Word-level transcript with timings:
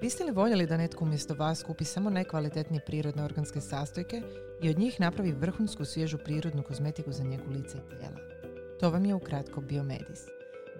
Biste 0.00 0.24
li 0.24 0.30
voljeli 0.30 0.66
da 0.66 0.76
netko 0.76 1.04
umjesto 1.04 1.34
vas 1.34 1.62
kupi 1.62 1.84
samo 1.84 2.10
najkvalitetnije 2.10 2.82
prirodne 2.86 3.24
organske 3.24 3.60
sastojke 3.60 4.22
i 4.62 4.70
od 4.70 4.78
njih 4.78 5.00
napravi 5.00 5.32
vrhunsku 5.32 5.84
svježu 5.84 6.18
prirodnu 6.18 6.62
kozmetiku 6.62 7.12
za 7.12 7.24
njegu 7.24 7.50
lica 7.50 7.78
i 7.78 7.96
tijela? 7.96 8.16
To 8.80 8.90
vam 8.90 9.04
je 9.04 9.14
ukratko 9.14 9.60
Biomedis. 9.60 10.20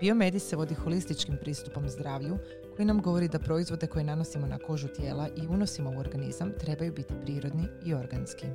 Biomedis 0.00 0.48
se 0.48 0.56
vodi 0.56 0.74
holističkim 0.74 1.36
pristupom 1.40 1.88
zdravlju 1.88 2.38
koji 2.76 2.86
nam 2.86 3.02
govori 3.02 3.28
da 3.28 3.38
proizvode 3.38 3.86
koje 3.86 4.04
nanosimo 4.04 4.46
na 4.46 4.58
kožu 4.58 4.88
tijela 4.88 5.28
i 5.36 5.46
unosimo 5.46 5.90
u 5.90 5.98
organizam 5.98 6.52
trebaju 6.60 6.92
biti 6.92 7.14
prirodni 7.24 7.64
i 7.84 7.94
organski. 7.94 8.46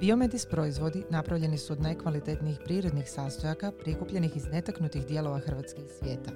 Biomedis 0.00 0.46
proizvodi 0.46 1.04
napravljeni 1.10 1.58
su 1.58 1.72
od 1.72 1.80
najkvalitetnijih 1.80 2.58
prirodnih 2.64 3.10
sastojaka 3.10 3.72
prikupljenih 3.72 4.36
iz 4.36 4.44
netaknutih 4.52 5.06
dijelova 5.06 5.38
Hrvatske 5.38 5.80
svijeta, 5.98 6.30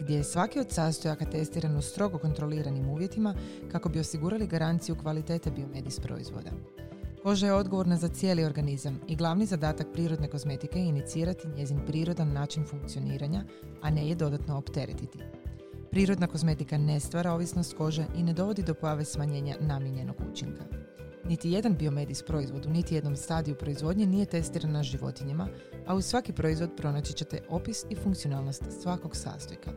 gdje 0.00 0.16
je 0.16 0.24
svaki 0.24 0.60
od 0.60 0.70
sastojaka 0.70 1.24
testiran 1.24 1.76
u 1.76 1.82
strogo 1.82 2.18
kontroliranim 2.18 2.88
uvjetima 2.88 3.34
kako 3.72 3.88
bi 3.88 4.00
osigurali 4.00 4.46
garanciju 4.46 4.96
kvalitete 5.02 5.50
Biomedis 5.50 6.00
proizvoda. 6.00 6.50
Koža 7.22 7.46
je 7.46 7.52
odgovorna 7.52 7.96
za 7.96 8.08
cijeli 8.08 8.44
organizam 8.44 9.00
i 9.08 9.16
glavni 9.16 9.46
zadatak 9.46 9.86
prirodne 9.92 10.28
kozmetike 10.28 10.78
je 10.78 10.86
inicirati 10.86 11.48
njezin 11.48 11.80
prirodan 11.86 12.32
način 12.32 12.64
funkcioniranja, 12.64 13.44
a 13.82 13.90
ne 13.90 14.08
je 14.08 14.14
dodatno 14.14 14.58
opteretiti. 14.58 15.18
Prirodna 15.90 16.26
kozmetika 16.26 16.78
ne 16.78 17.00
stvara 17.00 17.32
ovisnost 17.32 17.74
kože 17.76 18.04
i 18.16 18.22
ne 18.22 18.32
dovodi 18.32 18.62
do 18.62 18.74
pojave 18.74 19.04
smanjenja 19.04 19.56
namijenjenog 19.60 20.16
učinka. 20.32 20.85
Niti 21.28 21.50
jedan 21.50 21.76
biomedis 21.76 22.22
proizvod 22.22 22.66
u 22.66 22.70
niti 22.70 22.94
jednom 22.94 23.16
stadiju 23.16 23.54
proizvodnje 23.54 24.06
nije 24.06 24.26
testiran 24.26 24.72
na 24.72 24.82
životinjama, 24.82 25.48
a 25.86 25.94
u 25.94 26.02
svaki 26.02 26.32
proizvod 26.32 26.70
pronaći 26.76 27.12
ćete 27.12 27.42
opis 27.48 27.84
i 27.90 27.94
funkcionalnost 27.94 28.62
svakog 28.82 29.16
sastojka. 29.16 29.70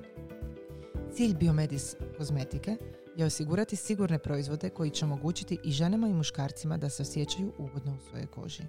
Cilj 1.14 1.34
biomedis 1.34 1.96
kozmetike 2.18 2.78
je 3.16 3.26
osigurati 3.26 3.76
sigurne 3.76 4.20
proizvode 4.20 4.70
koji 4.70 4.90
će 4.90 5.06
omogućiti 5.06 5.58
i 5.64 5.72
ženama 5.72 6.08
i 6.08 6.14
muškarcima 6.14 6.78
da 6.78 6.90
se 6.90 7.02
osjećaju 7.02 7.54
ugodno 7.58 7.96
u 7.96 8.10
svojoj 8.10 8.28
koži. 8.28 8.64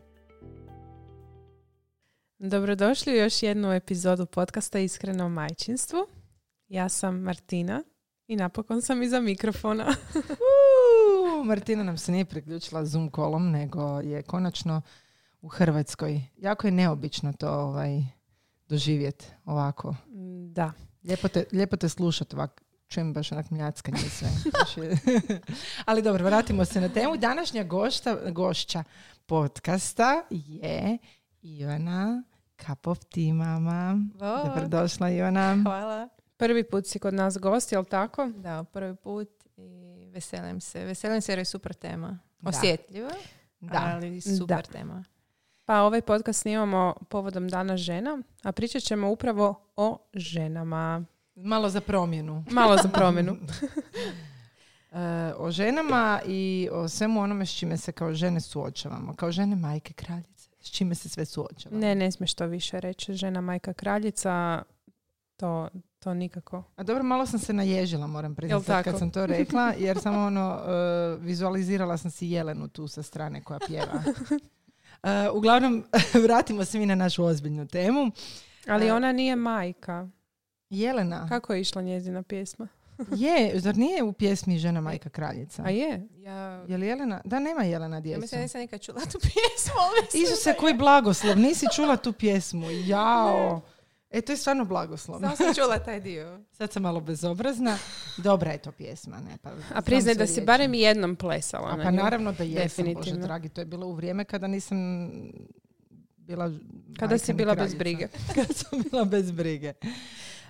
Dobrodošli 2.39 3.13
u 3.13 3.17
još 3.17 3.43
jednu 3.43 3.73
epizodu 3.73 4.27
podcasta 4.27 4.79
Iskreno 4.79 5.25
o 5.25 5.29
majčinstvu. 5.29 5.99
Ja 6.69 6.89
sam 6.89 7.21
Martina 7.21 7.83
i 8.27 8.37
napokon 8.37 8.83
sam 8.83 9.03
iza 9.03 9.21
mikrofona. 9.21 9.87
Martina 11.45 11.83
nam 11.83 11.99
se 11.99 12.13
nije 12.13 12.25
priključila 12.25 12.85
Zoom 12.85 13.11
kolom, 13.11 13.51
nego 13.51 14.01
je 14.01 14.23
konačno 14.23 14.83
u 15.43 15.49
Hrvatskoj. 15.49 16.21
Jako 16.37 16.67
je 16.67 16.71
neobično 16.71 17.33
to 17.33 17.51
ovaj, 17.51 18.03
doživjeti 18.69 19.27
ovako. 19.45 19.95
Da. 20.53 20.73
Lijepo 21.05 21.29
te, 21.29 21.45
lijepo 21.53 21.77
te 21.77 21.89
slušati 21.89 22.37
ovako. 22.37 22.63
Čujem 22.89 23.13
baš 23.13 23.33
onak 23.33 23.51
mljackanje 23.51 23.99
i 24.07 24.11
sve. 24.11 24.29
Ali 25.87 26.03
dobro, 26.03 26.25
vratimo 26.25 26.65
se 26.65 26.81
na 26.81 26.89
temu. 26.89 27.17
Današnja 27.17 27.65
gošta, 27.65 28.31
gošća 28.31 28.85
podcasta 29.27 30.23
je 30.31 30.99
Ivana 31.43 32.23
Cup 32.67 32.87
of 32.87 32.99
Tea 33.05 33.35
mama. 33.35 33.99
Dobrodošla 34.45 35.11
Ivana. 35.11 35.57
Hvala. 35.63 36.09
Prvi 36.37 36.65
put 36.65 36.87
si 36.87 36.99
kod 36.99 37.15
nas 37.15 37.39
gost, 37.39 37.73
jel 37.73 37.85
tako? 37.85 38.27
Da, 38.27 38.65
prvi 38.65 38.97
put 38.97 39.29
veselim 40.11 40.61
se. 40.61 40.85
Veselim 40.85 41.21
se 41.21 41.33
jer 41.33 41.39
je 41.39 41.45
super 41.45 41.75
tema. 41.75 42.19
Osjetljiva, 42.43 43.11
Da. 43.61 43.91
ali 43.95 44.21
super 44.21 44.47
Da. 44.47 44.63
tema. 44.63 45.05
Pa 45.65 45.81
ovaj 45.81 46.03
podcast 46.03 46.41
snimamo 46.41 46.95
povodom 47.09 47.49
Dana 47.49 47.77
žena, 47.77 48.19
a 48.43 48.53
pričat 48.53 48.83
ćemo 48.83 49.11
upravo 49.11 49.65
o 49.77 49.99
ženama. 50.15 51.05
Malo 51.35 51.69
za 51.69 51.81
promjenu. 51.81 52.45
Malo 52.51 52.77
za 52.77 52.89
promjenu. 52.89 53.37
E, 54.93 54.99
o 55.37 55.51
ženama 55.51 56.21
i 56.27 56.69
o 56.73 56.89
svemu 56.89 57.21
onome 57.21 57.47
s 57.47 57.53
čime 57.59 57.77
se 57.77 57.93
kao 57.93 58.15
žene 58.15 58.41
suočavamo. 58.41 59.15
Kao 59.15 59.33
žene 59.33 59.57
majke 59.57 59.93
kraljice. 59.93 60.51
S 60.61 60.71
čime 60.71 60.95
se 60.95 61.09
sve 61.09 61.25
suočavamo. 61.25 61.81
Ne, 61.81 61.95
ne 61.95 62.13
smiješ 62.13 62.35
to 62.35 62.47
više 62.47 62.81
reći. 62.81 63.15
Žena, 63.15 63.41
majka, 63.41 63.73
kraljica, 63.73 64.63
to, 65.41 65.69
to 65.99 66.15
nikako. 66.15 66.63
A 66.77 66.83
dobro, 66.83 67.03
malo 67.03 67.27
sam 67.27 67.39
se 67.39 67.53
naježila, 67.53 68.07
moram 68.07 68.35
priznati, 68.35 68.85
kad 68.85 68.99
sam 68.99 69.11
to 69.11 69.27
rekla, 69.27 69.73
jer 69.79 69.99
samo 69.99 70.21
ono, 70.21 70.61
e, 70.61 70.71
vizualizirala 71.17 71.97
sam 71.97 72.11
si 72.11 72.27
Jelenu 72.27 72.69
tu 72.69 72.89
sa 72.89 73.03
strane 73.03 73.43
koja 73.43 73.59
pjeva. 73.59 74.03
E, 75.03 75.31
uglavnom, 75.31 75.85
vratimo 76.25 76.65
se 76.65 76.79
mi 76.79 76.87
na 76.87 76.95
našu 76.95 77.25
ozbiljnu 77.25 77.67
temu. 77.67 78.11
Ali 78.69 78.87
E. 78.87 78.93
ona 78.93 79.13
nije 79.13 79.37
majka. 79.37 80.09
Jelena, 80.71 81.29
Kako 81.29 81.55
je 81.55 81.61
išla 81.61 81.83
njezina 81.83 82.23
pjesma? 82.23 82.69
je, 83.11 83.61
zar 83.61 83.77
nije 83.77 84.03
u 84.03 84.13
pjesmi 84.13 84.59
Žena 84.59 84.81
majka 84.81 85.09
kraljica? 85.09 85.63
A 85.67 85.71
je? 85.71 86.09
Ja, 86.17 86.65
Je 86.69 86.77
li 86.77 86.87
Jelena? 86.87 87.21
Da, 87.25 87.39
nema 87.39 87.63
Jelena 87.63 87.97
ja 87.97 88.01
djecu. 88.01 88.21
mislim 88.21 88.39
da 88.39 88.43
nisam 88.43 88.61
nikad 88.61 88.81
čula 88.81 89.01
tu 89.01 89.19
pjesmu. 89.21 89.81
mislim 90.03 90.25
Isuse, 90.25 90.55
koji 90.55 90.75
blagoslov, 90.75 91.39
nisi 91.39 91.67
čula 91.77 91.97
tu 91.97 92.13
pjesmu. 92.13 92.67
Jao. 92.71 93.61
E, 94.11 94.21
to 94.21 94.33
je 94.33 94.37
stvarno 94.37 94.63
je. 94.63 94.67
blagoslov. 94.67 95.21
Samo 95.21 95.37
sam 95.37 95.55
čula 95.55 95.79
taj 95.79 96.01
dio. 96.01 96.41
Sad 96.59 96.73
sam 96.73 96.83
malo 96.83 97.01
bezobrazna. 97.01 97.79
Dobra 98.17 98.53
je 98.53 98.59
to 98.59 98.73
pjesma, 98.73 99.21
ne? 99.21 99.39
Pa, 99.43 99.51
A 99.75 99.83
priznaj 99.83 100.15
da 100.15 100.27
si 100.27 100.41
barem 100.41 100.75
jednom 100.75 101.17
plesala 101.17 101.69
A 101.69 101.77
pa 101.77 101.91
naravno 101.91 102.33
da 102.33 102.45
jesam, 102.45 102.85
Bože 102.85 102.95
Definitivno. 102.95 103.27
dragi. 103.27 103.49
To 103.49 103.61
je 103.61 103.65
bilo 103.65 103.87
u 103.87 103.93
vrijeme 103.93 104.25
kada 104.25 104.47
nisam 104.47 104.79
bila 106.17 106.53
Kada 106.99 107.19
si 107.19 107.33
bila 107.33 107.55
bez 107.55 107.75
brige. 107.75 108.09
kada 108.35 108.55
sam 108.55 108.83
bila 108.91 109.05
bez 109.05 109.31
brige. 109.31 109.73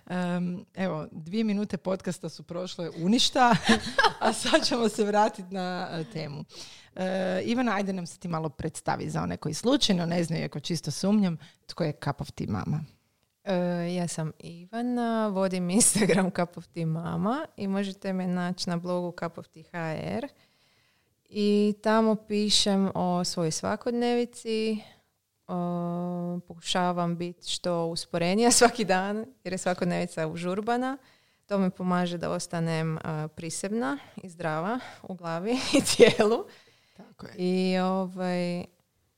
Em, 0.07 0.65
evo, 0.75 1.07
dvije 1.13 1.45
minute 1.45 1.77
podcasta 1.77 2.29
su 2.29 2.43
prošle 2.43 2.91
u 2.91 3.09
ništa, 3.09 3.57
a 4.21 4.33
sad 4.33 4.67
ćemo 4.67 4.89
se 4.89 5.05
vratiti 5.05 5.55
na 5.55 5.89
e, 5.93 6.05
temu. 6.13 6.45
E, 6.97 7.43
Ivana, 7.45 7.75
ajde 7.75 7.93
nam 7.93 8.07
se 8.07 8.19
ti 8.19 8.29
malo 8.29 8.49
predstavi 8.49 9.11
za 9.11 9.23
one 9.23 9.37
koji 9.37 9.55
slučajno 9.55 10.07
ne 10.07 10.25
znaju, 10.25 10.45
ako 10.45 10.61
čisto 10.61 10.91
sumnjam, 10.91 11.39
tko 11.67 11.85
je 11.85 11.93
Cup 12.05 12.21
of 12.21 12.31
Tea 12.31 12.47
mama. 12.49 12.85
E, 13.45 13.55
ja 13.95 14.09
sam 14.09 14.33
Ivana, 14.39 15.29
vodim 15.29 15.71
Instagram 15.71 16.31
Cup 16.37 16.57
of 16.57 16.67
Tea 16.67 16.87
Mama 16.87 17.47
i 17.57 17.69
možete 17.69 18.13
me 18.13 18.27
naći 18.27 18.71
na 18.71 18.77
blogu 18.77 19.17
Cup 19.21 19.39
of 19.39 19.49
Tea 19.49 19.63
HR. 19.63 20.27
I 21.25 21.75
tamo 21.83 22.15
pišem 22.15 22.91
o 22.95 23.25
svojoj 23.25 23.51
svakodnevici, 23.51 24.79
o, 25.47 26.41
pokušavam 26.49 27.17
biti 27.17 27.51
što 27.51 27.87
usporenija 27.87 28.51
svaki 28.61 28.85
dan 28.85 29.27
jer 29.45 29.53
je 29.53 29.59
svakodnevica 29.59 30.27
užurbana. 30.27 30.99
To 31.47 31.59
mi 31.59 31.71
pomaže 31.71 32.19
da 32.19 32.31
ostanem 32.31 32.99
a, 33.05 33.29
prisebna 33.29 33.99
i 34.23 34.29
zdrava 34.29 34.81
u 35.03 35.15
glavi 35.15 35.53
i 35.79 35.81
tijelu. 35.81 36.45
Tako 36.97 37.27
je. 37.27 37.35
I, 37.37 37.79
ovaj, 37.79 38.65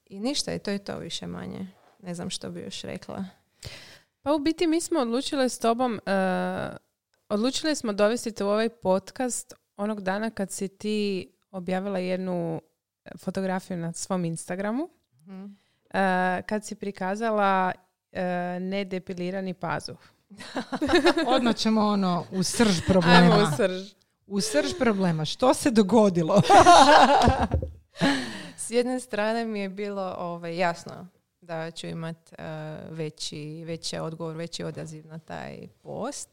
I 0.07 0.21
ništa, 0.21 0.55
i 0.55 0.59
to 0.59 0.71
je 0.71 0.79
to 0.79 0.99
više 0.99 1.27
manje. 1.27 1.67
Ne 2.03 2.15
znam 2.15 2.31
što 2.31 2.51
bi 2.51 2.61
još 2.61 2.83
rekla. 2.83 3.42
Pa 4.23 4.33
u 4.33 4.39
biti 4.39 4.67
mi 4.67 4.81
smo 4.81 5.01
odlučile 5.01 5.49
s 5.49 5.59
tobom, 5.59 5.93
uh, 5.95 6.77
odlučile 7.29 7.75
smo 7.75 7.93
dovesti 7.93 8.33
te 8.33 8.45
u 8.45 8.49
ovaj 8.49 8.69
podcast 8.69 9.55
onog 9.77 10.01
dana 10.01 10.31
kad 10.31 10.51
si 10.51 10.69
ti 10.69 11.29
objavila 11.51 11.99
jednu 11.99 12.61
fotografiju 13.19 13.77
na 13.77 13.93
svom 13.93 14.25
Instagramu, 14.25 14.89
Mhm. 15.23 15.45
uh, 15.45 15.51
kad 16.47 16.65
si 16.65 16.75
prikazala 16.75 17.73
uh, 18.13 18.19
nedepilirani 18.61 19.55
pazuh. 19.55 19.99
Odmah 21.27 21.55
ćemo 21.57 21.81
ono 21.81 22.25
u 22.33 22.43
srž 22.43 22.81
problema. 22.87 23.17
Ajmo 23.19 23.35
u 23.35 23.57
srž. 23.57 23.93
U 24.27 24.41
srž 24.41 24.73
problema. 24.79 25.25
Što 25.25 25.55
se 25.55 25.71
dogodilo? 25.71 26.43
S 28.57 28.71
jedne 28.71 29.01
strane 29.01 29.45
mi 29.45 29.61
je 29.61 29.69
bilo 29.69 30.15
ovaj, 30.19 30.57
jasno 30.57 31.07
da 31.43 31.71
ću 31.71 31.87
imat 31.87 32.33
eh, 32.33 32.45
veći, 32.91 33.65
veći 33.67 33.99
odgovor, 33.99 34.37
veći 34.37 34.65
odaziv 34.65 35.07
na 35.07 35.19
taj 35.19 35.69
post. 35.83 36.29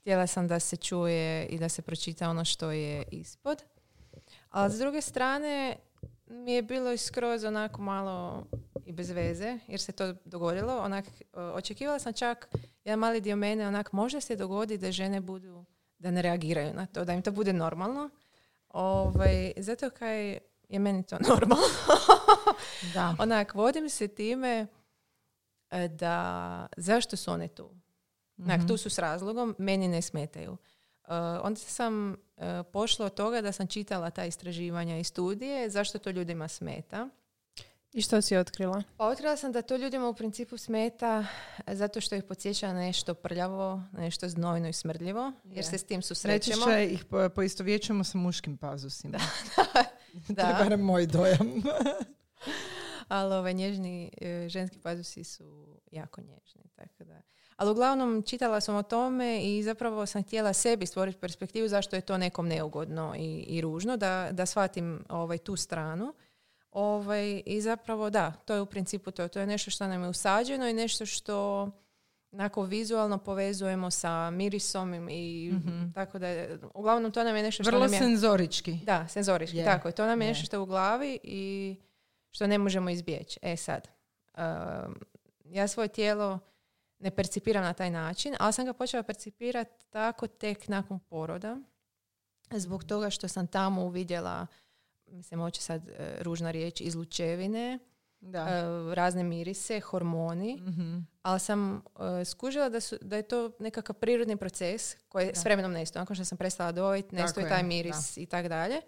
Htjela 0.00 0.26
sam 0.26 0.48
da 0.48 0.60
se 0.60 0.76
čuje 0.76 1.46
i 1.46 1.58
da 1.58 1.68
se 1.68 1.82
pročita 1.82 2.30
ono 2.30 2.44
što 2.44 2.70
je 2.70 3.04
ispod. 3.10 3.62
Ali 4.50 4.72
s 4.72 4.78
druge 4.78 5.00
strane 5.00 5.76
mi 6.26 6.52
je 6.52 6.62
bilo 6.62 6.96
skroz 6.96 7.44
onako 7.44 7.82
malo 7.82 8.46
i 8.86 8.92
bez 8.92 9.10
veze, 9.10 9.58
jer 9.66 9.80
se 9.80 9.92
to 9.92 10.14
dogodilo. 10.24 10.78
Onak, 10.78 11.04
eh, 11.06 11.40
očekivala 11.40 11.98
sam 11.98 12.12
čak 12.12 12.48
jedan 12.84 12.98
mali 12.98 13.20
dio 13.20 13.36
mene, 13.36 13.68
onak, 13.68 13.92
možda 13.92 14.20
se 14.20 14.36
dogodi 14.36 14.78
da 14.78 14.92
žene 14.92 15.20
budu, 15.20 15.64
da 15.98 16.10
ne 16.10 16.22
reagiraju 16.22 16.74
na 16.74 16.86
to, 16.86 17.04
da 17.04 17.12
im 17.12 17.22
to 17.22 17.32
bude 17.32 17.52
normalno. 17.52 18.10
Ovaj, 18.68 19.52
zato 19.56 19.90
kaj 19.90 20.38
je 20.70 20.78
meni 20.78 21.02
to 21.02 21.16
normalno. 21.28 21.66
Da. 22.94 23.14
Onak, 23.18 23.54
vodim 23.54 23.88
se 23.90 24.08
time 24.08 24.66
e, 25.70 25.88
da 25.88 26.16
zašto 26.76 27.16
su 27.16 27.30
one 27.30 27.48
tu? 27.48 27.70
Onak, 28.38 28.58
Mhm. 28.58 28.68
tu 28.68 28.76
su 28.76 28.90
s 28.90 28.98
razlogom, 28.98 29.54
meni 29.58 29.88
ne 29.88 30.02
smetaju. 30.02 30.56
E, 31.04 31.12
onda 31.42 31.56
sam 31.56 32.12
e, 32.12 32.16
pošla 32.64 33.06
od 33.06 33.14
toga 33.14 33.40
da 33.40 33.52
sam 33.52 33.66
čitala 33.66 34.10
ta 34.10 34.24
istraživanja 34.24 34.98
i 34.98 35.04
studije, 35.04 35.70
zašto 35.70 35.98
to 35.98 36.10
ljudima 36.10 36.48
smeta. 36.48 37.08
I 37.92 38.02
što 38.02 38.20
si 38.20 38.36
otkrila? 38.36 38.82
Pa 38.96 39.06
otkrila 39.06 39.36
sam 39.36 39.52
da 39.52 39.62
to 39.62 39.76
ljudima 39.76 40.08
u 40.08 40.14
principu 40.14 40.56
smeta 40.56 41.24
zato 41.66 42.00
što 42.00 42.14
ih 42.14 42.24
podsjeća 42.24 42.66
na 42.66 42.74
nešto 42.74 43.14
prljavo, 43.14 43.82
na 43.92 44.00
nešto 44.00 44.28
znojno 44.28 44.68
i 44.68 44.72
smrdljivo, 44.72 45.32
jer 45.44 45.56
Je. 45.56 45.62
se 45.62 45.78
s 45.78 45.84
tim 45.84 46.02
susrećemo. 46.02 46.66
Najčešće 46.66 46.94
ih 46.94 47.04
po, 47.04 47.28
poistovjećujemo 47.28 48.04
sa 48.04 48.18
muškim 48.18 48.56
pazusima. 48.56 49.18
to 49.56 49.62
Da. 49.74 49.84
Je 50.28 50.54
barem 50.58 50.80
moj 50.80 51.06
dojam. 51.06 51.52
Ali 53.08 53.34
ovaj, 53.34 53.54
nježni 53.54 54.10
e, 54.20 54.48
ženski 54.48 54.78
pazusi 54.78 55.24
su 55.24 55.76
jako 55.90 56.20
nježni. 56.20 56.62
Tako 56.76 57.04
da. 57.04 57.22
Ali 57.56 57.70
uglavnom 57.70 58.22
čitala 58.22 58.60
sam 58.60 58.76
o 58.76 58.82
tome 58.82 59.40
i 59.42 59.62
zapravo 59.62 60.06
sam 60.06 60.22
htjela 60.22 60.52
sebi 60.52 60.86
stvoriti 60.86 61.18
perspektivu 61.18 61.68
zašto 61.68 61.96
je 61.96 62.02
to 62.02 62.18
nekom 62.18 62.48
neugodno 62.48 63.14
i, 63.18 63.44
i 63.48 63.60
ružno, 63.60 63.96
da, 63.96 64.28
da 64.32 64.46
shvatim 64.46 65.04
ovaj, 65.08 65.38
tu 65.38 65.56
stranu. 65.56 66.14
Ovaj, 66.72 67.42
I 67.46 67.60
zapravo 67.60 68.10
da, 68.10 68.32
to 68.32 68.54
je 68.54 68.60
u 68.60 68.66
principu 68.66 69.10
to. 69.10 69.28
To 69.28 69.40
je 69.40 69.46
nešto 69.46 69.70
što 69.70 69.86
nam 69.86 70.02
je 70.02 70.08
usađeno 70.08 70.68
i 70.68 70.72
nešto 70.72 71.06
što 71.06 71.68
onako 72.32 72.62
vizualno 72.62 73.18
povezujemo 73.18 73.90
sa 73.90 74.30
mirisom 74.30 75.08
i 75.10 75.50
Mhm. 75.54 75.90
tako 75.90 76.18
da 76.18 76.28
je, 76.28 76.58
uglavnom 76.74 77.12
to 77.12 77.24
nam 77.24 77.36
je 77.36 77.42
nešto 77.42 77.62
što 77.62 77.70
Vrlo 77.70 77.84
nam 77.84 77.92
je... 77.92 77.98
senzorički. 77.98 78.72
Da, 78.74 79.08
senzorički, 79.08 79.56
Je, 79.56 79.64
tako 79.64 79.88
je. 79.88 79.92
To 79.92 80.06
nam 80.06 80.20
je 80.20 80.26
je. 80.26 80.28
nešto 80.28 80.44
što 80.46 80.56
je 80.56 80.60
u 80.60 80.66
glavi 80.66 81.18
i 81.22 81.76
što 82.30 82.46
ne 82.46 82.58
možemo 82.58 82.90
izbjeći. 82.90 83.38
E 83.42 83.56
sad, 83.56 83.88
um, 84.36 84.44
ja 85.44 85.68
svoje 85.68 85.88
tijelo 85.88 86.38
ne 86.98 87.10
percipiram 87.10 87.62
na 87.64 87.72
taj 87.72 87.90
način, 87.90 88.34
ali 88.38 88.52
sam 88.52 88.64
ga 88.66 88.72
počela 88.72 89.02
percipirati 89.02 89.86
tako 89.90 90.26
tek 90.26 90.68
nakon 90.68 90.98
poroda, 91.00 91.56
zbog 92.50 92.84
toga 92.84 93.10
što 93.10 93.28
sam 93.28 93.46
tamo 93.46 93.82
uvidjela, 93.82 94.46
mislim, 95.06 95.40
hoće 95.40 95.62
sad 95.62 95.88
e, 95.88 95.92
ružna 96.20 96.50
riječ, 96.50 96.80
izlučevine, 96.80 97.78
Da. 98.22 98.38
e, 98.40 98.62
razne 98.94 99.22
mirise, 99.24 99.80
hormoni, 99.80 100.56
Mhm. 100.56 100.98
ali 101.22 101.40
sam 101.40 101.82
e, 102.20 102.24
skužila 102.24 102.68
da, 102.68 102.80
su, 102.80 102.96
da 103.00 103.16
je 103.16 103.22
to 103.22 103.52
nekakav 103.58 103.94
prirodni 103.94 104.36
proces 104.36 104.96
koji 105.08 105.26
Da. 105.26 105.34
s 105.34 105.44
vremenom 105.44 105.72
nestao. 105.72 106.00
Nakon 106.00 106.16
što 106.16 106.24
sam 106.24 106.38
prestala 106.38 106.72
dojiti, 106.72 107.14
nestao 107.14 107.42
je 107.42 107.48
taj 107.48 107.58
je, 107.58 107.62
miris 107.64 108.16
i 108.16 108.26
tako 108.26 108.48
dalje. 108.48 108.80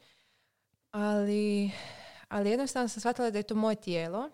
Ali, 0.91 1.71
ali 2.29 2.51
jednostavno 2.51 2.89
sam 2.89 3.01
shvatila 3.01 3.31
da 3.31 3.39
je 3.39 3.43
to 3.43 3.55
moje 3.55 3.77
tijelo. 3.77 4.31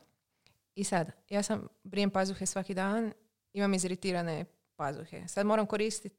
I 0.75 0.85
sad, 0.85 1.11
ja 1.29 1.43
sam 1.43 1.69
brijem 1.83 2.11
pazuhe 2.11 2.47
svaki 2.47 2.75
dan, 2.75 3.13
imam 3.53 3.75
iziritirane 3.75 4.45
pazuhe. 4.77 5.29
Sad 5.29 5.47
moram 5.47 5.67
koristiti 5.67 6.17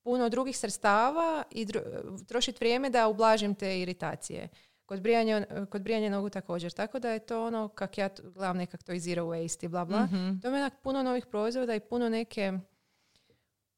puno 0.00 0.28
drugih 0.28 0.58
sredstava 0.58 1.42
i 1.50 1.66
dru- 1.66 1.82
trošiti 2.26 2.58
vrijeme 2.58 2.90
da 2.90 3.08
ublažim 3.08 3.54
te 3.54 3.80
iritacije. 3.80 4.48
Kod 4.86 5.00
brijanja, 5.00 5.46
kod 5.70 5.82
brijanja 5.82 6.10
nogu 6.10 6.30
također. 6.30 6.72
Tako 6.72 6.98
da 6.98 7.10
je 7.10 7.18
to 7.18 7.46
ono 7.46 7.68
kak 7.68 7.98
ja 7.98 8.08
gledam 8.24 8.56
nekak 8.56 8.82
to 8.82 8.92
i 8.92 9.00
zero 9.00 9.24
waste 9.24 9.64
i 9.64 9.68
bla 9.68 9.84
bla. 9.84 10.02
Mhm. 10.04 10.38
To 10.38 10.48
je 10.48 10.70
puno 10.82 11.02
novih 11.02 11.26
proizvoda 11.26 11.74
i 11.74 11.80
puno 11.80 12.08
neke 12.08 12.52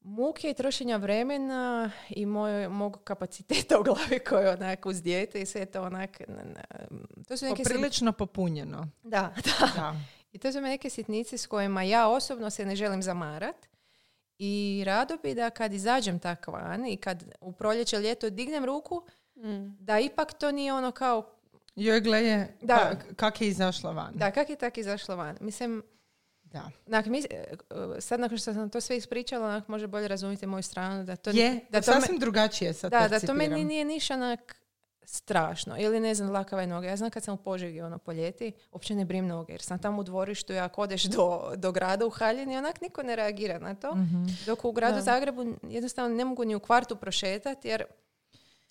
muke 0.01 0.49
i 0.49 0.53
trošenja 0.53 0.97
vremena 0.97 1.91
i 2.09 2.25
moj, 2.25 2.67
mog 2.69 2.99
kapaciteta 3.03 3.79
u 3.79 3.83
glavi 3.83 4.19
koji 4.19 4.43
je 4.43 4.51
onak 4.51 4.85
uz 4.85 5.01
dijete 5.01 5.41
i 5.41 5.45
sve 5.45 5.65
to 5.65 5.83
onak... 5.83 6.21
n- 6.21 6.39
n- 6.39 6.55
To 7.27 7.37
su 7.37 7.45
neke 7.45 7.55
sit- 7.55 7.67
Poprilično 7.67 8.11
popunjeno. 8.11 8.87
Da, 9.03 9.33
da. 9.45 9.71
Da. 9.75 9.95
I 10.31 10.37
to 10.37 10.51
su 10.51 10.61
me 10.61 10.69
neke 10.69 10.89
sitnice 10.89 11.37
s 11.37 11.47
kojima 11.47 11.83
ja 11.83 12.07
osobno 12.09 12.49
se 12.49 12.65
ne 12.65 12.75
želim 12.75 13.03
zamarat. 13.03 13.55
I 14.39 14.83
rado 14.85 15.17
bi 15.23 15.33
da 15.33 15.49
kad 15.49 15.73
izađem 15.73 16.19
tak 16.19 16.47
van 16.47 16.85
i 16.85 16.97
kad 16.97 17.23
u 17.41 17.51
proljeće, 17.51 17.99
ljeto 17.99 18.29
dignem 18.29 18.65
ruku, 18.65 19.03
Mm. 19.37 19.77
da 19.79 19.99
ipak 19.99 20.33
to 20.33 20.51
nije 20.51 20.73
ono 20.73 20.91
kao, 20.91 21.33
Joj, 21.75 21.99
gle 22.01 22.19
je, 22.19 22.57
Da. 22.61 22.75
ka- 22.75 23.15
kak 23.15 23.41
je 23.41 23.47
izašla 23.47 23.91
van. 23.91 24.11
da, 24.15 24.31
kak 24.31 24.49
je 24.49 24.55
tak 24.55 24.77
izašla 24.77 25.15
van. 25.15 25.37
Mislim, 25.41 25.83
Da. 26.43 26.69
Onak, 26.87 27.05
mi, 27.05 27.19
e, 27.19 27.43
sad 27.99 28.19
nakon 28.19 28.37
što 28.37 28.53
sam 28.53 28.69
to 28.69 28.81
sve 28.81 28.97
ispričala, 28.97 29.47
onak 29.47 29.67
može 29.67 29.87
bolje 29.87 30.07
razumjeti 30.07 30.45
moju 30.45 30.63
stranu. 30.63 31.03
Da 31.03 31.15
to, 31.15 31.29
je, 31.29 31.59
da 31.69 31.81
to 31.81 31.91
me- 31.91 31.95
sasvim 31.95 32.19
drugačije 32.19 32.73
sad 32.73 32.91
da, 32.91 33.07
da 33.07 33.19
to 33.19 33.33
meni 33.33 33.63
nije 33.63 33.85
niš 33.85 34.11
onak 34.11 34.55
strašno. 35.03 35.75
Ili 35.79 35.99
ne 35.99 36.15
znam, 36.15 36.31
lakave 36.31 36.67
noge. 36.67 36.87
Ja 36.87 36.97
znam 36.97 37.09
kad 37.09 37.23
sam 37.23 37.33
u 37.33 37.37
Požegi 37.37 37.81
ono 37.81 37.97
po 37.97 38.11
ljeti, 38.11 38.51
uopće 38.71 38.95
ne 38.95 39.05
brim 39.05 39.27
noge. 39.27 39.53
Jer 39.53 39.61
sam 39.61 39.79
tamo 39.79 39.99
u 39.99 40.03
dvorištu 40.03 40.53
i 40.53 40.59
ako 40.59 40.81
odeš 40.81 41.03
do, 41.05 41.51
do 41.55 41.71
grada 41.71 42.05
u 42.05 42.09
Haljini, 42.09 42.57
onak 42.57 42.81
niko 42.81 43.03
ne 43.03 43.15
reagira 43.15 43.59
na 43.59 43.75
to. 43.75 43.95
Mhm. 43.95 44.25
Dok 44.45 44.65
u 44.65 44.71
gradu 44.71 44.95
Da. 44.95 45.01
Zagrebu 45.01 45.45
jednostavno 45.63 46.15
ne 46.15 46.25
mogu 46.25 46.45
ni 46.45 46.55
u 46.55 46.59
kvartu 46.59 46.95
prošetati 46.95 47.67
jer 47.67 47.83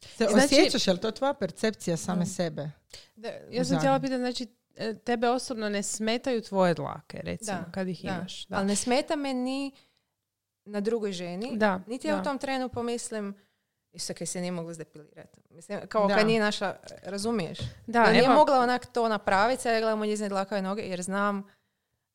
Se 0.01 0.25
Znači- 0.25 0.45
osjećaš, 0.45 0.87
je 0.87 0.93
li 0.93 1.01
to 1.01 1.11
tvoja 1.11 1.35
percepcija 1.35 1.97
same 1.97 2.19
Da. 2.19 2.27
sebe? 2.27 2.71
da, 3.17 3.29
Ja 3.51 3.65
sam 3.65 3.79
htjela 3.79 4.01
pitati, 4.01 4.19
znači, 4.19 4.47
e, 4.77 4.95
tebe 4.97 5.29
osobno 5.29 5.69
ne 5.69 5.83
smetaju 5.83 6.43
tvoje 6.43 6.75
dlake, 6.75 7.21
recimo, 7.23 7.59
Da, 7.59 7.73
kad 7.73 7.89
ih 7.89 8.01
da. 8.03 8.09
imaš. 8.11 8.47
Da. 8.47 8.57
ali 8.57 8.67
ne 8.67 8.77
smeta 8.77 9.17
me 9.17 9.35
ni 9.35 9.73
na 10.65 10.81
drugoj 10.81 11.13
ženi. 11.13 11.51
Da, 11.55 11.81
Niti 11.87 12.09
ja 12.09 12.15
da. 12.15 12.21
u 12.21 12.25
tom 12.25 12.39
trenu 12.39 12.69
pomislim 12.69 13.35
Isto 13.93 14.15
kaj 14.15 14.27
se 14.27 14.41
nije 14.41 14.51
mogla 14.53 14.75
zdepilirati. 14.75 15.41
Mislim, 15.51 15.81
kao 15.89 16.07
Da. 16.07 16.17
kad 16.17 16.27
nije 16.27 16.41
naša, 16.41 16.77
razumiješ? 17.03 17.59
Da, 17.87 17.99
Ja 17.99 18.13
nije 18.13 18.25
evo, 18.25 18.35
mogla 18.35 18.59
onak 18.59 18.87
to 18.87 19.09
napraviti, 19.09 19.63
sad 19.63 19.73
ja 19.73 19.81
gledam 19.81 20.03
u 20.03 20.07
njezine 20.07 20.29
dlakave 20.29 20.63
noge 20.63 20.83
jer 20.83 21.03
znam 21.03 21.49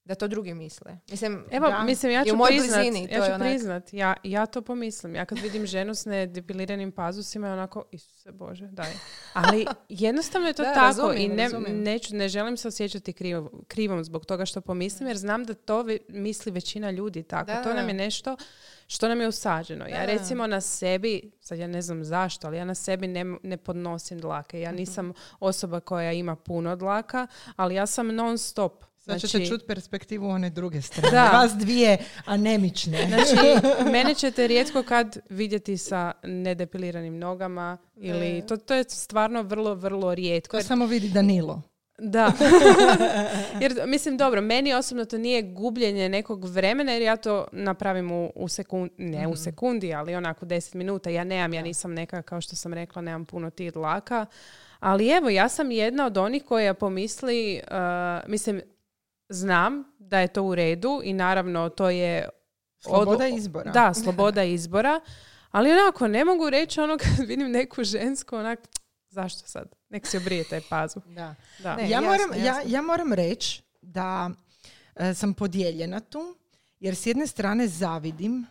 da 0.03 0.15
to 0.15 0.27
drugi 0.27 0.53
misle. 0.53 0.97
Mislim, 1.07 1.45
Evo, 1.51 1.67
Da. 1.67 1.79
mislim, 1.79 2.11
ja 2.11 2.23
ću 2.23 2.37
priznat, 2.47 2.75
blizini, 2.75 3.07
ja 3.11 3.19
ću 3.19 3.25
onak- 3.25 3.39
priznat, 3.41 3.93
ja, 3.93 4.13
ja 4.23 4.45
to 4.45 4.61
pomislim. 4.61 5.15
Ja 5.15 5.25
kad 5.25 5.39
vidim 5.39 5.65
ženu 5.65 5.95
s 5.95 6.05
nedepiliranim 6.05 6.91
pazusima, 6.91 7.47
je 7.47 7.53
onako, 7.53 7.83
Isuse 7.91 8.31
Bože, 8.31 8.67
daj. 8.67 8.91
Ali 9.33 9.65
jednostavno 9.89 10.47
je 10.47 10.53
to 10.53 10.63
Da, 10.63 10.73
tako 10.73 10.85
razumijem, 10.87 11.31
i 11.31 11.35
ne, 11.35 11.49
neću, 11.71 12.15
ne 12.15 12.29
želim 12.29 12.57
se 12.57 12.67
osjećati 12.67 13.13
krivo, 13.13 13.51
krivom 13.67 14.03
zbog 14.03 14.25
toga 14.25 14.45
što 14.45 14.61
pomislim, 14.61 15.07
jer 15.07 15.17
znam 15.17 15.43
da 15.43 15.53
to 15.53 15.81
vi- 15.81 15.99
misli 16.09 16.51
većina 16.51 16.91
ljudi 16.91 17.23
tako. 17.23 17.45
Da, 17.45 17.63
to 17.63 17.73
nam 17.73 17.87
je 17.87 17.93
nešto 17.93 18.37
što 18.87 19.07
nam 19.07 19.21
je 19.21 19.27
usađeno. 19.27 19.87
Ja 19.87 20.05
recimo 20.05 20.47
na 20.47 20.61
sebi, 20.61 21.31
sad 21.39 21.59
ja 21.59 21.67
ne 21.67 21.81
znam 21.81 22.03
zašto, 22.03 22.47
ali 22.47 22.57
ja 22.57 22.65
na 22.65 22.75
sebi 22.75 23.07
ne, 23.07 23.25
ne 23.43 23.57
podnosim 23.57 24.19
dlake. 24.19 24.57
Mhm. 24.57 24.63
Ja 24.63 24.71
nisam 24.71 25.13
osoba 25.39 25.79
koja 25.79 26.11
ima 26.11 26.35
puno 26.35 26.75
dlaka, 26.75 27.27
ali 27.55 27.75
ja 27.75 27.85
sam 27.85 28.07
non 28.07 28.37
stop. 28.37 28.83
Sad 29.01 29.19
ćete 29.21 29.27
Znači- 29.27 29.47
čuti 29.47 29.65
perspektivu 29.67 30.27
one 30.27 30.49
druge 30.49 30.81
strane. 30.81 31.11
Da. 31.11 31.29
Vas 31.29 31.51
dvije 31.53 31.97
anemične. 32.25 32.97
Znači, 33.07 33.61
mene 33.91 34.13
ćete 34.15 34.47
rijetko 34.47 34.83
kad 34.83 35.17
vidjeti 35.29 35.77
sa 35.77 36.11
nedepiliranim 36.23 37.17
nogama 37.17 37.77
ili 37.95 38.41
Da. 38.41 38.47
to, 38.47 38.57
to 38.57 38.73
je 38.73 38.83
stvarno 38.83 39.41
vrlo, 39.41 39.73
vrlo 39.75 40.15
rijetko. 40.15 40.51
To 40.51 40.57
Jer- 40.57 40.65
samo 40.65 40.85
vidi 40.85 41.09
Danilo. 41.09 41.61
da. 41.99 42.31
jer, 43.61 43.73
mislim, 43.87 44.17
dobro, 44.17 44.41
meni 44.41 44.73
osobno 44.73 45.05
to 45.05 45.17
nije 45.17 45.41
gubljenje 45.41 46.09
nekog 46.09 46.45
vremena 46.45 46.91
jer 46.91 47.01
ja 47.01 47.15
to 47.15 47.47
napravim 47.51 48.11
u, 48.11 48.31
u 48.35 48.47
sekundi, 48.47 48.93
ne 48.97 49.27
u 49.27 49.35
sekundi, 49.35 49.93
ali 49.93 50.15
onako 50.15 50.45
10 50.45 50.75
minuta. 50.75 51.09
Ja 51.09 51.23
nemam, 51.23 51.53
ja 51.53 51.61
nisam 51.61 51.93
neka, 51.93 52.21
kao 52.21 52.41
što 52.41 52.55
sam 52.55 52.73
rekla, 52.73 53.01
nemam 53.01 53.25
puno 53.25 53.49
tih 53.49 53.73
dlaka. 53.73 54.25
Ali 54.79 55.09
evo, 55.09 55.29
ja 55.29 55.49
sam 55.49 55.71
jedna 55.71 56.05
od 56.05 56.17
onih 56.17 56.43
koja 56.43 56.73
pomisli, 56.73 57.61
uh, 57.63 57.77
mislim, 58.29 58.61
znam 59.31 59.83
da 59.99 60.19
je 60.19 60.27
to 60.27 60.43
u 60.43 60.55
redu 60.55 61.01
i 61.03 61.13
naravno 61.13 61.69
to 61.69 61.89
je 61.89 62.29
Sloboda 62.79 63.25
odlu- 63.25 63.37
izbora. 63.37 63.71
Da, 63.71 63.93
sloboda 63.93 64.43
izbora. 64.43 64.99
Ali 65.51 65.71
onako, 65.71 66.07
ne 66.07 66.25
mogu 66.25 66.49
reći 66.49 66.81
ono 66.81 66.97
kad 66.97 67.09
vidim 67.27 67.51
neku 67.51 67.83
žensku, 67.83 68.35
onak, 68.35 68.59
zašto 69.09 69.47
sad? 69.47 69.71
Nek 69.89 70.07
si 70.07 70.17
obrije 70.17 70.43
taj 70.43 70.61
pazu. 70.69 70.99
Da. 71.05 71.35
Da. 71.59 71.75
Ne, 71.75 71.83
ja, 71.83 71.89
jasno, 71.89 72.07
moram, 72.09 72.29
ja, 72.39 72.45
jasno. 72.45 72.63
ja 72.71 72.81
moram 72.81 73.13
reći 73.13 73.61
da 73.81 74.29
e, 74.95 75.13
sam 75.13 75.33
podijeljena 75.33 75.99
tu, 75.99 76.35
jer 76.79 76.95
s 76.95 77.05
jedne 77.05 77.27
strane 77.27 77.67
zavidim 77.67 78.45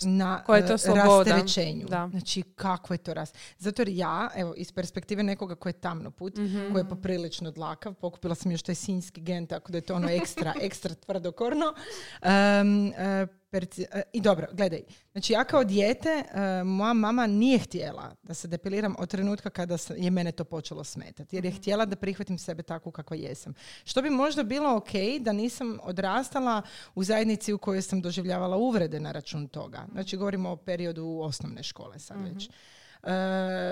na 0.00 0.44
Koja 0.44 0.56
je 0.56 0.66
to 0.66 0.74
e, 0.74 0.78
sloboda. 0.78 1.04
rasterećenju. 1.04 1.86
Da. 1.86 2.08
Znači, 2.10 2.42
kako 2.44 2.94
je 2.94 2.98
to 2.98 3.14
rast. 3.14 3.38
Zato 3.58 3.82
jer 3.82 3.88
ja, 3.88 4.30
evo, 4.36 4.54
iz 4.56 4.72
perspektive 4.72 5.22
nekoga 5.22 5.54
ko 5.54 5.68
je 5.68 5.72
tamno 5.72 6.10
put, 6.10 6.36
Mhm. 6.36 6.72
koji 6.72 6.80
je 6.82 6.88
poprilično 6.88 7.50
dlakav, 7.50 7.94
pokupila 7.94 8.34
sam 8.34 8.50
još 8.52 8.62
taj 8.62 8.74
sinjski 8.74 9.20
gen, 9.20 9.46
tako 9.46 9.72
da 9.72 9.78
je 9.78 9.82
to 9.82 9.94
ono 9.94 10.08
ekstra, 10.10 10.52
ekstra 10.62 10.94
tvrdokorno. 10.96 11.74
Em, 12.22 12.86
e, 12.88 13.26
perci- 13.52 13.86
e, 13.92 14.02
I 14.12 14.20
dobro, 14.20 14.46
gledaj, 14.52 14.82
znači 15.12 15.32
ja 15.32 15.44
kao 15.44 15.64
dijete, 15.64 16.08
e, 16.08 16.64
moja 16.64 16.92
mama 16.92 17.26
nije 17.26 17.58
htjela 17.58 18.14
da 18.22 18.34
se 18.34 18.48
depiliram 18.48 18.94
od 18.98 19.08
trenutka 19.10 19.50
kada 19.50 19.76
je 19.96 20.10
mene 20.10 20.32
to 20.32 20.44
počelo 20.44 20.84
smetati, 20.84 21.36
jer 21.36 21.44
je 21.44 21.50
htjela 21.50 21.84
da 21.84 21.96
prihvatim 21.96 22.38
sebe 22.38 22.62
takvu 22.62 22.92
kakva 22.92 23.16
jesam. 23.16 23.54
Što 23.84 24.02
bi 24.02 24.10
možda 24.10 24.42
bilo 24.42 24.76
ok 24.76 24.90
da 25.20 25.32
nisam 25.32 25.78
odrastala 25.82 26.62
u 26.94 27.04
zajednici 27.04 27.52
u 27.52 27.58
kojoj 27.58 27.82
sam 27.82 28.00
doživljavala 28.00 28.56
uvrede 28.56 29.00
na 29.00 29.12
račun 29.12 29.48
toga. 29.48 29.86
Znači 29.92 30.16
govorimo 30.16 30.50
o 30.50 30.56
periodu 30.56 31.18
osnovne 31.22 31.62
škole 31.62 31.98
sad 31.98 32.16
već. 32.34 32.46
e, 32.46 32.52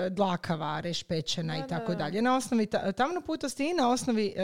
dlakava, 0.09 0.79
rešpečena 0.79 1.57
i 1.57 1.67
tako 1.67 1.91
da. 1.91 1.97
dalje. 1.97 2.21
Na 2.21 2.35
osnovi 2.35 2.65
ta, 2.65 2.91
tamnoputosti 2.91 3.69
i 3.69 3.73
na 3.73 3.89
osnovi, 3.89 4.33
e, 4.35 4.43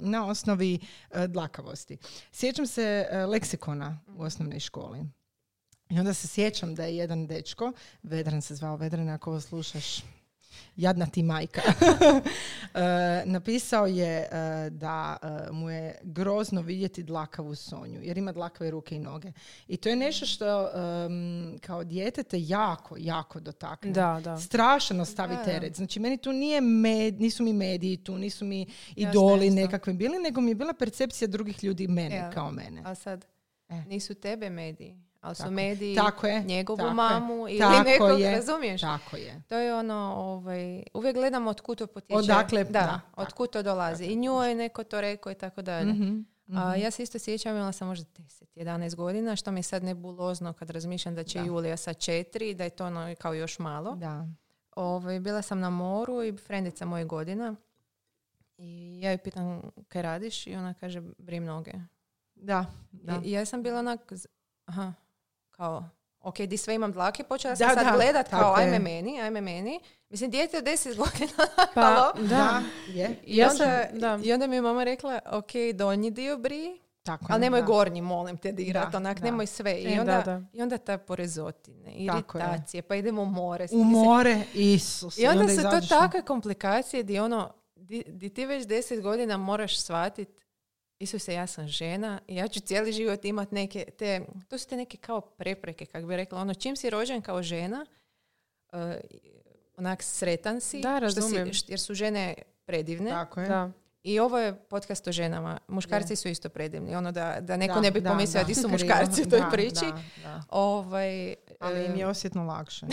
na 0.00 0.26
osnovi 0.26 0.78
e, 1.10 1.26
dlakavosti. 1.28 1.98
Sjećam 2.32 2.66
se 2.66 3.06
e, 3.10 3.26
leksikona 3.26 4.00
u 4.16 4.22
osnovnoj 4.22 4.60
školi. 4.60 5.04
I 5.90 5.98
onda 5.98 6.14
se 6.14 6.28
sjećam 6.28 6.74
da 6.74 6.84
je 6.84 6.96
jedan 6.96 7.26
dečko, 7.26 7.72
Vedran 8.02 8.42
se 8.42 8.54
zvao, 8.54 8.76
Vedran, 8.76 9.08
ako 9.08 9.30
ovo 9.30 9.40
slušaš, 9.40 10.02
jadna 10.76 11.06
ti 11.06 11.22
majka, 11.22 11.60
E, 12.74 12.80
napisao 13.24 13.86
je 13.86 14.18
e, 14.20 14.28
da 14.70 15.16
e, 15.22 15.52
mu 15.52 15.70
je 15.70 15.98
grozno 16.02 16.60
vidjeti 16.60 17.02
dlakavu 17.02 17.54
Sonju, 17.54 18.00
jer 18.02 18.18
ima 18.18 18.32
dlakave 18.32 18.70
ruke 18.70 18.96
i 18.96 18.98
noge. 18.98 19.32
I 19.68 19.76
to 19.76 19.88
je 19.88 19.96
nešto 19.96 20.26
što 20.26 20.68
kao 21.60 21.84
dijete 21.84 22.22
te 22.22 22.36
jako, 22.40 22.96
jako 22.98 23.40
dotakne. 23.40 23.90
Da, 23.90 24.20
da. 24.24 24.38
Strašno 24.38 25.04
stavi 25.04 25.34
Da, 25.36 25.44
teret. 25.44 25.76
Znači, 25.76 26.00
meni 26.00 26.16
tu 26.18 26.32
nije 26.32 26.60
med, 26.60 27.20
nisu 27.20 27.42
mi 27.42 27.52
mediji 27.52 27.96
tu, 27.96 28.18
nisu 28.18 28.44
mi 28.44 28.66
idoli 28.96 29.46
jasno. 29.46 29.60
nekakvi 29.60 29.92
bili, 29.92 30.18
nego 30.18 30.40
mi 30.40 30.50
je 30.50 30.54
bila 30.54 30.74
percepcija 30.74 31.28
drugih 31.28 31.64
ljudi 31.64 31.88
mene 31.88 32.16
Ja. 32.16 32.30
kao 32.30 32.50
mene. 32.50 32.82
A 32.84 32.94
sad, 32.94 33.24
E. 33.68 33.74
nisu 33.74 34.14
tebe 34.14 34.50
mediji, 34.50 34.96
ali 35.28 35.36
su 35.36 35.42
Tako 35.42 35.50
je. 35.50 35.54
mediji 35.54 35.96
Tako 35.96 36.26
je, 36.26 36.44
njegovu 36.44 36.76
tako 36.76 36.88
je. 36.88 36.94
mamu 36.94 37.48
ili 37.48 37.58
Tako 37.58 37.82
nekog, 37.84 38.20
je. 38.20 38.30
razumiješ? 38.30 38.80
Tako 38.80 39.16
je. 39.16 39.42
To 39.48 39.56
je 39.56 39.74
ono, 39.74 40.14
ovaj, 40.16 40.82
uvijek 40.94 41.16
gledamo 41.16 41.50
od 41.50 41.76
to 41.76 41.86
potječe. 41.86 42.18
Odakle, 42.18 42.64
da, 42.64 42.70
da, 42.70 43.00
od 43.16 43.26
tako, 43.26 43.36
kud 43.36 43.50
to 43.50 43.62
dolazi. 43.62 44.04
I 44.04 44.16
nju 44.16 44.32
je 44.42 44.54
neko 44.54 44.84
to 44.84 45.00
rekao 45.00 45.32
i 45.32 45.34
tako 45.34 45.62
dalje. 45.62 45.92
Mhm, 45.92 46.20
A, 46.48 46.70
mhm. 46.70 46.80
ja 46.80 46.90
se 46.90 47.02
isto 47.02 47.18
sjećam, 47.18 47.56
imala 47.56 47.72
sam 47.72 47.88
možda 47.88 48.06
10, 48.22 48.44
11 48.56 48.94
godina, 48.94 49.36
što 49.36 49.50
mi 49.50 49.58
je 49.58 49.62
sad 49.62 49.84
nebulozno 49.84 50.52
kad 50.52 50.70
razmišljam 50.70 51.14
da 51.14 51.24
će 51.24 51.38
Da. 51.38 51.44
Julija 51.44 51.76
sa 51.76 51.92
četiri, 51.94 52.54
da 52.54 52.64
je 52.64 52.70
to 52.70 52.86
ono 52.86 53.14
kao 53.18 53.34
još 53.34 53.58
malo. 53.58 53.94
Da. 53.94 54.26
Ovaj, 54.76 55.20
bila 55.20 55.42
sam 55.42 55.60
na 55.60 55.70
moru 55.70 56.22
i 56.22 56.36
frendica 56.36 56.84
moje 56.84 57.04
godina. 57.04 57.54
I 58.58 59.00
ja 59.02 59.10
joj 59.10 59.18
pitam 59.18 59.62
kaj 59.88 60.02
radiš 60.02 60.46
i 60.46 60.54
ona 60.54 60.74
kaže 60.74 61.02
brim 61.18 61.44
noge. 61.44 61.72
Da. 62.34 62.66
da. 62.92 63.20
I 63.24 63.30
ja 63.30 63.44
sam 63.44 63.62
bila 63.62 63.78
onak, 63.78 64.12
aha, 64.64 64.92
kao, 65.58 65.84
ok, 66.20 66.38
di 66.38 66.56
sve 66.56 66.74
imam 66.74 66.92
dlake, 66.92 67.24
počela 67.24 67.52
Da, 67.52 67.56
sam 67.58 67.74
sad 67.74 67.84
da, 67.84 67.92
gledat 67.92 68.28
kao, 68.28 68.40
tako 68.40 68.60
je. 68.60 68.64
ajme 68.64 68.78
meni, 68.80 69.20
ajme 69.20 69.40
meni. 69.40 69.80
Mislim, 70.10 70.30
dijete 70.30 70.58
od 70.58 70.64
10 70.64 70.96
godina, 70.96 71.32
Pa, 71.74 72.12
da. 72.20 72.62
je. 72.88 73.16
I, 73.24 73.36
Ja 73.36 73.46
onda, 73.46 73.56
sam- 73.88 73.98
da. 73.98 74.18
I 74.22 74.32
onda 74.32 74.46
mi 74.46 74.56
je 74.56 74.62
mama 74.62 74.84
rekla, 74.84 75.18
ok, 75.26 75.50
donji 75.74 76.10
dio 76.10 76.38
bri, 76.38 76.80
Tako 77.02 77.24
ali 77.28 77.40
nemoj 77.40 77.60
da. 77.60 77.66
gornji, 77.66 78.00
molim 78.02 78.36
te 78.36 78.52
dirat, 78.52 78.92
Da, 78.92 78.96
onak, 78.96 79.18
da. 79.18 79.24
nemoj 79.24 79.46
sve. 79.46 79.72
I 79.74 79.86
E, 79.86 80.00
onda, 80.00 80.12
da, 80.14 80.22
da. 80.28 80.42
I 80.52 80.62
onda 80.62 80.78
ta 80.78 80.98
porezotine, 80.98 81.90
iritacije, 81.92 82.82
pa 82.82 82.94
idemo 82.94 83.22
u 83.22 83.26
more. 83.26 83.66
U 83.72 83.84
more, 83.84 84.42
Isus. 84.54 85.18
I 85.18 85.26
onda 85.26 85.40
su 85.40 85.54
to 85.54 85.60
izađeš 85.60 85.90
na- 85.90 85.98
takve 85.98 86.22
komplikacije 86.22 87.02
di 87.02 87.18
ono, 87.18 87.50
di, 87.76 88.04
di 88.06 88.28
ti 88.28 88.46
već 88.46 88.66
deset 88.66 89.02
godina 89.02 89.36
moraš 89.36 89.78
shvatit 89.78 90.28
Isuse, 91.00 91.34
ja 91.34 91.46
sam 91.46 91.68
žena 91.68 92.20
i 92.26 92.36
ja 92.36 92.48
ću 92.48 92.60
cijeli 92.60 92.92
život 92.92 93.24
imat 93.24 93.52
neke 93.52 93.84
te, 93.88 94.20
to 94.48 94.58
su 94.58 94.68
te 94.68 94.76
neke 94.76 94.96
kao 94.96 95.20
prepreke, 95.20 95.86
kak 95.86 96.04
bi 96.04 96.16
rekla. 96.16 96.40
Ono, 96.40 96.54
čim 96.54 96.76
si 96.76 96.90
rođen 96.90 97.22
kao 97.22 97.42
žena, 97.42 97.86
eh, 98.72 99.00
onak 99.76 100.02
sretan 100.02 100.60
si, 100.60 100.80
Da, 100.80 101.00
što 101.10 101.20
si- 101.22 101.34
jer 101.66 101.80
su 101.80 101.94
žene 101.94 102.34
predivne. 102.64 103.10
Tako 103.10 103.40
je. 103.40 103.48
Da. 103.48 103.70
I 104.08 104.20
ovo 104.20 104.38
je 104.38 104.54
podcast 104.54 105.06
o 105.08 105.12
ženama. 105.12 105.58
Muškarci 105.68 106.16
su 106.16 106.28
isto 106.28 106.48
predivni. 106.48 106.96
Ono 106.96 107.12
da, 107.12 107.36
da 107.40 107.56
neko 107.56 107.74
Da, 107.74 107.80
ne 107.80 107.90
bi 107.90 108.00
da, 108.00 108.10
pomislio 108.10 108.42
da. 108.42 108.46
di 108.46 108.54
su 108.54 108.68
muškarci 108.68 109.22
u 109.22 109.28
toj 109.30 109.42
priči. 109.52 109.84
Ovaj, 110.48 111.34
Ali 111.60 111.84
im 111.84 111.92
eh, 111.92 111.98
je 111.98 112.06
osjetno 112.06 112.44
lakše. 112.44 112.86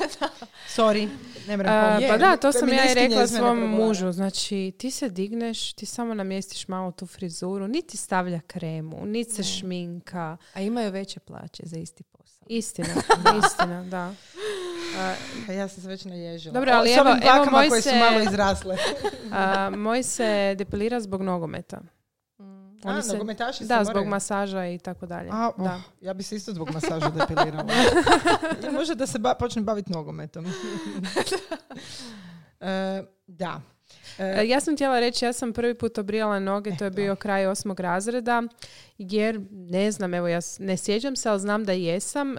Sorry, 0.76 1.08
ne 1.48 1.54
A, 1.54 1.88
pomoći. 1.88 2.08
pa 2.08 2.16
da, 2.18 2.36
to 2.36 2.52
sam 2.52 2.68
ja 2.68 2.90
i 2.90 2.94
rekla 2.94 3.26
svom 3.26 3.58
mužu. 3.58 4.12
Znači, 4.12 4.72
ti 4.78 4.90
se 4.90 5.08
digneš, 5.08 5.72
ti 5.72 5.86
samo 5.86 6.14
namjestiš 6.14 6.68
malo 6.68 6.90
tu 6.92 7.06
frizuru, 7.06 7.68
niti 7.68 7.96
stavlja 7.96 8.40
kremu, 8.46 9.06
niti 9.06 9.32
se 9.32 9.42
šminka. 9.42 10.36
a 10.54 10.60
imaju 10.60 10.90
veće 10.90 11.20
plaće 11.20 11.62
za 11.66 11.78
isti 11.78 12.02
posao. 12.02 12.46
Istina, 12.48 12.94
istina, 13.44 13.84
da. 13.84 14.14
A 15.48 15.52
ja 15.52 15.68
sam 15.68 15.82
se 15.82 15.88
već 15.88 16.04
naježila. 16.04 16.52
Dobro, 16.52 16.70
ali 16.72 16.88
s 16.88 16.98
ovim 16.98 17.12
evo- 17.14 17.36
evo 17.36 17.50
moj 17.50 17.68
koje 17.68 17.82
su 17.82 17.88
se- 17.88 17.98
malo 17.98 18.20
izrasle. 18.22 18.76
A, 19.32 19.70
moj 19.70 20.02
se 20.02 20.54
depilira 20.58 21.00
zbog 21.00 21.22
nogometa. 21.22 21.80
A, 22.38 22.42
Oni 22.84 23.02
se- 23.02 23.12
nogometaši 23.12 23.58
se 23.58 23.64
Da, 23.66 23.74
zbog 23.76 23.86
moraju- 23.88 24.08
masaža 24.08 24.66
i 24.66 24.78
tako 24.78 25.06
dalje. 25.06 25.28
A, 25.32 25.50
oh, 25.50 25.64
da. 25.64 25.80
ja 26.00 26.14
bi 26.14 26.22
se 26.22 26.36
isto 26.36 26.52
zbog 26.52 26.70
masaža 26.70 27.10
depilirala. 27.10 27.64
I 28.62 28.70
Može 28.70 28.94
da 28.94 29.06
se 29.06 29.18
ba, 29.18 29.34
počne 29.34 29.62
baviti 29.62 29.92
nogometom. 29.92 30.46
E, 32.60 33.02
da. 33.26 33.60
E, 34.18 34.24
E, 34.36 34.46
Ja 34.46 34.60
sam 34.60 34.74
htjela 34.74 35.00
reći, 35.00 35.24
ja 35.24 35.32
sam 35.32 35.52
prvi 35.52 35.74
put 35.74 35.98
obrijala 35.98 36.38
noge, 36.38 36.76
to 36.76 36.84
je 36.84 36.90
da. 36.90 36.94
bio 36.94 37.16
kraj 37.16 37.46
osmog 37.46 37.80
razreda, 37.80 38.42
jer 38.98 39.40
ne 39.50 39.90
znam, 39.90 40.14
evo 40.14 40.28
ja 40.28 40.40
ne 40.58 40.76
sjećam 40.76 41.16
se, 41.16 41.28
ali 41.28 41.40
znam 41.40 41.64
da 41.64 41.72
jesam. 41.72 42.32
E, 42.34 42.38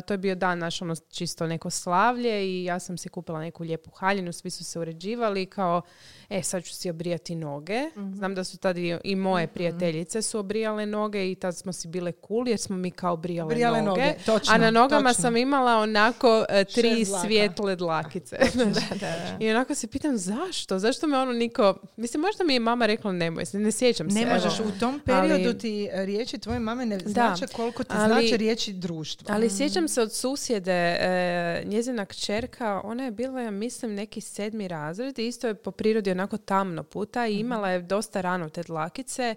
to 0.00 0.14
je 0.14 0.18
bio 0.18 0.34
dan 0.34 0.58
naš 0.58 0.82
ono 0.82 0.94
čisto 0.96 1.46
neko 1.46 1.70
slavlje 1.70 2.16
i 2.44 2.64
ja 2.64 2.78
sam 2.78 2.98
si 2.98 3.08
kupila 3.08 3.40
neku 3.40 3.62
lijepu 3.62 3.90
haljinu, 3.90 4.32
svi 4.32 4.50
su 4.50 4.64
se 4.64 4.78
uređivali 4.78 5.46
kao, 5.46 5.82
e 6.28 6.42
sad 6.42 6.64
ću 6.64 6.74
si 6.74 6.90
obrijati 6.90 7.34
noge. 7.34 7.80
Znam 8.12 8.34
da 8.34 8.44
su 8.44 8.58
tad 8.58 8.78
i, 8.78 8.96
i 9.04 9.16
moje 9.16 9.46
prijateljice 9.46 10.22
su 10.22 10.38
obrijale 10.38 10.86
noge 10.86 11.30
i 11.30 11.34
tad 11.34 11.56
smo 11.56 11.72
si 11.72 11.88
bile 11.88 12.12
cool 12.28 12.48
jer 12.48 12.58
smo 12.58 12.76
mi 12.76 12.90
kao 12.90 13.12
obrijale, 13.12 13.46
Obrijale 13.46 13.82
noge. 13.82 14.00
noge, 14.02 14.14
točno, 14.16 14.54
A 14.54 14.58
na 14.58 14.70
nogama 14.72 15.10
točno. 15.10 15.22
sam 15.22 15.36
imala 15.36 15.76
onako 15.76 16.44
e, 16.48 16.64
tri 16.64 16.94
Šest 16.94 17.10
dlaka. 17.10 17.26
svijetle 17.26 17.76
dlakice. 17.76 18.36
I 19.40 19.50
onako 19.50 19.74
se 19.74 19.86
pitam 19.86 20.16
zašto? 20.16 20.78
Zašto 20.86 21.06
me 21.06 21.18
ono 21.18 21.32
niko... 21.32 21.74
Mislim, 21.96 22.20
možda 22.20 22.44
mi 22.44 22.54
je 22.54 22.60
mama 22.60 22.86
rekla 22.86 23.12
nemoj 23.12 23.46
se, 23.46 23.58
ne 23.58 23.72
sjećam 23.72 24.10
se. 24.10 24.18
ne 24.18 24.26
možeš, 24.34 24.60
u 24.60 24.78
tom 24.80 25.00
periodu 25.00 25.48
Ali- 25.48 25.58
ti 25.58 25.88
e, 25.92 26.04
riječi 26.04 26.38
tvoje 26.38 26.58
mame 26.58 26.86
ne 26.86 26.98
znače 26.98 27.46
koliko 27.46 27.84
ti 27.84 27.90
ali- 27.92 28.26
znače 28.26 28.36
riječi 28.36 28.72
društva. 28.72 29.34
Ali 29.34 29.50
sjećam 29.50 29.88
se 29.88 30.02
od 30.02 30.12
susjede, 30.12 30.96
e, 31.00 31.62
njezina 31.64 32.06
kćerka, 32.06 32.80
ona 32.84 33.04
je 33.04 33.10
bila, 33.10 33.40
ja 33.40 33.50
mislim, 33.50 33.94
neki 33.94 34.20
sedmi 34.20 34.68
razred 34.68 35.18
i 35.18 35.26
isto 35.26 35.46
je 35.46 35.54
po 35.54 35.70
prirodi 35.70 36.10
onako 36.10 36.36
tamno 36.36 36.82
puta 36.82 37.26
i 37.26 37.38
imala 37.38 37.70
je 37.70 37.82
dosta 37.82 38.20
rano 38.20 38.48
te 38.48 38.62
dlakice 38.62 39.34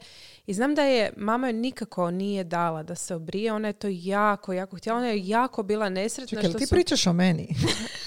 i 0.47 0.53
znam 0.53 0.75
da 0.75 0.83
je, 0.83 1.13
mama 1.17 1.47
joj 1.47 1.53
nikako 1.53 2.11
nije 2.11 2.43
dala 2.43 2.83
da 2.83 2.95
se 2.95 3.15
obrije, 3.15 3.53
ona 3.53 3.67
je 3.67 3.73
to 3.73 3.87
jako, 3.91 4.53
jako 4.53 4.77
htjela, 4.77 4.97
ona 4.97 5.07
je 5.07 5.27
jako 5.27 5.63
bila 5.63 5.89
nesretna 5.89 6.37
Čekaj, 6.41 6.49
što 6.49 6.59
ti 6.59 6.65
su... 6.65 6.75
pričaš 6.75 7.07
o 7.07 7.13
meni? 7.13 7.55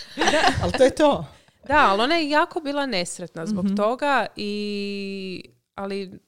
ali 0.63 0.73
to 0.73 0.85
je 0.85 0.91
to. 0.91 1.27
Da, 1.65 1.79
ali 1.81 2.01
ona 2.01 2.15
je 2.15 2.31
jako 2.31 2.61
bila 2.61 2.87
nesretna 2.87 3.47
zbog 3.47 3.65
Mhm. 3.65 3.75
toga 3.77 4.27
i 4.37 5.43
ali 5.75 6.19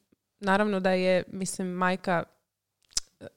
naravno 0.41 0.81
da 0.81 0.91
je 0.91 1.23
mislim 1.29 1.69
majka 1.69 2.23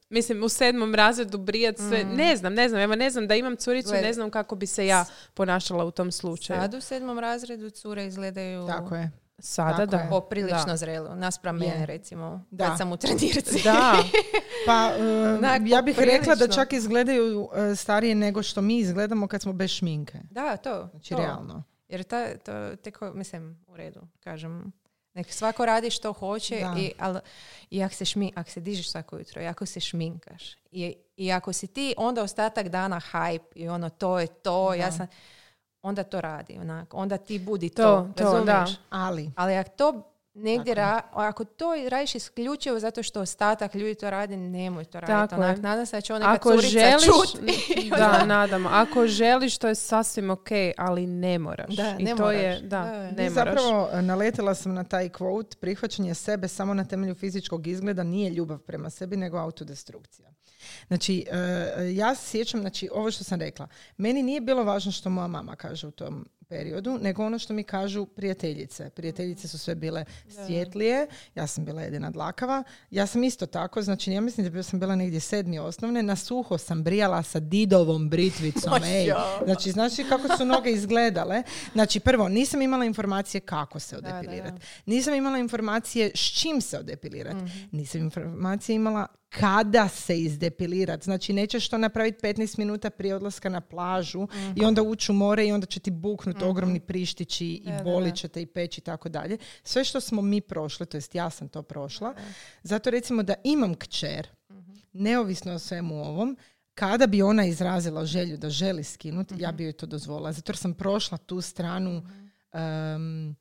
mislim 0.10 0.44
u 0.44 0.50
sedmom 0.50 0.96
razredu 0.96 1.38
brijat 1.38 1.78
sve, 1.78 2.04
ne 2.06 2.36
znam, 2.36 2.54
ne 2.54 2.70
znam, 2.70 2.82
evo 2.82 2.96
ne 2.96 3.10
znam 3.10 3.28
da 3.28 3.36
imam 3.36 3.56
curicu, 3.56 3.90
Gled- 3.90 4.02
ne 4.02 4.14
znam 4.14 4.30
kako 4.30 4.56
bi 4.56 4.66
se 4.66 4.88
ja 4.88 5.06
ponašala 5.34 5.86
u 5.86 5.92
tom 5.92 6.12
slučaju. 6.12 6.60
Sad 6.60 6.74
u 6.74 6.82
sedmom 6.82 7.20
razredu 7.20 7.70
cure 7.70 8.06
izgledaju 8.06 8.68
Tako 8.68 8.96
je. 8.96 9.12
Sada 9.40 9.72
Tako 9.72 9.86
da. 9.88 9.98
je. 9.98 10.10
poprilično 10.10 10.66
Da. 10.66 10.78
zrelo. 10.78 11.16
Naspram 11.16 11.62
Je. 11.62 11.70
mene 11.70 11.86
recimo. 11.86 12.46
Da. 12.52 12.66
Kad 12.66 12.78
sam 12.78 12.92
u 12.92 12.98
trenirci. 12.98 13.64
Da, 13.64 13.98
Pa 14.68 14.92
e, 14.96 15.04
Onak, 15.30 15.62
ja 15.66 15.82
bih 15.82 16.00
rekla 16.00 16.36
da 16.36 16.48
čak 16.48 16.74
izgledaju 16.74 17.50
e, 17.72 17.76
starije 17.76 18.16
nego 18.16 18.44
što 18.44 18.62
mi 18.62 18.78
izgledamo 18.78 19.28
kad 19.28 19.42
smo 19.42 19.54
bez 19.54 19.70
šminke. 19.70 20.18
Da, 20.32 20.58
to. 20.58 20.88
Znači, 20.88 21.10
to. 21.10 21.18
realno. 21.18 21.64
Jer 21.88 22.04
ta, 22.04 22.38
to, 22.38 22.76
teko, 22.76 23.14
mislim, 23.14 23.64
u 23.68 23.78
redu, 23.78 24.02
kažem, 24.20 24.72
nek 25.14 25.32
svako 25.32 25.66
radi 25.66 25.90
što 25.90 26.14
hoće, 26.14 26.60
Da. 26.60 26.76
i, 26.80 26.92
ali, 27.00 27.20
i 27.70 27.84
ako 27.84 27.94
se, 27.96 28.06
šmi, 28.06 28.32
ako 28.36 28.50
se 28.50 28.60
dižeš 28.60 28.92
svako 28.92 29.18
jutro, 29.18 29.42
i 29.42 29.48
ako 29.48 29.66
se 29.66 29.80
šminkaš, 29.80 30.56
i, 30.72 30.96
i 31.18 31.32
ako 31.32 31.54
si 31.54 31.68
ti 31.68 31.94
onda 31.98 32.24
ostatak 32.24 32.70
dana 32.70 33.02
hype 33.12 33.46
i 33.56 33.70
ono 33.70 33.90
to 33.90 34.20
je 34.20 34.28
to, 34.28 34.74
ja 34.74 34.86
Da. 34.86 34.92
sam, 34.92 35.08
onda 35.82 36.04
to 36.04 36.22
radi, 36.22 36.58
onak, 36.62 36.94
onda 36.94 37.18
ti 37.18 37.40
budi 37.40 37.70
to, 37.70 38.08
To, 38.16 38.24
to, 38.24 38.44
da. 38.44 38.68
Ali, 38.90 39.32
Ali 39.36 39.56
ako 39.56 39.70
to 39.70 40.14
negdje 40.38 40.72
je. 40.72 40.76
ra- 40.76 41.02
ako 41.12 41.44
to 41.46 41.66
radiš 41.90 42.16
isključivo 42.16 42.80
zato 42.80 43.04
što 43.04 43.22
ostatak 43.22 43.76
ljudi 43.76 43.96
to 43.96 44.10
radi, 44.10 44.38
nemoj 44.38 44.86
to 44.86 45.00
raditi. 45.00 45.30
Tako 45.30 45.36
je. 45.36 45.48
Onak, 45.48 45.58
nadam 45.60 45.86
se 45.86 45.98
da 45.98 46.02
će 46.02 46.14
ona 46.14 46.34
ako 46.34 46.52
curica 46.52 46.70
želiš, 46.70 47.06
čut. 47.06 47.42
da, 48.00 48.26
nadamo, 48.36 48.70
ako 48.70 49.08
želiš 49.08 49.58
to 49.58 49.68
je 49.68 49.76
sasvim 49.76 50.30
ok, 50.30 50.48
ali 50.78 51.08
ne 51.08 51.40
moraš. 51.40 51.76
Da, 51.76 51.96
I 52.00 52.04
ne 52.04 52.16
to 52.16 52.32
je, 52.32 52.48
moraš. 52.48 52.62
da, 52.62 52.68
Da, 52.82 52.92
da. 52.92 53.12
ne 53.12 53.26
I 53.26 53.30
moraš. 53.30 53.34
zapravo 53.34 53.90
e, 53.94 54.02
naletila 54.02 54.56
sam 54.56 54.74
na 54.74 54.84
taj 54.84 55.10
quote, 55.10 55.56
prihvaćanje 55.56 56.14
sebe 56.14 56.48
samo 56.48 56.74
na 56.74 56.86
temelju 56.86 57.16
fizičkog 57.16 57.68
izgleda 57.68 58.04
nije 58.04 58.30
ljubav 58.30 58.60
prema 58.60 58.90
sebi, 58.90 59.18
nego 59.18 59.38
autodestrukcija. 59.38 60.30
Znači, 60.88 61.26
e, 61.32 61.38
ja 61.92 62.16
se 62.16 62.28
sjećam, 62.28 62.60
znači, 62.62 62.90
ovo 62.94 63.12
što 63.12 63.24
sam 63.24 63.40
rekla, 63.40 63.68
meni 63.98 64.24
nije 64.24 64.42
bilo 64.42 64.64
važno 64.64 64.92
što 64.92 65.10
moja 65.10 65.28
mama 65.28 65.56
kaže 65.56 65.88
u 65.88 65.92
tom 65.92 66.26
periodu, 66.50 66.98
nego 67.02 67.26
ono 67.26 67.40
što 67.40 67.54
mi 67.54 67.64
kažu 67.64 68.06
prijateljice. 68.06 68.90
Prijateljice 68.90 69.48
su 69.48 69.58
sve 69.58 69.76
bile 69.76 70.06
svjetlije, 70.46 71.08
ja 71.36 71.48
sam 71.48 71.66
bila 71.66 71.82
jedina 71.82 72.10
dlakava. 72.10 72.64
Ja 72.92 73.08
sam 73.08 73.24
isto 73.24 73.46
tako, 73.46 73.82
znači 73.82 74.12
ja 74.12 74.22
mislim 74.22 74.54
da 74.54 74.64
sam 74.64 74.80
bila 74.80 74.96
negdje 74.96 75.20
sedmi 75.20 75.60
osnovne, 75.60 76.04
na 76.04 76.16
suho 76.16 76.58
sam 76.58 76.84
brijala 76.84 77.24
sa 77.24 77.40
didovom 77.40 78.10
britvicom. 78.10 78.84
Ej. 78.96 79.12
Znači, 79.46 79.72
znači 79.72 80.04
kako 80.10 80.38
su 80.38 80.46
noge 80.46 80.72
izgledale. 80.72 81.44
Znači, 81.74 82.00
prvo, 82.00 82.30
nisam 82.30 82.62
imala 82.62 82.86
informacije 82.86 83.42
kako 83.42 83.80
se 83.80 83.98
odepilirati. 83.98 84.62
Nisam 84.86 85.14
imala 85.14 85.38
informacije 85.38 86.12
s 86.16 86.42
čim 86.42 86.62
se 86.62 86.80
odepilirati. 86.80 87.52
Nisam 87.72 88.02
informacije 88.02 88.76
imala 88.76 89.08
kada 89.30 89.88
se 89.88 90.20
izdepilirati. 90.20 91.04
Znači, 91.04 91.34
nećeš 91.34 91.70
to 91.70 91.78
napraviti 91.78 92.28
15 92.28 92.60
minuta 92.60 92.90
prije 92.90 93.16
odlaska 93.16 93.50
na 93.50 93.62
plažu 93.62 94.28
i 94.56 94.66
onda 94.66 94.82
ući 94.82 95.12
u 95.12 95.16
more 95.16 95.48
i 95.48 95.52
onda 95.52 95.66
će 95.66 95.80
ti 95.80 95.92
buknuti 95.92 96.44
ogromni 96.44 96.80
prištići 96.80 97.46
i 97.48 97.70
bolit 97.84 98.16
će 98.16 98.28
te 98.28 98.42
i 98.42 98.46
peći 98.46 98.82
i 98.82 98.84
tako 98.84 99.10
dalje. 99.10 99.38
Sve 99.64 99.84
što 99.84 100.02
smo 100.02 100.22
mi 100.22 100.42
prošli, 100.42 100.86
to 100.86 100.98
jest 100.98 101.16
ja 101.16 101.30
sam 101.30 101.48
to 101.48 101.62
prošla, 101.62 102.14
zato 102.64 102.90
recimo 102.90 103.24
da 103.24 103.34
imam 103.44 103.76
kćer, 103.76 104.28
neovisno 104.94 105.54
o 105.54 105.60
svemu 105.60 105.96
ovom, 105.96 106.38
kada 106.74 107.08
bi 107.08 107.22
ona 107.22 107.46
izrazila 107.46 108.06
želju 108.06 108.38
da 108.38 108.50
želi 108.50 108.84
skinuti, 108.84 109.36
ja 109.38 109.52
bi 109.52 109.64
joj 109.64 109.74
to 109.74 109.86
dozvolila. 109.86 110.32
Zato 110.32 110.52
jer 110.52 110.58
sam 110.58 110.74
prošla 110.74 111.18
tu 111.18 111.42
stranu 111.42 112.08
em, 112.54 113.36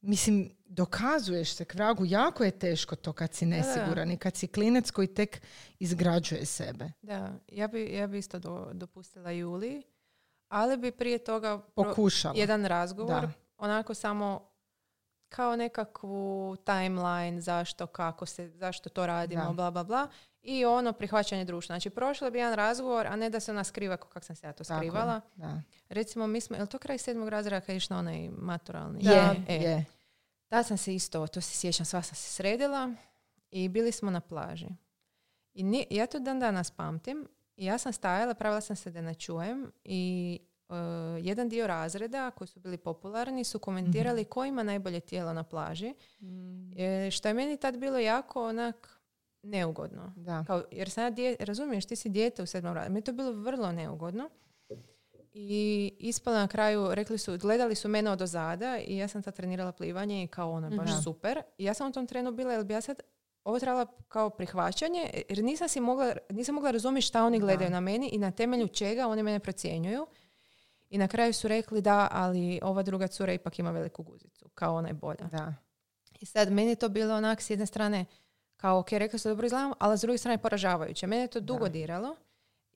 mislim, 0.00 0.55
dokazuješ 0.66 1.50
se 1.50 1.64
k 1.64 1.74
vragu, 1.74 2.04
jako 2.04 2.44
je 2.44 2.50
teško 2.50 2.96
to 2.96 3.12
kad 3.12 3.34
si 3.34 3.46
nesiguran 3.46 4.10
i 4.10 4.16
kad 4.16 4.36
si 4.36 4.48
klinec 4.48 4.90
koji 4.90 5.06
tek 5.08 5.42
izgrađuje 5.78 6.46
sebe. 6.46 6.92
Da, 7.02 7.32
ja 7.48 7.66
bi, 7.68 7.94
ja 7.94 8.06
bi 8.06 8.18
isto 8.18 8.38
do, 8.38 8.70
dopustila 8.72 9.30
Juli, 9.30 9.82
ali 10.48 10.76
bi 10.76 10.90
prije 10.92 11.18
toga 11.18 11.58
pro- 11.58 11.84
Pokušala. 11.84 12.34
jedan 12.36 12.64
razgovor, 12.64 13.20
Da. 13.20 13.30
onako 13.58 13.94
samo 13.94 14.50
kao 15.28 15.56
nekakvu 15.56 16.56
timeline 16.56 17.40
zašto, 17.40 17.86
kako 17.86 18.26
se, 18.26 18.48
zašto 18.50 18.88
to 18.88 19.06
radimo, 19.06 19.44
Da. 19.44 19.50
bla, 19.50 19.70
bla, 19.70 19.84
bla. 19.84 20.08
I 20.42 20.64
ono 20.64 20.92
prihvaćanje 20.92 21.44
društva. 21.44 21.72
Znači, 21.72 21.90
prošla 21.90 22.30
bi 22.30 22.38
jedan 22.38 22.54
razgovor, 22.54 23.06
a 23.06 23.16
ne 23.16 23.30
da 23.30 23.40
se 23.40 23.50
ona 23.50 23.64
skriva 23.64 23.96
kako 23.96 24.20
sam 24.20 24.36
se 24.36 24.46
ja 24.46 24.52
to 24.52 24.64
Tako 24.64 24.78
skrivala. 24.78 25.20
Da. 25.36 25.60
Recimo, 25.88 26.26
mi 26.26 26.40
smo, 26.40 26.56
je 26.56 26.62
li 26.62 26.68
to 26.68 26.78
kraj 26.78 26.98
sedmog 26.98 27.28
razreda 27.28 27.60
kad 27.60 27.68
je 27.68 27.76
išla 27.76 27.96
onaj 27.96 28.28
maturalni? 28.30 29.04
Je, 29.04 29.44
E, 29.48 29.54
je. 29.54 29.84
Tad 30.48 30.66
sam 30.66 30.76
se 30.76 30.94
isto, 30.94 31.26
to 31.26 31.40
se 31.40 31.50
sjećam, 31.50 31.86
sva 31.86 32.02
sam 32.02 32.14
se 32.14 32.30
sredila 32.30 32.92
i 33.50 33.68
bili 33.68 33.92
smo 33.92 34.10
na 34.10 34.20
plaži. 34.20 34.68
I 35.54 35.62
ni- 35.62 35.86
ja 35.90 36.06
to 36.06 36.18
dan 36.18 36.40
danas 36.40 36.70
pamtim. 36.70 37.28
I 37.56 37.64
ja 37.64 37.78
sam 37.78 37.92
stajala, 37.92 38.34
pravila 38.34 38.60
sam 38.60 38.76
se 38.76 38.90
da 38.90 39.00
ne 39.00 39.14
čujem 39.14 39.72
i 39.84 40.38
e, 40.68 40.74
jedan 41.20 41.48
dio 41.48 41.66
razreda 41.66 42.30
koji 42.30 42.48
su 42.48 42.60
bili 42.60 42.76
popularni 42.78 43.44
su 43.44 43.58
komentirali 43.60 44.24
ko 44.24 44.44
ima 44.44 44.62
najbolje 44.62 45.00
tijelo 45.00 45.32
na 45.32 45.42
plaži. 45.42 45.94
E, 46.76 47.10
što 47.10 47.28
je 47.28 47.34
meni 47.34 47.56
tad 47.56 47.76
bilo 47.76 47.98
jako 47.98 48.48
onak 48.48 49.00
neugodno. 49.42 50.12
Da. 50.16 50.44
Kao, 50.46 50.64
jer 50.70 50.90
sam 50.90 51.04
ja 51.04 51.10
dje- 51.10 51.36
razumiješ, 51.40 51.86
ti 51.86 51.96
si 51.96 52.08
dijete 52.08 52.42
u 52.42 52.46
sedmom 52.46 52.74
razredu. 52.74 52.92
Meni 52.92 52.98
je 52.98 53.04
to 53.04 53.12
bilo 53.12 53.32
vrlo 53.32 53.72
neugodno. 53.72 54.30
I 55.38 55.52
ispala 55.98 56.38
na 56.38 56.48
kraju, 56.48 56.94
rekli 56.94 57.18
su, 57.18 57.38
gledali 57.38 57.74
su 57.74 57.88
mene 57.88 58.10
od 58.10 58.22
ozada 58.22 58.78
i 58.78 58.96
ja 58.96 59.08
sam 59.08 59.22
tad 59.22 59.34
trenirala 59.34 59.72
plivanje 59.72 60.22
i 60.22 60.28
kao 60.28 60.52
ono 60.52 60.70
baš 60.70 60.90
Mhm. 60.90 61.00
super. 61.02 61.42
I 61.58 61.64
ja 61.64 61.74
sam 61.74 61.88
u 61.88 61.92
tom 61.92 62.06
trenu 62.06 62.32
bila, 62.32 62.52
jer 62.52 62.64
bi 62.64 62.74
ja 62.74 62.80
sad 62.80 63.00
ovo 63.44 63.58
trebala 63.58 63.86
kao 64.08 64.30
prihvaćanje, 64.30 65.10
jer 65.28 65.44
nisam 65.44 65.68
si 65.68 65.80
mogla, 65.80 66.16
nisam 66.30 66.54
mogla 66.54 66.70
razumjeti 66.70 67.06
šta 67.06 67.24
oni 67.24 67.40
gledaju 67.40 67.70
na 67.70 67.80
meni 67.80 68.08
i 68.08 68.18
na 68.18 68.30
temelju 68.30 68.68
čega 68.68 69.06
oni 69.06 69.22
mene 69.22 69.38
procjenjuju. 69.40 70.06
I 70.90 70.98
na 70.98 71.08
kraju 71.08 71.32
su 71.32 71.48
rekli 71.48 71.80
da, 71.80 72.08
ali 72.12 72.60
ova 72.62 72.82
druga 72.82 73.06
cura 73.06 73.32
ipak 73.32 73.58
ima 73.58 73.70
veliku 73.70 74.02
guzicu, 74.02 74.48
kao 74.48 74.74
ona 74.74 74.88
je 74.88 74.94
bolja. 74.94 75.24
Da. 75.32 75.54
I 76.20 76.26
sad, 76.26 76.52
meni 76.52 76.68
je 76.70 76.74
to 76.76 76.88
bilo 76.88 77.14
onak 77.14 77.42
s 77.42 77.50
jedne 77.50 77.66
strane 77.66 78.04
kao, 78.56 78.78
ok, 78.78 78.92
rekla 78.92 79.18
su 79.18 79.28
dobro 79.28 79.46
izgledam, 79.46 79.72
ali 79.78 79.98
s 79.98 80.00
druge 80.00 80.18
strane 80.18 80.38
poražavajuće. 80.38 81.06
Mene 81.06 81.22
je 81.22 81.28
to 81.28 81.40
dugo 81.40 81.64
Da. 81.64 81.70
diralo 81.70 82.16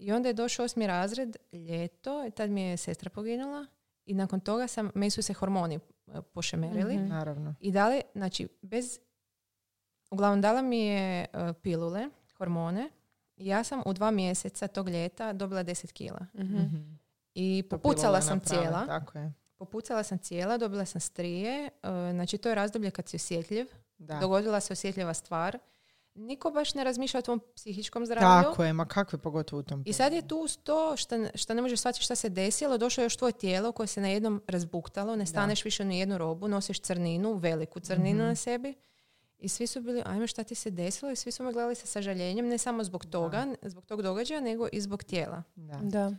i 0.00 0.12
onda 0.12 0.28
je 0.28 0.34
došao 0.34 0.64
osmi 0.64 0.86
razred, 0.86 1.36
ljeto, 1.52 2.26
i 2.26 2.30
tad 2.30 2.50
mi 2.50 2.62
je 2.62 2.76
sestra 2.76 3.10
poginula 3.10 3.66
i 4.06 4.14
nakon 4.14 4.40
toga 4.40 4.66
sam, 4.66 4.90
meni 4.94 5.10
su 5.10 5.22
se 5.22 5.34
hormoni 5.34 5.74
e, 5.74 5.80
pošemerili 6.24 6.96
Mhm. 6.96 7.06
Naravno. 7.06 7.54
i 7.60 7.72
dali, 7.72 8.02
znači, 8.14 8.48
bez, 8.62 8.98
uglavnom 10.10 10.40
dala 10.40 10.62
mi 10.62 10.78
je 10.78 11.20
e, 11.22 11.26
pilule, 11.54 12.08
hormone, 12.32 12.90
i 13.36 13.46
ja 13.46 13.64
sam 13.64 13.82
u 13.86 13.92
dva 13.92 14.10
mjeseca 14.10 14.68
tog 14.68 14.88
ljeta 14.88 15.32
dobila 15.32 15.64
10 15.64 15.92
kila. 15.92 16.26
Mhm. 16.34 16.56
Mhm. 16.56 16.76
I 17.34 17.62
popucala 17.62 18.20
sam 18.20 18.38
naprave, 18.38 18.62
cijela. 18.62 18.86
Tako 18.88 19.18
je. 19.18 19.32
Popucala 19.56 20.02
sam 20.02 20.18
cijela, 20.18 20.58
dobila 20.58 20.84
sam 20.84 21.00
strije. 21.00 21.64
e, 21.66 21.70
Znači, 22.12 22.38
to 22.38 22.48
je 22.48 22.54
razdoblje 22.54 22.90
kad 22.90 23.08
si 23.08 23.16
osjetljiv. 23.16 23.66
Da. 23.98 24.14
Dogodila 24.14 24.60
se 24.60 24.72
osjetljiva 24.72 25.14
stvar. 25.14 25.58
Niko 26.14 26.50
baš 26.50 26.74
ne 26.74 26.84
razmišlja 26.84 27.18
o 27.18 27.22
tvom 27.22 27.40
psihičkom 27.56 28.06
zdravlju. 28.06 28.44
Tako 28.44 28.64
je, 28.64 28.72
ma 28.72 28.84
kakve 28.84 29.18
pogotovo 29.18 29.60
u 29.60 29.64
tom 29.64 29.82
I 29.86 29.92
sad 29.92 30.12
je 30.12 30.28
tu 30.28 30.46
to 30.56 30.96
što, 30.96 31.18
ne- 31.18 31.30
što 31.34 31.54
ne 31.54 31.62
možeš 31.62 31.78
shvatiti 31.78 32.04
šta 32.04 32.14
se 32.14 32.28
desilo, 32.28 32.78
došlo 32.78 33.00
je 33.00 33.06
još 33.06 33.16
tvoje 33.16 33.32
tijelo 33.32 33.72
koje 33.72 33.86
se 33.86 34.00
na 34.00 34.08
jednom 34.08 34.42
razbuktalo, 34.46 35.16
ne 35.16 35.26
staneš 35.26 35.64
više 35.64 35.84
ni 35.84 35.98
jednu 35.98 36.18
robu, 36.18 36.48
nosiš 36.48 36.80
crninu, 36.80 37.34
veliku 37.34 37.80
crninu 37.80 38.18
Mhm. 38.18 38.26
na 38.26 38.34
sebi. 38.34 38.74
I 39.38 39.48
svi 39.48 39.66
su 39.66 39.80
bili, 39.80 40.02
ajme 40.06 40.26
šta 40.26 40.44
ti 40.44 40.54
se 40.54 40.70
desilo? 40.70 41.10
I 41.10 41.16
svi 41.16 41.32
su 41.32 41.42
me 41.42 41.52
gledali 41.52 41.74
sa 41.74 41.86
sažaljenjem, 41.86 42.48
ne 42.48 42.58
samo 42.58 42.84
zbog 42.84 43.06
toga, 43.06 43.46
zbog 43.62 43.86
tog 43.86 44.02
događaja, 44.02 44.40
nego 44.40 44.68
i 44.72 44.80
zbog 44.80 45.04
tijela. 45.04 45.42
Da. 45.54 45.78
Da. 45.82 46.12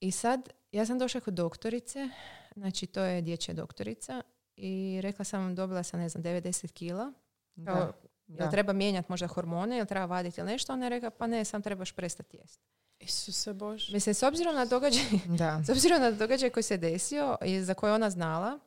I 0.00 0.10
sad, 0.10 0.48
ja 0.72 0.86
sam 0.86 0.98
došla 0.98 1.20
kod 1.20 1.34
doktorice, 1.34 2.08
znači 2.54 2.86
to 2.86 3.02
je 3.02 3.22
dječja 3.22 3.54
doktorica, 3.54 4.22
i 4.56 4.98
rekla 5.02 5.24
sam, 5.24 5.54
dobila 5.54 5.82
sam, 5.82 6.00
ne 6.00 6.08
znam, 6.08 6.22
90 6.24 6.72
kila. 6.72 7.12
Kao, 7.56 7.74
Da. 7.76 7.92
Jel 8.32 8.38
Da. 8.38 8.50
treba 8.50 8.72
mijenjati 8.72 9.06
možda 9.08 9.26
hormone, 9.26 9.76
jel 9.76 9.86
treba 9.86 10.04
vaditi 10.06 10.40
ili 10.40 10.50
nešto? 10.50 10.72
Ona 10.72 10.86
je 10.86 10.90
rekla, 10.90 11.10
pa 11.10 11.26
ne, 11.26 11.44
sam 11.44 11.62
trebaš 11.62 11.92
prestati 11.92 12.36
jesti. 12.36 12.64
Isuse 13.00 13.52
Bože. 13.52 13.92
Mislim, 13.92 14.14
s 14.14 14.22
obzirom 14.22 14.54
na 14.54 14.64
događaj, 14.66 15.02
Da. 15.38 15.62
s 15.64 15.70
obzirom 15.70 16.00
na 16.00 16.10
događaj 16.10 16.50
koji 16.50 16.62
se 16.62 16.76
desio 16.76 17.36
i 17.42 17.60
za 17.60 17.74
koje 17.74 17.92
ona 17.92 18.10
znala, 18.10 18.58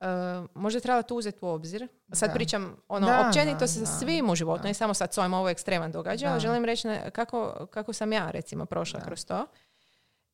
uh, 0.00 0.06
možda 0.54 0.76
je 0.76 0.82
trebala 0.82 1.02
to 1.02 1.14
uzeti 1.14 1.38
u 1.42 1.48
obzir. 1.48 1.88
Sad 2.12 2.28
Da. 2.30 2.34
pričam, 2.34 2.76
ono, 2.88 3.06
Da, 3.06 3.26
općenito 3.28 3.58
da, 3.58 3.66
sa 3.66 3.80
da. 3.80 3.86
svim 3.86 4.30
u 4.30 4.34
životu, 4.34 4.62
Da. 4.62 4.68
ne 4.68 4.74
samo 4.74 4.94
sad 4.94 5.14
s 5.14 5.18
ovim, 5.18 5.34
ovo 5.34 5.48
ekstreman 5.48 5.92
događaj, 5.92 6.30
ali 6.30 6.40
želim 6.40 6.64
reći 6.64 6.86
na- 6.86 7.10
kako, 7.10 7.66
kako 7.66 7.92
sam 7.92 8.12
ja, 8.12 8.30
recimo, 8.30 8.66
prošla 8.66 9.00
Da. 9.00 9.06
kroz 9.06 9.24
to. 9.24 9.46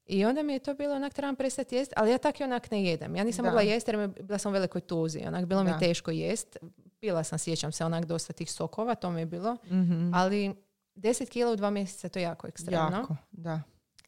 I 0.06 0.24
onda 0.24 0.42
mi 0.42 0.52
je 0.52 0.58
to 0.58 0.74
bilo, 0.74 0.94
onak, 0.94 1.14
trebam 1.14 1.36
prestati 1.36 1.76
jest, 1.76 1.92
ali 1.96 2.10
ja 2.10 2.18
tak 2.18 2.40
i 2.40 2.44
onak 2.44 2.70
ne 2.70 2.84
jedem. 2.84 3.16
Ja 3.16 3.24
nisam 3.24 3.42
Da. 3.42 3.50
mogla 3.50 3.62
jesti 3.62 3.90
jer 3.90 4.08
bila 4.08 4.38
sam 4.38 4.50
u 4.50 4.54
velikoj 4.54 4.80
tuzi. 4.80 5.22
Onak, 5.26 5.44
bilo 5.46 5.64
mi 5.64 5.70
Da. 5.70 5.78
teško 5.78 6.10
jest. 6.10 6.56
Pila 7.02 7.24
sam, 7.24 7.38
sjećam 7.38 7.72
se, 7.72 7.84
onak 7.84 8.04
dosta 8.04 8.32
tih 8.32 8.52
sokova, 8.52 8.94
to 8.94 9.10
mi 9.10 9.20
je 9.20 9.26
bilo. 9.26 9.56
Mhm. 9.64 10.14
Ali 10.14 10.54
10 10.96 11.28
kila 11.28 11.52
u 11.52 11.56
dva 11.56 11.70
mjeseca 11.70 12.08
to 12.08 12.18
je 12.18 12.22
jako 12.22 12.46
ekstremno. 12.46 12.96
Jako, 12.96 13.16
da. 13.30 13.62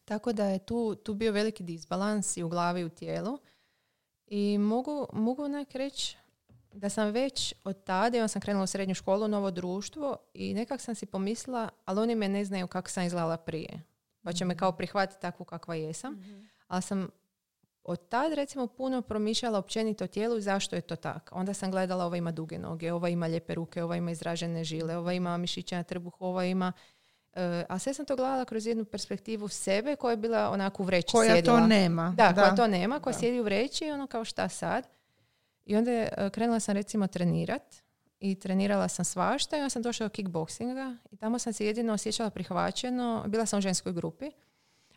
Tako 0.04 0.32
da 0.32 0.44
je 0.44 0.58
tu, 0.58 0.94
tu 0.94 1.14
bio 1.14 1.32
veliki 1.32 1.62
disbalans 1.62 2.36
i 2.36 2.42
u 2.42 2.48
glavi 2.48 2.80
i 2.80 2.84
u 2.84 2.88
tijelu. 2.88 3.38
I 4.26 4.58
mogu, 4.58 5.06
mogu 5.12 5.42
onak 5.44 5.74
reći 5.74 6.16
da 6.72 6.88
sam 6.88 7.10
već 7.10 7.54
od 7.64 7.84
tada, 7.84 8.18
ja 8.18 8.28
sam 8.28 8.42
krenula 8.42 8.64
u 8.64 8.66
srednju 8.66 8.94
školu, 8.94 9.28
novo 9.28 9.50
društvo 9.50 10.16
i 10.34 10.54
nekak 10.54 10.80
sam 10.80 10.94
si 10.94 11.06
pomislila, 11.06 11.68
ali 11.84 12.00
oni 12.00 12.14
me 12.14 12.28
ne 12.28 12.44
znaju 12.44 12.66
kako 12.66 12.90
sam 12.90 13.04
izgledala 13.04 13.36
prije. 13.36 13.82
Pa 14.22 14.32
će 14.32 14.44
me 14.44 14.56
kao 14.56 14.72
prihvatiti 14.72 15.20
takvu 15.20 15.44
kakva 15.44 15.74
jesam. 15.74 16.24
Ali 16.68 16.82
sam 16.82 17.08
od 17.84 18.08
tad 18.08 18.32
recimo 18.32 18.66
puno 18.66 19.02
promišljala 19.02 19.58
općenito 19.58 20.06
tijelu 20.06 20.36
i 20.36 20.42
zašto 20.42 20.76
je 20.76 20.82
to 20.82 20.96
tako. 20.96 21.34
Onda 21.34 21.54
sam 21.54 21.70
gledala 21.70 22.04
ova 22.06 22.16
ima 22.16 22.32
duge 22.32 22.58
noge, 22.58 22.92
ova 22.92 23.08
ima 23.08 23.26
lijepe 23.26 23.54
ruke, 23.54 23.82
ova 23.82 23.96
ima 23.96 24.10
izražene 24.10 24.64
žile, 24.64 24.96
ova 24.96 25.12
ima 25.12 25.36
mišiće 25.36 25.76
na 25.76 25.82
trbuhu, 25.82 26.24
ova 26.24 26.44
ima... 26.44 26.72
E, 27.32 27.64
a 27.68 27.78
sve 27.78 27.94
sam 27.94 28.06
to 28.06 28.16
gledala 28.16 28.44
kroz 28.44 28.66
jednu 28.66 28.84
perspektivu 28.84 29.48
sebe 29.48 29.96
koja 29.96 30.10
je 30.10 30.16
bila 30.16 30.50
onako 30.50 30.82
u 30.82 30.86
vreći 30.86 31.12
Koja 31.12 31.32
sjedila. 31.34 31.60
to 31.60 31.66
nema. 31.66 32.14
Da, 32.16 32.34
koja 32.34 32.54
to 32.54 32.66
nema, 32.66 33.00
koja 33.00 33.12
Da. 33.12 33.18
sjedi 33.18 33.40
u 33.40 33.44
vreći 33.44 33.86
i 33.86 33.90
ono 33.90 34.06
kao 34.06 34.24
šta 34.24 34.48
sad. 34.48 34.88
I 35.64 35.76
onda 35.76 35.90
je, 35.92 36.30
krenula 36.32 36.60
sam 36.60 36.74
recimo 36.74 37.06
trenirat 37.06 37.76
i 38.20 38.34
trenirala 38.34 38.88
sam 38.88 39.04
svašta 39.04 39.56
i 39.56 39.60
onda 39.60 39.70
sam 39.70 39.82
došla 39.82 40.08
do 40.08 40.12
kickboxinga 40.14 40.96
i 41.10 41.16
tamo 41.16 41.38
sam 41.38 41.52
se 41.52 41.66
jedino 41.66 41.92
osjećala 41.92 42.30
prihvaćeno. 42.30 43.24
Bila 43.26 43.46
sam 43.46 43.58
u 43.58 43.62
ženskoj 43.62 43.92
grupi, 43.92 44.30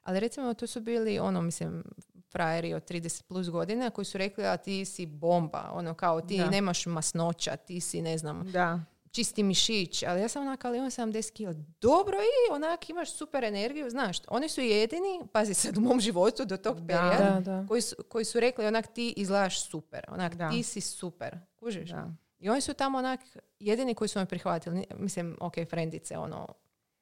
ali 0.04 0.20
recimo 0.20 0.54
tu 0.54 0.68
su 0.68 0.82
bili 0.82 1.20
ono, 1.20 1.42
mislim, 1.42 1.84
frajeri 2.28 2.74
od 2.74 2.84
30 2.86 3.24
plus 3.24 3.50
godina 3.50 3.90
koji 3.90 4.06
su 4.06 4.18
rekli 4.18 4.46
a 4.46 4.58
ti 4.58 4.86
si 4.86 5.06
bomba, 5.06 5.70
ono 5.74 5.94
kao 5.94 6.22
ti 6.22 6.38
Da. 6.38 6.50
nemaš 6.50 6.86
masnoća, 6.86 7.56
ti 7.56 7.80
si 7.82 8.02
ne 8.02 8.18
znam, 8.18 8.52
Da. 8.52 8.80
čisti 9.12 9.44
mišić, 9.44 10.04
ali 10.04 10.22
ja 10.22 10.28
sam 10.28 10.42
onak, 10.42 10.66
ali 10.66 10.78
imam 10.78 10.90
70 10.90 11.32
kila. 11.34 11.54
Dobro 11.82 12.18
i 12.18 12.54
onak 12.54 12.90
imaš 12.90 13.12
super 13.12 13.44
energiju, 13.44 13.90
znaš, 13.90 14.18
oni 14.28 14.50
su 14.50 14.62
jedini, 14.62 15.22
pazi 15.34 15.54
sad 15.54 15.78
u 15.78 15.82
mom 15.82 16.00
životu 16.00 16.46
do 16.46 16.58
tog 16.58 16.80
Da. 16.80 16.88
perioda, 16.88 17.34
Da, 17.34 17.40
da. 17.42 17.66
koji 17.68 17.82
su, 17.82 17.96
koji 18.10 18.26
su 18.26 18.40
rekli 18.40 18.66
onak 18.66 18.88
ti 18.88 19.14
izgledaš 19.18 19.62
super, 19.62 20.06
onak 20.08 20.36
Da. 20.36 20.50
ti 20.50 20.64
si 20.64 20.82
super, 20.82 21.38
kužiš? 21.56 21.90
Da. 21.90 22.12
I 22.40 22.50
oni 22.50 22.62
su 22.62 22.74
tamo 22.74 22.98
onak 22.98 23.20
jedini 23.60 23.96
koji 23.96 24.08
su 24.08 24.20
me 24.20 24.26
prihvatili, 24.26 24.86
mislim, 24.96 25.38
ok, 25.40 25.54
frendice, 25.70 26.18
ono, 26.18 26.48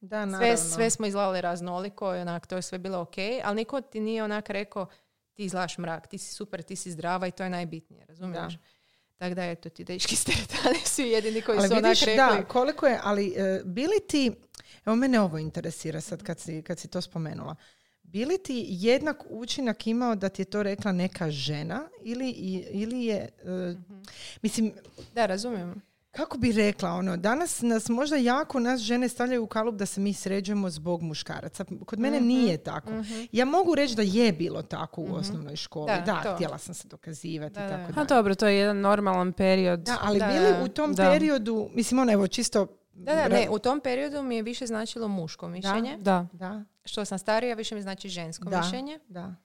Da, 0.01 0.27
sve, 0.29 0.57
sve 0.57 0.89
smo 0.89 1.05
izgledali 1.05 1.41
raznoliko 1.41 2.15
i 2.15 2.19
onak, 2.19 2.47
to 2.47 2.55
je 2.55 2.61
sve 2.61 2.77
bilo 2.77 2.99
ok, 2.99 3.15
ali 3.43 3.55
niko 3.55 3.81
ti 3.81 3.99
nije 3.99 4.23
onak 4.23 4.49
rekao 4.49 4.87
ti 5.35 5.45
izlaš 5.45 5.77
mrak, 5.77 6.07
ti 6.07 6.17
si 6.17 6.33
super, 6.33 6.63
ti 6.63 6.75
si 6.75 6.91
zdrava 6.91 7.27
i 7.27 7.31
to 7.31 7.43
je 7.43 7.49
najbitnije, 7.49 8.05
razumiješ? 8.05 8.53
Tako 9.17 9.35
da, 9.35 9.45
eto, 9.45 9.69
ti 9.69 9.83
dečki 9.83 10.15
s 10.15 10.23
teretane 10.23 10.79
su 10.85 11.01
jedini 11.01 11.41
koji 11.41 11.57
ali 11.57 11.67
su 11.67 11.75
vidiš, 11.75 12.03
onak 12.03 12.17
da, 12.17 12.29
rekli. 12.29 12.45
koliko 12.49 12.87
je, 12.87 12.99
ali 13.03 13.33
e, 13.37 13.61
bili 13.65 13.99
ti, 14.07 14.31
evo 14.85 14.95
mene 14.95 15.19
ovo 15.19 15.37
interesira 15.37 16.01
sad 16.01 16.23
kad 16.23 16.39
si, 16.39 16.61
kad 16.61 16.79
si 16.79 16.87
to 16.87 17.01
spomenula. 17.01 17.55
Bili 18.03 18.37
ti 18.43 18.65
jednak 18.69 19.23
učinak 19.29 19.87
imao 19.87 20.15
da 20.15 20.29
ti 20.29 20.41
je 20.41 20.45
to 20.45 20.63
rekla 20.63 20.91
neka 20.91 21.31
žena 21.31 21.89
ili, 22.03 22.29
ili 22.71 23.05
je, 23.05 23.29
e, 23.43 23.75
mislim, 24.41 24.73
Da, 25.13 25.25
razumijem. 25.25 25.81
Kako 26.15 26.37
bi 26.37 26.51
rekla, 26.53 26.89
ono, 26.91 27.17
danas 27.17 27.61
nas 27.61 27.89
možda 27.89 28.15
jako 28.15 28.59
nas 28.59 28.81
žene 28.81 29.09
stavljaju 29.09 29.43
u 29.43 29.47
kalup 29.47 29.75
da 29.75 29.85
se 29.85 30.01
mi 30.01 30.13
sređujemo 30.13 30.69
zbog 30.69 31.01
muškaraca. 31.01 31.65
Kod 31.85 31.99
mene 31.99 32.17
Mhm, 32.17 32.27
nije 32.27 32.57
tako. 32.57 32.89
Ja 33.31 33.45
mogu 33.45 33.75
reći 33.75 33.95
da 33.95 34.01
je 34.01 34.33
bilo 34.33 34.61
tako 34.61 35.01
u 35.01 35.15
osnovnoj 35.15 35.55
školi. 35.55 35.85
Da, 35.87 36.01
Da, 36.03 36.21
to. 36.23 36.35
htjela 36.35 36.57
sam 36.57 36.73
se 36.73 36.87
dokazivati 36.87 37.55
Da, 37.55 37.59
i 37.59 37.67
da. 37.67 37.69
tako 37.71 37.85
Ha 37.85 37.93
dalje. 37.93 38.07
dobro, 38.07 38.35
to 38.35 38.47
je 38.47 38.57
jedan 38.57 38.79
normalan 38.79 39.33
period. 39.33 39.79
Da, 39.79 39.97
ali 40.01 40.19
Da, 40.19 40.27
bili 40.27 40.45
da. 40.49 40.63
u 40.63 40.67
tom 40.67 40.93
Da. 40.93 41.03
periodu, 41.03 41.69
mislim, 41.73 41.99
ono, 41.99 42.11
evo, 42.11 42.27
čisto... 42.27 42.67
Da, 42.93 43.15
da, 43.15 43.27
ne, 43.27 43.47
u 43.49 43.59
tom 43.59 43.79
periodu 43.79 44.23
mi 44.23 44.35
je 44.35 44.41
više 44.43 44.67
značilo 44.67 45.07
muško 45.07 45.47
mišljenje. 45.47 45.97
Da. 45.97 46.27
Da, 46.33 46.63
Što 46.85 47.05
sam 47.05 47.19
starija, 47.19 47.55
više 47.55 47.75
mi 47.75 47.81
znači 47.81 48.09
žensko 48.09 48.45
Da. 48.45 48.61
mišljenje. 48.61 48.99
da. 49.07 49.35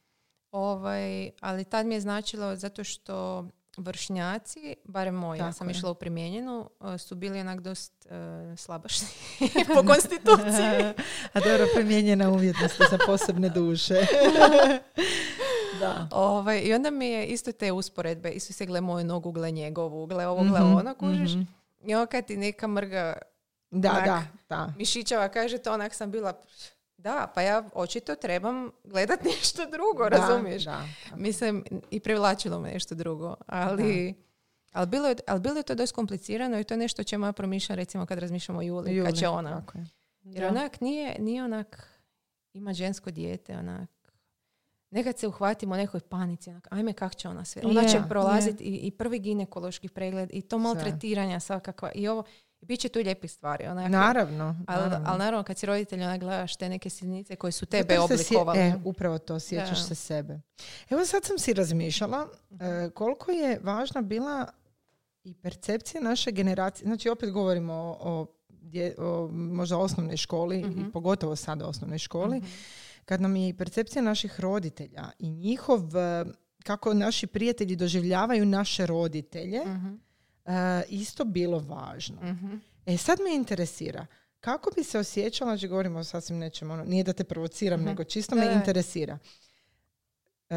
Ovaj, 0.53 1.31
ali 1.41 1.65
tad 1.65 1.87
mi 1.87 1.95
je 1.95 2.01
značilo 2.01 2.57
zato 2.57 2.85
što 2.85 3.45
vršnjaci, 3.77 4.77
barem 4.85 5.15
moji, 5.15 5.39
ja 5.39 5.53
sam 5.53 5.69
je. 5.69 5.71
išla 5.71 5.91
u 5.91 5.95
primijenjenu, 5.95 6.71
eh, 6.85 6.99
su 6.99 7.15
bili 7.15 7.41
onak 7.41 7.61
dost 7.61 8.07
eh, 8.07 8.11
slabašni 8.57 9.07
po 9.75 9.83
konstituciji. 9.85 10.81
A 11.35 11.41
dobro, 11.41 11.67
primijenjena 11.75 12.31
umjetnost 12.31 12.81
za 12.81 12.99
posebne 12.99 13.49
duše. 13.49 13.95
da. 15.81 16.09
ovaj, 16.13 16.61
I 16.61 16.75
onda 16.75 16.91
mi 16.91 17.07
je 17.07 17.27
isto 17.27 17.53
te 17.53 17.73
usporedbe, 17.73 18.31
isto 18.31 18.53
se 18.53 18.67
gle 18.67 18.81
moju 18.81 19.05
nogu, 19.05 19.33
gle 19.33 19.51
njegovu, 19.51 20.07
gle 20.07 20.27
ovo, 20.27 20.43
gle 20.43 20.61
Mhm, 20.61 20.75
ono, 20.75 20.95
kužiš. 20.95 21.31
mhm. 21.31 21.43
I 21.83 21.95
onda 21.95 22.07
kad 22.07 22.27
ti 22.27 22.37
neka 22.37 22.67
mrga 22.67 23.15
Da, 23.73 23.91
Onak. 23.91 24.05
da, 24.05 24.23
da. 24.49 24.73
mišićava 24.77 25.29
kaže 25.29 25.59
to, 25.59 25.73
onak 25.73 25.95
sam 25.95 26.11
bila, 26.11 26.33
da, 27.01 27.33
pa 27.35 27.43
ja 27.43 27.65
očito 27.75 28.15
trebam 28.15 28.71
gledat 28.85 29.25
nešto 29.37 29.63
drugo, 29.67 30.11
Da, 30.11 30.17
razumiješ? 30.17 30.65
Da, 30.65 30.85
Mislim, 31.17 31.65
i 31.91 32.01
privlačilo 32.01 32.61
me 32.61 32.71
nešto 32.73 32.95
drugo, 32.95 33.35
ali... 33.47 34.15
Ali 34.73 34.87
bilo, 34.87 35.09
je, 35.09 35.17
ali 35.27 35.41
bilo 35.41 35.57
je 35.57 35.63
to 35.63 35.75
dosta 35.75 35.95
komplicirano 35.95 36.61
i 36.61 36.65
to 36.65 36.75
je 36.75 36.79
nešto 36.79 37.03
o 37.03 37.05
čemu 37.05 37.27
ja 37.27 37.33
promišljam 37.33 37.77
recimo 37.77 38.07
kad 38.07 38.19
razmišljamo 38.19 38.59
o 38.59 38.63
Juli, 38.63 38.95
Juli, 38.95 39.07
kad 39.07 39.19
će 39.19 39.29
ona. 39.29 39.61
tako 39.61 39.79
je. 39.79 39.87
Jer 40.23 40.45
onak 40.45 40.81
nije, 40.81 41.17
nije 41.19 41.45
onak, 41.45 42.01
ima 42.53 42.73
žensko 42.73 43.11
dijete, 43.11 43.57
onak, 43.57 43.91
nekad 44.91 45.19
se 45.19 45.27
uhvatimo 45.27 45.75
u 45.75 45.77
nekoj 45.77 46.01
panici, 46.01 46.51
onak, 46.51 46.69
ajme 46.71 46.93
kak 46.93 47.17
će 47.17 47.29
ona 47.29 47.45
sve. 47.45 47.63
Ona 47.65 47.81
Je, 47.81 47.89
će 47.89 47.99
prolaziti 48.09 48.65
i, 48.65 48.77
i 48.77 48.91
prvi 48.91 49.19
ginekološki 49.19 49.89
pregled 49.89 50.31
i 50.33 50.43
to 50.43 50.59
maltretiranja 50.59 51.41
svakakva 51.41 51.91
i 51.95 52.09
ovo. 52.09 52.25
I 52.61 52.67
bit 52.67 52.81
će 52.81 52.89
tu 52.89 52.99
lijepih 52.99 53.31
stvari. 53.31 53.67
Onak, 53.67 53.91
Naravno. 53.91 54.45
ali, 54.67 54.81
naravno. 54.81 55.07
ali 55.07 55.19
naravno 55.19 55.43
kad 55.45 55.59
si 55.59 55.67
roditelj 55.67 56.03
onak 56.03 56.21
gledaš 56.21 56.57
te 56.57 56.69
neke 56.69 56.91
sitnice 56.91 57.37
koje 57.37 57.53
su 57.53 57.67
tebe 57.67 57.95
Zato 57.95 58.13
jer 58.13 58.19
se. 58.19 58.35
E, 58.57 58.75
upravo 58.85 59.19
to, 59.19 59.41
sjećaš 59.41 59.69
Da. 59.71 59.85
se 59.85 59.95
sebe. 59.95 60.41
Evo 60.91 61.05
sad 61.05 61.25
sam 61.25 61.39
si 61.39 61.55
razmišljala 61.55 62.29
e, 62.51 62.91
koliko 62.91 63.31
je 63.31 63.61
važna 63.63 64.01
bila 64.03 64.47
i 65.25 65.35
percepcija 65.35 66.03
naše 66.03 66.31
generacije. 66.33 66.87
Znači 66.87 67.09
opet 67.09 67.31
govorimo 67.31 67.73
o, 67.75 67.97
o, 68.03 68.27
dje- 68.51 68.95
o 68.99 69.29
možda 69.29 69.79
osnovnoj 69.79 70.17
školi 70.17 70.59
Mhm. 70.59 70.81
i 70.81 70.93
pogotovo 70.93 71.37
sada 71.37 71.67
osnovnoj 71.67 71.99
školi. 71.99 72.43
Kad 73.05 73.21
nam 73.21 73.37
je 73.37 73.49
i 73.49 73.55
percepcija 73.55 74.03
naših 74.03 74.41
roditelja 74.41 75.11
i 75.19 75.31
njihov, 75.31 75.97
e, 75.97 76.25
kako 76.59 76.95
naši 76.95 77.27
prijatelji 77.27 77.77
doživljavaju 77.77 78.47
naše 78.47 78.87
roditelje, 78.87 79.61
Mhm, 79.61 79.95
e, 80.47 80.53
isto 80.89 81.25
bilo 81.25 81.59
važno. 81.59 82.17
mhm. 82.23 82.55
E 82.87 82.97
sad 82.97 83.19
me 83.21 83.35
interesira, 83.35 84.07
kako 84.41 84.71
bi 84.71 84.85
se 84.85 84.99
osjećala, 84.99 85.51
znači 85.51 85.69
govorimo 85.69 85.99
o 85.99 86.05
sasvim 86.05 86.39
nečem, 86.39 86.71
ono, 86.71 86.85
nije 86.85 87.05
da 87.05 87.13
te 87.13 87.25
provociram, 87.25 87.81
Mhm. 87.81 87.89
nego 87.89 88.05
čisto 88.05 88.35
me 88.37 88.45
da. 88.45 88.53
interesira. 88.53 89.19
E, 90.51 90.57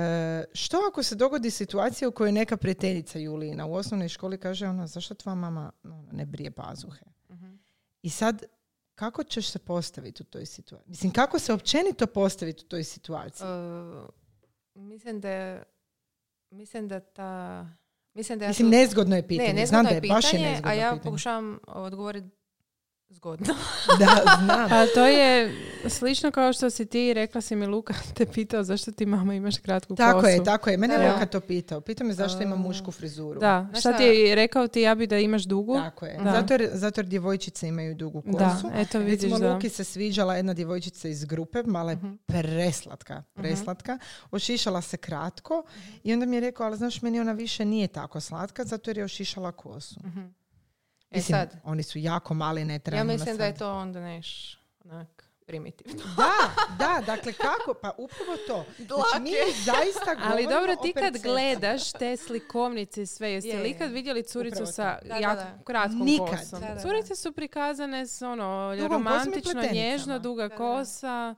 što 0.54 0.78
ako 0.90 1.04
se 1.04 1.16
dogodi 1.16 1.52
situacija 1.52 2.08
u 2.08 2.12
kojoj 2.12 2.32
neka 2.32 2.58
prijateljica 2.58 3.20
Julina 3.20 3.66
u 3.66 3.74
osnovnoj 3.74 4.10
školi 4.10 4.38
kaže 4.38 4.68
ona, 4.68 4.88
zašto 4.88 5.14
tvoja 5.14 5.36
mama 5.36 5.72
ono, 5.84 6.08
ne 6.12 6.26
brije 6.26 6.52
pazuhe? 6.52 7.06
Mhm. 7.30 7.54
I 8.02 8.10
sad, 8.10 8.44
kako 8.96 9.24
ćeš 9.24 9.48
se 9.48 9.60
postaviti 9.60 10.24
u 10.24 10.26
toj 10.26 10.46
situaciji? 10.46 10.90
Mislim, 10.90 11.12
kako 11.12 11.40
se 11.40 11.54
općenito 11.54 12.08
postaviti 12.08 12.64
u 12.66 12.70
toj 12.70 12.84
situaciji? 12.84 13.48
Uh, 13.48 14.10
mislim 14.76 15.22
da 15.22 15.64
mislim 16.50 16.88
da 16.88 17.00
ta 17.00 17.68
mislim 18.14 18.40
da 18.40 18.46
ja 18.46 18.50
Mislim, 18.50 18.68
tu- 18.68 18.72
nezgodno 18.72 19.16
je 19.16 19.28
pitanje. 19.28 19.54
ne, 19.54 19.66
Znam 19.66 19.84
nezgodno 19.84 19.84
da 19.84 19.90
je 19.90 19.96
je, 19.98 20.02
baš 20.10 20.26
je 20.26 20.32
pitanje, 20.32 20.46
nezgodno 20.46 20.72
a 20.72 20.74
ja 20.76 20.90
pitanje. 20.90 21.04
pokušavam 21.04 21.60
odgovoriti 21.68 22.28
zgodno. 23.14 23.54
Da, 24.00 24.06
znam. 24.40 24.70
Pa 24.70 24.86
to 24.88 25.06
je 25.06 25.56
slično 25.88 26.32
kao 26.32 26.54
što 26.54 26.70
si 26.70 26.86
ti 26.86 27.14
rekla 27.14 27.42
si 27.42 27.56
mi 27.56 27.66
Luka 27.68 27.94
te 28.16 28.26
pitao 28.26 28.64
zašto 28.64 28.92
ti 28.92 29.06
mama 29.06 29.34
imaš 29.34 29.58
kratku 29.58 29.96
Tako 29.96 30.20
kosu. 30.20 30.30
je, 30.30 30.44
tako 30.44 30.70
je. 30.70 30.78
Mene 30.78 30.98
Da. 30.98 31.04
je 31.04 31.14
Luka 31.14 31.26
to 31.26 31.40
pitao. 31.40 31.82
Pitao 31.82 32.08
me 32.08 32.14
zašto 32.14 32.44
ima 32.44 32.54
A. 32.54 32.58
mušku 32.58 32.92
frizuru. 32.92 33.40
Da, 33.40 33.66
Znaš 33.66 33.80
šta 33.80 33.90
šta? 33.90 33.98
ti 33.98 34.04
je 34.04 34.36
rekao 34.36 34.68
ti 34.68 34.82
ja 34.82 34.96
bi 34.96 35.08
da 35.08 35.18
imaš 35.18 35.44
dugu? 35.44 35.76
Tako 35.76 36.06
je. 36.06 36.18
Da. 36.18 36.32
Zato, 36.32 36.54
jer, 36.54 36.70
zato 36.74 37.00
jer 37.00 37.06
djevojčice 37.06 37.68
imaju 37.68 37.96
dugu 37.96 38.22
kosu. 38.24 38.38
Da, 38.38 38.72
eto 38.76 39.00
vidiš 39.00 39.14
Recimo, 39.14 39.40
da. 39.40 39.54
Luki 39.54 39.70
se 39.70 39.84
sviđala 39.84 40.36
jedna 40.36 40.54
djevojčica 40.54 41.08
iz 41.08 41.26
grupe, 41.26 41.64
mala 41.64 41.92
je 41.92 41.98
Mhm. 41.98 42.14
preslatka, 42.28 43.24
preslatka. 43.34 43.98
Ošišala 44.32 44.82
se 44.82 44.98
kratko 44.98 45.64
i 46.04 46.14
onda 46.14 46.26
mi 46.26 46.36
je 46.36 46.42
rekao, 46.42 46.66
ali 46.66 46.78
znaš, 46.78 47.02
meni 47.02 47.20
ona 47.20 47.32
više 47.34 47.66
nije 47.66 47.88
tako 47.90 48.20
slatka, 48.20 48.64
zato 48.64 48.90
jer 48.90 48.98
je 48.98 49.04
ošišala 49.04 49.52
kosu. 49.52 50.00
E 51.14 51.18
Mislim, 51.18 51.38
sad, 51.38 51.56
oni 51.64 51.84
su 51.84 52.00
jako 52.00 52.34
mali, 52.34 52.66
ne 52.66 52.80
treba 52.80 52.98
ja 52.98 53.04
mislim 53.04 53.38
da 53.38 53.46
je 53.46 53.56
to 53.56 53.74
onda 53.74 54.00
neš 54.00 54.58
onak 54.86 55.34
primitivno. 55.46 56.04
Da, 56.18 56.34
da, 56.86 57.02
dakle 57.06 57.34
kako? 57.34 57.74
Pa 57.82 57.92
upravo 57.98 58.38
to. 58.48 58.66
Znači, 58.78 59.24
mi 59.24 59.32
zaista 59.64 60.16
Ali 60.32 60.48
dobro, 60.48 60.76
ti 60.76 60.94
kad 60.94 61.18
gledaš 61.18 61.92
te 61.92 62.18
slikovnice 62.18 63.02
i 63.02 63.06
sve, 63.06 63.32
jeste 63.32 63.50
Je, 63.50 63.64
li 63.64 63.70
ikad 63.70 63.92
vidjeli 63.92 64.24
curicu 64.24 64.66
sa. 64.66 65.00
Da, 65.02 65.08
da, 65.08 65.16
jako 65.16 65.36
da. 65.36 65.60
kratkom 65.64 66.06
Nikad. 66.06 66.30
kosom? 66.30 66.60
Da, 66.62 66.68
da, 66.68 66.74
da. 66.74 66.82
Curice 66.82 67.16
su 67.16 67.32
prikazane 67.32 68.08
s 68.08 68.22
ono, 68.22 68.76
Dugom 68.76 68.92
romantično, 68.92 69.62
nježno, 69.72 70.20
duga 70.20 70.44
Da, 70.44 70.50
da. 70.50 70.56
kosa. 70.56 71.36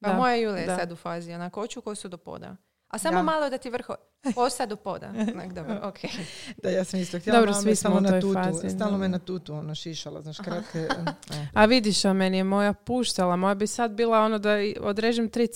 Pa 0.00 0.08
Da, 0.08 0.16
moja 0.16 0.34
Julija 0.34 0.60
je 0.60 0.66
da. 0.66 0.76
sad 0.76 0.92
u 0.92 0.96
fazi, 0.96 1.32
onak, 1.32 1.54
hoću 1.54 1.80
kosu 1.80 2.08
do 2.08 2.16
poda. 2.16 2.56
A 2.88 2.98
samo 2.98 3.16
Da. 3.16 3.22
malo 3.22 3.50
da 3.50 3.58
ti 3.58 3.70
vrho, 3.70 3.94
kosa 4.34 4.66
do 4.66 4.76
poda. 4.76 5.12
Onak, 5.32 5.52
dobro, 5.52 5.80
ok. 5.82 5.98
Da, 6.62 6.70
ja 6.70 6.84
sam 6.84 7.00
isto 7.00 7.18
htjela, 7.18 7.38
Dobro, 7.38 7.54
svi 7.54 7.76
smo 7.76 7.82
samo 7.82 7.96
u 7.96 8.00
na 8.00 8.08
toj 8.10 8.20
tutu, 8.20 8.34
fazi, 8.34 8.70
stalno 8.70 8.90
da. 8.90 8.96
me 8.96 9.08
na 9.08 9.18
tutu 9.18 9.54
ono 9.54 9.74
šišala, 9.74 10.22
znaš, 10.22 10.38
kratke. 10.38 10.78
e. 10.78 11.46
A 11.54 11.64
vidiš, 11.64 12.04
a 12.04 12.12
meni 12.12 12.36
je 12.36 12.44
moja 12.44 12.72
puštala. 12.74 13.36
Moja 13.36 13.54
bi 13.54 13.66
sad 13.66 13.90
bila 13.90 14.18
ono 14.20 14.38
da 14.38 14.50
odrežem 14.80 15.30
3 15.30 15.52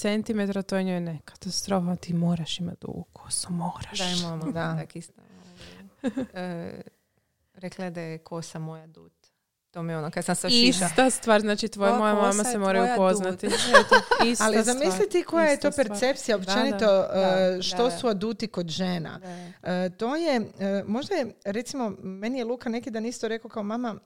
cm, 0.55 0.61
to 0.61 0.77
je 0.77 0.85
njoj 0.85 1.01
ne 1.01 1.19
katastrofa. 1.25 1.97
Ti 1.97 2.15
moraš 2.15 2.61
imati 2.61 2.79
dugu 2.81 3.05
kosu, 3.05 3.53
moraš. 3.53 3.99
Da, 3.99 4.05
je 4.05 4.17
mama, 4.23 4.53
Da. 4.53 4.77
tak 4.77 4.97
isto. 4.97 5.23
E, 6.35 6.83
rekla 7.55 7.85
je 7.85 7.91
da 7.91 8.01
je 8.01 8.19
kosa 8.19 8.59
moja 8.59 8.87
dut. 8.87 9.13
To 9.73 9.83
mi 9.83 9.93
je 9.93 9.99
ono, 9.99 10.11
kad 10.11 10.25
sam 10.25 10.35
se 10.35 10.47
ošiša. 10.47 10.87
Ista 10.87 11.11
stvar, 11.11 11.41
znači 11.41 11.69
tvoja 11.69 11.95
moja 11.95 12.15
mama 12.15 12.45
se 12.45 12.59
moraju 12.59 12.95
upoznati. 12.95 13.47
ista 14.27 14.45
Ali 14.45 14.63
zamisliti 14.63 15.23
koja 15.23 15.47
je 15.47 15.61
to 15.61 15.71
percepcija 15.71 16.37
općenito 16.37 16.87
da. 16.87 17.55
e, 17.59 17.63
što 17.63 17.85
Da. 17.85 17.91
su 17.91 18.07
aduti 18.09 18.47
kod 18.47 18.69
žena. 18.69 19.19
Da. 19.19 19.73
E, 19.73 19.91
to 19.91 20.17
je, 20.17 20.37
e, 20.59 20.85
možda 20.87 21.15
je, 21.15 21.35
recimo, 21.45 21.93
meni 21.99 22.39
je 22.39 22.45
Luka 22.45 22.69
neki 22.69 22.91
dan 22.91 23.07
isto 23.07 23.29
rekao 23.29 23.49
kao 23.51 23.63
mama, 23.63 23.97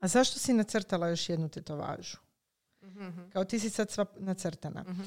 a 0.00 0.08
zašto 0.08 0.38
si 0.38 0.52
nacrtala 0.52 1.08
još 1.08 1.28
jednu 1.28 1.48
tetovažu? 1.48 2.16
Mhm, 2.82 3.28
Kao 3.32 3.44
ti 3.44 3.58
si 3.58 3.70
sad 3.70 3.90
sva 3.90 4.04
nacrtana. 4.16 4.84
mhm, 4.88 5.02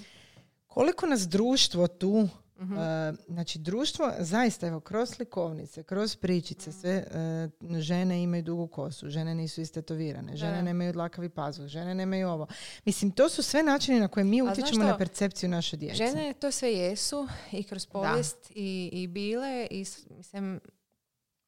Koliko 0.68 1.06
nas 1.06 1.28
društvo 1.28 1.88
tu, 1.88 2.28
mhm. 2.62 2.78
e, 2.78 3.14
znači 3.28 3.60
društvo 3.60 4.12
zaista, 4.20 4.68
evo, 4.68 4.80
kroz 4.80 5.10
slikovnice, 5.10 5.84
kroz 5.84 6.16
pričice, 6.16 6.72
sve 6.72 6.92
e, 6.92 7.50
žene 7.80 8.24
imaju 8.24 8.44
dugu 8.44 8.68
kosu, 8.68 9.10
žene 9.10 9.36
nisu 9.36 9.62
istetovirane, 9.62 10.36
žene 10.36 10.56
Da. 10.56 10.62
nemaju 10.62 10.94
dlakavi 10.94 11.30
pazuh, 11.30 11.66
žene 11.68 11.96
nemaju 11.96 12.30
ovo. 12.30 12.48
Mislim, 12.86 13.12
to 13.12 13.30
su 13.30 13.44
sve 13.44 13.64
načini 13.64 14.00
na 14.00 14.08
koje 14.08 14.24
mi 14.24 14.42
utječemo 14.42 14.84
na 14.84 14.98
percepciju 14.98 15.50
naše 15.50 15.78
djece. 15.78 15.96
Žene 15.96 16.34
to 16.34 16.52
sve 16.52 16.74
jesu 16.74 17.28
i 17.52 17.64
kroz 17.64 17.86
povijest 17.86 18.52
i, 18.56 18.90
i 18.94 19.08
bile 19.08 19.68
i 19.72 19.86
mislim, 20.10 20.60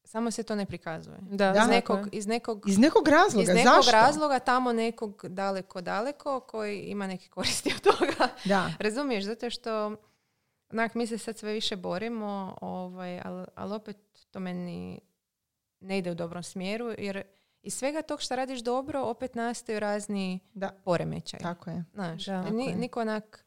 samo 0.04 0.30
se 0.30 0.42
to 0.42 0.54
ne 0.54 0.66
prikazuje. 0.66 1.16
Da, 1.20 1.52
Da. 1.52 1.62
Iz 1.62 1.68
nekog, 1.68 2.08
iz 2.12 2.26
nekog, 2.26 2.68
Iz 2.68 2.78
nekog 2.78 3.08
razloga. 3.08 3.42
iz 3.42 3.48
nekog 3.48 3.74
Zašto? 3.74 3.92
razloga 3.92 4.38
tamo 4.38 4.72
nekog 4.72 5.24
daleko, 5.28 5.80
daleko 5.80 6.40
koji 6.40 6.80
ima 6.80 7.06
neke 7.06 7.28
koristi 7.28 7.72
od 7.76 7.80
toga. 7.80 8.28
Da. 8.44 8.70
Razumiješ, 8.78 9.24
zato 9.24 9.50
što 9.50 9.96
onak, 10.72 10.94
mi 10.94 11.06
se 11.06 11.18
sad 11.18 11.38
sve 11.38 11.52
više 11.52 11.76
borimo, 11.76 12.56
ovaj, 12.60 13.20
ali, 13.20 13.46
ali 13.54 13.74
opet 13.74 13.96
to 14.30 14.40
meni 14.40 15.00
ne 15.80 15.98
ide 15.98 16.10
u 16.10 16.14
dobrom 16.14 16.42
smjeru, 16.42 16.94
jer 16.98 17.22
iz 17.62 17.74
svega 17.74 18.02
tog 18.02 18.20
što 18.20 18.36
radiš 18.36 18.60
dobro, 18.60 19.02
opet 19.02 19.34
nastaju 19.34 19.80
razni 19.80 20.38
Da. 20.54 20.70
poremećaj. 20.84 21.40
Tako 21.40 21.70
je. 21.70 21.84
Znaš, 21.94 22.24
Da. 22.24 22.40
ni- 22.40 22.48
Tako 22.48 22.58
je. 22.60 22.74
niko 22.76 23.00
onak 23.00 23.44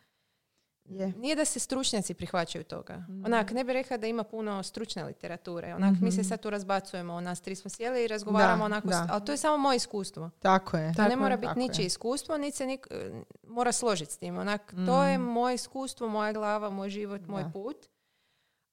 Je. 0.88 1.08
nije 1.10 1.36
da 1.36 1.46
se 1.46 1.60
stručnjaci 1.60 2.14
prihvaćaju 2.14 2.64
toga. 2.64 2.98
Mhm. 3.00 3.26
Onak, 3.26 3.52
ne 3.52 3.64
bih 3.64 3.74
rekla 3.74 3.98
da 3.98 4.08
ima 4.08 4.24
puno 4.24 4.64
stručne 4.64 5.04
literature. 5.04 5.76
Onak, 5.76 5.96
mi 6.02 6.12
se 6.12 6.24
sad 6.24 6.40
tu 6.40 6.50
razbacujemo, 6.50 7.22
nas 7.22 7.42
tri 7.42 7.56
smo 7.56 7.70
sjeli 7.70 8.04
i 8.04 8.08
razgovaramo 8.08 8.58
Da, 8.60 8.66
onako, 8.66 8.88
da. 8.88 9.08
ali 9.12 9.26
to 9.26 9.32
je 9.32 9.38
samo 9.38 9.58
moje 9.58 9.76
iskustvo. 9.76 10.30
Tako 10.40 10.78
je. 10.78 10.90
To 10.90 10.96
Tako 10.96 11.08
ne 11.08 11.14
je, 11.14 11.18
mora 11.18 11.38
biti 11.38 11.54
ničije 11.58 11.84
je. 11.84 11.88
iskustvo, 11.88 12.38
niti 12.38 12.58
se 12.58 12.66
nik, 12.66 12.88
e, 12.92 13.12
mora 13.44 13.72
složiti 13.72 14.12
s 14.12 14.18
tim. 14.18 14.38
Onak, 14.38 14.74
to 14.78 15.04
je 15.04 15.18
Mhm. 15.18 15.24
moje 15.24 15.56
iskustvo, 15.56 16.08
moja 16.10 16.34
glava, 16.34 16.70
moj 16.70 16.90
život, 16.90 17.22
moj 17.24 17.44
Da. 17.44 17.50
put. 17.50 17.78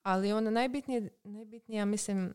Ali 0.03 0.33
ono 0.33 0.51
najbitnije, 0.51 1.09
najbitnije, 1.25 1.79
ja 1.79 1.85
mislim, 1.85 2.35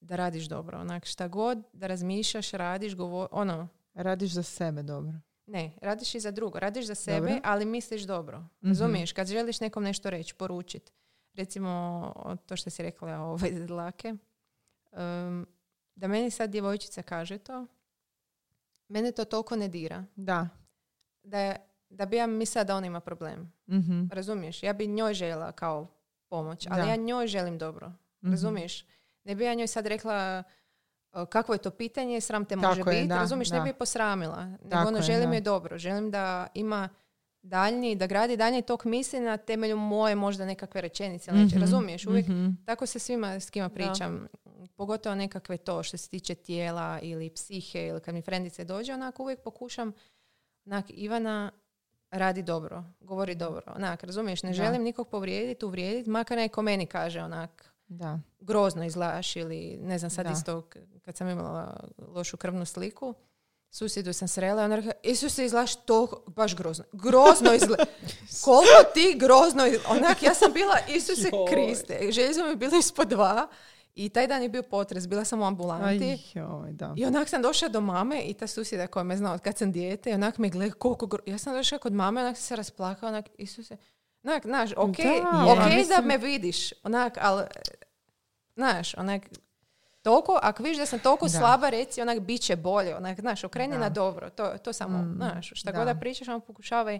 da 0.00 0.16
radiš 0.16 0.44
dobro. 0.44 0.78
Onak, 0.78 1.04
šta 1.04 1.28
god 1.28 1.62
da 1.72 1.86
razmišljaš, 1.86 2.50
radiš, 2.50 2.94
govor, 2.94 3.28
ono, 3.30 3.68
Radiš 3.94 4.30
za 4.30 4.42
sebe 4.42 4.82
dobro. 4.82 5.12
Ne, 5.46 5.72
radiš 5.82 6.14
i 6.14 6.20
za 6.20 6.30
drugo. 6.30 6.58
Radiš 6.58 6.86
za 6.86 6.94
sebe, 6.94 7.20
Dobro. 7.26 7.40
ali 7.44 7.64
misliš 7.64 8.02
dobro. 8.02 8.38
Mhm. 8.38 8.68
Razumiješ? 8.68 9.12
Kad 9.12 9.26
želiš 9.26 9.60
nekom 9.60 9.82
nešto 9.82 10.10
reći, 10.10 10.34
poručiti. 10.34 10.92
Recimo, 11.34 12.12
to 12.46 12.56
što 12.56 12.70
si 12.70 12.82
rekla 12.82 13.18
ovaj, 13.20 13.52
za 13.52 13.66
dlake. 13.72 14.14
Um, 14.92 15.46
da 15.94 16.08
meni 16.08 16.30
sad 16.30 16.50
djevojčica 16.50 17.02
kaže 17.02 17.38
to, 17.38 17.66
mene 18.88 19.12
to 19.12 19.24
toliko 19.24 19.56
ne 19.56 19.68
dira. 19.68 20.04
Da. 20.16 20.48
Da, 21.22 21.56
da 21.90 22.06
bi 22.06 22.16
ja 22.16 22.26
mislila 22.26 22.64
da 22.64 22.76
on 22.76 22.84
ima 22.84 23.00
problem. 23.00 23.52
Mhm. 23.68 24.06
Razumiješ? 24.12 24.62
Ja 24.62 24.72
bi 24.72 24.86
njoj 24.86 25.14
željela 25.14 25.52
kao 25.52 25.86
pomoć, 26.28 26.66
ali 26.70 26.82
Da. 26.82 26.88
ja 26.88 26.96
njoj 26.96 27.26
želim 27.26 27.58
dobro. 27.58 27.92
Mhm. 28.22 28.30
Razumiješ? 28.30 28.86
Ne 29.24 29.34
bi 29.34 29.44
ja 29.44 29.54
njoj 29.54 29.66
sad 29.66 29.86
rekla 29.86 30.42
kakvo 31.28 31.54
je 31.54 31.58
to 31.58 31.70
pitanje, 31.70 32.20
sram 32.20 32.44
te 32.44 32.56
može 32.56 32.80
je, 32.80 32.84
biti. 32.84 33.06
da, 33.06 33.16
Razumiješ? 33.16 33.50
Ne 33.50 33.60
bi 33.60 33.68
je 33.68 33.72
posramila. 33.72 34.44
Nego 34.44 34.88
ono, 34.88 34.98
je, 34.98 35.02
želim 35.02 35.32
joj 35.32 35.40
dobro. 35.40 35.78
Želim 35.78 36.10
da 36.10 36.46
ima 36.54 36.88
daljnji, 37.42 37.96
da 37.96 38.06
gradi 38.06 38.36
daljnji 38.36 38.62
tok 38.62 38.84
misli 38.84 39.20
na 39.20 39.36
temelju 39.36 39.76
moje 39.76 40.14
možda 40.14 40.46
nekakve 40.46 40.80
rečenice. 40.80 41.32
Mhm, 41.32 41.60
Razumiješ? 41.60 42.06
Uvijek 42.06 42.28
mhm. 42.28 42.48
tako 42.64 42.86
se 42.86 42.98
svima 42.98 43.40
s 43.40 43.50
kima 43.50 43.68
pričam. 43.68 44.28
Pogotovo 44.76 45.14
nekakve 45.14 45.56
to 45.56 45.82
što 45.82 45.96
se 45.96 46.08
tiče 46.08 46.34
tijela 46.34 47.00
ili 47.02 47.30
psihe 47.30 47.86
ili 47.86 48.00
kad 48.00 48.14
mi 48.14 48.22
frendice 48.22 48.64
dođe, 48.64 48.94
onako 48.94 49.22
uvijek 49.22 49.40
pokušam 49.40 49.92
onak, 50.66 50.84
Ivana 50.88 51.50
radi 52.10 52.42
dobro, 52.42 52.84
govori 53.00 53.34
dobro. 53.34 53.62
Onak, 53.76 54.04
razumiješ, 54.04 54.42
ne 54.42 54.50
Da. 54.50 54.54
želim 54.54 54.82
nikog 54.82 55.08
povrijediti, 55.08 55.64
uvrijediti, 55.64 56.10
makar 56.10 56.38
neko 56.38 56.62
meni 56.62 56.86
kaže 56.86 57.22
onak, 57.22 57.73
Da. 57.94 58.18
grozno 58.40 58.84
izgledaš 58.84 59.36
ili 59.36 59.78
ne 59.78 59.98
znam 59.98 60.10
sad 60.10 60.26
Da. 60.26 60.32
isto 60.32 60.62
kad 61.04 61.16
sam 61.16 61.28
imala 61.28 61.76
lošu 61.98 62.36
krvnu 62.36 62.64
sliku 62.64 63.14
susjedu 63.70 64.12
sam 64.12 64.28
srela 64.28 64.62
i 64.62 64.64
ona 64.64 64.76
rekla 64.76 64.92
Isuse 65.02 65.44
izgledaš 65.44 65.76
to 65.76 66.24
baš 66.28 66.56
grozno 66.56 66.84
grozno 66.92 67.54
izgleda 67.54 67.84
koliko 68.44 68.72
ti 68.94 69.16
grozno 69.16 69.66
iz- 69.66 69.78
onak 69.88 70.22
ja 70.22 70.34
sam 70.34 70.52
bila 70.52 70.76
Isuse. 70.88 71.30
Kriste 71.50 71.98
željezo 72.10 72.42
mi 72.42 72.50
je 72.50 72.56
bilo 72.56 72.78
ispod 72.78 73.08
dva 73.08 73.48
i 73.94 74.08
taj 74.08 74.26
dan 74.26 74.42
je 74.42 74.48
bio 74.48 74.62
potres 74.62 75.08
bila 75.08 75.24
sam 75.24 75.40
u 75.40 75.44
ambulanti 75.44 76.04
Aj, 76.04 76.18
joj, 76.34 76.72
da. 76.72 76.94
i 76.96 77.06
onak 77.06 77.28
sam 77.28 77.42
došla 77.42 77.68
do 77.68 77.80
mame 77.80 78.20
i 78.20 78.34
ta 78.34 78.46
susjeda 78.46 78.86
koja 78.86 79.02
me 79.02 79.16
zna 79.16 79.32
od 79.32 79.40
kad 79.40 79.58
sam 79.58 79.72
dijete 79.72 80.10
i 80.10 80.14
onak 80.14 80.38
me 80.38 80.48
gleda 80.48 80.74
koliko 80.74 81.06
gro... 81.06 81.22
Ja 81.26 81.38
sam 81.38 81.54
došla 81.54 81.78
kod 81.78 81.92
mame, 81.92 82.20
onak 82.20 82.36
se 82.36 82.56
rasplakala, 82.56 83.08
onak, 83.08 83.24
Isuse, 83.38 83.76
onak, 84.24 84.42
znaš, 84.44 84.70
ok, 84.72 84.96
Da, 84.96 85.44
ok 85.44 85.58
ja 85.58 85.68
da 85.68 85.76
mislim- 85.76 86.04
me 86.04 86.18
vidiš, 86.18 86.72
onak, 86.74 87.18
ali, 87.20 87.42
znaš, 88.54 88.94
onak, 88.94 89.22
toliko, 90.02 90.38
ako 90.42 90.62
vidiš 90.62 90.78
da 90.78 90.86
sam 90.86 90.98
toliko 90.98 91.24
Da. 91.24 91.30
slaba, 91.30 91.68
reci, 91.70 92.02
onak, 92.02 92.20
bit 92.20 92.40
će 92.40 92.56
bolje, 92.56 92.96
onak, 92.96 93.20
znaš, 93.20 93.44
okreni 93.44 93.72
Da. 93.72 93.78
na 93.78 93.88
dobro, 93.88 94.30
to, 94.30 94.58
to 94.58 94.72
samo, 94.72 94.98
Mm, 94.98 95.14
znaš, 95.16 95.50
šta 95.50 95.72
da. 95.72 95.78
god 95.78 95.86
da 95.86 95.94
pričaš, 95.94 96.24
samo 96.24 96.40
pokušavaj, 96.40 96.98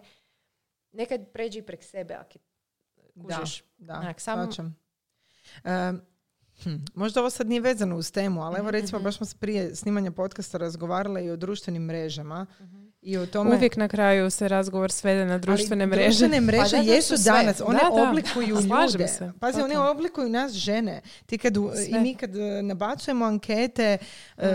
nekad 0.92 1.20
pređi 1.28 1.62
prek 1.62 1.82
sebe, 1.82 2.14
ako 2.14 2.38
Da, 3.14 3.36
kužiš. 3.36 3.62
da, 3.78 3.94
Onak, 3.94 4.20
sam-. 4.20 4.74
Em, 5.64 6.00
hm, 6.56 6.70
možda 6.94 7.20
ovo 7.20 7.30
sad 7.30 7.46
nije 7.46 7.60
vezano 7.60 7.96
uz 7.96 8.12
temu, 8.12 8.42
ali 8.42 8.58
evo 8.58 8.70
recimo 8.70 8.98
Mhm. 8.98 9.04
baš 9.04 9.16
smo 9.16 9.26
prije 9.34 9.74
snimanja 9.74 10.10
podcasta 10.10 10.58
razgovarale 10.58 11.24
i 11.24 11.30
o 11.30 11.36
društvenim 11.36 11.82
mrežama 11.82 12.46
i 13.04 13.16
o 13.16 13.26
tome... 13.26 13.56
Uvijek 13.56 13.76
na 13.76 13.88
kraju 13.88 14.30
se 14.30 14.48
razgovor 14.48 14.90
svede 14.90 15.24
na 15.24 15.38
društvene 15.38 15.84
Ali 15.84 15.90
mreže. 15.90 16.08
Društvene 16.08 16.40
mreže 16.40 16.76
Pa 16.76 16.82
da, 16.82 16.92
jesu 16.92 17.08
su 17.08 17.22
sve. 17.22 17.32
danas, 17.32 17.60
one 17.60 17.78
Da, 17.80 17.96
da. 17.96 18.08
oblikuju 18.08 18.48
ljude. 18.48 19.08
se, 19.08 19.32
Pazi, 19.40 19.58
one 19.58 19.68
totalno. 19.68 19.90
oblikuju 19.90 20.28
nas 20.28 20.52
žene. 20.52 21.00
Ti 21.26 21.38
kad, 21.38 21.56
u- 21.56 21.70
i 21.88 21.94
mi 21.94 22.14
kad 22.14 22.36
e, 22.36 22.62
nabacujemo 22.62 23.24
ankete 23.24 23.98
e, 24.36 24.46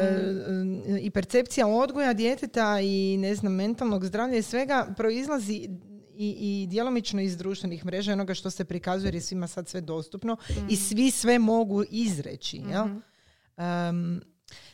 Mhm. 0.47 0.73
e, 0.87 0.99
i 0.99 1.09
percepcija 1.09 1.67
odgoja 1.67 2.13
djeteta 2.13 2.79
i 2.79 3.17
ne 3.17 3.35
znam, 3.35 3.53
mentalnog 3.53 4.05
zdravlja 4.05 4.37
i 4.37 4.43
svega 4.43 4.87
proizlazi 4.97 5.69
i, 6.15 6.29
i 6.63 6.67
djelomično 6.67 7.21
iz 7.21 7.37
društvenih 7.37 7.85
mreža 7.85 8.13
onoga 8.13 8.33
što 8.33 8.49
se 8.49 8.65
prikazuje 8.65 9.07
jer 9.07 9.15
je 9.15 9.21
svima 9.21 9.47
sad 9.47 9.67
sve 9.67 9.81
dostupno 9.81 10.37
i 10.69 10.75
svi 10.75 11.11
sve 11.11 11.39
mogu 11.39 11.83
izreći. 11.83 12.57
Jel? 12.59 12.85
Mhm. 12.85 12.97
Em, 13.57 14.21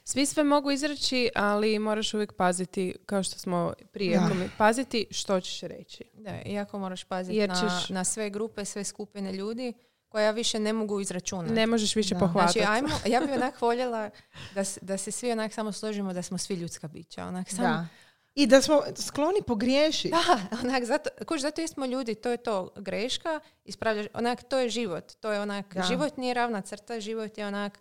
Svi 0.07 0.25
sve 0.25 0.43
mogu 0.43 0.71
izreći, 0.71 1.29
ali 1.35 1.79
moraš 1.79 2.13
uvijek 2.13 2.33
paziti, 2.33 2.95
kao 3.05 3.23
što 3.23 3.39
smo 3.39 3.73
prije 3.91 4.19
Da. 4.19 4.27
rekli, 4.27 4.49
paziti 4.57 5.07
što 5.11 5.41
ćeš 5.41 5.61
reći. 5.61 6.03
Da, 6.13 6.41
iako 6.41 6.79
moraš 6.79 7.03
paziti 7.03 7.37
Jer 7.37 7.49
na, 7.49 7.55
ćeš- 7.55 7.89
na 7.89 8.03
sve 8.03 8.29
grupe, 8.29 8.65
sve 8.65 8.83
skupine 8.83 9.33
ljudi 9.33 9.73
koje 10.09 10.25
ja 10.25 10.31
više 10.31 10.59
ne 10.59 10.73
mogu 10.73 10.99
izračunati. 10.99 11.53
Ne 11.53 11.67
možeš 11.67 11.95
više 11.95 12.13
Da. 12.13 12.19
pohvatati. 12.19 12.59
Znači, 12.59 12.71
ajmo, 12.71 12.89
ja 13.13 13.19
bih 13.19 13.29
onak 13.31 13.61
voljela 13.61 14.09
da, 14.55 14.63
da 14.81 14.97
se 14.97 15.11
svi 15.11 15.31
onak 15.31 15.53
samo 15.53 15.71
složimo 15.71 16.13
da 16.13 16.21
smo 16.21 16.37
svi 16.37 16.55
ljudska 16.55 16.87
bića. 16.87 17.25
Onak, 17.25 17.49
samo, 17.49 17.63
da. 17.63 17.87
I 18.35 18.47
da 18.47 18.61
smo 18.61 18.81
skloni 18.97 19.41
pogriješiti. 19.47 20.09
Da, 20.09 20.39
onak, 20.59 20.83
zato, 20.83 21.09
kuž, 21.25 21.41
zato 21.41 21.61
jesmo 21.61 21.85
ljudi, 21.85 22.15
to 22.15 22.29
je 22.29 22.37
to 22.37 22.69
greška, 22.75 23.39
ispravljaš, 23.65 24.05
onak, 24.13 24.43
to 24.43 24.59
je 24.59 24.69
život, 24.69 25.13
to 25.13 25.31
je 25.31 25.41
onak, 25.41 25.73
Da. 25.73 25.81
život 25.83 26.17
nije 26.17 26.33
ravna 26.33 26.61
crta, 26.61 26.99
život 26.99 27.37
je 27.37 27.47
onak, 27.47 27.79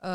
uh, 0.00 0.08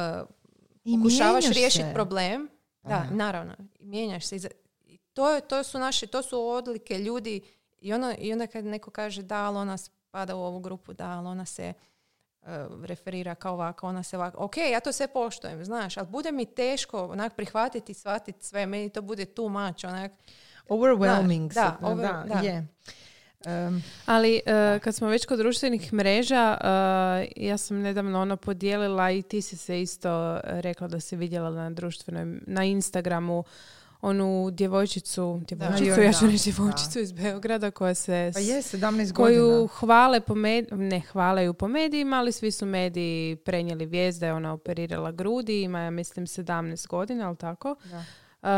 I 0.88 0.98
pokušavaš 0.98 1.46
riješiti 1.46 1.94
problem, 1.94 2.50
da, 2.84 2.90
da. 2.90 3.16
naravno, 3.16 3.54
i 3.80 3.86
mijenjaš 3.86 4.26
se, 4.26 4.36
i 4.36 4.40
i 4.86 4.98
to, 5.14 5.40
to 5.40 5.64
su 5.64 5.80
naše, 5.80 6.08
to 6.08 6.22
su 6.22 6.48
odlike 6.48 7.00
ljudi 7.00 7.42
i, 7.80 7.94
ono, 7.94 8.16
i 8.20 8.34
onda 8.34 8.48
kad 8.48 8.66
neko 8.66 8.92
kaže 8.92 9.22
da, 9.24 9.36
ali 9.46 9.58
ona 9.58 9.78
spada 9.78 10.36
u 10.36 10.44
ovu 10.44 10.60
grupu, 10.60 10.94
da, 10.94 11.10
ali 11.10 11.28
ona 11.28 11.46
se 11.46 11.74
uh, 12.42 12.48
referira 12.84 13.36
kao 13.36 13.54
ovako, 13.54 13.88
ona 13.88 14.04
se 14.04 14.18
ovako, 14.18 14.44
ok, 14.44 14.58
ja 14.58 14.80
to 14.80 14.92
sve 14.92 15.08
poštujem, 15.08 15.66
znaš, 15.66 15.98
ali 15.98 16.08
bude 16.08 16.32
mi 16.32 16.46
teško 16.46 17.06
onak 17.06 17.36
prihvatiti, 17.36 17.94
shvatiti 17.94 18.46
sve, 18.46 18.66
meni 18.66 18.90
to 18.90 19.02
bude 19.02 19.26
too 19.26 19.50
much, 19.50 19.86
onak, 19.86 20.12
Overwhelming. 20.70 21.54
Da, 21.54 21.78
da, 21.82 21.88
over- 21.88 22.02
da, 22.02 22.34
da. 22.34 22.40
je. 22.40 22.68
Em, 23.46 23.84
Ali 24.06 24.42
e, 24.46 24.80
kad 24.80 24.96
smo 24.96 25.08
već 25.08 25.26
kod 25.26 25.40
društvenih 25.40 25.94
mreža, 25.94 26.58
e, 26.62 27.28
ja 27.36 27.58
sam 27.58 27.82
nedavno 27.82 28.22
ono 28.22 28.38
podijelila 28.38 29.12
i 29.12 29.22
ti 29.22 29.42
si 29.42 29.58
se 29.58 29.82
isto 29.82 30.40
rekla 30.44 30.88
da 30.88 31.00
si 31.00 31.16
vidjela 31.16 31.50
na 31.50 31.70
društvenoj, 31.70 32.40
na 32.48 32.64
Instagramu 32.64 33.44
onu 34.02 34.50
djevojčicu, 34.52 35.42
djevojčicu, 35.48 36.02
ja 36.02 36.14
ću 36.14 36.28
reći 36.28 36.52
djevojčicu 36.52 37.00
iz 37.00 37.12
Beograda 37.12 37.72
koja 37.72 37.94
se 37.94 38.32
pa 38.34 38.40
je, 38.40 38.62
17 38.62 39.14
koju 39.14 39.46
godina. 39.46 39.68
hvale 39.68 40.20
po 40.22 40.36
med, 40.36 40.68
ne 40.72 41.00
hvale 41.00 41.44
ju 41.44 41.54
po 41.54 41.68
medijima, 41.68 42.18
ali 42.18 42.32
svi 42.32 42.52
su 42.52 42.66
mediji 42.66 43.36
prenijeli 43.36 43.86
vijest 43.86 44.20
da 44.20 44.26
je 44.26 44.34
ona 44.34 44.54
operirala 44.54 45.12
grudi, 45.12 45.62
ima 45.62 45.80
ja 45.80 45.90
mislim 45.90 46.26
17 46.26 46.88
godina, 46.88 47.28
ali 47.28 47.38
tako? 47.38 47.76
Da. 47.92 48.04
Uh, 48.42 48.50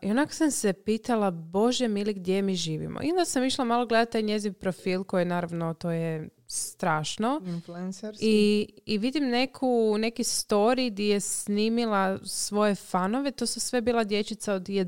I 0.00 0.10
onako 0.10 0.32
sam 0.32 0.50
se 0.50 0.72
pitala, 0.72 1.30
bože 1.30 1.88
mili, 1.88 2.14
gdje 2.14 2.42
mi 2.42 2.54
živimo? 2.54 3.00
I 3.02 3.10
onda 3.10 3.24
sam 3.24 3.44
išla 3.44 3.64
malo 3.64 3.86
gledati 3.86 4.12
taj 4.12 4.22
njezin 4.22 4.54
profil, 4.54 5.04
koji 5.04 5.24
naravno, 5.24 5.74
to 5.74 5.90
je 5.90 6.28
strašno. 6.46 7.40
Influencers. 7.46 8.18
I, 8.20 8.68
I 8.86 8.98
vidim 8.98 9.28
neku, 9.28 9.96
neki 9.98 10.22
story 10.22 10.90
gdje 10.90 11.08
je 11.08 11.20
snimila 11.20 12.18
svoje 12.24 12.74
fanove. 12.74 13.30
To 13.30 13.46
su 13.46 13.60
sve 13.60 13.80
bila 13.80 14.04
dječica 14.04 14.54
od 14.54 14.62
11, 14.62 14.84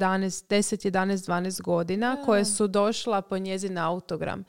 10, 0.49 0.91
11, 0.91 1.31
12 1.31 1.63
godina 1.63 2.23
koje 2.25 2.45
su 2.45 2.67
došla 2.67 3.23
po 3.23 3.39
njezin 3.39 3.79
autogram. 3.79 4.45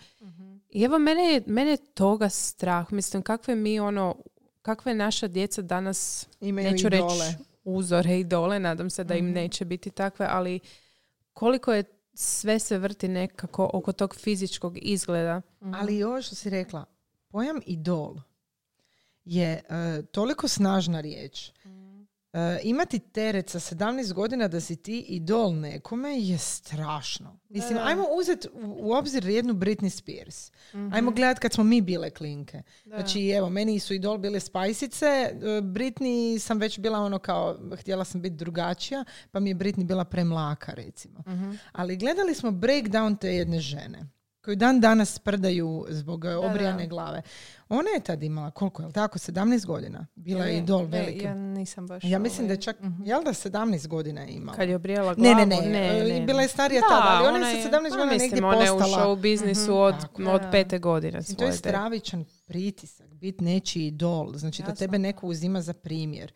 I 0.70 0.84
evo, 0.84 1.00
mene 1.00 1.24
je, 1.24 1.44
mene 1.46 1.72
je 1.72 1.78
toga 1.78 2.30
strah. 2.30 2.92
Mislim, 2.94 3.24
kakve 3.24 3.56
mi 3.56 3.80
ono, 3.80 4.16
kakve 4.62 4.96
naša 4.96 5.28
djeca 5.28 5.62
danas, 5.62 6.28
Imaju 6.42 6.72
neću 6.72 6.88
idole. 6.88 7.28
reći 7.28 7.55
uzore, 7.66 8.20
idole, 8.20 8.60
nadam 8.60 8.90
se 8.90 9.04
da 9.04 9.16
im 9.16 9.32
neće 9.32 9.66
biti 9.66 9.90
takve, 9.90 10.28
ali 10.30 10.60
koliko 11.34 11.74
je 11.74 11.84
sve 12.14 12.60
se 12.60 12.78
vrti 12.78 13.08
nekako 13.08 13.70
oko 13.74 13.92
tog 13.92 14.16
fizičkog 14.16 14.78
izgleda. 14.82 15.42
Ali 15.60 15.98
i 15.98 16.04
ovo 16.04 16.22
što 16.22 16.36
si 16.36 16.50
rekla, 16.50 16.86
pojam 17.28 17.62
idol 17.66 18.16
je 19.26 19.52
e, 19.52 19.62
toliko 20.12 20.48
snažna 20.48 21.02
riječ. 21.02 21.52
E, 22.36 22.60
imati 22.64 23.00
teret 23.00 23.50
sa 23.50 23.60
17 23.60 24.14
godina 24.14 24.48
da 24.48 24.62
si 24.62 24.76
ti 24.76 25.00
idol 25.00 25.56
nekome 25.56 26.20
je 26.20 26.38
strašno. 26.38 27.40
Mislim, 27.50 27.80
ajmo 27.82 28.06
uzeti 28.20 28.48
u, 28.54 28.78
u 28.80 28.92
obzir 28.92 29.26
jednu 29.26 29.54
Britney 29.54 29.90
Spears. 29.90 30.52
Ajmo 30.94 31.12
gledat 31.12 31.40
kad 31.40 31.54
smo 31.54 31.64
mi 31.64 31.82
bile 31.82 32.10
klinke. 32.10 32.62
Znači, 32.86 33.30
evo, 33.30 33.50
meni 33.50 33.80
su 33.80 33.94
idol 33.94 34.18
bile 34.18 34.40
spajsice. 34.40 35.06
e, 35.06 35.32
Britney 35.62 36.40
sam 36.40 36.58
već 36.58 36.80
bila 36.80 37.00
ono 37.00 37.20
kao, 37.20 37.60
htjela 37.80 38.06
sam 38.06 38.22
biti 38.22 38.36
drugačija, 38.36 39.04
pa 39.32 39.40
mi 39.40 39.50
je 39.50 39.56
Britney 39.56 39.84
bila 39.84 40.06
premlaka, 40.06 40.72
recimo. 40.72 41.24
Ali 41.72 41.98
gledali 41.98 42.36
smo 42.36 42.52
breakdown 42.52 43.20
te 43.20 43.36
jedne 43.36 43.60
žene 43.60 44.15
koju 44.46 44.56
dan 44.56 44.80
danas 44.80 45.14
sprdaju 45.14 45.86
zbog 45.90 46.26
e, 46.26 46.36
obrijane 46.36 46.78
da. 46.80 46.86
glave. 46.86 47.22
Ona 47.70 47.90
je 47.90 48.00
tad 48.00 48.24
imala, 48.24 48.52
koliko 48.52 48.82
je 48.82 48.88
li 48.88 48.94
tako, 48.94 49.20
17 49.20 49.66
godina. 49.66 50.08
Bila 50.16 50.46
je 50.46 50.58
idol 50.58 50.82
Ne, 50.82 50.88
veliki. 50.90 51.26
Ja 51.26 51.34
nisam 51.36 51.88
baš... 51.88 52.04
Ja 52.04 52.20
mislim 52.20 52.48
da 52.48 52.54
je 52.54 52.58
ovaj, 52.58 52.62
čak, 52.64 52.80
mhm. 52.82 53.04
jel 53.04 53.24
da 53.24 53.30
17 53.32 53.88
godina 53.88 54.22
je 54.22 54.30
imala? 54.30 54.58
Kad 54.58 54.70
je 54.70 54.76
obrijala 54.76 55.10
Ne, 55.10 55.34
glavu. 55.34 55.46
ne, 55.46 55.62
ne, 55.62 56.18
e, 56.18 56.22
bila 56.22 56.42
je 56.42 56.48
starija 56.48 56.82
Da, 56.82 56.88
tada, 56.90 57.10
ali 57.10 57.28
ona 57.28 57.36
ona 57.36 57.50
je 57.50 57.64
sa 57.64 57.70
17 57.70 57.72
pa 57.72 57.80
godina 57.82 58.06
mislim, 58.06 58.20
negdje 58.22 58.46
ona 58.46 58.58
je 58.58 58.72
u 58.72 58.78
postala. 58.80 58.98
show 59.00 59.16
biznisu 59.18 59.62
Mhm, 59.64 59.72
od, 59.74 60.02
tako. 60.02 60.24
od 60.24 60.42
Da. 60.42 60.52
pete 60.52 60.80
godine 60.80 61.18
Mislim, 61.18 61.38
to 61.38 61.44
je 61.44 61.48
svoje. 61.48 61.58
stravičan 61.60 62.26
pritisak, 62.48 63.08
biti 63.10 63.44
nečiji 63.44 63.88
idol, 63.88 64.34
znači 64.34 64.64
da 64.64 64.76
tebe 64.76 65.00
neko 65.00 65.28
uzima 65.28 65.62
za 65.62 65.74
primjer. 65.74 66.32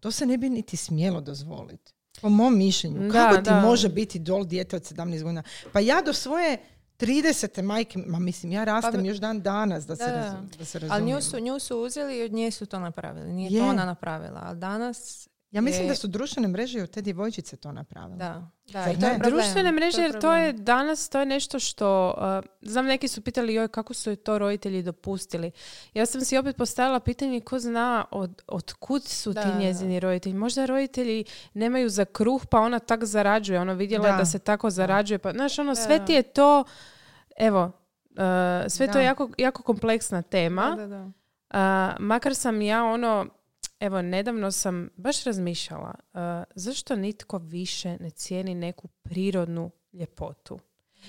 To 0.00 0.10
se 0.10 0.26
ne 0.26 0.38
bi 0.38 0.48
niti 0.50 0.76
smjelo 0.76 1.20
dozvoliti. 1.20 1.92
Po 2.20 2.28
mom 2.28 2.58
mišljenju. 2.58 3.00
Da, 3.02 3.12
Kako 3.12 3.36
ti 3.36 3.42
da. 3.42 3.60
može 3.60 3.88
biti 3.88 4.18
idol 4.18 4.44
dijete 4.44 4.76
od 4.76 4.82
17 4.82 5.22
godina? 5.22 5.42
Pa 5.72 5.80
ja 5.80 6.02
do 6.02 6.12
svoje 6.12 6.58
30. 6.96 7.62
majke, 7.62 7.98
ma 8.00 8.18
mislim, 8.18 8.52
ja 8.52 8.64
rastem 8.64 8.94
Pa- 8.94 9.00
još 9.00 9.16
dan 9.18 9.40
danas, 9.40 9.86
da 9.86 9.96
se, 9.96 10.04
Da, 10.04 10.10
da. 10.10 10.16
razum, 10.16 10.50
da 10.58 10.64
se 10.64 10.78
Ali 10.78 10.88
razumijemo. 10.88 11.16
nju 11.16 11.22
su, 11.22 11.40
nju 11.40 11.58
su 11.58 11.78
uzeli 11.78 12.18
i 12.18 12.22
od 12.22 12.32
nje 12.32 12.50
su 12.50 12.66
to 12.66 12.78
napravili. 12.78 13.28
Nije 13.28 13.50
Je. 13.50 13.60
to 13.60 13.68
ona 13.68 13.84
napravila. 13.84 14.40
Ali 14.44 14.58
danas... 14.58 15.28
Ja 15.50 15.60
mislim 15.60 15.84
je- 15.84 15.88
da 15.88 15.94
su 15.94 16.06
društvene 16.06 16.48
mreže 16.48 16.78
i 16.78 16.82
od 16.82 16.90
te 16.90 17.02
djevojčice 17.02 17.56
to 17.56 17.72
napravile. 17.72 18.16
Da, 18.16 18.48
da 18.66 18.82
Zar 18.82 18.94
i 18.94 19.00
to 19.00 19.06
je 19.06 19.12
problem. 19.12 19.32
Društvene 19.32 19.72
mreže, 19.72 19.92
To 19.92 20.02
je 20.02 20.04
jer 20.04 20.20
to 20.20 20.34
je 20.34 20.52
danas, 20.52 21.08
to 21.08 21.20
je 21.20 21.26
nešto 21.26 21.58
što, 21.58 22.14
uh, 22.40 22.44
znam 22.62 22.86
neki 22.86 23.08
su 23.08 23.22
pitali 23.22 23.54
joj 23.54 23.68
kako 23.68 23.94
su 23.94 24.16
to 24.16 24.38
roditelji 24.38 24.82
dopustili. 24.82 25.50
Ja 25.94 26.06
sam 26.06 26.20
si 26.20 26.38
opet 26.38 26.56
postavila 26.56 27.00
pitanje 27.00 27.40
ko 27.40 27.58
zna 27.58 28.04
od, 28.10 28.42
od 28.46 28.72
kud 28.72 29.04
su 29.04 29.32
Da, 29.32 29.42
ti 29.42 29.48
da, 29.48 29.58
njezini 29.58 30.00
roditelji. 30.00 30.34
Možda 30.34 30.66
roditelji 30.66 31.24
nemaju 31.54 31.88
za 31.88 32.04
kruh 32.04 32.46
pa 32.46 32.60
ona 32.60 32.78
tak 32.78 33.04
zarađuje. 33.04 33.60
Ono 33.60 33.74
vidjela 33.74 34.06
je 34.06 34.12
Da. 34.12 34.18
da 34.18 34.24
se 34.24 34.38
tako 34.38 34.70
zarađuje. 34.70 35.18
Pa, 35.18 35.32
znaš, 35.32 35.58
ono, 35.58 35.74
sve 35.74 36.04
ti 36.06 36.12
je 36.12 36.22
to, 36.22 36.64
evo, 37.38 37.72
uh, 38.10 38.16
sve 38.68 38.92
to 38.92 38.98
je 38.98 39.04
jako, 39.04 39.30
jako 39.38 39.62
kompleksna 39.62 40.22
tema. 40.22 40.70
Da, 40.70 40.76
da, 40.76 40.86
da. 40.88 41.10
A, 41.50 41.96
makar 41.98 42.34
sam 42.34 42.62
ja 42.62 42.84
ono, 42.84 43.26
evo, 43.80 44.02
nedavno 44.02 44.50
sam 44.50 44.88
baš 44.96 45.24
razmišljala, 45.24 45.94
a, 46.14 46.44
zašto 46.54 46.96
nitko 46.96 47.38
više 47.38 47.96
ne 48.00 48.10
cijeni 48.10 48.54
neku 48.54 48.88
prirodnu 48.88 49.70
ljepotu? 49.92 50.58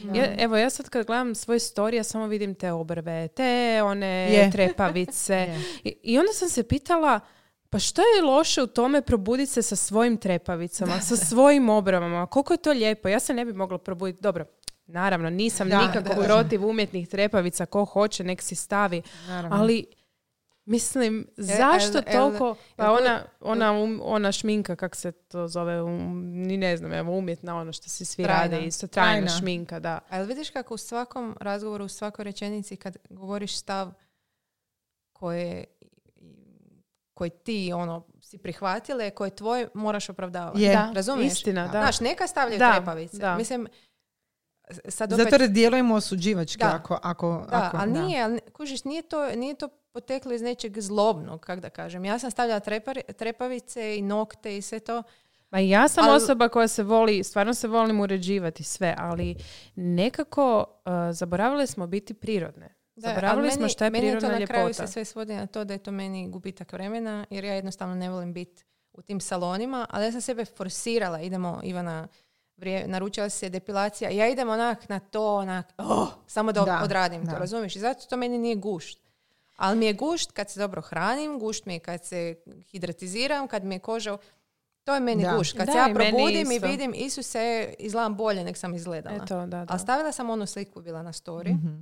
Da. 0.04 0.20
Ja, 0.20 0.36
evo, 0.38 0.58
ja 0.58 0.70
sad 0.70 0.90
kad 0.90 1.06
gledam 1.06 1.36
svoje 1.36 1.60
storije, 1.60 2.04
samo 2.04 2.28
vidim 2.28 2.56
te 2.56 2.72
obrve, 2.72 3.28
te 3.28 3.82
one 3.84 4.34
Je. 4.34 4.52
trepavice. 4.54 5.34
Je. 5.50 5.62
I, 5.84 5.96
I 6.04 6.20
onda 6.20 6.34
sam 6.34 6.50
se 6.50 6.64
pitala, 6.64 7.20
pa 7.70 7.80
što 7.80 8.02
je 8.02 8.22
loše 8.24 8.64
u 8.64 8.68
tome 8.68 9.02
probuditi 9.02 9.52
se 9.52 9.62
sa 9.62 9.76
svojim 9.76 10.18
trepavicama, 10.18 11.00
sa 11.02 11.16
svojim 11.16 11.70
obravama? 11.70 12.26
Koliko 12.26 12.54
je 12.54 12.58
to 12.58 12.72
lijepo? 12.72 13.08
Ja 13.08 13.20
se 13.20 13.34
ne 13.34 13.46
bi 13.46 13.54
mogla 13.54 13.78
probuditi. 13.78 14.22
Dobro, 14.22 14.46
naravno, 14.86 15.30
nisam 15.30 15.70
Da, 15.70 15.88
nikako 15.88 16.14
da. 16.16 16.24
protiv 16.24 16.66
umjetnih 16.66 17.08
trepavica. 17.08 17.66
Ko 17.66 17.86
hoće, 17.86 18.24
nek 18.24 18.42
si 18.42 18.56
stavi. 18.56 19.02
Naravno. 19.28 19.58
Ali, 19.58 19.86
mislim, 20.68 21.28
zašto 21.38 21.98
el- 21.98 22.04
el- 22.08 22.14
toliko... 22.14 22.56
Pa 22.76 22.86
el- 22.86 22.94
ona, 22.94 23.24
ona, 23.42 23.74
um- 23.74 24.00
ona 24.04 24.32
šminka, 24.32 24.76
kak 24.76 24.96
se 24.96 25.12
to 25.12 25.48
zove, 25.48 25.82
um, 25.82 25.92
ni 26.26 26.58
ne 26.58 26.78
znam, 26.78 26.94
evo, 26.94 27.12
umjetna 27.12 27.56
ono 27.58 27.74
što 27.74 27.90
se 27.90 28.06
svi 28.06 28.24
Trajna. 28.24 28.42
rade 28.44 28.62
isto. 28.62 28.88
Trajna, 28.88 29.12
Trajna. 29.12 29.30
šminka, 29.30 29.80
da. 29.80 30.00
Ali 30.10 30.28
vidiš 30.28 30.50
kako 30.50 30.74
u 30.74 30.78
svakom 30.78 31.36
razgovoru, 31.42 31.86
u 31.86 31.90
svakoj 31.90 32.26
rečenici 32.26 32.76
kad 32.76 32.98
govoriš 33.10 33.58
stav 33.58 33.92
koje 35.14 35.64
koji 37.14 37.30
ti 37.30 37.72
ono 37.74 38.06
si 38.22 38.38
prihvatile, 38.38 39.10
koje 39.10 39.30
tvoj 39.30 39.68
moraš 39.74 40.10
opravdavati. 40.10 40.62
Je. 40.62 40.74
Da, 40.74 40.92
Razumiješ? 40.94 41.34
Istina, 41.34 41.64
da. 41.64 41.72
Znaš, 41.72 42.00
neka 42.00 42.28
stavljaju 42.28 42.60
Da, 42.60 42.72
trepavice. 42.74 43.18
da. 43.18 43.38
Mislim, 43.38 43.68
sad 44.88 45.14
opet... 45.14 45.24
Zato 45.26 45.44
jer 45.44 45.52
djelujemo 45.52 45.96
osuđivački 45.96 46.58
Da. 46.60 46.76
ako... 46.76 47.00
ako, 47.04 47.46
Da, 47.50 47.58
ako 47.58 47.78
ali 47.78 47.94
da. 47.94 48.02
nije, 48.02 48.24
ali 48.24 48.40
kužiš, 48.54 48.84
nije 48.84 49.02
to, 49.02 49.28
nije 49.28 49.56
to 49.56 49.70
poteklo 49.88 50.34
iz 50.34 50.42
nečeg 50.42 50.80
zlobnog, 50.80 51.40
kak 51.42 51.60
da 51.60 51.70
kažem. 51.70 52.06
Ja 52.06 52.20
sam 52.20 52.32
stavljala 52.32 52.60
trepari- 52.60 53.14
trepavice 53.14 53.98
i 53.98 54.02
nokte 54.02 54.58
i 54.58 54.62
sve 54.62 54.80
to. 54.80 55.04
Ma 55.50 55.60
ja 55.60 55.88
sam 55.88 56.06
Ali- 56.06 56.16
osoba 56.16 56.50
koja 56.50 56.68
se 56.68 56.84
voli, 56.84 57.24
stvarno 57.24 57.54
se 57.54 57.68
volim 57.68 58.00
uređivati 58.00 58.64
sve, 58.64 58.96
ali 58.98 59.36
nekako 59.76 60.60
uh, 60.60 60.92
zaboravili 61.12 61.68
smo 61.68 61.88
biti 61.88 62.14
prirodne. 62.14 62.74
Da, 62.96 63.08
Zaboravili 63.10 63.52
smo 63.52 63.68
šta 63.68 63.86
je 63.86 63.92
meni 63.92 64.04
prirodna 64.04 64.30
to 64.30 64.40
na 64.40 64.46
kraju 64.46 64.68
ljepota. 64.68 64.88
se 64.88 64.94
sve 64.94 65.06
svodi 65.06 65.36
na 65.36 65.48
to 65.48 65.64
da 65.64 65.74
je 65.74 65.80
to 65.80 65.92
meni 65.92 66.30
gubitak 66.30 66.74
vremena, 66.74 67.26
jer 67.30 67.44
ja 67.44 67.54
jednostavno 67.54 67.96
ne 67.96 68.10
volim 68.10 68.34
biti 68.34 68.64
u 68.94 69.02
tim 69.02 69.20
salonima, 69.20 69.86
ali 69.90 70.06
ja 70.06 70.12
sam 70.12 70.22
sebe 70.22 70.46
forsirala, 70.46 71.22
idemo 71.22 71.60
Ivana, 71.64 72.08
vrije, 72.58 72.88
naručila 72.88 73.30
se 73.30 73.50
depilacija, 73.50 74.10
ja 74.10 74.28
idem 74.28 74.50
onak 74.50 74.90
na 74.90 75.00
to, 75.00 75.36
onak, 75.36 75.74
oh, 75.78 76.08
samo 76.28 76.52
da, 76.52 76.62
Da, 76.62 76.82
odradim 76.84 77.26
da. 77.26 77.32
to, 77.32 77.40
razumiješ? 77.40 77.76
I 77.76 77.80
zato 77.80 78.06
to 78.06 78.18
meni 78.18 78.38
nije 78.38 78.56
gušt. 78.56 79.07
Ali 79.58 79.78
mi 79.78 79.86
je 79.86 79.94
gušt 79.94 80.32
kad 80.32 80.50
se 80.50 80.60
dobro 80.60 80.82
hranim, 80.82 81.40
gušt 81.40 81.66
mi 81.66 81.74
je 81.74 81.80
kad 81.80 82.06
se 82.06 82.36
hidratiziram, 82.64 83.48
kad 83.48 83.64
mi 83.64 83.76
je 83.76 83.80
koža... 83.80 84.18
To 84.84 84.94
je 84.94 85.00
meni 85.00 85.24
Da. 85.24 85.34
gušt. 85.34 85.58
Kad 85.58 85.66
Da, 85.66 85.72
se 85.72 85.78
ja 85.78 85.90
i 85.90 85.94
probudim 85.94 86.52
i 86.52 86.60
vidim, 86.62 86.94
Isuse, 86.96 87.74
izgledam 87.80 88.16
bolje 88.16 88.44
nek 88.44 88.58
sam 88.58 88.74
izgledala. 88.76 89.16
Eto, 89.16 89.36
da, 89.38 89.46
da. 89.46 89.66
Ali 89.70 89.80
stavila 89.80 90.12
sam 90.12 90.30
onu 90.30 90.46
sliku, 90.46 90.82
bila 90.82 91.04
na 91.04 91.12
story. 91.12 91.50
Mhm. 91.50 91.76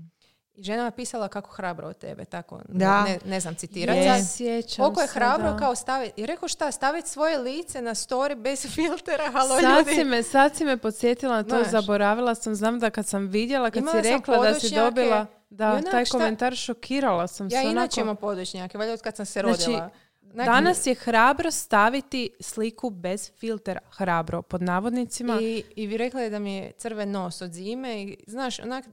I 0.54 0.64
žena 0.64 0.86
je 0.86 0.92
pisala 0.92 1.28
kako 1.28 1.52
hrabro 1.52 1.88
od 1.88 1.98
tebe, 1.98 2.26
tako, 2.26 2.62
Da. 2.68 3.04
ne, 3.04 3.20
ne 3.26 3.40
znam 3.40 3.56
citirati. 3.56 4.26
Sjećam 4.28 4.84
Koliko 4.84 5.02
je 5.02 5.08
se, 5.08 5.14
hrabro 5.14 5.52
da. 5.52 5.58
kao 5.58 5.76
staviti, 5.76 6.22
i 6.22 6.26
rekao 6.26 6.48
šta, 6.48 6.72
staviti 6.72 7.10
svoje 7.10 7.38
lice 7.38 7.82
na 7.82 7.92
story 7.92 8.36
bez 8.36 8.66
filtera, 8.76 9.32
halo 9.32 9.60
Sad 9.62 9.78
ljudi. 9.78 9.96
si, 9.96 10.04
me, 10.04 10.24
sad 10.24 10.56
si 10.56 10.66
me 10.66 10.78
podsjetila 10.78 11.36
na 11.36 11.44
to, 11.44 11.50
Znaš. 11.50 11.68
zaboravila 11.68 12.36
sam, 12.36 12.56
znam 12.56 12.80
da 12.80 12.90
kad 12.90 13.06
sam 13.06 13.28
vidjela, 13.28 13.70
kad 13.72 13.84
Imala 13.84 14.02
si 14.02 14.04
sam 14.04 14.18
rekla 14.18 14.38
da 14.40 14.54
si 14.54 14.76
dobila 14.76 15.26
da, 15.56 15.72
onak 15.72 15.86
taj 15.86 16.06
šta- 16.06 16.12
komentar 16.12 16.56
šokirala 16.56 17.28
sam 17.28 17.48
Ja 17.48 17.62
se. 17.62 17.68
inače 17.68 17.76
onako- 17.92 18.00
imam 18.02 18.16
podočnjake, 18.18 18.78
valjda 18.78 18.94
od 18.94 19.02
kad 19.02 19.16
sam 19.16 19.26
se 19.26 19.40
Znači, 19.40 19.62
rodila. 19.62 19.90
Onak- 20.24 20.46
Danas 20.46 20.88
je 20.88 20.96
hrabro 20.96 21.52
staviti 21.52 22.30
sliku 22.40 22.90
bez 22.90 23.32
filtera. 23.32 23.80
Hrabro, 23.90 24.42
pod 24.42 24.62
navodnicima. 24.62 25.40
I, 25.42 25.64
I 25.76 25.88
vi 25.88 25.98
rekla 25.98 26.22
je 26.22 26.30
da 26.30 26.40
mi 26.40 26.56
je 26.56 26.72
crven 26.74 27.12
nos 27.12 27.42
od 27.42 27.52
zime 27.52 28.04
i 28.04 28.18
znaš, 28.28 28.60
onak, 28.60 28.86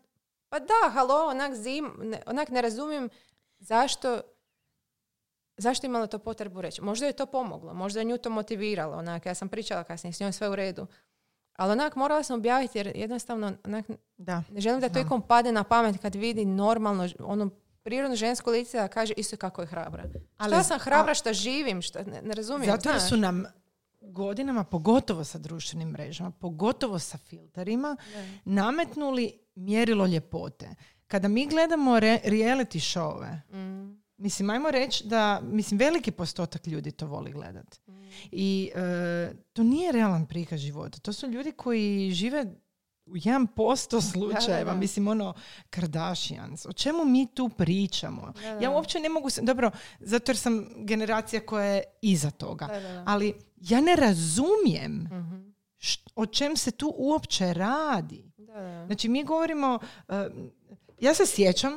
pa 0.49 0.59
da, 0.59 0.91
halo, 0.91 1.27
onak 1.27 1.55
zim, 1.55 1.93
ne, 1.99 2.23
onak 2.27 2.49
ne 2.49 2.63
razumijem 2.63 3.09
zašto 3.59 4.21
zašto 5.57 5.87
je 5.87 5.89
imala 5.89 6.07
to 6.07 6.19
potrebu 6.19 6.61
reći. 6.61 6.83
Možda 6.83 7.07
je 7.07 7.13
to 7.13 7.27
pomoglo, 7.27 7.75
možda 7.75 8.01
je 8.01 8.05
nju 8.05 8.19
to 8.19 8.31
motiviralo, 8.31 8.97
onak, 8.97 9.27
ja 9.27 9.35
sam 9.35 9.49
pričala 9.49 9.85
kasnije, 9.85 10.13
s 10.13 10.21
njom 10.21 10.33
sve 10.33 10.49
u 10.49 10.57
redu. 10.57 10.87
Ali 11.63 11.73
onak 11.73 11.97
morala 11.97 12.23
sam 12.23 12.37
objaviti 12.37 12.79
jer 12.79 12.93
jednostavno 12.95 13.53
onak, 13.65 13.85
Da. 14.19 14.43
ne 14.51 14.61
želim 14.61 14.81
da 14.81 14.89
to 14.89 14.95
Da. 14.95 15.01
ikom 15.01 15.23
pade 15.23 15.53
na 15.53 15.65
pamet 15.65 15.97
kad 15.99 16.15
vidi 16.15 16.45
normalno, 16.45 17.09
ono 17.21 17.51
prirodno 17.83 18.17
žensko 18.17 18.51
lice 18.51 18.79
da 18.79 18.89
kaže 18.89 19.15
isto 19.17 19.37
kako 19.37 19.61
je 19.61 19.67
hrabra. 19.67 20.05
Ali- 20.39 20.51
šta 20.51 20.63
sam 20.63 20.79
hrabra, 20.79 21.15
šta 21.15 21.33
živim, 21.33 21.83
šta, 21.83 22.03
ne, 22.03 22.23
ne 22.23 22.35
razumijem. 22.35 22.67
Zato 22.69 22.89
jer 22.89 22.99
znaš. 22.99 23.09
su 23.09 23.17
nam 23.17 23.45
godinama, 24.03 24.65
pogotovo 24.65 25.25
sa 25.25 25.39
društvenim 25.39 25.89
mrežama, 25.89 26.31
pogotovo 26.33 26.99
sa 26.99 27.19
filterima, 27.19 27.97
nametnuli 28.47 29.33
mjerilo 29.55 30.07
ljepote. 30.07 30.69
Kada 31.07 31.29
mi 31.29 31.47
gledamo 31.47 32.01
re- 32.01 32.21
reality 32.25 32.81
showove, 32.81 33.41
Mm. 33.53 34.02
Mislim, 34.23 34.51
ajmo 34.51 34.71
reći 34.71 35.07
da, 35.07 35.41
mislim, 35.43 35.79
veliki 35.79 36.11
postotak 36.11 36.67
ljudi 36.67 36.93
to 36.93 37.07
voli 37.07 37.33
gledat. 37.33 37.81
I 38.31 38.71
e, 38.75 38.81
to 39.53 39.63
nije 39.63 39.93
realan 39.93 40.27
prikaz 40.27 40.61
života. 40.61 40.99
To 40.99 41.13
su 41.13 41.27
ljudi 41.27 41.53
koji 41.53 42.11
žive 42.11 42.47
u 43.07 43.11
1% 43.11 43.57
slučajeva, 44.13 44.73
da. 44.73 44.79
mislim 44.79 45.09
ono 45.09 45.35
Kardashians. 45.71 46.67
O 46.67 46.73
čemu 46.73 47.05
mi 47.05 47.27
tu 47.27 47.49
pričamo? 47.49 48.33
Da, 48.33 48.41
da, 48.41 48.49
Ja 48.49 48.61
da. 48.61 48.71
uopće 48.71 49.01
ne 49.01 49.09
mogu, 49.09 49.31
se, 49.31 49.43
dobro, 49.43 49.71
zato 50.01 50.31
jer 50.31 50.37
sam 50.37 50.67
generacija 50.77 51.41
koja 51.43 51.65
je 51.67 51.83
iza 52.03 52.31
toga. 52.31 52.67
Da, 52.67 52.81
da, 52.81 52.89
da. 52.91 53.05
Ali 53.07 53.35
ja 53.59 53.81
ne 53.81 53.97
razumijem 53.97 54.93
Mhm. 54.93 55.51
št- 55.79 56.09
o 56.15 56.27
čem 56.27 56.57
se 56.57 56.71
tu 56.71 56.95
uopće 56.97 57.53
radi. 57.53 58.33
Da, 58.39 58.53
da. 58.53 58.87
Znači 58.87 59.09
mi 59.09 59.25
govorimo, 59.25 59.79
uh, 60.09 60.15
ja 61.01 61.15
se 61.15 61.27
sjećam 61.27 61.73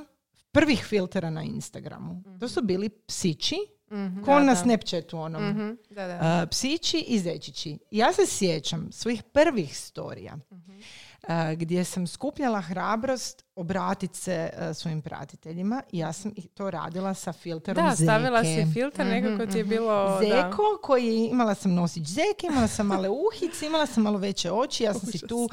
prvih 0.56 0.86
filtera 0.86 1.30
na 1.30 1.44
Instagramu. 1.44 2.24
To 2.40 2.50
su 2.50 2.62
bili 2.64 2.90
psići, 2.90 3.56
Mhm. 3.88 4.22
ko 4.22 4.40
na 4.40 4.46
da. 4.46 4.56
Snapchatu 4.56 5.18
onom. 5.20 5.50
Mhm. 5.50 5.70
Da, 5.90 6.08
da. 6.08 6.42
Uh, 6.44 6.50
psići 6.50 6.98
i 7.00 7.20
zečići. 7.20 7.78
Ja 7.92 8.14
se 8.14 8.26
sjećam 8.28 8.88
svojih 8.92 9.24
prvih 9.24 9.78
storija 9.78 10.36
Mhm. 10.52 10.72
uh, 10.72 11.30
gdje 11.54 11.84
sam 11.84 12.08
skupljala 12.08 12.62
hrabrost 12.62 13.46
obratiti 13.56 14.18
se 14.18 14.50
uh, 14.54 14.76
svojim 14.76 15.02
pratiteljima 15.02 15.82
i 15.92 15.98
ja 15.98 16.14
sam 16.14 16.32
to 16.54 16.72
radila 16.72 17.14
sa 17.14 17.34
filterom 17.34 17.86
Da, 17.86 17.96
stavila 17.96 18.44
zeke. 18.44 18.66
si 18.66 18.74
filter, 18.74 19.06
nekako 19.06 19.46
ti 19.46 19.58
je 19.58 19.64
bilo... 19.64 20.10
da. 20.10 20.20
Zeko 20.22 20.80
koji 20.84 21.26
imala 21.26 21.56
sam 21.56 21.74
nosić 21.74 22.04
zeke, 22.04 22.48
imala 22.48 22.68
sam 22.68 22.88
male 22.88 23.10
uhice, 23.10 23.66
imala 23.66 23.86
sam 23.86 24.04
malo 24.04 24.18
veće 24.18 24.52
oči, 24.52 24.84
ja 24.84 24.94
sam 24.94 25.12
si 25.12 25.20
tu 25.20 25.50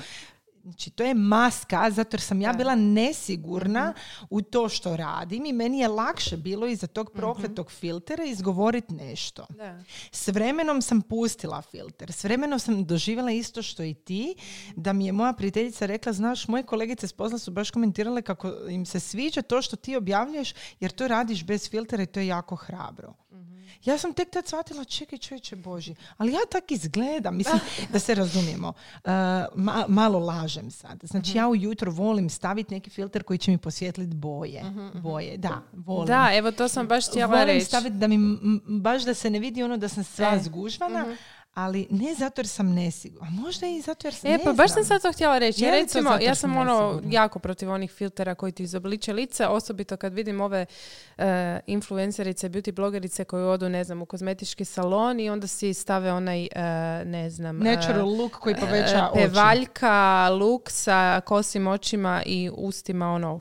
znači 0.63 0.91
to 0.91 1.05
je 1.05 1.15
maska 1.15 1.91
zato 1.91 2.15
jer 2.15 2.21
sam 2.21 2.41
ja 2.41 2.53
bila 2.53 2.75
nesigurna 2.75 3.95
u 4.31 4.43
to 4.43 4.69
što 4.69 4.97
radim 4.97 5.47
i 5.47 5.53
meni 5.53 5.79
je 5.79 5.89
lakše 5.89 6.37
bilo 6.37 6.67
iza 6.67 6.87
tog 6.87 7.11
prokletog 7.13 7.71
filtera 7.71 8.25
izgovoriti 8.25 8.95
nešto. 8.95 9.47
Da. 9.49 9.83
S 10.13 10.29
vremenom 10.29 10.83
sam 10.83 11.03
pustila 11.03 11.63
filter. 11.63 12.13
S 12.13 12.25
vremenom 12.25 12.59
sam 12.59 12.85
doživjela 12.85 13.31
isto 13.31 13.63
što 13.63 13.83
i 13.83 13.95
ti, 13.95 14.35
da 14.77 14.93
mi 14.93 15.07
je 15.07 15.13
moja 15.13 15.33
prijateljica 15.33 15.87
rekla, 15.87 16.13
znaš, 16.13 16.49
moje 16.49 16.63
kolegice 16.63 17.09
s 17.09 17.13
posla 17.13 17.39
su 17.39 17.51
baš 17.51 17.71
komentirale 17.71 18.23
kako 18.23 18.49
im 18.69 18.87
se 18.87 19.01
sviđa 19.01 19.43
to 19.43 19.63
što 19.63 19.77
ti 19.77 19.97
objavljuješ, 19.97 20.55
jer 20.81 20.91
to 20.91 21.09
radiš 21.09 21.45
bez 21.45 21.71
filtera 21.71 22.03
i 22.03 22.07
to 22.07 22.21
je 22.21 22.27
jako 22.27 22.57
hrabro. 22.57 23.15
Ja 23.85 23.99
sam 23.99 24.13
tek 24.13 24.31
tad 24.31 24.47
shvatila, 24.47 24.85
čekaj 24.85 25.19
čovječe 25.19 25.57
Boži, 25.57 25.95
ali 26.17 26.33
ja 26.33 26.39
tak 26.51 26.71
izgledam, 26.71 27.37
mislim, 27.37 27.61
da 27.93 27.99
se 27.99 28.15
razumijemo. 28.15 28.69
Uh, 28.69 29.11
ma- 29.55 29.85
malo 29.89 30.19
lažem 30.19 30.71
sad. 30.71 30.99
Znači, 31.03 31.37
ja 31.37 31.49
ujutro 31.49 31.91
volim 31.93 32.31
staviti 32.31 32.75
neki 32.75 32.91
filter 32.91 33.23
koji 33.23 33.39
će 33.39 33.51
mi 33.51 33.59
posvjetliti 33.59 34.15
boje. 34.15 34.63
Boje, 34.95 35.37
da, 35.37 35.63
volim. 35.75 36.07
Da, 36.07 36.31
evo 36.33 36.51
to 36.53 36.69
sam 36.69 36.89
baš 36.89 37.09
htjela 37.09 37.27
Volim 37.29 37.47
reći. 37.47 37.67
staviti 37.67 37.97
da 37.97 38.07
mi 38.07 38.15
m- 38.15 38.41
baš 38.67 39.03
da 39.03 39.15
se 39.15 39.31
ne 39.31 39.39
vidi 39.39 39.63
ono 39.63 39.77
da 39.77 39.89
sam 39.89 40.05
sva 40.05 40.39
zgužvana, 40.39 41.17
ali 41.55 41.87
ne 41.91 42.15
zato 42.15 42.41
jer 42.41 42.49
sam 42.49 42.75
nesigurna. 42.75 43.27
A 43.27 43.31
možda 43.31 43.67
i 43.67 43.81
zato 43.81 44.07
jer 44.07 44.15
sam 44.15 44.31
E, 44.31 44.33
ne 44.33 44.45
pa 44.45 44.53
baš 44.53 44.73
sam 44.73 44.85
sad 44.85 45.03
to 45.03 45.13
htjela 45.13 45.39
reći. 45.39 45.65
Ja, 45.65 45.71
recimo, 45.71 46.11
ja 46.21 46.35
sam 46.35 46.57
ono 46.57 46.87
nesigurna? 46.87 47.13
jako 47.13 47.39
protiv 47.39 47.71
onih 47.71 47.91
filtera 47.93 48.35
koji 48.35 48.53
ti 48.53 48.63
izobliče 48.63 49.13
lice, 49.13 49.47
osobito 49.47 49.97
kad 49.97 50.15
vidim 50.15 50.41
ove 50.41 50.67
e, 51.19 51.61
influencerice, 51.67 52.49
beauty 52.49 52.73
blogerice 52.73 53.25
koje 53.25 53.47
odu, 53.47 53.69
ne 53.69 53.85
znam, 53.85 54.03
u 54.03 54.07
kozmetički 54.07 54.65
salon 54.65 55.21
i 55.21 55.31
onda 55.31 55.47
si 55.47 55.75
stave 55.75 56.13
onaj, 56.13 56.45
e, 56.45 56.49
ne 57.05 57.31
znam... 57.31 57.67
e, 57.67 57.77
Natural 57.77 58.17
look 58.17 58.33
koji 58.33 58.55
poveća 58.55 59.09
oči. 59.13 59.23
pevaljka, 59.23 60.29
luk 60.31 60.71
sa 60.71 61.21
kosim 61.21 61.67
očima 61.67 62.23
i 62.27 62.51
ustima 62.55 63.13
ono... 63.13 63.41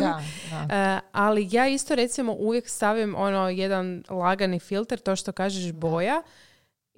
Da, 0.00 0.22
da. 0.68 1.00
Ali 1.12 1.48
ja 1.50 1.68
isto 1.68 1.94
recimo 1.94 2.32
uvijek 2.32 2.68
stavim 2.68 3.14
ono 3.14 3.48
jedan 3.48 4.04
lagani 4.08 4.58
filter, 4.58 4.98
to 4.98 5.16
što 5.16 5.32
kažeš 5.32 5.72
boja. 5.72 6.22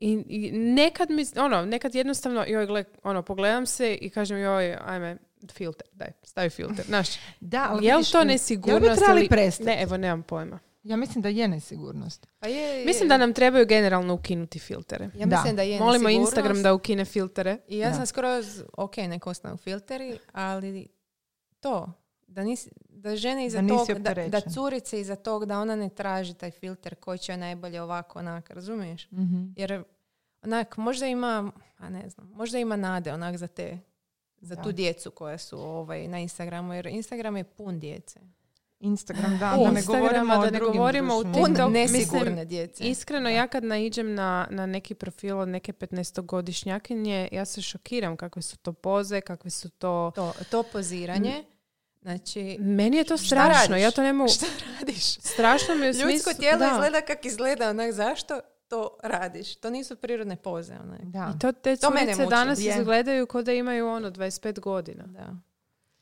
I, 0.01 0.25
i 0.29 0.53
nekad 0.53 1.11
mi, 1.11 1.25
ono, 1.37 1.65
nekad 1.65 1.95
jednostavno, 1.95 2.45
joj, 2.49 2.67
gle, 2.67 2.85
ono, 3.03 3.23
pogledam 3.23 3.67
se 3.67 3.95
i 3.95 4.11
kažem, 4.11 4.39
joj, 4.39 4.77
ajme, 4.81 5.17
filter, 5.53 5.87
daj, 5.93 6.13
stavi 6.23 6.51
filter. 6.51 6.85
Znaš, 6.93 7.09
Da, 7.41 7.67
ali 7.71 7.87
je 7.87 7.97
li 7.97 8.05
to 8.05 8.19
jel 8.19 8.25
bi 8.25 8.33
nesigurnost? 8.33 8.99
trebali 8.99 9.29
prestati? 9.29 9.67
Ne, 9.67 9.83
evo, 9.83 9.97
nemam 9.97 10.23
pojma. 10.23 10.59
Ja 10.83 10.97
mislim 10.97 11.23
da 11.23 11.29
je 11.29 11.49
nesigurnost. 11.49 12.27
Pa 12.39 12.49
je, 12.49 12.79
je. 12.79 12.87
Mislim 12.87 13.09
da 13.09 13.17
nam 13.17 13.35
trebaju 13.35 13.67
generalno 13.67 14.15
ukinuti 14.15 14.59
filtere. 14.59 15.11
Ja 15.15 15.27
Da. 15.27 15.37
mislim 15.37 15.57
da 15.57 15.63
je 15.63 15.79
Molimo 15.79 16.05
nesigurnost. 16.05 16.33
Instagram 16.33 16.63
da 16.63 16.75
ukine 16.75 17.05
filtere. 17.05 17.59
I 17.69 17.79
ja 17.79 17.89
Da. 17.89 17.95
sam 17.95 18.07
skroz, 18.07 18.63
ok, 18.77 18.97
nek 18.97 19.27
ostanu 19.27 19.57
filteri, 19.57 20.19
ali 20.33 20.89
to, 21.61 21.93
da, 22.27 22.43
nisi, 22.45 22.71
da 23.01 23.17
žene 23.17 23.47
iza 23.47 23.63
Da 23.63 23.69
tog, 23.69 23.99
da, 23.99 24.15
da 24.29 24.41
curice 24.41 25.01
iza 25.01 25.17
tog, 25.17 25.47
da 25.47 25.59
ona 25.59 25.77
ne 25.77 25.89
traži 25.89 26.35
taj 26.35 26.51
filter 26.51 26.95
koji 26.95 27.19
će 27.19 27.37
najbolje 27.37 27.83
ovako, 27.83 28.19
onak, 28.19 28.51
razumiješ? 28.51 29.09
Jer, 29.57 29.83
onak, 30.43 30.77
možda 30.77 31.07
ima, 31.07 31.53
a 31.79 31.89
ne 31.89 32.09
znam, 32.09 32.31
možda 32.35 32.59
ima 32.59 32.77
nade, 32.77 33.13
onak, 33.13 33.37
za 33.37 33.47
te, 33.47 33.79
za 34.41 34.55
Da. 34.55 34.63
tu 34.63 34.73
djecu 34.73 35.11
koja 35.11 35.39
su 35.39 35.61
ovaj, 35.61 36.09
na 36.09 36.19
Instagramu, 36.19 36.75
jer 36.75 36.87
Instagram 36.87 37.37
je 37.37 37.45
pun 37.45 37.79
djece. 37.79 38.21
Instagram, 38.81 39.39
da, 39.39 39.57
U 39.59 39.65
da 39.65 39.71
ne 39.71 39.83
govorimo 39.83 40.35
o 40.35 40.45
da 40.45 40.51
ne 40.51 40.59
drugim 40.59 40.77
govorimo 40.77 41.23
Pun 41.23 41.33
TikTok, 41.33 41.73
nesigurne 41.73 42.31
mislim, 42.31 42.49
djece. 42.49 42.85
Iskreno, 42.85 43.29
ja 43.29 43.47
kad 43.47 43.65
naiđem 43.65 44.15
na, 44.15 44.47
na 44.51 44.67
neki 44.67 44.95
profil 44.95 45.39
od 45.39 45.49
neke 45.49 45.73
15-godišnjakinje, 45.73 47.29
ja 47.33 47.45
se 47.45 47.63
šokiram 47.63 48.17
kakve 48.17 48.43
su 48.43 48.57
to 48.57 48.73
poze, 48.73 49.21
kakve 49.21 49.51
su 49.51 49.71
to... 49.71 50.13
To, 50.15 50.33
to 50.51 50.63
poziranje, 50.63 51.45
znači, 52.03 52.57
Meni 52.61 52.97
je 52.97 53.05
to 53.05 53.17
strašno, 53.17 53.77
ja 53.77 53.91
to 53.91 54.03
ne 54.03 54.13
mogu... 54.13 54.31
šta 54.31 54.47
radiš? 54.79 55.05
Strašno 55.15 55.75
mi 55.75 55.81
je 55.81 55.91
u 55.91 55.93
Ljudsko 55.93 56.09
smislu... 56.09 56.33
tijelo 56.35 56.59
da. 56.59 56.67
izgleda 56.67 57.01
kak 57.01 57.25
izgleda, 57.25 57.71
onak, 57.71 57.93
zašto 57.93 58.41
to 58.69 58.97
radiš? 59.03 59.57
To 59.57 59.71
nisu 59.71 59.97
prirodne 59.97 60.37
poze, 60.37 60.75
onak. 60.75 61.01
Da. 61.03 61.33
I 61.37 61.39
to 61.39 61.53
te 61.53 61.77
To 61.77 61.91
mene 61.91 62.01
curice 62.07 62.23
muči. 62.23 62.31
danas 62.31 62.59
Je. 62.61 62.69
izgledaju 62.71 63.27
kao 63.27 63.43
da 63.43 63.53
imaju 63.53 63.89
ono 63.89 64.11
25 64.11 64.61
godina. 64.61 65.05
Da. 65.07 65.37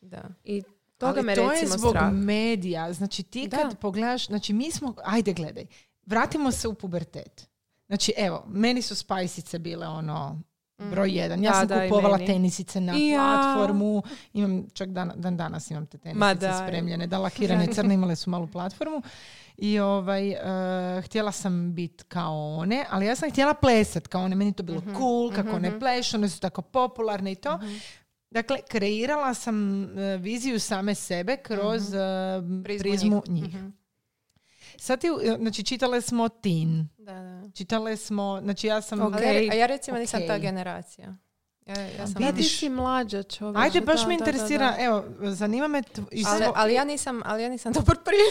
Da. 0.00 0.22
I 0.44 0.62
toga 0.98 1.12
Ali 1.12 1.22
me 1.22 1.34
to 1.34 1.40
recimo 1.42 1.72
je 1.74 1.78
zbog 1.78 1.90
strah. 1.90 2.12
medija. 2.12 2.92
Znači 2.92 3.22
ti 3.22 3.48
Da. 3.48 3.56
kad 3.56 3.78
pogledaš, 3.78 4.26
znači 4.26 4.52
mi 4.52 4.70
smo, 4.70 4.94
ajde 5.04 5.32
gledaj, 5.32 5.66
vratimo 6.06 6.50
se 6.50 6.68
u 6.68 6.74
pubertet. 6.74 7.48
Znači 7.86 8.12
evo, 8.16 8.44
meni 8.48 8.82
su 8.82 8.94
spajsice 8.94 9.58
bile 9.58 9.86
ono 9.86 10.40
broj 10.78 11.10
jedan. 11.10 11.44
Ja 11.44 11.50
Da, 11.50 11.58
sam 11.58 11.68
da, 11.68 11.82
kupovala 11.82 12.18
tenisice 12.18 12.80
na 12.80 12.92
ja. 12.92 13.18
platformu. 13.18 14.02
Imam, 14.32 14.66
čak 14.72 14.88
dan, 14.88 15.12
dan 15.16 15.36
danas 15.36 15.70
imam 15.70 15.86
te 15.86 15.98
tenisice 15.98 16.34
da. 16.34 16.64
spremljene. 16.66 17.06
Da, 17.06 17.18
lakirane 17.18 17.66
crne, 17.66 17.94
imale 17.94 18.16
su 18.16 18.30
malu 18.30 18.46
platformu. 18.46 19.02
I 19.56 19.78
ovaj, 19.78 20.30
eh, 20.30 21.02
htjela 21.02 21.32
sam 21.32 21.74
biti 21.74 22.04
kao 22.04 22.56
one, 22.56 22.84
ali 22.90 23.06
ja 23.06 23.16
sam 23.16 23.30
htjela 23.30 23.54
plesat 23.54 24.06
kao 24.06 24.22
one. 24.24 24.36
Meni 24.36 24.52
to 24.52 24.62
bilo 24.62 24.80
Mhm, 24.80 24.96
cool, 24.96 25.32
kako 25.32 25.56
one 25.56 25.78
plešu, 25.78 26.16
one 26.16 26.28
su 26.28 26.40
tako 26.40 26.62
popularne 26.62 27.32
i 27.32 27.34
to. 27.34 27.58
Dakle, 28.30 28.58
kreirala 28.68 29.34
sam 29.34 29.84
eh, 29.98 30.16
viziju 30.16 30.60
same 30.60 30.94
sebe 30.94 31.36
kroz 31.36 31.94
eh, 31.94 31.98
prizmu, 32.64 33.22
njih. 33.28 33.54
Mhm. 33.54 33.68
Sad 34.78 35.00
ti, 35.00 35.08
znači, 35.38 35.62
čitale 35.62 36.00
smo 36.00 36.28
Teen. 36.28 36.88
Da, 36.98 37.12
da. 37.12 37.50
Čitale 37.50 37.96
smo, 37.96 38.40
znači 38.42 38.66
ja 38.66 38.82
sam... 38.82 39.00
Ok. 39.00 39.14
Ali 39.14 39.46
ja, 39.46 39.52
a 39.52 39.56
ja 39.56 39.66
recimo 39.66 39.98
nisam 39.98 40.20
ta 40.26 40.38
generacija. 40.38 41.16
Ja, 41.66 41.74
ja 41.80 42.06
sam 42.06 42.14
Da, 42.14 42.18
ti 42.20 42.24
Vidiš. 42.26 42.58
si 42.58 42.68
mlađa 42.68 43.22
čovječe. 43.22 43.60
Ajde, 43.60 43.80
baš 43.80 44.02
da, 44.02 44.08
me 44.08 44.16
da, 44.16 44.18
da, 44.18 44.30
interesira, 44.30 44.70
da. 44.70 44.76
evo, 44.80 45.04
zanima 45.22 45.68
me... 45.68 45.82
tv- 45.84 46.08
iz 46.12 46.26
ali, 46.28 46.38
svo- 46.38 46.52
ali 46.56 46.74
ja 46.74 46.84
nisam, 46.84 47.22
ali 47.24 47.42
ja 47.42 47.48
nisam 47.48 47.72
dobar 47.72 47.96
primjer. 47.96 48.28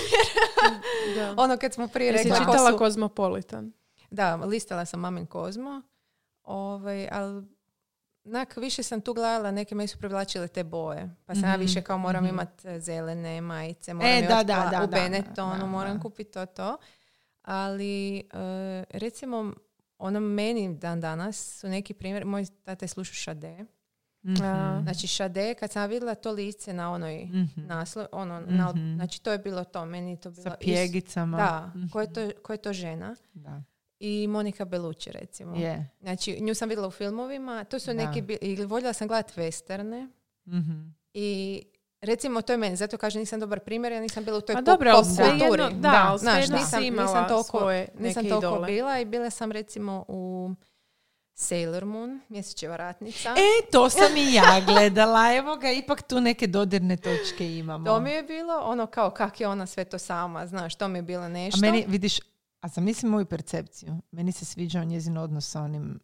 Da. 1.16 1.34
ono 1.38 1.58
kad 1.58 1.74
smo 1.74 1.88
prije 1.88 2.08
Jesi 2.08 2.24
rekli 2.24 2.38
ko 2.38 2.52
čitala 2.52 2.72
su- 2.72 2.78
Kozmopolitan? 2.78 3.72
Da, 4.10 4.36
listala 4.36 4.86
sam 4.86 5.00
Mamin 5.00 5.26
Kozmo. 5.26 5.82
Ovaj, 6.44 7.08
ali 7.12 7.44
Nak, 8.28 8.58
više 8.58 8.84
sam 8.84 9.02
tu 9.02 9.14
gledala, 9.14 9.52
neke 9.52 9.76
me 9.76 9.88
su 9.88 9.98
privlačile 9.98 10.48
te 10.48 10.64
boje. 10.66 11.10
Pa 11.26 11.36
sam 11.36 11.44
ja 11.44 11.50
Mhm, 11.50 11.60
više 11.60 11.82
kao 11.82 11.98
moram 11.98 12.24
mhm. 12.24 12.34
imati 12.34 12.80
zelene 12.80 13.42
majice, 13.42 13.94
moram 13.94 14.10
E, 14.10 14.20
imati 14.20 14.30
da, 14.30 14.44
da, 14.46 14.70
da, 14.70 14.84
u 14.84 14.88
da, 14.88 14.98
Benettonu, 14.98 15.60
da, 15.60 15.66
moram 15.66 15.94
da. 15.94 16.02
kupiti 16.02 16.32
to, 16.32 16.46
to. 16.48 16.78
Ali, 17.44 18.18
e, 18.18 18.24
recimo, 18.92 19.54
ono 19.98 20.20
meni 20.20 20.76
dan 20.76 21.02
danas 21.02 21.60
su 21.60 21.68
neki 21.70 21.94
primjer, 21.94 22.26
moj 22.26 22.46
tata 22.64 22.84
je 22.84 22.90
slušao 22.90 23.14
Šade. 23.14 23.66
Mhm. 24.24 24.44
A. 24.44 24.80
Znači 24.84 25.08
Šade, 25.08 25.54
kad 25.54 25.72
sam 25.72 25.90
vidjela 25.90 26.16
to 26.16 26.32
lice 26.32 26.74
na 26.74 26.92
onoj 26.92 27.26
Mhm. 27.26 27.66
naslov, 27.66 28.06
ono, 28.12 28.40
na- 28.42 28.70
Mhm. 28.70 28.96
znači 28.96 29.24
to 29.24 29.32
je 29.32 29.38
bilo 29.38 29.64
to, 29.64 29.86
meni 29.86 30.12
je 30.12 30.18
to 30.18 30.32
bilo... 30.32 30.44
Sa 30.44 30.50
is- 30.52 30.58
pjegicama. 30.62 31.38
Da, 31.38 31.72
Mhm. 31.76 31.88
ko 31.88 32.02
je, 32.02 32.14
to, 32.14 32.30
ko 32.44 32.54
je 32.54 32.58
to 32.58 32.74
žena? 32.74 33.16
Da. 33.34 33.62
I 34.00 34.28
Monika 34.28 34.66
Belucci, 34.66 35.12
recimo. 35.12 35.56
Je. 35.56 35.90
Znači, 36.02 36.38
nju 36.42 36.56
sam 36.56 36.70
vidjela 36.70 36.88
u 36.88 36.92
filmovima, 36.92 37.64
to 37.64 37.80
su 37.80 37.88
Da. 37.88 37.94
neki, 37.96 38.22
bi- 38.22 38.38
i 38.42 38.56
voljela 38.58 38.94
sam 38.94 39.08
gledati 39.08 39.34
westerne 39.34 40.08
Mhm. 40.48 40.82
i 41.14 41.64
recimo 42.02 42.42
to 42.42 42.54
je 42.54 42.58
meni, 42.58 42.76
zato 42.76 42.98
kažem 42.98 43.20
nisam 43.20 43.40
dobar 43.40 43.60
primjer, 43.60 43.94
ja 43.94 44.02
nisam 44.02 44.24
bila 44.24 44.38
u 44.38 44.42
toj 44.42 44.56
Pa 44.56 44.60
pop, 44.60 44.66
dobro, 44.66 44.92
pop 44.94 45.06
kulturi. 45.40 45.74
da, 45.74 46.06
ali 46.08 46.20
Znaš, 46.20 46.48
nisam, 46.50 46.82
nisam 46.84 47.28
toliko, 47.28 47.44
svoje 47.50 47.88
nisam 48.00 48.24
toliko 48.24 48.38
idole. 48.40 48.66
bila 48.68 49.00
i 49.00 49.06
bila 49.06 49.30
sam 49.30 49.52
recimo 49.52 50.06
u 50.08 50.50
Sailor 51.34 51.86
Moon, 51.86 52.22
mjesečeva 52.30 52.78
ratnica. 52.78 53.30
E, 53.30 53.72
to 53.72 53.90
sam 53.90 54.18
i 54.18 54.34
ja 54.34 54.62
gledala. 54.64 55.34
Evo 55.34 55.56
ga, 55.56 55.72
ipak 55.72 56.02
tu 56.04 56.22
neke 56.22 56.48
dodirne 56.48 56.98
točke 56.98 57.48
imamo. 57.50 57.86
To 57.86 58.00
mi 58.00 58.12
je 58.12 58.24
bilo 58.24 58.54
ono 58.56 58.86
kao 58.88 59.10
kak 59.12 59.40
je 59.40 59.48
ona 59.48 59.66
sve 59.66 59.86
to 59.86 59.98
sama, 60.00 60.48
znaš, 60.48 60.76
to 60.76 60.88
mi 60.88 60.98
je 60.98 61.04
bilo 61.04 61.24
A 61.24 61.30
nešto. 61.30 61.62
meni, 61.62 61.86
vidiš, 61.88 62.20
a 62.62 62.68
zamisli 62.68 63.10
moju 63.10 63.26
percepciju. 63.26 63.98
Meni 64.12 64.32
se 64.32 64.46
sviđao 64.46 64.84
njezin 64.84 65.18
odnos 65.18 65.50
sa 65.52 65.62
onim... 65.62 66.00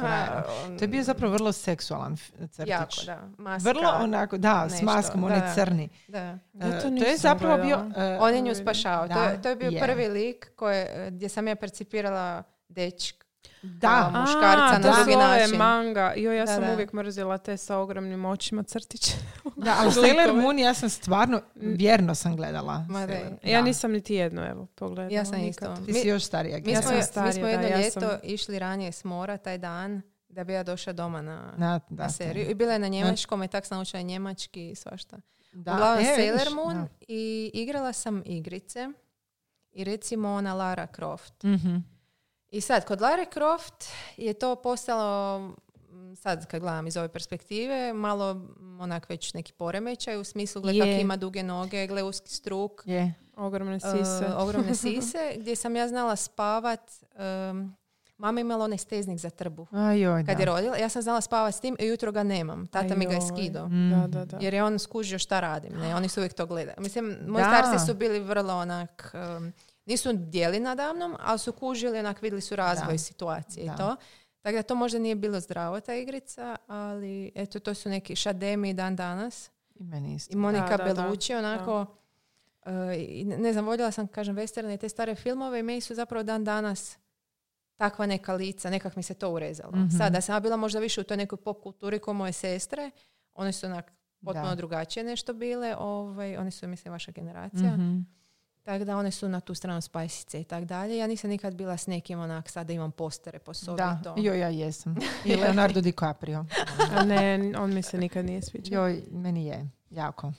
Frajerom. 0.00 0.78
To 0.78 0.84
je 0.84 0.88
bio 0.88 1.02
zapravo 1.02 1.32
vrlo 1.32 1.52
seksualan 1.52 2.16
crtić. 2.50 2.68
Jako, 2.68 3.04
da. 3.06 3.28
Maska, 3.38 3.68
Vrlo 3.70 3.90
onako, 3.90 4.38
da, 4.38 4.66
s 4.68 4.72
nešto, 4.72 4.86
maskom, 4.86 5.24
on 5.24 5.32
je 5.32 5.40
da. 5.40 5.54
crni. 5.54 5.88
Da. 6.08 6.18
Ja 6.18 6.38
E, 6.60 6.80
to 6.82 6.88
to 6.90 7.04
je 7.04 7.16
zapravo 7.16 7.64
bio... 7.64 7.76
e, 7.96 8.18
On 8.20 8.34
je 8.34 8.40
nju 8.40 8.54
spašao. 8.54 9.08
to, 9.08 9.14
Da, 9.14 9.24
je, 9.24 9.42
to 9.42 9.48
je 9.48 9.56
bio 9.56 9.70
je. 9.70 9.80
prvi 9.80 10.08
lik 10.08 10.52
koje, 10.56 11.10
gdje 11.10 11.28
sam 11.28 11.48
ja 11.48 11.56
percipirala 11.56 12.42
dečk. 12.68 13.25
Da, 13.68 13.88
kao 13.88 14.20
muškarca 14.20 14.64
A, 14.66 14.78
na 14.80 14.92
drugi 14.94 15.16
način. 15.16 15.56
manga. 15.56 16.12
Jo, 16.16 16.32
ja 16.32 16.44
Da, 16.44 16.52
sam 16.52 16.62
da. 16.62 16.72
uvijek 16.72 16.92
mrzila 16.92 17.38
te 17.38 17.56
sa 17.56 17.76
ogromnim 17.76 18.24
očima 18.24 18.62
crtiće. 18.64 19.12
da, 19.56 19.76
ali 19.78 19.92
Sailor 19.92 20.32
Moon 20.34 20.58
ja 20.58 20.74
sam 20.74 20.88
stvarno, 20.90 21.40
vjerno 21.54 22.14
sam 22.14 22.36
gledala. 22.36 22.86
Ma 22.88 23.06
da. 23.06 23.12
Ja 23.12 23.30
Da. 23.52 23.62
nisam 23.62 23.92
niti 23.92 24.14
jednu, 24.14 24.42
evo, 24.42 24.66
pogledala. 24.66 25.10
Ja 25.10 25.24
sam 25.24 25.34
nikad. 25.36 25.50
isto. 25.72 25.84
Ti 25.84 25.92
Mi- 25.92 26.00
si 26.00 26.08
još 26.08 26.24
starija. 26.24 26.56
Mi 26.56 26.62
Gita. 26.62 26.82
smo, 26.82 26.88
sam 26.88 26.96
mi 26.96 27.02
starija, 27.02 27.32
smo 27.32 27.42
da, 27.42 27.48
jedno 27.48 27.66
ja 27.68 27.76
ljeto 27.78 28.00
sam- 28.00 28.18
išli 28.22 28.58
ranije 28.58 28.92
s 28.92 29.04
mora 29.04 29.36
taj 29.36 29.58
dan 29.58 30.02
da 30.28 30.44
bi 30.44 30.52
ja 30.52 30.62
došla 30.62 30.92
doma 30.92 31.22
na, 31.22 31.52
Na, 31.56 31.80
da, 31.88 32.02
na 32.02 32.10
seriju. 32.10 32.50
I 32.50 32.54
bila 32.54 32.72
je 32.72 32.78
na 32.78 32.88
njemačkom 32.88 33.42
i 33.42 33.48
tak 33.48 33.66
sam 33.66 33.76
naučila 33.76 34.02
njemački 34.02 34.70
i 34.70 34.74
svašta. 34.74 35.16
Uglavnom 35.54 35.98
E, 35.98 36.14
Sailor 36.16 36.54
Moon 36.54 36.74
da. 36.76 36.88
i 37.02 37.50
igrala 37.54 37.92
sam 37.92 38.22
igrice. 38.26 38.88
I 39.72 39.84
recimo 39.84 40.28
ona 40.30 40.54
Lara 40.54 40.86
Croft. 40.86 41.42
Mhm. 41.44 41.76
I 42.56 42.60
sad, 42.60 42.84
kod 42.84 43.00
Lara 43.00 43.24
Croft 43.24 43.84
je 44.16 44.32
to 44.32 44.54
postalo 44.56 45.36
m, 45.90 46.16
sad 46.16 46.46
kad 46.46 46.60
gledam 46.60 46.86
iz 46.86 46.96
ove 46.96 47.08
perspektive, 47.08 47.92
malo 47.92 48.46
onak 48.80 49.08
već 49.08 49.34
neki 49.34 49.52
poremećaj 49.52 50.16
u 50.16 50.24
smislu 50.24 50.62
gle 50.62 50.72
kako 50.72 50.84
Je. 50.86 51.00
ima 51.00 51.16
duge 51.16 51.42
noge, 51.42 51.86
gle 51.86 52.02
uski 52.02 52.30
struk, 52.30 52.82
Je. 52.84 53.14
Ogromne 53.36 53.76
e, 53.76 53.80
sise. 53.80 54.26
ogromne 54.36 54.74
sise, 54.84 55.34
gdje 55.36 55.56
sam 55.56 55.76
ja 55.76 55.88
znala 55.88 56.16
spavat. 56.16 56.90
em, 57.14 57.76
mama 58.18 58.40
imala 58.40 58.64
onaj 58.64 58.78
steznik 58.78 59.18
za 59.18 59.30
trbu. 59.30 59.66
Ajoj, 59.72 60.24
Kad 60.26 60.36
da. 60.36 60.42
je 60.42 60.46
rodila, 60.46 60.76
ja 60.76 60.88
sam 60.88 61.02
znala 61.02 61.20
spavat 61.20 61.54
s 61.54 61.60
tim 61.60 61.76
i 61.78 61.86
jutro 61.86 62.12
ga 62.12 62.22
nemam. 62.22 62.66
Tata 62.66 62.94
mi 62.94 63.04
ga 63.04 63.12
je 63.12 63.18
Ajoj. 63.18 63.28
skidao. 63.28 63.68
Mm. 63.68 63.90
Da, 63.90 64.06
da, 64.08 64.24
da. 64.24 64.38
Jer 64.40 64.54
je 64.54 64.64
on 64.64 64.78
skužio 64.78 65.18
šta 65.18 65.40
radim. 65.40 65.72
Ne? 65.72 65.94
Oni 65.96 66.08
su 66.08 66.20
uvijek 66.20 66.34
to 66.34 66.46
gledali. 66.46 66.76
Mislim, 66.80 67.16
moji 67.26 67.44
starci 67.44 67.86
su 67.86 67.94
bili 67.94 68.20
vrlo 68.20 68.54
onak... 68.54 69.10
em, 69.14 69.52
nisu 69.86 70.12
dijeli 70.12 70.60
nadamnom, 70.60 71.16
ali 71.20 71.38
su 71.38 71.52
kužili, 71.52 71.98
onak 71.98 72.22
vidjeli 72.22 72.40
su 72.40 72.56
razvoj 72.56 72.92
Da. 72.92 72.98
situacije 72.98 73.66
Da. 73.66 73.72
i 73.72 73.76
to. 73.76 73.96
Tako 74.40 74.56
da 74.56 74.62
to 74.62 74.74
možda 74.74 74.98
nije 74.98 75.14
bilo 75.14 75.40
zdravo, 75.40 75.80
ta 75.80 75.94
igrica, 75.94 76.56
ali 76.66 77.32
eto, 77.34 77.58
to 77.58 77.74
su 77.74 77.88
neki 77.88 78.16
šademi 78.16 78.74
dan 78.74 78.96
danas. 78.96 79.50
I 79.74 79.84
meni 79.84 80.14
isto. 80.14 80.32
I 80.32 80.36
Monika 80.36 80.68
Da, 80.68 80.76
da, 80.76 80.84
da. 80.84 81.02
Belucci, 81.02 81.34
onako... 81.34 81.86
i 82.98 83.24
ne 83.24 83.52
znam, 83.52 83.66
voljela 83.66 83.90
sam, 83.90 84.06
kažem, 84.06 84.36
westerne 84.36 84.74
i 84.74 84.78
te 84.78 84.88
stare 84.88 85.14
filmove 85.14 85.60
i 85.60 85.62
meni 85.62 85.80
su 85.80 85.94
zapravo 85.94 86.22
dan 86.22 86.44
danas 86.44 86.98
takva 87.76 88.06
neka 88.06 88.34
lica, 88.34 88.70
nekak 88.70 88.96
mi 88.96 89.02
se 89.02 89.14
to 89.14 89.30
urezalo. 89.30 89.72
Mhm. 89.72 89.88
Sad, 89.88 90.12
da 90.12 90.20
sam 90.20 90.34
ja 90.34 90.40
bila 90.40 90.56
možda 90.56 90.78
više 90.78 91.00
u 91.00 91.04
toj 91.04 91.16
nekoj 91.16 91.38
pop 91.38 91.62
kulturi 91.62 91.98
kao 91.98 92.14
moje 92.14 92.32
sestre, 92.32 92.90
one 93.34 93.52
su 93.52 93.66
onak 93.66 93.92
potpuno 94.20 94.48
Da. 94.48 94.54
drugačije 94.54 95.04
nešto 95.04 95.32
bile, 95.32 95.76
ovaj, 95.78 96.36
one 96.36 96.50
su, 96.50 96.68
mislim, 96.68 96.92
vaša 96.92 97.12
generacija. 97.12 97.72
Mhm. 97.72 97.98
Tako 98.66 98.84
da 98.84 98.96
one 98.96 99.10
su 99.10 99.28
na 99.28 99.40
tu 99.40 99.54
stranu 99.54 99.80
spajsice 99.80 100.40
i 100.40 100.44
tak 100.44 100.64
dalje. 100.64 100.96
Ja 100.96 101.06
nisam 101.06 101.30
nikad 101.30 101.54
bila 101.54 101.76
s 101.76 101.86
nekim 101.86 102.20
onak, 102.20 102.50
sad 102.50 102.66
da 102.66 102.72
imam 102.72 102.92
postere 102.92 103.38
po 103.38 103.54
sobi. 103.54 103.76
Da, 103.76 104.00
to. 104.04 104.14
joj, 104.16 104.38
ja 104.38 104.48
jesam. 104.48 104.96
I 105.24 105.36
Leonardo 105.36 105.80
DiCaprio. 105.80 106.44
A 106.96 107.04
ne, 107.04 107.52
on 107.58 107.74
mi 107.74 107.82
se 107.82 107.98
nikad 107.98 108.24
nije 108.24 108.42
sviđao. 108.42 108.88
Joj, 108.88 109.02
meni 109.10 109.46
je. 109.46 109.68
Jako. 109.90 110.32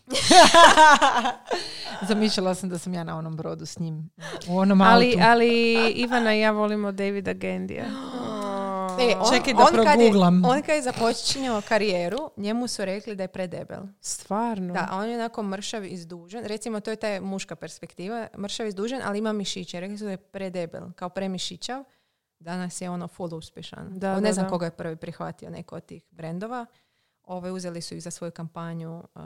Zamišljala 2.08 2.56
sam 2.56 2.70
da 2.70 2.78
sam 2.78 2.94
ja 2.94 3.04
na 3.04 3.18
onom 3.18 3.36
brodu 3.36 3.66
s 3.66 3.80
njim. 3.80 4.10
U 4.48 4.58
onom 4.58 4.82
Ali, 4.82 5.08
autu. 5.08 5.20
ali 5.24 5.74
Ivana 5.96 6.36
i 6.36 6.40
ja 6.40 6.52
volimo 6.52 6.92
Davida 6.92 7.34
Gendija. 7.34 7.86
E, 9.00 9.16
on, 9.20 9.34
Čekaj 9.34 9.54
da 9.54 9.60
on 9.60 9.86
kad 9.86 10.00
je, 10.00 10.08
proguglam. 10.08 10.46
on 10.46 10.62
kad 10.62 10.76
je 10.76 10.82
započinjao 10.82 11.62
karijeru, 11.62 12.30
njemu 12.38 12.68
su 12.68 12.86
rekli 12.86 13.16
da 13.16 13.24
je 13.24 13.28
predebel. 13.28 13.82
Stvarno? 14.02 14.74
Da, 14.74 14.88
a 14.92 14.98
on 14.98 15.10
je 15.10 15.16
onako 15.16 15.44
mršav 15.44 15.86
izdužen. 15.86 16.46
Recimo, 16.46 16.80
to 16.80 16.90
je 16.90 16.96
ta 16.96 17.22
muška 17.22 17.56
perspektiva. 17.56 18.28
Mršav 18.38 18.68
izdužen, 18.68 19.02
ali 19.06 19.20
ima 19.20 19.34
mišiće. 19.34 19.80
Rekli 19.80 19.98
su 19.98 20.04
da 20.04 20.12
je 20.12 20.18
predebel, 20.18 20.92
kao 20.96 21.10
premišićav. 21.10 21.84
Danas 22.40 22.82
je 22.82 22.90
ono 22.90 23.08
full 23.08 23.36
uspješan. 23.36 24.00
Da, 24.00 24.16
ne 24.16 24.22
da, 24.22 24.34
znam 24.34 24.46
da. 24.46 24.50
koga 24.50 24.66
je 24.66 24.72
prvi 24.72 24.96
prihvatio 24.96 25.50
neko 25.50 25.76
od 25.76 25.86
tih 25.86 26.04
brendova. 26.12 26.66
Ove, 27.24 27.52
uzeli 27.52 27.82
su 27.82 27.96
ih 27.96 28.04
za 28.04 28.12
svoju 28.12 28.32
kampanju. 28.32 29.04
Uh, 29.16 29.22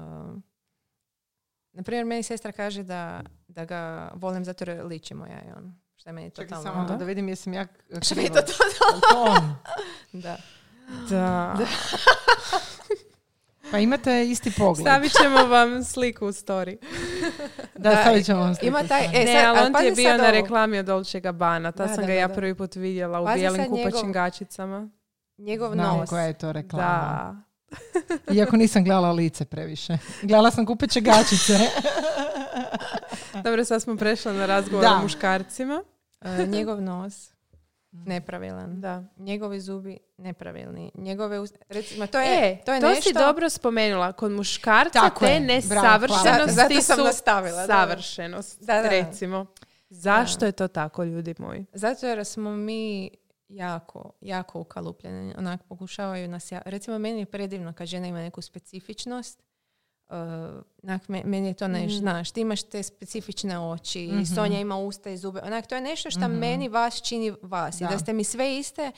na 1.73 1.83
primjer, 1.83 2.05
meni 2.05 2.23
sestra 2.23 2.51
kaže 2.51 2.83
da, 2.83 3.21
da 3.47 3.65
ga 3.65 4.11
volim 4.15 4.45
zato 4.45 4.63
jer 4.67 4.85
ličimo 4.85 5.25
ja 5.25 5.41
i 5.47 5.51
on. 5.57 5.75
Što 6.01 6.09
je 6.09 6.13
meni 6.13 6.29
Čekaj 6.29 6.45
totalno... 6.47 6.63
samo 6.63 6.85
da, 6.85 6.95
da 6.95 7.05
vidim 7.05 7.29
jesam 7.29 7.53
ja 7.53 7.65
Što 8.01 8.15
mi 8.15 8.23
je 8.23 8.29
to 8.29 8.35
Jel 8.35 8.45
to 9.01 9.21
on? 9.21 9.55
Da. 10.23 10.37
Da. 11.09 11.57
Pa 13.71 13.77
imate 13.79 14.23
isti 14.23 14.51
pogled. 14.51 14.81
Stavit 14.81 15.11
ćemo 15.13 15.45
vam 15.45 15.83
sliku 15.83 16.25
u 16.25 16.31
story. 16.31 16.77
da, 17.75 17.89
Da, 17.89 17.95
stavit 17.97 18.25
ćemo 18.25 18.39
vam 18.39 18.55
sliku 18.55 18.67
ima 18.67 18.79
taj-. 18.79 19.05
E, 19.05 19.25
ne, 19.25 19.33
sad- 19.33 19.45
ali 19.47 19.57
ali 19.59 19.67
on 19.67 19.73
ti 19.73 19.85
je 19.85 19.91
bio 19.91 20.09
na 20.09 20.23
ovo. 20.23 20.31
reklami 20.31 20.79
od 20.79 20.85
Dolce 20.85 21.19
Gabbana. 21.19 21.71
Ta 21.71 21.77
Da, 21.77 21.87
sam 21.87 21.95
da, 21.95 22.01
ga 22.01 22.07
da, 22.07 22.13
ja 22.13 22.27
da. 22.27 22.33
prvi 22.33 22.55
put 22.55 22.75
vidjela 22.75 23.21
u 23.21 23.25
Pazi 23.25 23.39
bijelim 23.39 23.61
sad 23.61 23.69
kupaćim 23.69 23.91
njegov- 23.99 24.11
gačicama. 24.13 24.89
Njegov 25.37 25.73
Znam 25.73 25.97
nos. 25.97 26.09
koja 26.09 26.23
je 26.23 26.33
to 26.33 26.51
reklama. 26.51 27.43
Da. 28.27 28.33
Iako 28.35 28.55
nisam 28.55 28.83
gledala 28.83 29.11
lice 29.11 29.45
previše. 29.45 29.97
Gledala 30.21 30.51
sam 30.51 30.65
kupeće 30.65 31.01
gačice. 31.01 31.53
Dobro, 33.43 33.65
sad 33.65 33.81
smo 33.81 33.95
prešli 33.97 34.33
na 34.33 34.45
razgovor 34.45 34.83
Da. 34.83 34.91
o 34.91 35.01
muškarcima. 35.01 35.83
E, 36.39 36.47
njegov 36.47 36.81
nos 36.81 37.33
nepravilan. 37.91 38.81
Da. 38.81 39.03
Njegovi 39.17 39.59
zubi 39.59 39.97
nepravilni. 40.17 40.91
Njegove 40.95 41.39
recimo 41.69 42.07
to 42.07 42.19
je 42.19 42.51
E, 42.51 42.57
to 42.65 42.73
je 42.73 42.81
to 42.81 42.89
nešto 42.89 43.09
si 43.09 43.13
dobro 43.13 43.49
spomenula. 43.49 44.13
Kod 44.13 44.31
muškarca 44.31 44.99
Tako 44.99 45.25
te 45.25 45.31
je. 45.31 45.39
nesavršenosti 45.39 46.29
Bravo. 46.33 46.51
Zato 46.51 46.81
sam 46.81 46.97
su 46.97 47.03
nastavila, 47.03 47.65
savršenost. 47.65 48.61
Da, 48.61 48.81
da. 48.81 48.89
Recimo. 48.89 49.45
Zašto 49.89 50.45
je 50.45 50.51
to 50.51 50.67
tako, 50.67 51.03
ljudi 51.03 51.35
moji? 51.37 51.65
Zato 51.73 52.07
jer 52.07 52.25
smo 52.25 52.55
mi 52.55 53.09
jako, 53.49 54.11
jako 54.21 54.59
ukalupljeni. 54.59 55.33
Onak 55.37 55.63
pokušavaju 55.63 56.27
nas... 56.27 56.51
Ja... 56.51 56.61
Recimo, 56.65 56.99
meni 56.99 57.19
je 57.19 57.25
predivno 57.25 57.73
kad 57.73 57.87
žena 57.87 58.07
ima 58.07 58.19
neku 58.19 58.41
specifičnost. 58.41 59.43
Uh, 60.11 60.17
onak, 60.83 61.07
me- 61.07 61.23
meni 61.25 61.47
je 61.47 61.53
to 61.53 61.67
ne, 61.67 61.79
Mhm. 61.81 61.89
znaš, 61.91 62.31
ti 62.31 62.41
imaš 62.41 62.63
te 62.63 62.83
specifične 62.83 63.59
oči, 63.61 64.07
Mhm. 64.07 64.23
Sonja 64.25 64.59
ima 64.59 64.77
usta 64.77 65.09
i 65.09 65.17
zube. 65.17 65.39
Onak, 65.41 65.67
to 65.67 65.75
je 65.75 65.81
nešto 65.81 66.11
što 66.11 66.19
Mhm. 66.21 66.31
meni 66.31 66.69
vas 66.69 67.01
čini 67.01 67.33
vas. 67.41 67.75
Da. 67.75 67.85
I 67.85 67.89
da 67.89 67.99
ste 67.99 68.13
mi 68.13 68.23
sve 68.23 68.57
iste, 68.57 68.91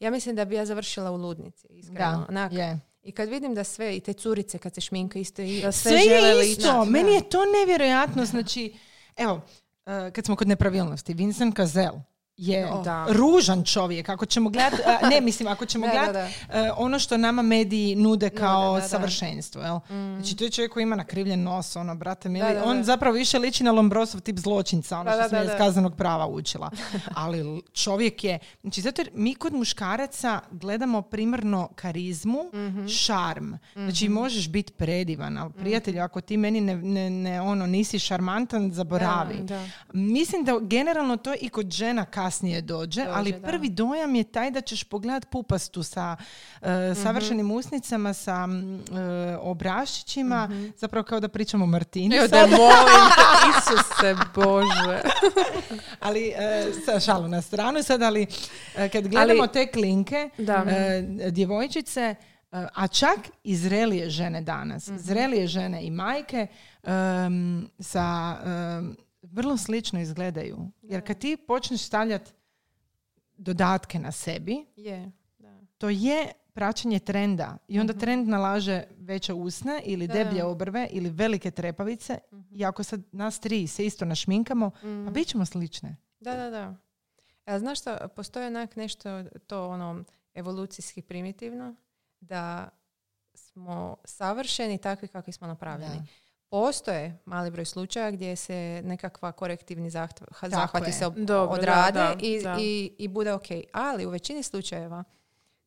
ja 0.00 0.10
mislim 0.10 0.36
da 0.36 0.44
bi 0.44 0.54
ja 0.54 0.66
završila 0.66 1.10
u 1.10 1.16
ludnici, 1.16 1.66
iskreno. 1.70 1.98
Da, 2.10 2.26
Onak, 2.28 2.52
je. 2.52 2.80
I 3.02 3.12
kad 3.12 3.28
vidim 3.28 3.54
da 3.54 3.64
sve, 3.64 3.96
i 3.96 4.00
te 4.00 4.12
curice 4.12 4.58
kad 4.58 4.74
se 4.74 4.80
šminka 4.80 5.18
isto 5.18 5.42
i 5.42 5.60
Da 5.60 5.72
sve, 5.72 5.90
Sve 5.90 6.00
žele 6.00 6.28
je 6.28 6.50
isto. 6.50 6.62
Da. 6.64 6.84
Meni 6.84 7.12
je 7.12 7.22
to 7.22 7.38
nevjerojatno. 7.58 8.24
Znači, 8.24 8.74
evo, 9.16 9.40
eh, 9.86 10.10
kad 10.10 10.24
smo 10.24 10.36
kod 10.36 10.48
nepravilnosti, 10.48 11.14
Vincent 11.14 11.56
Cazel 11.56 11.92
je. 12.40 12.68
Da. 12.84 13.06
ružan 13.08 13.64
čovjek. 13.64 14.08
Ako 14.08 14.26
ćemo 14.26 14.50
gledati, 14.50 14.82
ne 15.10 15.20
mislim, 15.20 15.48
ako 15.48 15.66
ćemo 15.66 15.86
Da, 15.90 15.92
da, 15.92 16.02
gledati 16.02 16.34
eh, 16.52 16.70
ono 16.76 16.98
što 16.98 17.16
nama 17.16 17.42
mediji 17.42 17.96
nude 17.96 18.30
kao 18.30 18.74
da, 18.74 18.80
da. 18.80 18.88
savršenstvo. 18.88 19.62
Jel? 19.62 19.78
Znači, 19.88 20.36
to 20.36 20.44
je 20.44 20.50
čovjek 20.50 20.72
koji 20.72 20.82
ima 20.82 20.96
nakrivljen 20.96 21.42
nos, 21.42 21.76
ono, 21.76 21.94
brate 21.94 22.28
mili. 22.28 22.48
Da, 22.48 22.54
da, 22.54 22.64
On 22.64 22.84
zapravo 22.84 23.14
više 23.14 23.38
liči 23.38 23.64
na 23.64 23.72
Lombrosov 23.72 24.20
tip 24.20 24.38
zločinca, 24.38 24.98
ono 24.98 25.10
što 25.12 25.28
sam 25.28 25.44
iz 25.44 25.50
kaznenog 25.58 25.96
prava 25.96 26.26
učila. 26.26 26.70
Ali 27.14 27.62
čovjek 27.72 28.24
je, 28.24 28.38
znači 28.62 28.80
zato 28.80 29.02
jer 29.02 29.10
mi 29.14 29.34
kod 29.34 29.52
muškaraca 29.54 30.40
gledamo 30.50 31.02
primarno 31.02 31.68
karizmu, 31.74 32.40
Mhm. 32.54 32.86
šarm. 32.86 33.52
Znači 33.74 34.08
možeš 34.08 34.48
biti 34.48 34.72
predivan, 34.72 35.38
ali 35.38 35.52
prijatelju, 35.52 36.00
ako 36.02 36.20
ti 36.20 36.36
meni 36.36 36.60
ne, 36.60 36.76
ne, 36.76 37.10
ne, 37.10 37.40
ono, 37.40 37.66
nisi 37.66 37.98
šarmantan, 37.98 38.72
zaboravi. 38.72 39.38
Da. 39.42 39.64
Mislim 39.92 40.44
da 40.44 40.58
generalno 40.60 41.16
to 41.16 41.34
i 41.40 41.48
kod 41.48 41.70
žena 41.70 42.04
kasnije 42.04 42.29
dođe, 42.30 42.60
Dođe, 42.62 43.06
ali 43.08 43.32
da. 43.32 43.38
prvi 43.40 43.68
dojam 43.68 44.14
je 44.14 44.24
taj 44.24 44.50
da 44.50 44.60
ćeš 44.60 44.84
pogledat 44.84 45.26
pupastu 45.26 45.82
sa 45.82 46.16
e, 46.62 46.66
savršenim 46.96 47.50
usnicama, 47.50 48.12
sa 48.14 48.46
mm, 48.46 48.74
e, 48.74 48.80
obraščićima, 49.38 50.48
zapravo 50.76 51.04
kao 51.04 51.20
da 51.20 51.28
pričamo 51.28 51.64
o 51.64 51.68
Martini. 51.68 52.16
Evo 52.16 52.28
da 52.28 52.36
molim 52.38 52.56
te, 53.10 53.22
Isuse 53.50 54.14
Bože. 54.34 55.00
ali 56.00 56.28
e, 56.28 56.64
sa 56.86 57.00
šalu 57.00 57.28
na 57.28 57.42
stranu 57.42 57.82
sad, 57.82 58.02
ali 58.02 58.26
kad 58.92 59.06
gledamo 59.06 59.40
Ali- 59.40 59.48
te 59.50 59.66
klinke, 59.68 60.30
Da. 60.38 60.64
djevojčice, 61.30 62.14
a 62.52 62.86
čak 62.88 63.18
i 63.44 63.56
zrelije 63.56 64.10
žene 64.10 64.40
danas, 64.42 64.86
Mhm. 64.86 64.98
zrelije 64.98 65.46
žene 65.46 65.82
i 65.82 65.90
majke 65.90 66.46
em, 66.84 67.68
sa 67.80 68.36
em, 68.44 68.96
vrlo 69.32 69.56
slično 69.56 70.00
izgledaju. 70.00 70.58
Jer 70.82 71.06
kad 71.06 71.18
ti 71.18 71.36
počneš 71.38 71.82
stavljati 71.82 72.30
dodatke 73.34 73.98
na 73.98 74.12
sebi, 74.12 74.66
Je, 74.76 75.12
da. 75.38 75.60
to 75.78 75.88
je 75.88 76.26
praćenje 76.52 76.98
trenda 76.98 77.56
i 77.68 77.80
onda 77.80 77.92
trend 77.92 78.28
nalaže 78.28 78.82
veće 78.98 79.32
usne 79.32 79.82
ili. 79.84 80.06
Da. 80.06 80.14
deblje 80.14 80.44
obrve 80.44 80.88
ili 80.90 81.10
velike 81.10 81.50
trepavice 81.50 82.18
i 82.50 82.64
ako 82.64 82.82
sad 82.82 83.00
nas 83.12 83.40
tri 83.40 83.66
se 83.66 83.86
isto 83.86 84.04
našminkamo, 84.04 84.66
Mhm. 84.76 85.08
a 85.08 85.10
bit 85.10 85.28
ćemo 85.28 85.44
slične. 85.46 85.96
Da, 86.20 86.34
da, 86.34 86.50
da. 86.50 86.74
E, 87.46 87.58
znaš 87.58 87.80
što, 87.80 88.08
postoji 88.08 88.46
onak 88.46 88.76
nešto 88.76 89.08
to 89.46 89.68
ono 89.68 90.04
evolucijski 90.34 91.02
primitivno, 91.02 91.74
da 92.20 92.68
smo 93.34 93.96
savršeni 94.04 94.78
takvi 94.78 95.08
kakvi 95.08 95.32
smo 95.32 95.46
napravljeni. 95.46 95.96
Da. 95.96 96.04
Postoje 96.50 97.18
mali 97.24 97.50
broj 97.50 97.64
slučaja 97.64 98.10
gdje 98.10 98.36
se 98.36 98.54
nekakva 98.84 99.32
korektivni 99.32 99.90
zahtv- 99.90 100.48
zahvati 100.48 100.88
je. 100.88 100.92
se 100.92 101.06
ob- 101.06 101.14
Dobro, 101.16 101.54
odrade 101.54 101.92
da, 101.92 102.14
da, 102.14 102.20
i, 102.20 102.42
da. 102.42 102.56
I, 102.60 102.94
i 102.98 103.08
bude 103.08 103.32
ok. 103.32 103.44
Ali 103.72 104.06
u 104.06 104.10
većini 104.10 104.42
slučajeva 104.42 105.04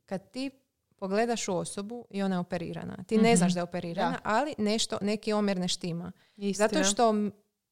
kad 0.05 0.31
ti 0.31 0.49
pogledaš 0.95 1.47
u 1.47 1.55
osobu 1.55 2.05
i 2.09 2.23
ona 2.23 2.35
je 2.35 2.39
operirana, 2.39 3.03
ti 3.03 3.17
ne 3.17 3.29
Mhm. 3.29 3.37
znaš 3.37 3.53
da 3.53 3.59
je 3.59 3.63
operirana, 3.63 4.11
Da. 4.13 4.19
ali 4.25 4.55
nešto, 4.57 4.97
neki 5.01 5.33
omjer 5.33 5.57
ne 5.57 5.67
štima. 5.67 6.11
Istina. 6.37 6.67
Zato 6.67 6.83
što 6.83 7.13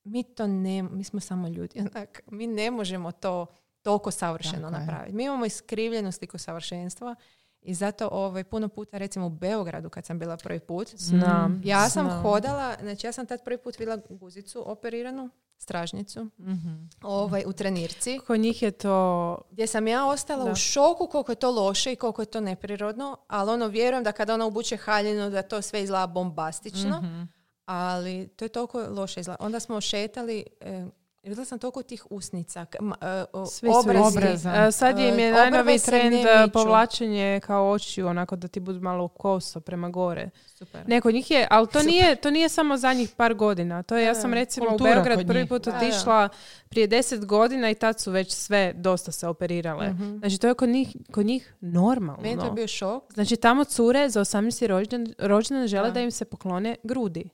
mi 0.03 0.23
to 0.25 0.47
ne, 0.47 0.83
mi 0.83 1.03
smo 1.03 1.19
samo 1.19 1.47
ljudi, 1.47 1.79
onak, 1.87 2.21
mi 2.27 2.47
ne 2.47 2.71
možemo 2.71 3.11
to 3.11 3.45
toliko 3.81 4.11
savršeno 4.11 4.61
Tako 4.61 4.75
je. 4.75 4.79
napraviti. 4.79 5.15
Mi 5.15 5.23
imamo 5.23 5.45
iskrivljenu 5.45 6.11
sliku 6.11 6.37
savršenstva 6.37 7.15
I 7.61 7.73
zato 7.73 8.07
ovaj, 8.07 8.43
puno 8.43 8.67
puta, 8.69 8.97
recimo 8.97 9.25
u 9.25 9.31
Beogradu 9.31 9.89
kad 9.89 10.05
sam 10.05 10.19
bila 10.19 10.37
prvi 10.37 10.59
put, 10.59 10.89
Znam. 10.89 11.51
Mm. 11.51 11.61
ja 11.63 11.89
sam 11.89 12.05
znam. 12.05 12.21
hodala, 12.21 12.75
znači 12.81 13.07
ja 13.07 13.11
sam 13.11 13.25
tad 13.25 13.43
prvi 13.43 13.57
put 13.57 13.79
vidjela 13.79 14.01
guzicu 14.09 14.63
operiranu, 14.65 15.29
stražnicu, 15.57 16.27
Mhm. 16.39 16.69
ovaj, 17.01 17.43
u 17.45 17.53
trenirci, 17.53 18.19
Kod 18.19 18.39
njih 18.39 18.61
je 18.61 18.71
to... 18.71 19.37
gdje 19.51 19.67
sam 19.67 19.87
ja 19.87 20.05
ostala 20.05 20.43
Da. 20.43 20.51
u 20.51 20.55
šoku 20.55 21.07
koliko 21.07 21.31
je 21.31 21.35
to 21.35 21.51
loše 21.51 21.93
i 21.93 21.97
koliko 21.97 22.21
je 22.21 22.25
to 22.25 22.39
neprirodno, 22.41 23.17
ali 23.27 23.51
ono 23.51 23.67
vjerujem 23.67 24.03
da 24.03 24.11
kada 24.11 24.33
ona 24.33 24.45
obuče 24.45 24.77
haljinu 24.77 25.29
da 25.29 25.41
to 25.41 25.61
sve 25.61 25.83
izgleda 25.83 26.07
bombastično, 26.07 27.01
Mhm. 27.01 27.21
ali 27.65 28.27
to 28.27 28.45
je 28.45 28.49
toliko 28.49 28.79
loše 28.81 29.19
izgleda. 29.19 29.37
Onda 29.39 29.59
smo 29.59 29.81
šetali, 29.81 30.43
e, 30.61 30.85
vidjela 31.29 31.45
sam 31.45 31.59
toliko 31.59 31.83
tih 31.83 32.05
usnica, 32.09 32.65
e, 33.01 33.25
Svi 33.51 33.69
su 33.69 33.79
obrazi. 33.79 34.17
Obraza. 34.17 34.65
E, 34.67 34.71
sad 34.71 34.99
im 34.99 35.19
je 35.19 35.29
E, 35.29 35.31
najnoviji 35.31 35.79
trend 35.79 36.15
povlačenje 36.53 37.39
kao 37.43 37.69
očiju, 37.69 38.07
onako 38.07 38.35
da 38.35 38.47
ti 38.47 38.59
budu 38.59 38.79
malo 38.81 39.07
koso 39.07 39.59
prema 39.59 39.89
gore. 39.89 40.29
Super. 40.47 40.87
Neko 40.87 41.11
njih 41.11 41.31
je, 41.31 41.47
ali 41.49 41.67
to 41.67 41.79
Super. 41.79 41.85
nije, 41.85 42.15
to 42.15 42.31
nije 42.31 42.49
samo 42.49 42.77
zadnjih 42.77 43.09
par 43.17 43.33
godina. 43.33 43.83
To 43.83 43.97
je, 43.97 44.05
ja 44.05 44.15
sam 44.15 44.33
recimo 44.33 44.69
Kultura 44.69 44.91
u 44.91 44.93
Beograd 44.93 45.27
prvi 45.27 45.47
put 45.47 45.67
otišla 45.67 46.29
prije 46.69 46.87
deset 46.87 47.25
godina 47.25 47.69
i 47.69 47.75
tad 47.75 47.99
su 47.99 48.11
već 48.11 48.31
sve 48.31 48.73
dosta 48.75 49.11
se 49.11 49.27
operirale. 49.27 49.89
Mhm. 49.89 50.17
Znači 50.17 50.37
to 50.37 50.47
je 50.47 50.53
kod 50.53 50.69
njih, 50.69 50.95
kod 51.11 51.25
njih 51.25 51.53
normalno. 51.61 52.21
Meni 52.21 52.33
je 52.33 52.39
to 52.39 52.51
bio 52.51 52.67
šok. 52.67 53.13
Znači 53.13 53.35
tamo 53.35 53.63
cure 53.63 54.09
za 54.09 54.19
18. 54.21 54.67
rođendan, 54.67 55.13
rođendan 55.19 55.67
žele 55.67 55.87
Da. 55.87 55.93
da. 55.93 55.99
im 55.99 56.11
se 56.11 56.25
poklone 56.25 56.75
grudi. 56.83 57.29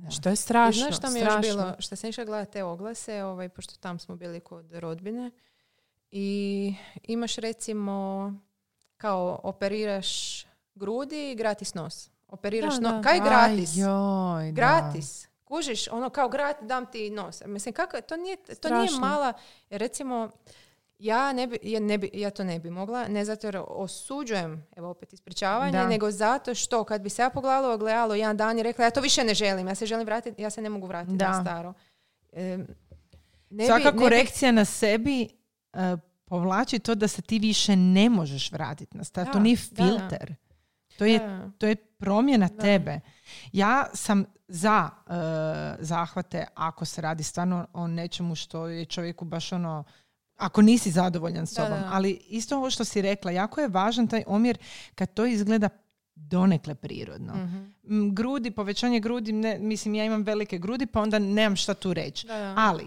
Da. 0.00 0.10
Što 0.10 0.28
je 0.28 0.32
I 0.32 0.36
strašno. 0.36 0.82
znaš 0.82 0.96
šta 0.96 1.10
mi 1.10 1.18
je 1.18 1.24
još 1.24 1.32
strašno. 1.32 1.52
bilo? 1.54 1.74
Što 1.78 1.96
sam 1.96 2.10
išla 2.10 2.24
gledati 2.24 2.52
te 2.52 2.64
oglase, 2.64 3.24
ovaj, 3.24 3.48
pošto 3.48 3.74
tam 3.76 3.98
smo 3.98 4.16
bili 4.16 4.40
kod 4.40 4.72
rodbine. 4.72 5.30
I 6.10 6.74
imaš 7.02 7.36
recimo 7.36 8.32
kao 8.96 9.40
operiraš 9.42 10.44
grudi 10.74 11.30
i 11.30 11.34
gratis 11.34 11.74
nos. 11.74 12.10
Operiraš 12.28 12.74
Da, 12.74 12.80
nos. 12.80 12.92
da. 12.92 13.10
Kaj 13.10 13.20
gratis? 13.20 13.76
Aj, 13.76 13.82
joj, 13.82 14.44
da. 14.44 14.50
gratis. 14.52 15.28
Kužiš, 15.44 15.88
ono 15.88 16.10
kao 16.10 16.28
gratis, 16.28 16.68
dam 16.68 16.86
ti 16.86 17.10
nos. 17.10 17.42
Mislim, 17.46 17.74
kako, 17.74 18.00
to 18.00 18.16
nije, 18.16 18.36
to 18.36 18.78
nije 18.78 18.90
mala, 19.00 19.32
recimo, 19.70 20.30
ja, 21.00 21.32
ne 21.32 21.46
bi, 21.46 21.58
ja, 21.62 21.80
ne 21.80 21.98
bi, 21.98 22.10
ja 22.14 22.30
to 22.30 22.44
ne 22.44 22.58
bi 22.58 22.70
mogla, 22.70 23.08
ne 23.08 23.24
zato 23.24 23.46
jer 23.46 23.60
osuđujem, 23.68 24.66
evo 24.76 24.90
opet 24.90 25.12
ispričavanje, 25.12 25.72
Da. 25.72 25.86
nego 25.86 26.10
zato 26.10 26.54
što 26.54 26.84
kad 26.84 27.02
bi 27.02 27.10
se 27.10 27.22
ja 27.22 27.30
pogledala 27.30 27.74
ogledalo 27.74 28.14
jedan 28.14 28.36
dan 28.36 28.58
i 28.58 28.62
rekla 28.62 28.84
ja 28.84 28.90
to 28.90 29.00
više 29.00 29.24
ne 29.24 29.34
želim, 29.34 29.68
ja 29.68 29.74
se 29.74 29.86
želim 29.86 30.06
vratiti, 30.06 30.42
ja 30.42 30.50
se 30.50 30.62
ne 30.62 30.70
mogu 30.70 30.86
vratiti 30.86 31.16
Da. 31.16 31.28
na 31.28 31.42
staro. 31.42 31.72
Ne 32.32 32.66
bi- 33.50 33.66
Svaka 33.66 33.84
ne 33.84 33.92
bi- 33.92 33.98
korekcija 33.98 34.52
na 34.52 34.64
sebi 34.64 35.22
e, 35.22 35.28
povlači 36.24 36.78
to 36.78 36.94
da 36.94 37.08
se 37.08 37.22
ti 37.22 37.38
više 37.38 37.76
ne 37.76 38.10
možeš 38.10 38.52
vratiti 38.52 38.96
na 38.96 39.04
staro. 39.04 39.26
To 39.26 39.32
Da, 39.32 39.38
nije 39.38 39.56
da, 39.70 39.84
da. 39.84 39.88
filter. 39.88 40.34
To 40.98 41.04
je 41.04 41.20
to 41.58 41.66
je 41.66 41.76
promjena 41.76 42.48
Da. 42.48 42.56
tebe. 42.56 43.00
Ja 43.52 43.86
sam 43.94 44.24
za 44.48 44.90
e, 45.00 45.12
zahvate 45.80 46.46
ako 46.54 46.84
se 46.84 47.00
radi 47.00 47.22
stvarno 47.22 47.66
o 47.72 47.86
nečemu 47.86 48.34
što 48.34 48.66
je 48.66 48.84
čovjeku 48.84 49.24
baš 49.24 49.52
ono 49.52 49.84
ako 50.40 50.62
nisi 50.62 50.90
zadovoljan 50.90 51.46
s 51.46 51.50
Da, 51.50 51.54
sobom. 51.56 51.80
da. 51.80 51.88
Ali 51.92 52.20
isto 52.28 52.56
ovo 52.56 52.70
što 52.70 52.84
si 52.84 53.02
rekla, 53.02 53.30
jako 53.30 53.60
je 53.60 53.68
važan 53.68 54.08
taj 54.08 54.24
omjer 54.26 54.58
kad 54.94 55.14
to 55.14 55.26
izgleda 55.26 55.68
donekle 56.14 56.74
prirodno. 56.74 57.34
Mhm. 57.34 57.56
M, 57.86 58.14
Grudi, 58.14 58.50
povećanje 58.50 59.00
grudi, 59.00 59.32
ne, 59.32 59.58
mislim 59.58 59.94
ja 59.94 60.04
imam 60.04 60.22
velike 60.22 60.58
grudi 60.58 60.86
pa 60.86 61.00
onda 61.00 61.18
nemam 61.18 61.56
šta 61.56 61.74
tu 61.74 61.94
reći. 61.94 62.26
Da, 62.26 62.32
da. 62.34 62.54
Ali 62.58 62.86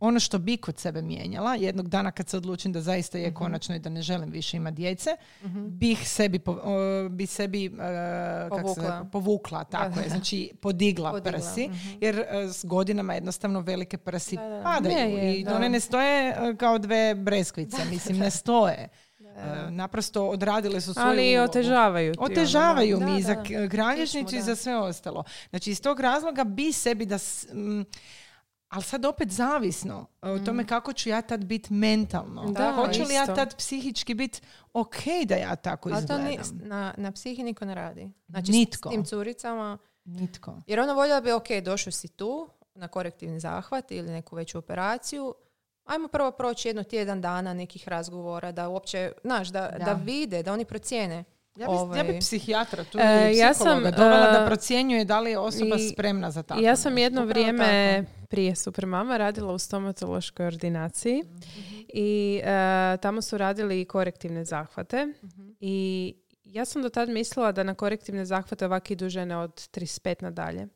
ono 0.00 0.20
što 0.20 0.38
bi 0.38 0.56
kod 0.56 0.78
sebe 0.78 1.02
mijenjala, 1.02 1.54
jednog 1.54 1.88
dana 1.88 2.10
kad 2.10 2.28
se 2.28 2.36
odlučim 2.36 2.72
da 2.72 2.80
zaista 2.80 3.18
Mhm. 3.18 3.24
je 3.24 3.34
konačno 3.34 3.74
i 3.74 3.78
da 3.78 3.90
ne 3.90 4.02
želim 4.02 4.30
više 4.30 4.56
imati 4.56 4.76
djece, 4.76 5.10
bih 5.68 6.08
sebi, 6.08 6.38
po, 6.38 6.58
bi 7.10 7.26
sebi 7.26 7.66
e, 7.66 7.70
kak 7.70 7.78
se- 8.50 8.62
Povukla. 8.64 9.04
povukla, 9.04 9.64
tako 9.64 9.94
da, 9.94 10.00
je, 10.00 10.08
znači 10.08 10.50
podigla, 10.54 11.10
Podigla, 11.10 11.32
prsi, 11.32 11.68
mhm. 11.68 11.88
jer 12.00 12.18
e, 12.18 12.26
s 12.44 12.64
godinama 12.64 13.14
jednostavno 13.14 13.60
velike 13.60 13.96
prsi 13.98 14.36
Da, 14.36 14.42
da. 14.42 14.62
padaju 14.64 14.96
Je, 15.08 15.34
i 15.34 15.46
one 15.46 15.68
ne 15.68 15.80
stoje 15.80 16.28
e, 16.30 16.56
kao 16.56 16.78
dve 16.78 17.14
breskvice, 17.16 17.76
mislim 17.90 18.18
ne 18.18 18.30
stoje. 18.30 18.88
E, 19.20 19.70
naprosto 19.70 20.24
odradile 20.24 20.80
su 20.80 20.94
svoju 20.94 21.08
Ali 21.08 21.38
otežavaju 21.38 22.10
ono, 22.10 22.28
da. 22.28 22.32
Otežavaju 22.32 22.98
Da, 22.98 23.06
mi 23.06 23.18
i 23.18 23.22
za 23.22 23.34
da. 23.34 23.68
kralježnicu 23.68 24.36
i 24.36 24.42
za 24.42 24.56
sve 24.56 24.76
ostalo. 24.76 25.24
Znači 25.50 25.70
iz 25.70 25.80
tog 25.80 26.00
razloga 26.00 26.44
bi 26.44 26.72
sebi 26.72 27.06
da... 27.06 27.18
m, 27.52 27.84
ali 28.68 28.82
sad 28.82 29.04
opet 29.04 29.30
zavisno 29.30 30.06
o 30.22 30.38
tome 30.38 30.66
kako 30.66 30.92
ću 30.92 31.08
ja 31.08 31.22
tad 31.22 31.44
biti 31.44 31.72
mentalno. 31.72 32.50
Da, 32.52 32.72
Hoću 32.72 33.02
li 33.02 33.14
ja 33.14 33.26
tad 33.26 33.56
psihički 33.56 34.14
biti 34.14 34.40
ok 34.72 34.96
da 35.26 35.34
ja 35.34 35.56
tako 35.56 35.90
Ali 35.92 36.06
to 36.06 36.18
ni, 36.18 36.38
na, 36.52 36.94
na 36.96 37.12
psihi 37.12 37.42
niko 37.42 37.64
ne 37.64 37.74
radi. 37.74 38.10
Znači 38.28 38.52
Nitko. 38.52 38.88
s 38.88 38.92
tim 38.92 39.04
curicama, 39.04 39.78
Nitko. 40.04 40.62
jer 40.66 40.80
ono 40.80 40.94
voljela 40.94 41.20
bi, 41.20 41.32
ok, 41.32 41.46
došao 41.64 41.92
si 41.92 42.08
tu 42.08 42.48
na 42.74 42.88
korektivni 42.88 43.40
zahvat 43.40 43.90
ili 43.90 44.10
neku 44.10 44.36
veću 44.36 44.58
operaciju, 44.58 45.34
ajmo 45.84 46.08
prvo 46.08 46.30
proći 46.30 46.68
jedno 46.68 46.82
tjedan 46.82 47.20
dana 47.20 47.54
nekih 47.54 47.88
razgovora, 47.88 48.52
da 48.52 48.68
uopće, 48.68 49.12
znaš, 49.24 49.48
da, 49.48 49.70
Da. 49.78 49.84
da. 49.84 49.92
vide, 49.92 50.42
da 50.42 50.52
oni 50.52 50.64
procijene. 50.64 51.24
Ja 51.58 51.66
bi, 51.66 51.72
ja 51.72 51.80
Ovaj. 51.80 52.04
bi 52.04 52.18
psihijatra 52.18 52.84
tu 52.84 52.98
E, 52.98 53.32
ja 53.34 53.54
sam, 53.54 53.82
dovela 53.82 54.30
da 54.30 54.42
e, 54.42 54.46
procjenjuje 54.46 55.04
da 55.04 55.20
li 55.20 55.30
je 55.30 55.38
osoba 55.38 55.76
i- 55.76 55.88
spremna 55.88 56.30
za 56.30 56.42
tako. 56.42 56.60
Ja 56.60 56.76
sam 56.76 56.98
jedno 56.98 57.20
Upravo 57.20 57.28
vrijeme 57.30 58.04
prije 58.28 58.56
Supermama 58.56 59.16
radila 59.16 59.52
u 59.52 59.58
stomatološkoj 59.58 60.46
ordinaciji 60.46 61.22
i 61.88 62.40
e, 62.44 62.48
tamo 62.96 63.22
su 63.22 63.38
radili 63.38 63.80
i 63.80 63.84
korektivne 63.84 64.44
zahvate 64.44 65.06
i 65.60 66.14
ja 66.44 66.64
sam 66.64 66.82
do 66.82 66.88
tad 66.88 67.08
mislila 67.08 67.52
da 67.52 67.62
na 67.62 67.74
korektivne 67.74 68.24
zahvate 68.24 68.66
ovak 68.66 68.90
idu 68.90 69.08
žene 69.08 69.36
od 69.36 69.50
35 69.68 70.22
nadalje. 70.22 70.66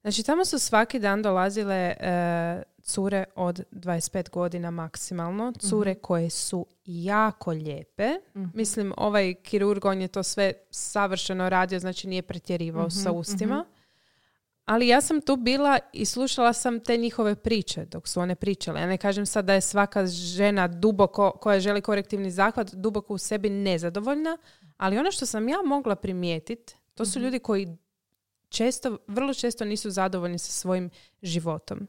Znači 0.00 0.22
tamo 0.22 0.44
su 0.44 0.58
svaki 0.58 0.98
dan 0.98 1.22
dolazile 1.22 1.74
e, 1.90 2.62
cure 2.86 3.24
od 3.34 3.60
25 3.72 4.30
godina 4.30 4.70
maksimalno, 4.70 5.52
cure 5.52 5.94
koje 5.94 6.30
su 6.30 6.66
jako 6.84 7.50
lijepe. 7.50 8.08
Mislim, 8.54 8.92
ovaj 8.96 9.34
kirurg, 9.34 9.84
on 9.84 10.00
je 10.00 10.08
to 10.08 10.22
sve 10.22 10.52
savršeno 10.70 11.48
radio, 11.48 11.78
znači 11.78 12.08
nije 12.08 12.22
pretjerivao 12.22 12.90
sa 12.90 13.12
ustima. 13.12 13.64
Ali 14.64 14.88
ja 14.88 15.00
sam 15.00 15.20
tu 15.20 15.36
bila 15.36 15.78
i 15.92 16.04
slušala 16.04 16.52
sam 16.52 16.80
te 16.80 16.96
njihove 16.96 17.34
priče 17.34 17.84
dok 17.84 18.08
su 18.08 18.20
one 18.20 18.34
pričale. 18.34 18.80
Ja 18.80 18.86
ne 18.86 18.98
kažem 18.98 19.26
sad 19.26 19.44
da 19.44 19.54
je 19.54 19.60
svaka 19.60 20.06
žena 20.06 20.68
duboko, 20.68 21.30
koja 21.30 21.60
želi 21.60 21.80
korektivni 21.80 22.30
zahvat, 22.30 22.74
duboko 22.74 23.14
u 23.14 23.18
sebi 23.18 23.50
nezadovoljna, 23.50 24.38
ali 24.76 24.98
ono 24.98 25.10
što 25.10 25.26
sam 25.26 25.48
ja 25.48 25.58
mogla 25.64 25.96
primijetiti, 25.96 26.74
to 26.94 27.04
su 27.04 27.20
ljudi 27.20 27.38
koji 27.38 27.76
često, 28.48 28.98
vrlo 29.06 29.34
često 29.34 29.64
nisu 29.64 29.90
zadovoljni 29.90 30.38
sa 30.38 30.52
svojim 30.52 30.90
životom. 31.22 31.88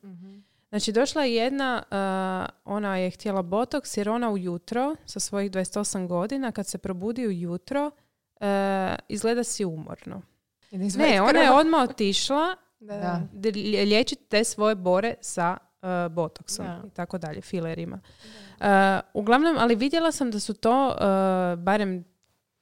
Znači, 0.70 0.92
došla 0.92 1.24
je 1.24 1.36
jedna, 1.36 1.84
uh, 1.92 2.74
ona 2.74 2.98
je 2.98 3.10
htjela 3.10 3.42
botoks 3.42 3.98
jer 3.98 4.10
ona 4.10 4.30
ujutro, 4.30 4.96
sa 5.06 5.20
svojih 5.20 5.52
28 5.52 6.08
godina, 6.08 6.52
kad 6.52 6.68
se 6.68 6.78
probudi 6.78 7.28
ujutro, 7.28 7.86
uh, 7.86 8.46
izgleda 9.08 9.44
si 9.44 9.66
umorno. 9.66 10.22
Ne, 10.72 11.22
ona 11.22 11.40
je 11.40 11.52
odmah 11.52 11.90
otišla 11.90 12.56
Da, 12.80 12.98
Da. 12.98 13.22
da. 13.34 13.50
liječiti 13.84 14.24
te 14.24 14.44
svoje 14.44 14.76
bore 14.76 15.16
sa 15.22 15.58
uh, 15.82 16.14
botoksom 16.14 16.66
Da. 16.66 16.82
i 16.88 16.90
tako 16.90 17.18
dalje, 17.18 17.42
filerima. 17.42 18.00
Uh, 18.60 18.66
uglavnom, 19.14 19.56
ali 19.60 19.76
vidjela 19.76 20.12
sam 20.12 20.32
da 20.32 20.40
su 20.40 20.54
to, 20.54 20.88
uh, 20.88 21.64
barem 21.64 22.06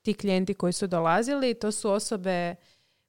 ti 0.01 0.14
klijenti 0.14 0.53
koji 0.53 0.74
su 0.74 0.88
dolazili, 0.88 1.53
to 1.53 1.72
su 1.72 1.91
osobe 1.91 2.56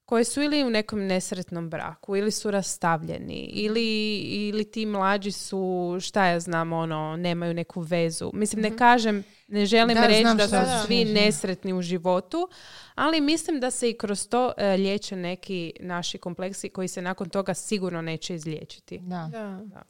koje 0.07 0.25
su 0.25 0.43
ili 0.43 0.65
u 0.65 0.71
nekom 0.71 1.07
nesretnom 1.07 1.71
braku, 1.71 2.17
ili 2.17 2.31
su 2.31 2.51
rastavljeni, 2.51 3.51
ili, 3.53 4.17
ili 4.19 4.65
ti 4.65 4.87
mlađi 4.87 5.33
su, 5.33 5.97
šta 6.01 6.27
ja 6.27 6.41
znam, 6.41 6.73
ono, 6.73 7.17
nemaju 7.17 7.55
neku 7.55 7.81
vezu. 7.81 8.31
Mislim, 8.35 8.63
ne 8.63 8.77
kažem, 8.77 9.25
ne 9.49 9.67
želim 9.67 9.95
Da, 9.95 10.07
reći 10.07 10.25
da 10.37 10.49
su 10.49 10.87
svi 10.87 11.05
mislila. 11.05 11.21
nesretni 11.21 11.73
u 11.73 11.83
životu, 11.83 12.49
ali 12.95 13.21
mislim 13.21 13.61
da 13.61 13.71
se 13.71 13.91
i 13.91 13.99
kroz 13.99 14.29
to 14.29 14.53
e, 14.57 14.77
liječe 14.77 15.17
neki 15.17 15.73
naši 15.81 16.19
kompleksi 16.19 16.69
koji 16.69 16.89
se 16.89 17.03
nakon 17.03 17.29
toga 17.29 17.55
sigurno 17.55 18.03
neće 18.03 18.35
izliječiti. 18.35 18.99
Da. 18.99 19.31
Da. 19.65 19.83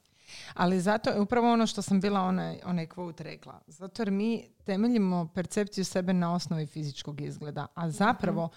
Ali 0.55 0.81
zato 0.81 1.11
je 1.11 1.21
upravo 1.21 1.53
ono 1.53 1.67
što 1.67 1.83
sam 1.83 2.01
bila 2.01 2.21
onaj, 2.21 2.59
onaj 2.65 2.87
quote 2.87 3.23
rekla. 3.23 3.61
Zato 3.67 4.03
jer 4.03 4.11
mi 4.11 4.45
temeljimo 4.65 5.29
percepciju 5.35 5.85
sebe 5.85 6.13
na 6.13 6.35
osnovi 6.35 6.67
fizičkog 6.67 7.21
izgleda. 7.21 7.67
A 7.75 7.91
zapravo 7.91 8.49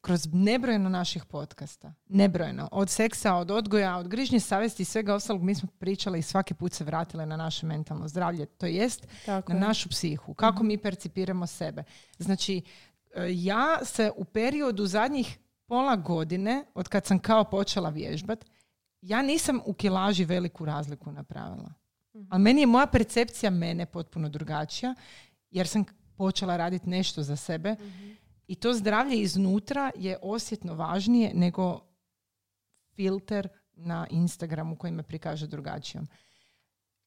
kroz 0.00 0.28
nebrojeno 0.32 0.88
naših 0.88 1.24
podcasta, 1.24 1.94
nebrojeno, 2.08 2.68
od 2.72 2.90
seksa, 2.90 3.34
od 3.34 3.50
odgoja, 3.50 3.96
od 3.96 4.08
grižnje 4.08 4.40
savjesti 4.40 4.82
i 4.82 4.86
svega 4.86 5.14
ostalog, 5.14 5.42
mi 5.42 5.54
smo 5.54 5.68
pričali 5.78 6.18
i 6.18 6.22
svaki 6.22 6.54
put 6.54 6.72
se 6.72 6.84
vratile 6.84 7.26
na 7.26 7.36
naše 7.36 7.66
mentalno 7.66 8.08
zdravlje. 8.08 8.46
To 8.46 8.66
jest 8.66 9.06
Tako 9.26 9.52
na 9.52 9.58
je. 9.58 9.66
našu 9.66 9.88
psihu, 9.88 10.34
kako 10.34 10.62
mi 10.62 10.78
percipiramo 10.78 11.46
sebe. 11.46 11.84
Znači, 12.18 12.62
e, 13.14 13.26
ja 13.34 13.84
se 13.84 14.10
u 14.16 14.24
periodu 14.24 14.86
zadnjih 14.86 15.38
pola 15.66 15.96
godine, 15.96 16.64
od 16.74 16.88
kad 16.88 17.06
sam 17.06 17.18
kao 17.18 17.44
počela 17.44 17.90
vježbat, 17.90 18.44
ja 19.00 19.22
nisam 19.22 19.60
u 19.64 19.72
kilaži 19.74 20.24
veliku 20.24 20.64
razliku 20.64 21.12
napravila. 21.12 21.72
Ali 22.30 22.42
meni 22.42 22.60
je 22.60 22.66
moja 22.66 22.86
percepcija 22.86 23.50
mene 23.50 23.86
potpuno 23.86 24.28
drugačija, 24.28 24.94
jer 25.50 25.68
sam 25.68 25.84
počela 26.16 26.56
raditi 26.56 26.90
nešto 26.90 27.22
za 27.22 27.36
sebe. 27.36 27.76
I 28.48 28.54
to 28.54 28.72
zdravlje 28.74 29.20
iznutra 29.20 29.90
je 29.96 30.18
osjetno 30.22 30.74
važnije 30.74 31.30
nego 31.34 31.80
filter 32.94 33.48
na 33.72 34.06
Instagramu 34.10 34.76
koji 34.76 34.92
me 34.92 35.02
prikaže 35.02 35.46
drugačijom. 35.46 36.08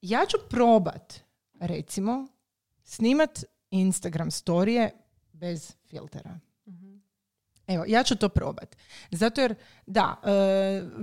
Ja 0.01 0.25
ću 0.25 0.37
probat, 0.49 1.19
recimo, 1.59 2.27
snimat 2.83 3.43
Instagram 3.69 4.31
storije 4.31 4.91
bez 5.33 5.75
filtera. 5.89 6.39
Evo, 7.71 7.83
ja 7.87 8.03
ću 8.03 8.15
to 8.15 8.29
probat. 8.29 8.75
Zato 9.11 9.41
jer, 9.41 9.55
da, 9.85 10.15
e, 10.23 10.31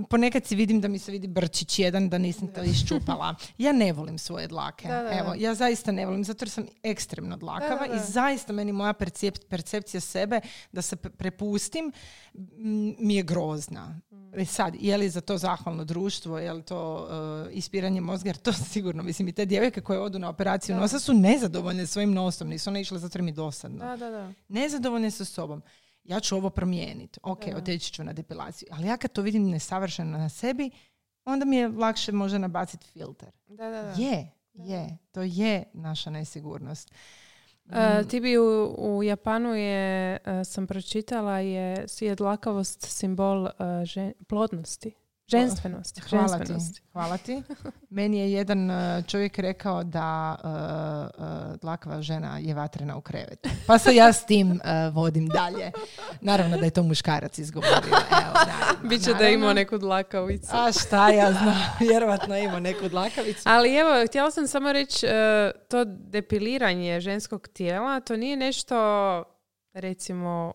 ponekad 0.05 0.45
si 0.45 0.55
vidim 0.55 0.81
da 0.81 0.87
mi 0.87 0.99
se 0.99 1.11
vidi 1.11 1.27
brčić 1.27 1.79
jedan, 1.79 2.09
da 2.09 2.17
nisam 2.17 2.47
to 2.47 2.63
iščupala. 2.63 3.35
Ja 3.57 3.71
ne 3.71 3.93
volim 3.93 4.17
svoje 4.17 4.47
dlake. 4.47 4.87
Da, 4.87 5.03
da. 5.03 5.09
Evo, 5.11 5.33
ja 5.35 5.55
zaista 5.55 5.91
ne 5.91 6.05
volim, 6.05 6.23
zato 6.23 6.43
jer 6.43 6.49
sam 6.49 6.65
ekstremno 6.83 7.37
dlakava 7.37 7.75
Da, 7.77 7.87
da, 7.87 7.95
da. 7.95 8.01
i 8.01 8.05
zaista 8.05 8.53
meni 8.53 8.71
moja 8.71 8.93
percep- 8.93 9.45
percepcija 9.49 10.01
sebe 10.01 10.39
da 10.71 10.81
se 10.81 10.95
pre- 10.95 11.09
prepustim 11.09 11.91
mi 12.99 13.15
je 13.15 13.23
grozna. 13.23 13.99
E 14.33 14.45
sad, 14.45 14.75
je 14.75 14.97
li 14.97 15.09
za 15.09 15.21
to 15.21 15.37
zahvalno 15.37 15.83
društvo, 15.83 16.39
je 16.39 16.53
li 16.53 16.63
to 16.63 17.07
e, 17.47 17.53
ispiranje 17.53 18.01
mozga, 18.01 18.29
jer 18.29 18.37
to 18.37 18.53
sigurno, 18.73 19.03
mislim, 19.03 19.27
i 19.27 19.31
te 19.31 19.45
djevojke 19.45 19.81
koje 19.81 19.99
odu 19.99 20.19
na 20.19 20.29
operaciju 20.29 20.75
Da. 20.75 20.81
nosa 20.81 20.99
su 20.99 21.13
nezadovoljne 21.13 21.87
svojim 21.87 22.11
nosom, 22.11 22.49
nisu 22.49 22.69
one 22.69 22.81
išle 22.81 22.99
zato 22.99 23.17
jer 23.17 23.23
mi 23.23 23.31
dosadno 23.31 23.77
Da, 23.79 23.95
da, 23.97 24.09
da. 24.09 24.31
nezadovoljne 24.49 25.11
sa 25.11 25.25
sobom. 25.25 25.61
Ja 26.09 26.19
ću 26.19 26.35
ovo 26.35 26.49
promijeniti. 26.49 27.19
Ok, 27.23 27.45
Da. 27.45 27.57
otići 27.57 27.93
ću 27.93 28.03
na 28.03 28.13
depilaciju. 28.13 28.69
Ali 28.71 28.87
ja 28.87 28.97
kad 28.97 29.11
to 29.11 29.21
vidim 29.21 29.49
nesavršeno 29.49 30.17
na 30.17 30.29
sebi, 30.29 30.69
onda 31.25 31.45
mi 31.45 31.55
je 31.55 31.67
lakše 31.67 32.11
možda 32.11 32.37
nabaciti 32.37 32.87
filter. 32.87 33.29
Da, 33.47 33.63
da, 33.63 33.81
da. 33.83 33.93
Je, 33.97 34.31
je. 34.53 34.97
To 35.11 35.21
je 35.21 35.63
naša 35.73 36.09
nesigurnost. 36.09 36.91
E, 37.71 38.03
ti 38.03 38.19
bi 38.19 38.37
u, 38.37 38.43
u 38.77 39.03
Japanu 39.03 39.49
je, 39.49 40.13
e, 40.15 40.43
sam 40.45 40.67
pročitala, 40.67 41.39
je, 41.39 41.85
je 41.99 42.15
dlakavost 42.15 42.81
simbol 42.81 43.47
e, 43.47 43.51
žen- 43.85 44.13
plodnosti. 44.23 44.91
Ženstvenosti. 45.29 46.01
Hvala 46.01 46.39
ti. 46.39 46.53
Hvala 46.93 47.17
ti. 47.17 47.43
Meni 47.89 48.17
je 48.19 48.31
jedan 48.31 48.69
uh, 48.71 49.05
čovjek 49.05 49.39
rekao 49.39 49.83
da 49.83 50.35
uh, 50.43 50.49
uh, 51.25 51.55
dlakava 51.61 52.01
žena 52.01 52.37
je 52.37 52.53
vatrena 52.53 52.97
u 52.97 53.01
krevetu. 53.01 53.49
Pa 53.67 53.77
se 53.77 53.95
ja 53.95 54.13
s 54.13 54.25
tim 54.25 54.51
uh, 54.51 54.95
vodim 54.95 55.27
dalje. 55.27 55.71
Naravno 56.21 56.57
da 56.57 56.65
je 56.65 56.71
to 56.71 56.83
muškarac 56.83 57.37
izgovorio. 57.37 57.77
Evo, 58.11 58.33
naravno, 58.33 58.79
Biće 58.89 59.05
da 59.05 59.13
naravno. 59.13 59.35
ima 59.35 59.53
neku 59.53 59.77
dlakavicu. 59.77 60.49
A 60.53 60.71
šta 60.71 61.09
ja 61.09 61.31
znam, 61.31 61.55
vjerovatno 61.89 62.37
ima 62.37 62.59
neku 62.59 62.89
dlakavicu. 62.89 63.41
Ali 63.45 63.75
evo, 63.75 64.05
htjela 64.07 64.31
sam 64.31 64.47
samo 64.47 64.73
reći, 64.73 65.05
e, 65.05 65.51
to 65.69 65.85
depiliranje 65.85 67.01
ženskog 67.01 67.47
tijela, 67.47 67.99
to 67.99 68.17
nije 68.17 68.37
nešto, 68.37 68.75
recimo, 69.73 70.53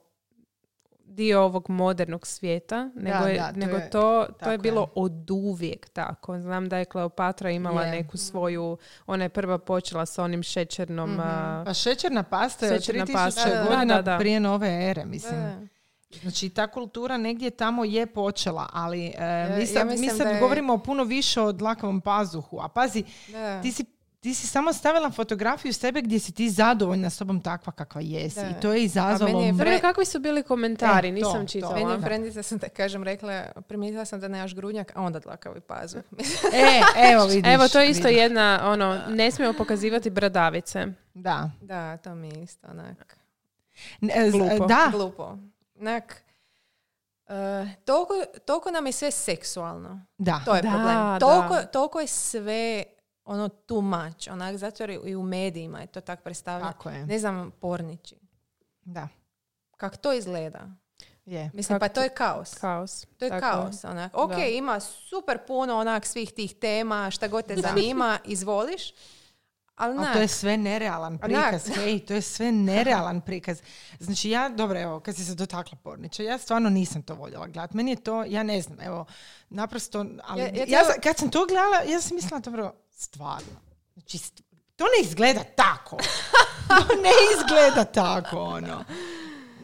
dio 1.14 1.42
ovog 1.42 1.70
modernog 1.70 2.26
svijeta, 2.26 2.90
nego, 2.94 3.24
je, 3.24 3.34
da, 3.34 3.48
to 3.48 3.56
nego 3.56 3.76
je- 3.76 3.90
to, 3.90 4.26
to 4.40 4.46
je 4.46 4.54
je. 4.54 4.58
bilo 4.58 4.88
od 4.94 5.30
uvijek 5.32 5.88
tako. 5.88 6.38
Znam 6.38 6.68
da 6.68 6.78
je 6.78 6.84
Kleopatra 6.84 7.50
imala 7.50 7.82
Je. 7.82 7.90
neku 7.92 8.16
svoju, 8.18 8.76
ona 9.06 9.24
je 9.24 9.28
prva 9.28 9.58
počela 9.58 10.06
sa 10.06 10.22
onim 10.24 10.42
šećernom... 10.42 11.20
a, 11.20 11.62
Pa 11.66 11.74
šećerna 11.74 12.22
pasta 12.24 12.66
je 12.66 12.72
od 12.72 12.78
Šećerna 12.78 13.06
3000 13.06 13.12
pasta, 13.14 13.64
godina 13.64 13.94
da, 13.94 14.02
da. 14.02 14.18
prije 14.18 14.40
nove 14.40 14.90
ere, 14.90 15.04
mislim. 15.04 15.70
Znači, 16.14 16.48
ta 16.48 16.66
kultura 16.66 17.16
negdje 17.16 17.50
tamo 17.50 17.84
je 17.84 18.06
počela, 18.08 18.68
ali 18.72 19.06
e, 19.08 19.12
mi 19.50 19.60
ja 19.62 19.66
sad, 19.68 19.86
mi 19.86 19.92
mislim 19.92 20.10
sad 20.10 20.18
da 20.18 20.30
je- 20.30 20.40
govorimo 20.40 20.78
puno 20.78 21.04
više 21.04 21.40
o 21.40 21.52
dlakavom 21.52 22.00
pazuhu. 22.00 22.58
A 22.58 22.68
pazi, 22.68 23.04
Da. 23.28 23.62
ti 23.62 23.72
si, 23.72 23.84
ti 24.24 24.34
si 24.34 24.46
samo 24.46 24.72
stavila 24.72 25.10
fotografiju 25.10 25.72
sebe 25.72 26.02
gdje 26.02 26.18
si 26.18 26.32
ti 26.32 26.50
zadovoljna 26.50 27.10
sobom 27.10 27.40
takva 27.40 27.72
kakva 27.72 28.00
jesi. 28.00 28.36
Da. 28.36 28.48
I 28.48 28.54
to 28.54 28.72
je 28.72 28.82
izazvalo... 28.82 29.40
je 29.40 29.52
Dobro, 29.52 29.78
kakvi 29.80 30.04
su 30.04 30.18
bili 30.20 30.42
komentari? 30.42 31.08
E, 31.08 31.10
to, 31.10 31.14
Nisam 31.14 31.40
to. 31.40 31.46
čitala. 31.46 31.74
Meni 31.74 31.92
je 31.92 32.00
frendica 32.00 32.42
sam 32.42 32.58
da 32.58 32.68
kažem 32.68 33.02
rekla, 33.02 33.44
primijetila 33.60 34.04
sam 34.04 34.20
da 34.20 34.28
nemaš 34.28 34.54
grudnjak, 34.54 34.92
a 34.94 35.02
onda 35.02 35.18
dlakavi 35.18 35.60
pazu. 35.60 35.98
E, 36.54 36.80
evo 37.10 37.24
vidiš. 37.26 37.52
Evo, 37.54 37.68
to 37.68 37.80
je 37.80 37.90
isto 37.90 38.08
vidiš. 38.08 38.20
jedna, 38.20 38.60
ono, 38.64 39.00
ne 39.08 39.30
smijemo 39.30 39.54
pokazivati 39.54 40.10
bradavice. 40.10 40.86
Da. 41.14 41.50
da, 41.60 41.96
to 41.96 42.14
mi 42.14 42.28
je 42.28 42.42
isto 42.42 42.68
onak 42.70 43.16
Ne, 44.00 44.14
z- 44.24 44.32
Glupo. 44.32 44.66
Da, 44.66 44.88
glupo. 44.92 45.38
Onak, 45.80 46.22
e, 47.28 47.34
toliko, 47.84 48.14
toliko 48.44 48.70
nam 48.70 48.86
je 48.86 48.92
sve 48.92 49.10
seksualno. 49.10 50.00
da. 50.18 50.40
To 50.44 50.54
je 50.54 50.62
Da, 50.62 50.68
problem. 50.68 50.94
da. 50.94 51.18
Toliko, 51.20 51.56
toliko 51.62 52.00
je 52.00 52.06
sve 52.06 52.84
ono 53.24 53.48
too 53.48 53.80
much. 53.80 54.28
Onak, 54.30 54.56
zato 54.56 54.82
jer 54.82 55.00
i 55.04 55.14
u 55.14 55.22
medijima 55.22 55.80
je 55.80 55.86
to 55.86 56.00
tak 56.00 56.22
predstavljeno. 56.22 56.72
Tako 56.72 56.90
je. 56.90 57.06
Ne 57.06 57.18
znam, 57.18 57.50
pornići. 57.52 58.16
Da. 58.82 59.08
Kako 59.76 59.96
to 59.96 60.12
izgleda? 60.12 60.60
Je. 61.24 61.50
Mislim, 61.54 61.78
pa 61.78 61.84
Kako 61.84 61.94
to 61.94 62.02
je 62.02 62.08
kaos. 62.08 62.54
Kaos. 62.54 63.06
To 63.18 63.24
je 63.24 63.30
Tako 63.30 63.40
kaos. 63.42 63.84
Onak. 63.84 64.12
Ok, 64.14 64.30
Da. 64.30 64.44
ima 64.44 64.80
super 64.80 65.38
puno 65.46 65.76
onak 65.76 66.06
svih 66.06 66.32
tih 66.32 66.54
tema, 66.54 67.10
šta 67.10 67.28
god 67.28 67.46
te 67.46 67.56
zanima, 67.58 68.18
izvoliš. 68.24 68.92
Ali 69.74 69.98
onak, 69.98 70.12
to 70.12 70.18
je 70.18 70.28
sve 70.28 70.56
nerealan 70.56 71.18
prikaz. 71.18 71.66
Hej, 71.76 71.98
to 72.00 72.14
je 72.14 72.22
sve 72.22 72.52
nerealan 72.52 73.20
prikaz. 73.20 73.62
Znači 73.98 74.30
ja, 74.30 74.48
dobro, 74.48 74.80
evo, 74.80 75.00
kad 75.00 75.16
si 75.16 75.24
se 75.24 75.34
dotakla 75.34 75.78
porniča, 75.78 76.22
ja 76.22 76.38
stvarno 76.38 76.70
nisam 76.70 77.02
to 77.02 77.14
voljela 77.14 77.46
gledati. 77.46 77.76
Meni 77.76 77.90
je 77.90 77.96
to, 77.96 78.24
ja 78.24 78.42
ne 78.42 78.62
znam, 78.62 78.80
evo, 78.80 79.04
naprosto, 79.48 80.06
ali 80.22 80.40
Ja- 80.40 80.46
ja, 80.48 80.64
ja 80.68 80.84
sam- 80.84 81.00
kad 81.02 81.16
sam 81.16 81.30
to 81.30 81.46
gledala, 81.46 81.76
ja 81.86 82.00
sam 82.00 82.14
mislila, 82.14 82.38
dobro, 82.40 82.72
stvarno. 82.94 83.60
Znači, 83.94 84.18
st- 84.18 84.42
to 84.76 84.84
ne 84.84 85.08
izgleda 85.08 85.44
tako. 85.46 85.96
to 86.68 86.94
ne 86.96 87.10
izgleda 87.34 87.84
tako, 87.84 88.38
ono. 88.38 88.84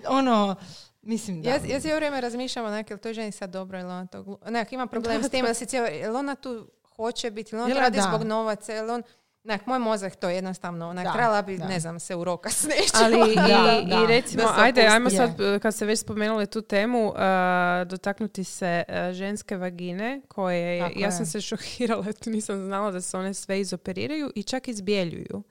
Ono, 0.09 0.57
mislim 1.03 1.43
da. 1.43 1.51
Ja, 1.51 1.59
ja 1.67 1.81
cijelo 1.81 1.97
vrijeme 1.97 2.21
razmišljam 2.21 2.65
onak, 2.67 2.91
jel 2.91 2.99
to 2.99 3.13
ženi 3.13 3.33
sad 3.33 3.51
dobro 3.51 3.79
ili 3.79 3.89
ona 3.89 4.07
to 4.07 4.19
glu- 4.19 4.39
Onak, 4.43 4.73
ima 4.73 4.87
problem 4.87 5.25
s 5.25 5.29
tim, 5.31 5.45
jel, 5.45 5.55
si 5.55 5.67
cijelo, 5.67 5.87
jel 5.87 6.17
ona 6.17 6.35
tu 6.35 6.69
hoće 6.97 7.31
biti, 7.31 7.55
ili 7.55 7.63
Jel 7.63 7.71
to 7.71 7.81
radi 7.81 7.97
da? 7.97 8.03
zbog 8.03 8.23
novaca, 8.23 8.73
jel 8.73 8.91
on... 8.91 9.03
Onak, 9.45 9.67
moj 9.67 9.79
mozak 9.81 10.17
to 10.17 10.29
jednostavno, 10.29 10.89
onak, 10.89 11.05
Da, 11.05 11.13
trebala 11.13 11.43
bi, 11.43 11.59
da. 11.59 11.67
ne 11.67 11.81
znam, 11.81 12.01
se 12.01 12.15
uroka 12.15 12.51
s 12.51 12.65
nečim. 12.65 12.91
Ali 12.95 13.33
i, 13.33 13.35
Da, 13.37 13.43
da. 13.87 14.03
i 14.05 14.09
recimo, 14.09 14.43
ajde, 14.57 14.81
ajmo 14.83 15.07
Je. 15.07 15.17
sad, 15.17 15.31
uh, 15.41 15.59
kad 15.59 15.75
ste 15.75 15.87
već 15.87 15.99
spomenuli 15.99 16.47
tu 16.47 16.63
temu, 16.63 17.07
uh, 17.07 17.15
dotaknuti 17.87 18.45
se 18.45 18.85
uh, 18.89 19.13
ženske 19.13 19.57
vagine, 19.57 20.21
koje, 20.29 20.81
Tako 20.81 20.99
ja 20.99 21.07
je. 21.07 21.13
sam 21.13 21.27
se 21.27 21.41
šokirala, 21.41 22.05
tu 22.15 22.31
nisam 22.31 22.57
znala 22.59 22.91
da 22.91 23.01
se 23.01 23.17
one 23.17 23.35
sve 23.35 23.61
izoperiraju 23.61 24.33
i 24.35 24.43
čak 24.43 24.69
izbjeljuju. 24.69 25.43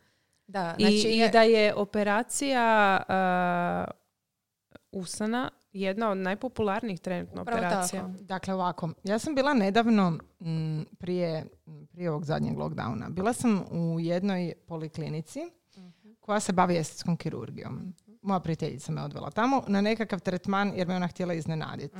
Da, 0.48 0.76
I, 0.78 0.84
znači, 0.84 1.08
i 1.08 1.18
ja- 1.18 1.28
da 1.28 1.42
je 1.44 1.74
operacija 1.76 2.98
uh, 3.02 3.94
usana 4.94 5.50
jedna 5.74 6.10
od 6.10 6.18
najpopularnijih 6.18 7.00
trenutno 7.00 7.42
Upravo 7.42 7.60
operacija. 7.60 8.02
tako. 8.02 8.24
Dakle, 8.24 8.54
ovako, 8.54 8.90
ja 9.04 9.20
sam 9.20 9.36
bila 9.36 9.54
nedavno 9.54 10.12
mm, 10.40 10.82
prije, 11.00 11.46
prije 11.92 12.10
ovog 12.10 12.26
zadnjeg 12.26 12.58
lockdowna. 12.58 13.10
Bila 13.10 13.34
sam 13.34 13.64
u 13.72 14.00
jednoj 14.00 14.54
poliklinici 14.68 15.40
koja 16.20 16.40
se 16.40 16.54
bavi 16.54 16.78
estetskom 16.78 17.18
kirurgijom. 17.18 17.94
Moja 18.22 18.40
prijateljica 18.40 18.92
me 18.92 19.04
odvela 19.04 19.32
tamo 19.32 19.64
na 19.68 19.82
nekakav 19.82 20.20
tretman 20.20 20.72
jer 20.76 20.88
me 20.88 20.96
ona 20.96 21.08
htjela 21.08 21.34
iznenaditi. 21.34 21.98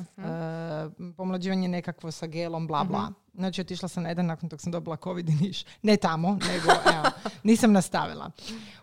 pomlađivanje 1.18 1.68
nekakvo 1.68 2.12
sa 2.12 2.28
gelom, 2.28 2.68
bla 2.68 2.84
bla. 2.84 3.12
Znači, 3.40 3.62
otišla 3.62 3.88
sam 3.88 4.04
na 4.04 4.10
jedan 4.10 4.26
nakon 4.26 4.50
tog 4.50 4.62
sam 4.62 4.72
dobila 4.72 4.98
covid 4.98 5.30
i 5.30 5.36
niš. 5.36 5.64
Ne 5.82 5.98
tamo, 5.98 6.30
nego 6.32 6.72
evo, 6.72 7.12
nisam 7.44 7.72
nastavila. 7.72 8.32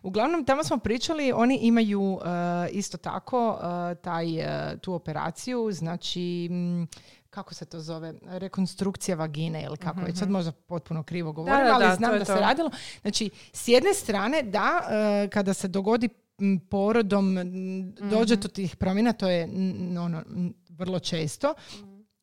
Uglavnom, 0.02 0.44
tamo 0.44 0.64
smo 0.64 0.78
pričali, 0.78 1.32
oni 1.32 1.56
imaju 1.56 2.18
e, 2.18 2.28
isto 2.70 2.98
tako 2.98 3.58
e, 3.90 3.94
taj, 3.94 4.38
e, 4.38 4.78
tu 4.78 4.94
operaciju, 4.94 5.68
znači, 5.72 6.48
mm, 6.50 6.84
kako 7.30 7.54
se 7.54 7.64
to 7.64 7.80
zove, 7.80 8.14
rekonstrukcija 8.22 9.16
vagine 9.16 9.62
ili 9.62 9.76
kako 9.76 10.00
je, 10.00 10.16
sad 10.16 10.30
možda 10.30 10.52
potpuno 10.52 11.02
krivo 11.02 11.32
govorim, 11.32 11.58
da, 11.58 11.74
ali 11.74 11.84
da, 11.84 11.90
to 11.90 11.96
znam 11.96 12.12
je 12.12 12.18
da 12.18 12.24
se 12.24 12.34
to. 12.34 12.40
radilo. 12.40 12.70
Znači, 13.02 13.30
s 13.52 13.68
jedne 13.68 13.94
strane, 13.94 14.42
da, 14.42 14.80
e, 15.24 15.28
kada 15.28 15.54
se 15.54 15.68
dogodi 15.68 16.08
m, 16.38 16.60
porodom, 16.60 17.38
m, 17.38 17.46
dođe 17.92 18.36
do 18.36 18.48
tih 18.48 18.76
promjena, 18.76 19.12
to 19.12 19.28
je 19.28 19.42
n- 19.44 19.98
ono, 19.98 20.18
m, 20.20 20.54
vrlo 20.68 20.98
često, 20.98 21.54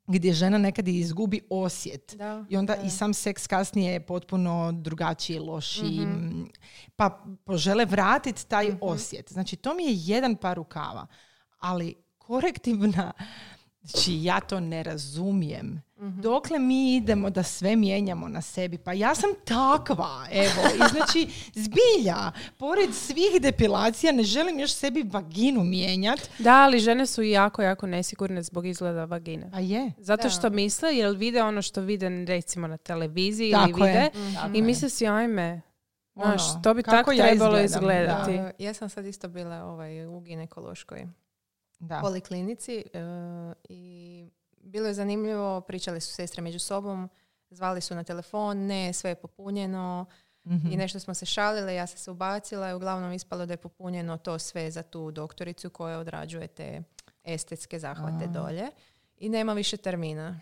gdje 0.08 0.34
žena 0.34 0.58
nekad 0.58 0.88
izgubi 0.88 1.42
osjet. 1.50 2.16
Da, 2.18 2.46
I 2.50 2.58
onda 2.58 2.76
da. 2.76 2.82
i 2.82 2.90
sam 2.90 3.14
seks 3.14 3.48
kasnije 3.48 3.94
je 3.94 4.06
potpuno 4.06 4.72
drugačiji, 4.72 5.40
lošiji. 5.40 6.02
m, 6.02 6.50
Pa 6.96 7.24
požele 7.46 7.86
vratiti 7.86 8.48
taj 8.48 8.72
osjet. 8.82 9.30
Znači, 9.34 9.56
to 9.56 9.74
mi 9.74 9.84
je 9.84 9.94
jedan 9.96 10.36
par 10.36 10.58
rukava. 10.58 11.08
Ali 11.60 11.96
korektivna, 12.18 13.12
znači 13.84 14.24
ja 14.24 14.40
to 14.40 14.60
ne 14.60 14.84
razumijem. 14.84 15.82
Dokle 15.98 16.60
mi 16.60 16.96
idemo 16.96 17.30
da 17.30 17.44
sve 17.44 17.76
mijenjamo 17.76 18.28
na 18.28 18.42
sebi? 18.42 18.78
Pa 18.78 18.94
ja 18.94 19.16
sam 19.16 19.30
takva, 19.46 20.26
evo. 20.32 20.62
I 20.76 20.90
znači, 20.96 21.28
zbilja, 21.54 22.32
pored 22.58 22.94
svih 22.94 23.42
depilacija 23.42 24.12
ne 24.12 24.24
želim 24.24 24.60
još 24.60 24.74
sebi 24.74 25.04
vaginu 25.04 25.64
mijenjat. 25.64 26.20
Da, 26.40 26.54
ali 26.54 26.80
žene 26.80 27.06
su 27.06 27.24
jako, 27.24 27.62
jako 27.62 27.88
nesigurne 27.88 28.44
zbog 28.44 28.66
izgleda 28.66 29.06
vagine. 29.06 29.50
A 29.54 29.60
je. 29.60 29.92
Zato 29.98 30.24
Da. 30.24 30.30
što 30.30 30.50
misle, 30.50 30.96
jer 30.96 31.16
vide 31.16 31.44
ono 31.44 31.62
što 31.62 31.82
vide 31.82 32.26
recimo 32.26 32.68
na 32.68 32.78
televiziji 32.78 33.52
Tako 33.52 33.70
ili 33.70 33.74
vide 33.74 34.00
je. 34.00 34.12
Tako 34.36 34.58
i 34.58 34.62
misle 34.62 34.90
si, 34.90 35.08
ajme, 35.08 35.62
znaš, 36.16 36.52
Ono, 36.52 36.62
to 36.64 36.74
bi 36.74 36.84
kako 36.84 36.98
tako 36.98 37.12
ja 37.12 37.26
trebalo 37.26 37.60
izgledam, 37.60 38.22
izgledati. 38.26 38.32
Uh, 38.32 38.66
ja 38.66 38.74
sam 38.74 38.90
sad 38.90 39.06
isto 39.06 39.28
bila 39.28 39.64
ovaj, 39.64 40.06
u 40.06 40.20
ginekološkoj. 40.20 41.08
Da. 41.88 42.00
poliklinici 42.02 42.84
e, 42.94 43.00
i 43.70 44.26
bilo 44.58 44.88
je 44.88 44.94
zanimljivo, 44.94 45.62
pričali 45.62 46.02
su 46.02 46.14
sestre 46.14 46.42
među 46.42 46.60
sobom, 46.60 47.10
zvali 47.50 47.82
su 47.82 47.96
na 47.96 48.04
telefon, 48.04 48.58
ne, 48.58 48.94
sve 48.94 49.12
je 49.12 49.16
popunjeno 49.16 50.06
Mhm. 50.46 50.72
i 50.72 50.78
nešto 50.78 51.00
smo 51.00 51.14
se 51.14 51.26
šalile, 51.26 51.76
ja 51.76 51.88
sam 51.88 51.98
se 51.98 52.12
ubacila 52.12 52.70
i 52.70 52.74
uglavnom 52.74 53.12
ispalo 53.12 53.46
da 53.46 53.54
je 53.54 53.58
popunjeno 53.58 54.18
to 54.18 54.40
sve 54.40 54.72
za 54.72 54.84
tu 54.84 55.12
doktoricu 55.12 55.70
koja 55.70 56.00
odrađuje 56.00 56.48
te 56.48 56.84
estetske 57.24 57.80
zahvate 57.80 58.26
A. 58.26 58.28
dolje 58.28 58.68
i 59.18 59.30
nema 59.30 59.54
više 59.54 59.78
termina. 59.78 60.40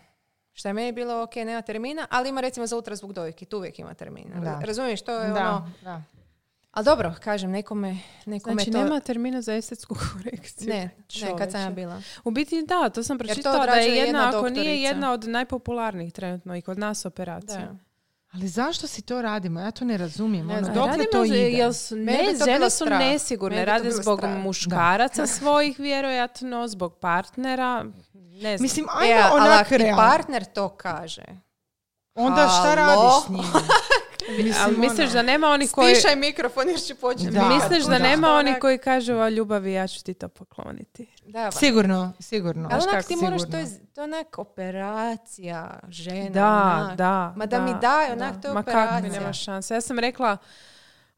Što 0.52 0.68
je 0.68 0.72
meni 0.72 0.92
bilo, 0.92 1.22
ok, 1.22 1.36
nema 1.36 1.62
termina, 1.62 2.06
ali 2.10 2.28
ima 2.28 2.40
recimo 2.40 2.66
za 2.66 2.76
ultrazvuk 2.76 3.12
dojki, 3.12 3.44
tu 3.44 3.56
uvijek 3.56 3.78
ima 3.78 3.94
termina. 3.94 4.40
Da. 4.40 4.60
Razumiješ, 4.66 5.02
to 5.02 5.20
je 5.20 5.28
Da, 5.28 5.50
ono... 5.50 5.70
da. 5.82 6.02
Ali 6.72 6.84
dobro, 6.84 7.14
kažem, 7.20 7.50
nekome, 7.50 7.96
nekome 8.26 8.54
Znači, 8.54 8.70
to... 8.70 8.78
nema 8.78 9.00
termina 9.00 9.42
za 9.42 9.54
estetsku 9.54 9.94
korekciju. 10.12 10.68
Ne, 10.68 10.90
ne, 11.22 11.38
kad 11.38 11.52
sam 11.52 11.60
ja 11.60 11.70
bila. 11.70 12.02
U 12.24 12.30
biti 12.30 12.62
da, 12.62 12.88
to 12.88 13.02
sam 13.02 13.18
to 13.18 13.24
pročitala 13.24 13.66
da 13.66 13.72
je 13.72 13.88
jedna, 13.88 14.18
jedna 14.18 14.28
ako 14.28 14.48
nije 14.48 14.82
jedna 14.82 15.12
od 15.12 15.24
najpopularnijih 15.24 16.12
trenutno 16.12 16.56
i 16.56 16.62
kod 16.62 16.78
nas 16.78 17.04
operacija. 17.06 17.58
Da. 17.60 17.76
Ali 18.32 18.48
zašto 18.48 18.86
si 18.86 19.02
to 19.02 19.22
radimo? 19.22 19.60
Ja 19.60 19.70
to 19.70 19.84
ne 19.84 19.96
razumijem. 19.96 20.46
Ne 20.46 20.54
ono, 20.54 20.66
dokle 20.66 20.86
Radimo 20.86 21.06
to 21.12 21.24
ide? 21.24 21.38
jel 21.40 21.72
su, 21.72 21.96
ne, 21.96 22.18
to 22.38 22.44
žene 22.44 22.70
su 22.70 22.76
strah. 22.76 22.98
nesigurne, 23.00 23.58
to 23.58 23.64
rade 23.64 23.90
zbog 23.92 24.18
strah. 24.18 24.36
muškaraca 24.36 25.26
svojih, 25.26 25.78
vjerojatno, 25.78 26.68
zbog 26.68 26.96
partnera. 26.96 27.84
Ne 28.14 28.56
znam. 28.56 28.62
Mislim, 28.64 28.86
E, 28.86 29.12
ajmo 29.12 29.28
ali 29.32 29.40
onak 29.42 29.70
realno. 29.70 29.96
partner 29.96 30.44
to 30.44 30.68
kaže. 30.68 31.24
Onda 32.14 32.48
šta 32.48 32.74
Halo? 32.76 32.76
radiš 32.76 33.26
s 33.26 33.28
njim? 33.28 33.62
Mislim, 34.30 34.54
Ali 34.60 34.76
misliš 34.78 35.00
ono- 35.00 35.12
da 35.12 35.22
nema 35.22 35.46
onih 35.48 35.70
koji... 35.70 35.94
Stišaj 35.94 36.16
mikrofon 36.16 36.68
jer 36.68 36.80
će 36.80 36.94
početi 36.96 37.30
Da. 37.30 37.48
Misliš 37.48 37.84
da 37.84 37.90
Da. 37.90 37.98
nema 38.00 38.26
Onak- 38.28 38.38
onih 38.38 38.54
koji 38.56 38.78
kažu 38.78 39.14
o 39.14 39.28
ljubavi 39.28 39.72
ja 39.72 39.88
ću 39.88 40.04
ti 40.04 40.14
to 40.14 40.28
pokloniti. 40.28 41.06
Da, 41.24 41.38
ba. 41.40 41.50
Sigurno, 41.52 42.12
sigurno. 42.20 42.68
Ali 42.72 42.82
onak 42.84 43.04
ti 43.04 43.16
moraš, 43.16 43.40
to 43.42 43.56
je, 43.56 43.66
to 43.86 44.00
je 44.00 44.04
onak 44.04 44.38
operacija 44.38 45.80
žena. 45.88 46.30
Da, 46.30 46.46
onak. 46.80 46.96
da. 46.96 47.34
Ma 47.36 47.46
da 47.46 47.60
mi 47.60 47.70
daj, 47.72 48.06
onak, 48.06 48.34
da. 48.34 48.40
to 48.40 48.48
je 48.48 48.54
Ma 48.54 48.62
kako 48.62 48.78
mi 48.78 48.84
operacija. 48.86 49.12
nema 49.12 49.32
šanse. 49.32 49.74
Ja 49.74 49.80
sam 49.80 49.98
rekla, 49.98 50.36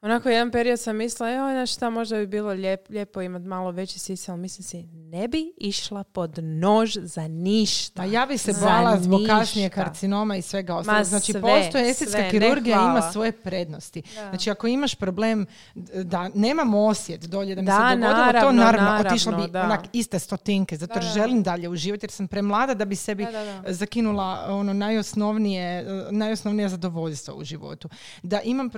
onako 0.04 0.28
jedan 0.28 0.50
period 0.50 0.80
sam 0.80 0.96
mislila, 0.96 1.30
joj, 1.30 1.52
znaš 1.52 1.72
šta, 1.72 1.90
možda 1.90 2.16
bi 2.16 2.26
bilo 2.26 2.50
lijep, 2.50 2.88
lijepo 2.88 3.20
imati 3.22 3.44
malo 3.44 3.70
veći 3.70 3.98
sisa, 3.98 4.32
ali 4.32 4.40
mislim 4.40 4.62
si, 4.62 4.82
ne 4.92 5.28
bi 5.28 5.52
išla 5.58 6.04
pod 6.04 6.38
nož 6.42 6.96
za 7.02 7.28
ništa. 7.28 8.02
Pa 8.02 8.04
ja 8.04 8.26
bi 8.26 8.38
se 8.38 8.52
Za 8.52 8.60
bojala 8.60 9.00
zbog 9.00 9.20
kasnije 9.26 9.68
karcinoma 9.68 10.36
i 10.36 10.42
svega 10.42 10.76
ostalog. 10.76 11.04
Znači, 11.04 11.32
sve, 11.32 11.40
postoje 11.40 11.90
estetska 11.90 12.18
sve, 12.18 12.30
kirurgija, 12.30 12.76
ima 12.76 13.02
svoje 13.12 13.32
prednosti. 13.32 14.02
Da. 14.14 14.28
Znači, 14.28 14.50
ako 14.50 14.66
imaš 14.66 14.94
problem 14.94 15.46
da 15.94 16.30
nemam 16.34 16.74
osjet 16.74 17.20
dolje, 17.24 17.54
da 17.54 17.60
mi 17.60 17.66
Da, 17.66 17.90
se 17.90 17.96
dogodilo, 17.96 18.40
to 18.40 18.52
naravno, 18.52 18.62
naravno, 18.62 19.08
otišla 19.10 19.32
bi 19.32 19.38
naravno, 19.38 19.52
da. 19.52 19.64
onak 19.64 19.80
iste 19.92 20.18
stotinke, 20.18 20.76
zato 20.76 20.94
Da, 20.94 21.00
da. 21.00 21.06
želim 21.06 21.42
dalje 21.42 21.68
uživati 21.68 22.04
jer 22.04 22.10
sam 22.10 22.28
premlada 22.28 22.74
da 22.74 22.84
bi 22.84 22.96
sebi 22.96 23.24
Da, 23.24 23.30
da, 23.30 23.62
da. 23.62 23.72
zakinula 23.72 24.46
ono 24.48 24.72
najosnovnije, 24.72 25.84
najosnovnije 26.10 26.68
zadovoljstvo 26.68 27.34
u 27.34 27.44
životu. 27.44 27.88
Da 28.22 28.40
imam 28.40 28.70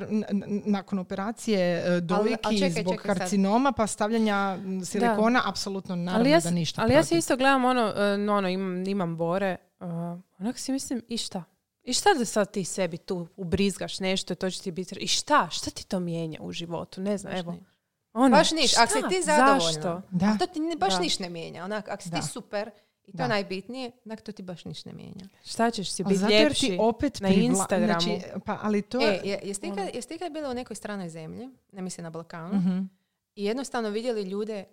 nakon 0.64 0.98
operacije 0.98 1.15
eh, 1.48 2.00
dojki 2.00 2.36
ali 2.42 2.58
čekaj, 2.58 2.82
zbog 2.82 2.94
čekaj 2.94 3.06
sad. 3.06 3.18
karcinoma 3.18 3.72
pa 3.72 3.86
stavljanja 3.86 4.58
silikona, 4.84 5.42
apsolutno 5.46 5.96
naravno 5.96 6.20
ali 6.20 6.30
ja, 6.30 6.40
da 6.40 6.50
ništa 6.50 6.82
ali 6.82 6.94
ja 6.94 7.02
se 7.02 7.08
protiv. 7.08 7.18
isto 7.18 7.36
gledam 7.36 7.64
ono, 7.64 7.92
e, 7.96 8.18
no, 8.18 8.34
ono 8.34 8.48
imam, 8.48 8.86
imam 8.86 9.16
bore, 9.16 9.56
uh, 9.80 9.86
onako 10.38 10.58
si 10.58 10.72
mislim, 10.72 11.02
i 11.08 11.16
šta? 11.16 11.44
I 11.82 11.92
šta 11.92 12.14
da 12.14 12.24
sad 12.24 12.50
ti 12.50 12.64
sebi 12.64 12.96
tu 12.96 13.28
ubrizgaš 13.36 14.00
nešto 14.00 14.32
i 14.32 14.36
to 14.36 14.50
će 14.50 14.62
ti 14.62 14.70
biti... 14.70 14.94
I 15.00 15.06
šta? 15.06 15.48
Šta 15.50 15.70
ti 15.70 15.86
to 15.86 16.00
mijenja 16.00 16.38
u 16.42 16.52
životu? 16.52 17.00
Ne 17.00 17.18
znam, 17.18 17.32
Baš 17.32 17.40
evo. 17.40 17.56
Ono, 18.12 18.36
Baš 18.36 18.50
ništa. 18.52 18.82
Ako 18.82 18.92
si 18.92 19.02
ti 19.08 19.22
zadovoljna. 19.22 19.60
Zašto? 19.60 20.02
Da. 20.10 20.36
To 20.38 20.46
ti 20.46 20.60
ne- 20.60 20.76
baš 20.76 20.94
Da. 20.94 21.00
ništa 21.00 21.22
ne 21.22 21.30
mijenja. 21.30 21.64
Onak, 21.64 21.88
ako 21.88 22.02
si 22.02 22.10
Da. 22.10 22.20
ti 22.20 22.26
super, 22.26 22.70
i 23.07 23.12
to 23.12 23.16
Da. 23.16 23.22
je 23.22 23.28
najbitnije, 23.28 23.90
onak 24.04 24.20
to 24.20 24.32
ti 24.32 24.42
baš 24.42 24.64
ništa 24.64 24.90
ne 24.90 24.96
mijenja. 24.96 25.28
Šta 25.44 25.70
ćeš 25.70 25.90
si 25.90 26.04
biti 26.04 26.16
zato 26.16 26.32
jer 26.32 26.42
ljepši? 26.42 26.66
ti 26.66 26.76
opet 26.80 27.20
na 27.20 27.28
Instagramu. 27.30 28.00
Znači, 28.00 28.20
pa, 28.46 28.59
ali 28.62 28.82
to... 28.82 29.00
E, 29.00 29.20
je, 29.24 29.40
jesi 29.42 29.61
ti 29.61 29.66
ikad, 29.68 29.88
ikad 30.11 30.32
bila 30.32 30.50
u 30.50 30.54
nekoj 30.54 30.76
stranoj 30.76 31.09
zemlji, 31.09 31.48
ne 31.72 31.82
mislim 31.82 32.02
na 32.02 32.11
Balkanu, 32.11 32.54
Mhm. 32.54 32.78
i 33.34 33.44
jednostavno 33.44 33.90
vidjeli 33.90 34.22
ljude 34.22 34.64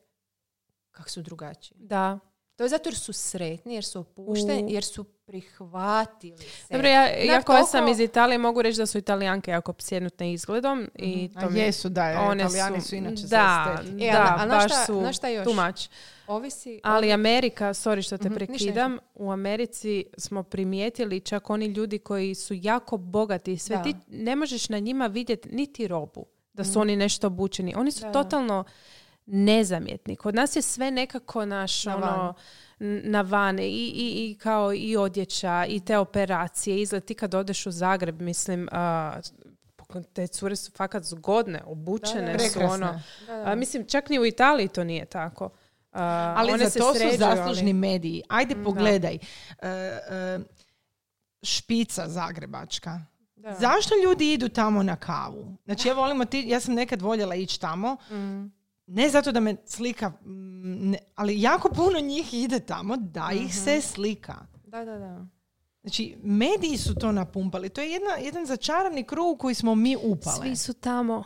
kako 0.91 1.09
su 1.09 1.21
drugačiji? 1.21 1.77
Da. 1.79 2.19
To 2.55 2.63
je 2.63 2.69
zato 2.69 2.89
jer 2.89 2.95
su 2.95 3.13
sretni, 3.13 3.73
jer 3.73 3.85
su 3.85 3.99
opušteni, 3.99 4.73
jer 4.73 4.83
su 4.83 5.03
prihvatili 5.03 6.37
se. 6.37 6.67
Dobro, 6.71 6.87
ja, 6.87 7.01
ja 7.07 7.41
koja 7.41 7.63
sam 7.63 7.87
iz 7.87 7.99
Italije 7.99 8.37
mogu 8.37 8.61
reći 8.61 8.77
da 8.77 8.85
su 8.85 8.97
Italijanke 8.97 9.51
jako 9.51 9.73
psjednutne 9.73 10.33
izgledom. 10.33 10.89
I 10.95 11.25
Mhm. 11.25 11.37
A 11.37 11.41
to 11.41 11.49
mi- 11.49 11.59
jesu, 11.59 11.89
da, 11.89 12.05
je, 12.05 12.17
one 12.19 12.43
Italijani 12.43 12.81
su 12.81 12.95
inače 12.95 13.15
za 13.17 13.27
da. 13.27 13.77
E, 13.99 14.11
da, 14.11 14.39
znaš 14.39 14.63
baš 14.63 14.71
šta- 14.71 14.85
su 14.85 15.13
šta 15.13 15.27
još? 15.29 15.43
too 15.45 15.53
much. 15.55 15.89
Ovisi... 16.27 16.79
Ali 16.83 17.11
Amerika, 17.11 17.65
sorry 17.65 18.01
što 18.01 18.17
te 18.17 18.23
Mhm, 18.23 18.33
ništa, 18.33 18.45
prekidam, 18.47 18.97
u 19.15 19.31
Americi 19.31 20.05
smo 20.17 20.43
primijetili 20.43 21.19
čak 21.19 21.49
oni 21.49 21.65
ljudi 21.65 21.99
koji 21.99 22.35
su 22.35 22.53
jako 22.55 22.97
bogati 22.97 23.53
i 23.53 23.57
sve, 23.57 23.75
Da. 23.75 23.83
ti 23.83 23.95
ne 24.07 24.35
možeš 24.35 24.69
na 24.69 24.79
njima 24.79 25.07
vidjeti 25.07 25.49
niti 25.49 25.87
robu 25.87 26.25
da 26.53 26.63
su 26.63 26.69
Mhm. 26.69 26.79
oni 26.79 26.95
nešto 26.95 27.27
obučeni. 27.27 27.73
Oni 27.75 27.91
su 27.91 28.01
da. 28.01 28.11
totalno 28.11 28.63
nezamjetni. 29.25 30.15
Kod 30.15 30.35
nas 30.35 30.55
je 30.55 30.61
sve 30.61 30.91
nekako 30.91 31.45
naš 31.45 31.85
Na 31.85 31.95
ono 31.97 32.33
na 33.03 33.21
van 33.21 33.59
i, 33.59 33.63
i, 33.63 33.91
i 34.25 34.35
kao 34.35 34.73
i 34.73 34.97
odjeća 34.97 35.65
i 35.65 35.79
te 35.79 35.97
operacije 35.97 36.81
izgled 36.81 37.05
ti 37.05 37.13
kad 37.13 37.33
odeš 37.33 37.65
u 37.65 37.71
Zagreb 37.71 38.21
mislim 38.21 38.69
a, 38.71 39.19
te 40.05 40.27
cure 40.27 40.55
su 40.55 40.71
fakat 40.71 41.03
zgodne 41.03 41.61
obučene 41.65 42.31
su 42.31 42.37
Prekrasne. 42.39 42.65
ono 42.67 43.01
Da, 43.27 43.35
da. 43.35 43.43
a, 43.43 43.55
mislim 43.55 43.85
čak 43.85 44.09
ni 44.09 44.19
u 44.19 44.25
Italiji 44.25 44.67
to 44.67 44.83
nije 44.83 45.05
tako 45.05 45.49
A, 45.91 46.33
Ali 46.37 46.51
one 46.51 46.63
za 46.63 46.69
se 46.69 46.79
to 46.79 46.93
su 46.93 46.99
sređuju, 46.99 47.17
zaslužni 47.19 47.63
ali- 47.63 47.73
mediji. 47.73 48.21
Ajde 48.29 48.55
Da. 48.55 48.63
pogledaj. 48.63 49.13
E, 49.13 49.19
e, 49.67 50.39
špica 51.43 52.07
zagrebačka. 52.07 53.01
Da. 53.35 53.53
Zašto 53.53 53.93
ljudi 53.97 54.33
idu 54.33 54.49
tamo 54.49 54.83
na 54.83 54.95
kavu? 54.95 55.57
Znači 55.65 55.87
ja 55.87 55.93
volim 55.93 56.21
oti- 56.21 56.43
ja 56.43 56.59
sam 56.59 56.73
nekad 56.73 57.01
voljela 57.01 57.35
ići 57.35 57.59
tamo, 57.59 57.97
Mm. 58.11 58.62
Ne 58.87 59.09
zato 59.09 59.31
da 59.31 59.39
me 59.39 59.55
slika, 59.65 60.11
ne, 60.63 60.97
ali 61.15 61.41
jako 61.41 61.69
puno 61.69 61.99
njih 61.99 62.33
ide 62.35 62.59
tamo 62.59 62.97
da 62.97 63.29
ih 63.33 63.41
Mhm. 63.41 63.51
se 63.53 63.81
slika. 63.83 64.35
Da, 64.65 64.85
da, 64.85 64.97
da. 64.97 65.25
Znači, 65.81 66.17
mediji 66.19 66.77
su 66.77 66.95
to 66.95 67.11
napumpali. 67.11 67.69
To 67.69 67.81
je 67.81 67.89
jedna, 67.89 68.11
jedan 68.15 68.45
začarani 68.45 69.03
krug 69.03 69.27
u 69.29 69.37
koji 69.37 69.55
smo 69.55 69.75
mi 69.75 69.95
upale. 69.97 70.35
svi 70.37 70.55
su 70.55 70.73
tamo 70.73 71.23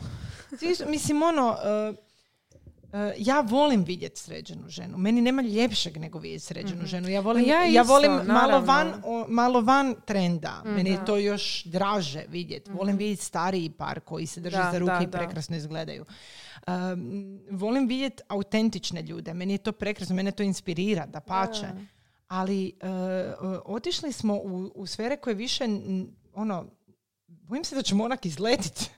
Svi 0.49 0.75
su- 0.75 0.83
mislim, 0.87 1.23
ono, 1.23 1.49
uh, 1.89 1.95
uh, 2.83 2.89
ja 3.17 3.41
volim 3.41 3.83
vidjeti 3.83 4.19
sređenu 4.19 4.69
ženu. 4.69 4.97
Meni 4.97 5.21
nema 5.21 5.41
ljepšeg 5.41 5.97
nego 5.97 6.19
vidjeti 6.19 6.45
sređenu 6.45 6.85
ženu. 6.85 7.09
Ja 7.09 7.21
volim, 7.21 7.45
Pa 7.45 7.51
ja 7.51 7.63
ja 7.63 7.81
isto, 7.81 7.93
volim 7.93 8.11
malo, 8.11 8.59
van, 8.59 8.93
o- 9.05 9.25
malo 9.27 9.61
van 9.61 9.95
trenda. 10.05 10.61
Meni 10.65 10.89
je 10.89 11.05
to 11.05 11.17
još 11.17 11.63
draže 11.63 12.25
vidjeti. 12.29 12.71
Volim 12.71 12.97
vidjeti 12.97 13.23
stariji 13.23 13.69
par 13.69 13.99
koji 13.99 14.25
se 14.25 14.39
drže 14.39 14.57
Da, 14.57 14.69
za 14.71 14.79
ruke 14.79 14.91
da, 14.91 14.99
i 14.99 15.07
da. 15.07 15.17
prekrasno 15.17 15.55
izgledaju. 15.55 16.05
Um, 16.67 17.39
volim 17.51 17.87
vidjeti 17.87 18.23
autentične 18.27 19.01
ljude. 19.01 19.33
Meni 19.33 19.53
je 19.53 19.57
to 19.57 19.71
prekrasno, 19.71 20.15
mene 20.15 20.31
to 20.31 20.43
inspirira, 20.43 21.05
da 21.05 21.19
pače. 21.21 21.67
Ali 22.27 22.73
uh, 22.75 22.89
otišli 23.65 24.11
smo 24.11 24.35
u, 24.35 24.71
u 24.75 24.85
sfere 24.85 25.17
koje 25.17 25.33
više, 25.35 25.63
ono, 26.33 26.65
bojim 27.27 27.63
se 27.63 27.75
da 27.75 27.81
ćemo 27.81 28.03
onak 28.03 28.25
izletit. 28.25 28.91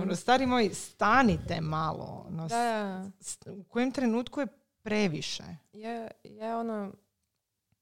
Ono, 0.00 0.16
stari 0.16 0.46
moj, 0.46 0.70
stanite 0.70 1.60
malo. 1.60 2.24
Ono, 2.28 2.48
Da, 2.48 3.04
s- 3.20 3.38
u 3.48 3.64
kojem 3.64 3.92
trenutku 3.92 4.40
je 4.40 4.46
previše. 4.82 5.42
ja, 5.72 6.08
ja 6.24 6.58
ono, 6.58 6.92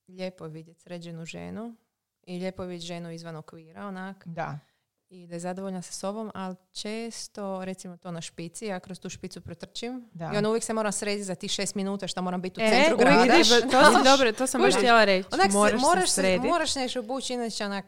lijepo 0.08 0.44
je 0.44 0.50
vidjeti 0.50 0.80
sređenu 0.80 1.24
ženu 1.24 1.74
i 2.22 2.38
lijepo 2.38 2.62
je 2.62 2.68
vidjeti 2.68 2.86
ženu 2.86 3.10
izvan 3.10 3.36
okvira, 3.36 3.86
onak, 3.86 4.26
Da. 4.26 4.58
I 5.10 5.26
da 5.26 5.34
je 5.34 5.40
zadovoljna 5.40 5.82
sa 5.82 5.92
sobom, 5.92 6.30
ali 6.34 6.56
često, 6.72 7.64
recimo 7.64 7.96
to 7.96 8.10
na 8.10 8.20
špici, 8.20 8.66
ja 8.66 8.80
kroz 8.80 9.00
tu 9.00 9.08
špicu 9.08 9.40
protrčim 9.40 10.08
Da. 10.12 10.30
i 10.34 10.36
ono 10.36 10.48
uvijek 10.48 10.64
se 10.64 10.72
moram 10.72 10.92
srediti 10.92 11.24
za 11.24 11.34
tih 11.34 11.50
šest 11.50 11.74
minuta 11.74 12.08
što 12.08 12.22
moram 12.22 12.40
biti 12.42 12.60
u 12.60 12.64
E, 12.64 12.70
centru 12.70 12.96
grada. 12.96 13.22
vidiš, 13.22 13.48
to 13.48 13.56
si 13.88 14.04
dobro, 14.04 14.32
to 14.32 14.46
sam 14.46 14.60
baš 14.62 14.74
htjela 14.74 15.04
reći. 15.04 15.28
Onak 15.32 15.46
se- 15.46 15.52
moraš, 15.52 15.80
moraš, 15.80 16.04
se 16.04 16.08
se, 16.08 16.14
srediti. 16.14 16.48
moraš 16.48 16.74
nešto 16.74 17.00
obući, 17.00 17.34
inače 17.34 17.64
onak, 17.64 17.84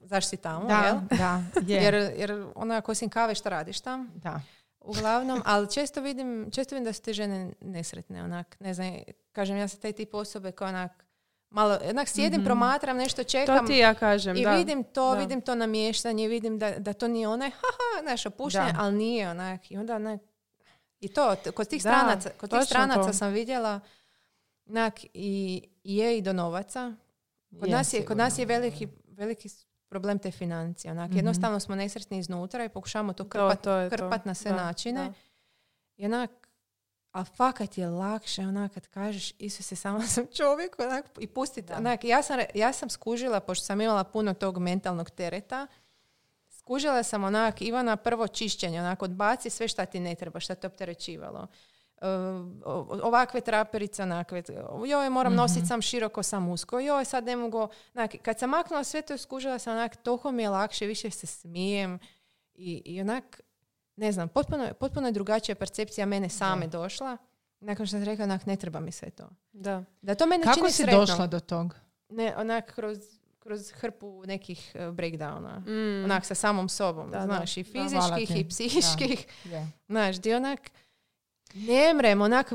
zašto 0.00 0.28
si 0.28 0.36
tamo, 0.36 0.66
Da, 0.66 0.74
jel? 0.76 0.96
da, 1.10 1.42
je. 1.72 1.82
Jer, 1.82 1.94
jer 1.94 2.46
onako 2.54 2.92
osim 2.92 3.08
kave 3.10 3.34
šta 3.34 3.48
radiš 3.48 3.80
tam? 3.80 4.10
da. 4.14 4.40
Uglavnom, 4.80 5.42
ali 5.44 5.70
često 5.70 6.00
vidim, 6.00 6.50
često 6.52 6.74
vidim 6.74 6.84
da 6.84 6.92
su 6.92 7.02
te 7.02 7.12
žene 7.12 7.52
nesretne, 7.60 8.24
onak, 8.24 8.56
ne 8.60 8.74
znam, 8.74 8.94
kažem, 9.32 9.56
ja 9.56 9.68
sam 9.68 9.80
taj 9.80 9.92
tip 9.92 10.14
osobe 10.14 10.52
koja 10.52 10.68
onak, 10.68 11.03
malo, 11.54 11.78
onak 11.84 12.08
sjedim, 12.08 12.44
promatram, 12.44 12.96
nešto 12.96 13.24
čekam 13.24 13.58
To 13.58 13.64
ti 13.64 13.74
ja 13.74 13.94
kažem, 13.94 14.36
i 14.36 14.42
da. 14.42 14.50
vidim 14.52 14.84
to, 14.84 15.12
Da. 15.12 15.18
vidim 15.18 15.40
to 15.40 15.54
namještanje, 15.54 16.28
vidim 16.28 16.58
da, 16.58 16.70
da 16.72 16.92
to 16.92 17.08
nije 17.08 17.28
onaj, 17.28 17.50
haha, 17.50 18.02
znaš, 18.02 18.26
opuštanje, 18.26 18.72
Da. 18.72 18.78
ali 18.80 18.94
nije 18.94 19.30
onak, 19.30 19.70
i 19.70 19.76
onda 19.76 19.96
onak, 19.96 20.20
i 21.00 21.08
to, 21.08 21.34
t- 21.34 21.50
kod 21.50 21.68
tih 21.68 21.78
Da, 21.78 21.90
stranaca, 21.90 22.30
kod 22.30 22.50
tih 22.50 22.58
stranaca 22.62 23.02
to. 23.02 23.12
sam 23.12 23.32
vidjela, 23.32 23.80
onak, 24.66 24.94
i 25.04 25.62
i 25.84 25.96
je 25.96 26.18
i 26.18 26.22
do 26.22 26.32
novaca, 26.32 26.92
Kod, 27.52 27.68
Je, 27.68 27.72
nas, 27.72 27.92
je, 27.92 28.04
kod 28.04 28.16
nas 28.16 28.38
je 28.38 28.46
veliki, 28.46 28.88
veliki 29.08 29.48
problem 29.88 30.18
te 30.18 30.30
financije. 30.30 30.90
Onak. 30.90 31.08
Mhm. 31.08 31.16
Jednostavno 31.18 31.60
smo 31.60 31.74
nesretni 31.76 32.18
iznutra 32.18 32.64
i 32.64 32.68
pokušavamo 32.68 33.12
to 33.12 33.24
To- 33.24 33.28
krpat, 33.28 33.60
to 33.60 33.72
je 33.72 33.90
to. 33.90 33.96
krpat 33.96 34.24
na 34.24 34.34
sve 34.34 34.50
Da, 34.50 34.56
načine. 34.56 35.00
da. 35.00 35.12
I 35.96 36.06
onak, 36.06 36.43
a 37.14 37.24
fakat 37.24 37.78
je 37.78 37.88
lakše 37.88 38.42
onak 38.42 38.74
kad 38.74 38.86
kažeš 38.86 39.32
Isuse 39.38 39.76
samo 39.76 40.02
sam 40.14 40.26
čovjek 40.36 40.78
onak, 40.78 41.04
i 41.18 41.26
pustiti. 41.26 41.72
Onak, 41.72 42.04
ja, 42.04 42.22
sam, 42.22 42.40
ja 42.54 42.72
sam 42.72 42.90
skužila, 42.90 43.40
pošto 43.40 43.64
sam 43.64 43.80
imala 43.80 44.04
puno 44.04 44.34
tog 44.34 44.58
mentalnog 44.58 45.10
tereta, 45.10 45.66
skužila 46.48 47.02
sam 47.02 47.24
onak 47.24 47.62
Ivana 47.62 47.96
prvo 47.96 48.28
čišćenje, 48.28 48.80
onak 48.80 49.02
odbaci 49.02 49.50
sve 49.50 49.68
šta 49.68 49.86
ti 49.86 50.00
ne 50.00 50.14
treba, 50.14 50.40
šta 50.40 50.54
te 50.54 50.66
opterećivalo. 50.66 51.46
O- 52.64 53.00
ovakve 53.02 53.40
traperice, 53.40 54.02
onakve, 54.02 54.42
joj 54.86 55.10
moram 55.10 55.34
nositi 55.34 55.66
sam 55.66 55.82
široko, 55.82 56.22
sam 56.22 56.48
usko, 56.48 56.80
joj 56.80 57.04
sad 57.04 57.24
ne 57.24 57.36
mogu, 57.36 57.68
onak, 57.94 58.14
kad 58.22 58.38
sam 58.38 58.50
maknula 58.50 58.84
sve 58.84 59.02
to 59.02 59.18
skužila 59.18 59.58
sam 59.58 59.72
onak, 59.72 59.96
toliko 59.96 60.32
mi 60.32 60.42
je 60.42 60.48
lakše, 60.48 60.86
više 60.86 61.10
se 61.10 61.26
smijem 61.26 61.98
i, 62.54 62.82
i 62.84 63.00
onak, 63.00 63.40
ne 63.96 64.12
znam, 64.12 64.28
potpuno, 64.28 64.64
je- 64.64 64.74
potpuno 64.74 65.08
je 65.08 65.12
drugačija 65.12 65.54
percepcija 65.54 66.06
mene 66.06 66.28
same 66.28 66.66
došla. 66.68 67.16
Nakon 67.60 67.86
što 67.86 67.90
sam 67.92 68.04
rekla, 68.04 68.24
onak, 68.24 68.46
ne 68.46 68.56
treba 68.56 68.80
mi 68.80 68.92
sve 68.92 69.10
to. 69.10 69.28
Da. 69.52 69.84
Da 70.02 70.14
to 70.14 70.26
mene 70.26 70.44
Kako 70.44 70.54
čini 70.56 70.70
si 70.70 70.76
sretnom. 70.76 71.00
došla 71.00 71.26
do 71.26 71.40
tog? 71.40 71.74
Ne, 72.08 72.34
onak, 72.36 72.74
kroz, 72.74 72.98
kroz 73.38 73.70
hrpu 73.72 74.22
nekih 74.26 74.72
eh, 74.74 74.80
breakdowna. 74.80 75.58
Mm. 75.60 76.04
Onak, 76.04 76.24
sa 76.24 76.34
samom 76.34 76.68
sobom, 76.68 77.10
Da, 77.10 77.18
da. 77.18 77.24
znaš, 77.24 77.56
i 77.56 77.62
Da, 77.64 77.70
hvala 77.70 78.16
fizičkih 78.16 78.36
i 78.36 78.48
psihičkih. 78.48 79.26
Znaš, 79.86 80.16
di 80.16 80.34
onak, 80.34 80.60
ne 81.54 81.94
mrem, 81.94 82.20
onak, 82.22 82.52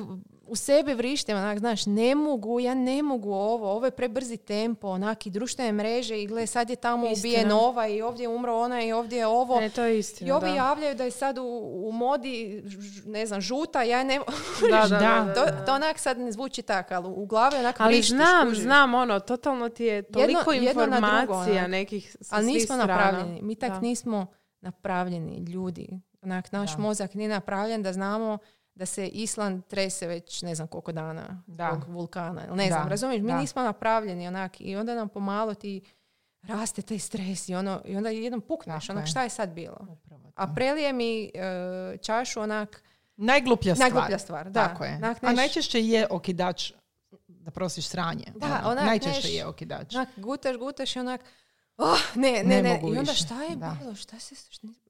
u 0.49 0.55
sebi 0.55 0.93
vrištem, 0.93 1.37
onak, 1.37 1.59
znaš, 1.59 1.85
ne 1.85 2.15
mogu, 2.15 2.59
ja 2.59 2.73
ne 2.73 3.03
mogu 3.03 3.31
ovo, 3.31 3.71
ovo 3.71 3.85
je 3.85 3.91
prebrzi 3.91 4.37
tempo, 4.37 4.87
onak, 4.87 5.25
i 5.25 5.29
društvene 5.29 5.71
mreže, 5.73 6.17
i 6.17 6.27
gle, 6.27 6.47
sad 6.47 6.69
je 6.69 6.75
tamo 6.75 7.05
Istina. 7.05 7.19
ubijen 7.21 7.51
ovaj, 7.53 7.91
i 7.91 8.01
ovdje 8.01 8.23
je 8.23 8.27
umro 8.27 8.55
onaj, 8.55 8.87
i 8.87 8.93
ovdje 8.93 9.17
je 9.17 9.27
ovo. 9.27 9.59
Ne, 9.59 9.69
to 9.69 9.83
je 9.83 9.99
istina. 9.99 10.27
I 10.27 10.33
ovi 10.33 10.49
da. 10.49 10.55
javljaju 10.55 10.95
da 10.95 11.03
je 11.03 11.11
sad 11.11 11.37
u, 11.37 11.43
u 11.83 11.91
modi, 11.91 12.63
ne 13.05 13.25
znam, 13.25 13.41
žuta, 13.41 13.83
ja 13.83 14.03
ne... 14.03 14.19
Da, 14.71 14.87
da, 14.89 14.97
Da. 14.99 15.33
to, 15.35 15.65
to 15.65 15.73
onak 15.73 15.99
sad 15.99 16.19
ne 16.19 16.31
zvuči 16.31 16.61
tako, 16.61 16.93
ali 16.93 17.07
u 17.07 17.25
glavi 17.25 17.57
onak 17.57 17.79
Ali 17.79 17.89
vrištiš, 17.89 18.09
znam, 18.09 18.47
kužiš. 18.47 18.63
znam, 18.63 18.93
ono, 18.93 19.19
totalno 19.19 19.69
ti 19.69 19.83
je 19.83 20.01
toliko 20.03 20.51
jedno 20.51 20.85
na 20.85 20.97
drugo, 20.97 21.11
informacija 21.11 21.57
ono. 21.57 21.67
nekih 21.67 22.15
sa 22.21 22.35
Ali 22.35 22.45
nismo 22.45 22.75
strana. 22.75 22.85
napravljeni. 22.87 23.41
Mi 23.41 23.55
tak 23.55 23.81
nismo 23.81 24.27
napravljeni 24.63 25.37
ljudi. 25.39 25.89
Onak, 26.21 26.51
naš 26.51 26.71
Da. 26.71 26.77
mozak 26.79 27.13
nije 27.13 27.29
napravljen 27.29 27.83
da 27.83 27.93
znamo 27.93 28.37
da 28.79 28.85
se 28.85 29.07
Island 29.07 29.63
trese 29.65 30.07
već 30.07 30.41
ne 30.41 30.55
znam 30.55 30.67
koliko 30.67 30.91
dana 30.91 31.43
Da. 31.47 31.71
zbog 31.73 31.89
vulkana. 31.89 32.41
Ne 32.45 32.63
Da, 32.63 32.67
znam, 32.67 32.87
razumiješ? 32.87 33.21
Mi 33.21 33.27
da. 33.27 33.37
nismo 33.37 33.61
napravljeni 33.61 34.27
onak 34.27 34.61
i 34.61 34.75
onda 34.75 34.95
nam 34.95 35.09
pomalo 35.09 35.53
ti 35.53 35.81
raste 36.43 36.81
taj 36.81 36.99
stres 36.99 37.49
i, 37.49 37.55
ono, 37.55 37.81
i 37.85 37.95
onda 37.95 38.09
jednom 38.09 38.41
pukneš. 38.41 38.89
Onak, 38.89 39.07
šta 39.07 39.23
je 39.23 39.29
sad 39.29 39.49
bilo? 39.49 39.87
A 40.35 40.47
prelije 40.47 40.93
mi 40.93 41.23
e, 41.25 41.29
čašu 41.97 42.41
onak 42.41 42.83
Najgluplja 43.17 43.75
stvar. 43.75 43.91
najgluplja 43.91 44.19
stvar. 44.19 44.45
Da. 44.45 44.63
Tako 44.63 44.85
je. 44.85 44.95
Onak, 44.95 45.17
A 45.17 45.27
neš- 45.27 45.35
najčešće 45.35 45.81
je 45.81 46.07
okidač 46.09 46.71
da 47.27 47.51
prosiš 47.51 47.87
sranje. 47.87 48.25
Da, 48.35 48.45
Ono, 48.47 48.69
onak 48.69 48.85
najčešće 48.85 49.27
neš- 49.27 49.35
je 49.35 49.45
okidač. 49.45 49.95
Onak, 49.95 50.09
gutaš, 50.17 50.57
gutaš 50.57 50.95
i 50.95 50.99
onak, 50.99 51.21
oh, 51.77 52.15
ne, 52.15 52.31
ne, 52.31 52.43
Ne 52.43 52.61
ne. 52.63 52.81
I 52.85 52.97
onda 52.97 53.13
šta 53.13 53.43
je 53.43 53.55
Da. 53.55 53.75
bilo? 53.79 53.95
Šta 53.95 54.19
se, 54.19 54.35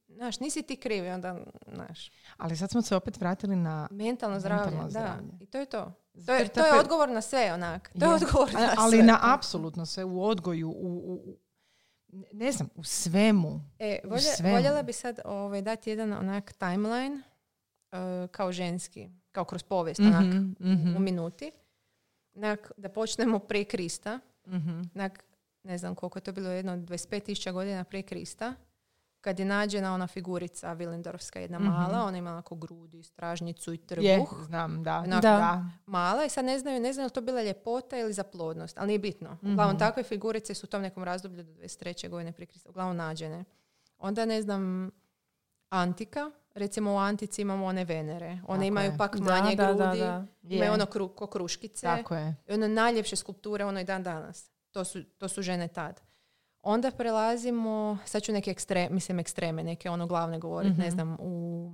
znaš, 0.09 0.39
nisi 0.39 0.61
ti 0.63 0.75
kriv 0.75 1.05
i 1.05 1.09
onda, 1.09 1.37
znaš, 1.67 2.11
Ali 2.37 2.57
sad 2.57 2.69
smo 2.71 2.81
se 2.81 2.95
opet 2.95 3.19
vratili 3.19 3.55
na... 3.55 3.87
mentalno 3.91 4.39
zdravlje, 4.39 4.63
Mentalno 4.65 4.83
da. 4.83 4.89
zdravlje. 4.89 5.29
I 5.39 5.45
to 5.45 5.57
je 5.57 5.65
to. 5.65 5.93
To 6.25 6.33
je, 6.33 6.47
to 6.47 6.65
je 6.65 6.79
odgovor 6.79 7.09
na 7.09 7.21
sve, 7.21 7.53
onak. 7.53 7.91
To 7.91 8.05
je, 8.05 8.09
Je. 8.09 8.15
odgovor 8.15 8.53
na 8.53 8.73
Ali 8.77 8.91
sve. 8.91 9.03
na 9.03 9.19
apsolutno 9.23 9.85
sve, 9.85 10.03
u 10.03 10.23
odgoju, 10.23 10.69
u, 10.69 10.73
u, 10.73 11.13
u- 11.25 11.37
ne 12.33 12.51
znam, 12.51 12.69
u 12.75 12.83
svemu. 12.83 13.61
E, 13.79 13.99
u 14.03 14.09
volje- 14.09 14.21
svemu. 14.21 14.55
voljela 14.55 14.83
bi 14.83 14.93
sad 14.93 15.19
ovaj, 15.25 15.61
dati 15.61 15.89
jedan 15.89 16.13
onak 16.13 16.53
timeline 16.53 17.21
eh, 17.91 17.97
kao 18.27 18.51
ženski, 18.51 19.09
kao 19.31 19.45
kroz 19.45 19.63
povijest, 19.63 19.99
onak, 20.01 20.25
Mhm, 20.25 20.51
mhm, 20.61 20.95
u 20.95 20.99
minuti. 20.99 21.51
Onak, 22.35 22.71
da 22.77 22.89
počnemo 22.89 23.39
prije 23.39 23.65
Krista. 23.65 24.19
mhm. 24.47 24.81
Onak, 24.95 25.23
ne 25.63 25.77
znam 25.77 25.95
koliko 25.95 26.17
je 26.17 26.23
to 26.23 26.31
bilo, 26.31 26.49
jedno 26.49 26.73
25.000 26.73 27.51
godina 27.51 27.83
prije 27.83 28.03
Krista. 28.03 28.55
Kad 29.21 29.39
je 29.39 29.45
nađena 29.45 29.93
ona 29.93 30.07
figurica 30.07 30.73
Vilendorfska, 30.73 31.39
jedna 31.39 31.59
Mhm. 31.59 31.67
mala, 31.67 32.03
ona 32.03 32.17
je 32.17 32.19
imala 32.19 32.37
ako 32.37 32.55
grudi, 32.55 33.03
stražnicu 33.03 33.73
i 33.73 33.77
trbuh. 33.79 34.05
Je, 34.05 34.25
znam, 34.41 34.83
da. 34.83 34.97
Onak, 34.97 35.21
Da. 35.21 35.65
mala 35.85 36.25
i 36.25 36.29
sad 36.29 36.45
ne 36.45 36.59
znaju, 36.59 36.79
ne 36.79 36.93
znaju 36.93 37.05
li 37.05 37.11
to 37.11 37.21
bila 37.21 37.41
ljepota 37.43 37.97
ili 37.97 38.13
za 38.13 38.23
plodnost, 38.23 38.77
ali 38.77 38.87
nije 38.87 38.99
bitno. 38.99 39.29
Uglavnom, 39.33 39.69
Mhm. 39.69 39.79
takve 39.79 40.03
figurice 40.03 40.53
su 40.53 40.65
u 40.65 40.69
tom 40.69 40.81
nekom 40.81 41.03
razdoblju 41.03 41.37
do 41.37 41.51
23. 41.51 42.09
godine 42.09 42.31
prije 42.31 42.47
Krista, 42.47 42.69
uglavnom 42.69 42.97
nađene. 42.97 43.45
Onda, 43.97 44.25
ne 44.25 44.41
znam, 44.41 44.91
antika, 45.69 46.31
recimo 46.53 46.93
u 46.93 46.97
antici 46.97 47.41
imamo 47.41 47.65
one 47.65 47.85
venere. 47.85 48.27
One 48.27 48.41
Tako 48.49 48.63
imaju 48.63 48.91
je. 48.91 48.97
pak 48.97 49.15
Da, 49.17 49.23
manje 49.25 49.55
da, 49.55 49.65
da, 49.65 49.73
grudi, 49.75 49.99
da. 49.99 50.25
imaju 50.45 50.63
Je. 50.63 50.71
ono 50.71 50.85
kru, 50.85 51.07
ko 51.09 51.27
kruškice. 51.27 51.81
Tako 51.81 52.15
je. 52.15 52.35
I 52.47 52.53
one 52.53 52.67
najljepše 52.67 53.15
skulpture, 53.15 53.65
ono 53.65 53.79
i 53.79 53.83
dan 53.83 54.03
danas. 54.03 54.51
To 54.71 54.83
su, 54.83 55.03
to 55.05 55.27
su 55.27 55.41
žene 55.41 55.67
tad. 55.67 56.01
Onda 56.61 56.91
prelazimo, 56.91 57.97
sad 58.05 58.23
ću 58.23 58.31
neke 58.31 58.51
ekstre, 58.51 58.87
mislim 58.91 59.19
ekstreme, 59.19 59.63
neke 59.63 59.89
ono 59.89 60.07
glavne 60.07 60.39
govoriti, 60.39 60.73
ne 60.73 60.85
Mhm. 60.85 60.91
znam, 60.91 61.17
u 61.19 61.71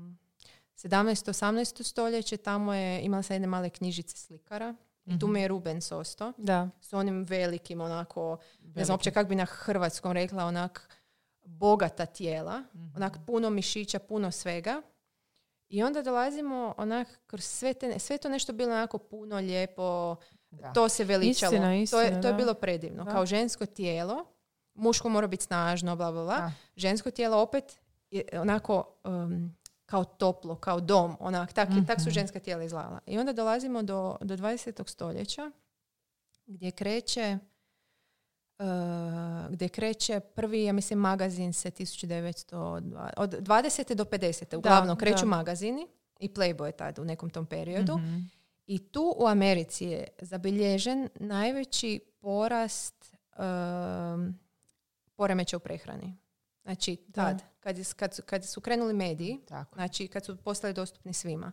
17. 0.76 0.92
18. 1.28 1.44
stoljeće 1.84 2.38
tamo 2.38 2.74
je, 2.74 3.02
imala 3.02 3.24
sam 3.24 3.34
jedne 3.36 3.48
male 3.48 3.70
knjižice 3.70 4.18
slikara 4.18 4.76
i 5.06 5.20
tu 5.20 5.26
Mhm. 5.26 5.34
mi 5.34 5.42
je 5.42 5.48
Rubens 5.48 5.92
ostao 5.92 6.34
Da. 6.38 6.70
s 6.82 6.94
onim 6.94 7.24
velikim 7.24 7.82
onako, 7.82 8.38
ne 8.54 8.64
Veliki. 8.64 8.86
znam 8.86 8.94
uopće 8.94 9.12
kako 9.12 9.30
bi 9.30 9.36
na 9.36 9.46
hrvatskom 9.46 10.12
rekla, 10.12 10.46
onak 10.46 10.90
bogata 11.42 12.06
tijela, 12.06 12.60
Mhm. 12.74 12.96
onak 12.96 13.18
puno 13.26 13.50
mišića, 13.50 14.00
puno 14.00 14.32
svega. 14.32 14.82
I 15.70 15.84
onda 15.84 16.02
dolazimo 16.02 16.74
onak 16.78 17.20
kroz 17.28 17.44
sve, 17.44 17.74
te, 17.74 18.00
sve 18.00 18.18
to 18.18 18.30
nešto 18.30 18.54
bilo 18.54 18.72
onako 18.72 18.98
puno 18.98 19.36
lijepo, 19.38 20.16
Da. 20.52 20.74
to 20.74 20.90
se 20.90 21.04
veličalo. 21.04 21.52
Istina, 21.52 21.68
to, 21.68 21.72
je, 21.72 21.82
istina, 22.08 22.22
to 22.22 22.28
je 22.28 22.34
bilo 22.34 22.54
predivno. 22.54 23.04
Da. 23.04 23.12
Kao 23.12 23.26
žensko 23.26 23.66
tijelo, 23.66 24.26
muško 24.76 25.10
mora 25.10 25.28
biti 25.28 25.44
snažno, 25.44 25.96
bla, 25.96 26.12
bla, 26.12 26.24
bla. 26.24 26.38
Da. 26.38 26.52
Žensko 26.76 27.12
tijelo 27.12 27.42
opet 27.42 27.80
je 28.12 28.24
onako 28.34 28.96
um, 29.04 29.56
kao 29.86 30.04
toplo, 30.04 30.56
kao 30.56 30.80
dom. 30.80 31.18
Onak, 31.20 31.54
tak, 31.54 31.70
tak 31.88 32.00
su 32.02 32.08
Mhm. 32.10 32.14
ženska 32.14 32.40
tijela 32.40 32.64
izgledala. 32.64 33.00
I 33.06 33.18
onda 33.20 33.34
dolazimo 33.34 33.84
do, 33.84 34.18
do 34.22 34.36
20. 34.38 34.90
stoljeća 34.90 35.52
gdje 36.48 36.72
kreće 36.72 37.38
uh, 38.60 38.66
gdje 39.50 39.70
kreće 39.70 40.20
prvi, 40.20 40.64
ja 40.64 40.74
mislim, 40.74 41.00
magazin 41.00 41.54
se 41.54 41.72
1900, 41.72 43.12
od 43.18 43.34
20. 43.42 43.94
do 43.94 44.04
50. 44.04 44.56
Uglavnom, 44.58 44.98
kreću 44.98 45.20
da. 45.20 45.26
magazini 45.26 45.88
i 46.20 46.30
Playboy 46.30 46.66
je 46.66 46.72
tad 46.72 47.00
u 47.00 47.06
nekom 47.06 47.30
tom 47.30 47.46
periodu. 47.46 47.98
Mhm. 47.98 48.18
I 48.68 48.80
tu 48.80 49.14
u 49.18 49.28
Americi 49.28 49.86
je 49.86 50.08
zabilježen 50.22 51.10
najveći 51.16 52.00
porast 52.20 53.16
um, 53.38 54.40
poremeća 55.16 55.58
u 55.58 55.60
prehrani. 55.60 56.18
Znači, 56.64 56.96
tad, 56.96 57.44
kad, 57.60 57.78
je- 57.78 57.86
kad, 57.96 58.14
su, 58.14 58.22
kad 58.24 58.46
su 58.46 58.62
krenuli 58.62 58.94
mediji, 58.94 59.40
Tako. 59.48 59.76
znači 59.76 60.08
kad 60.08 60.26
su 60.26 60.38
postali 60.38 60.74
dostupni 60.74 61.14
svima. 61.14 61.52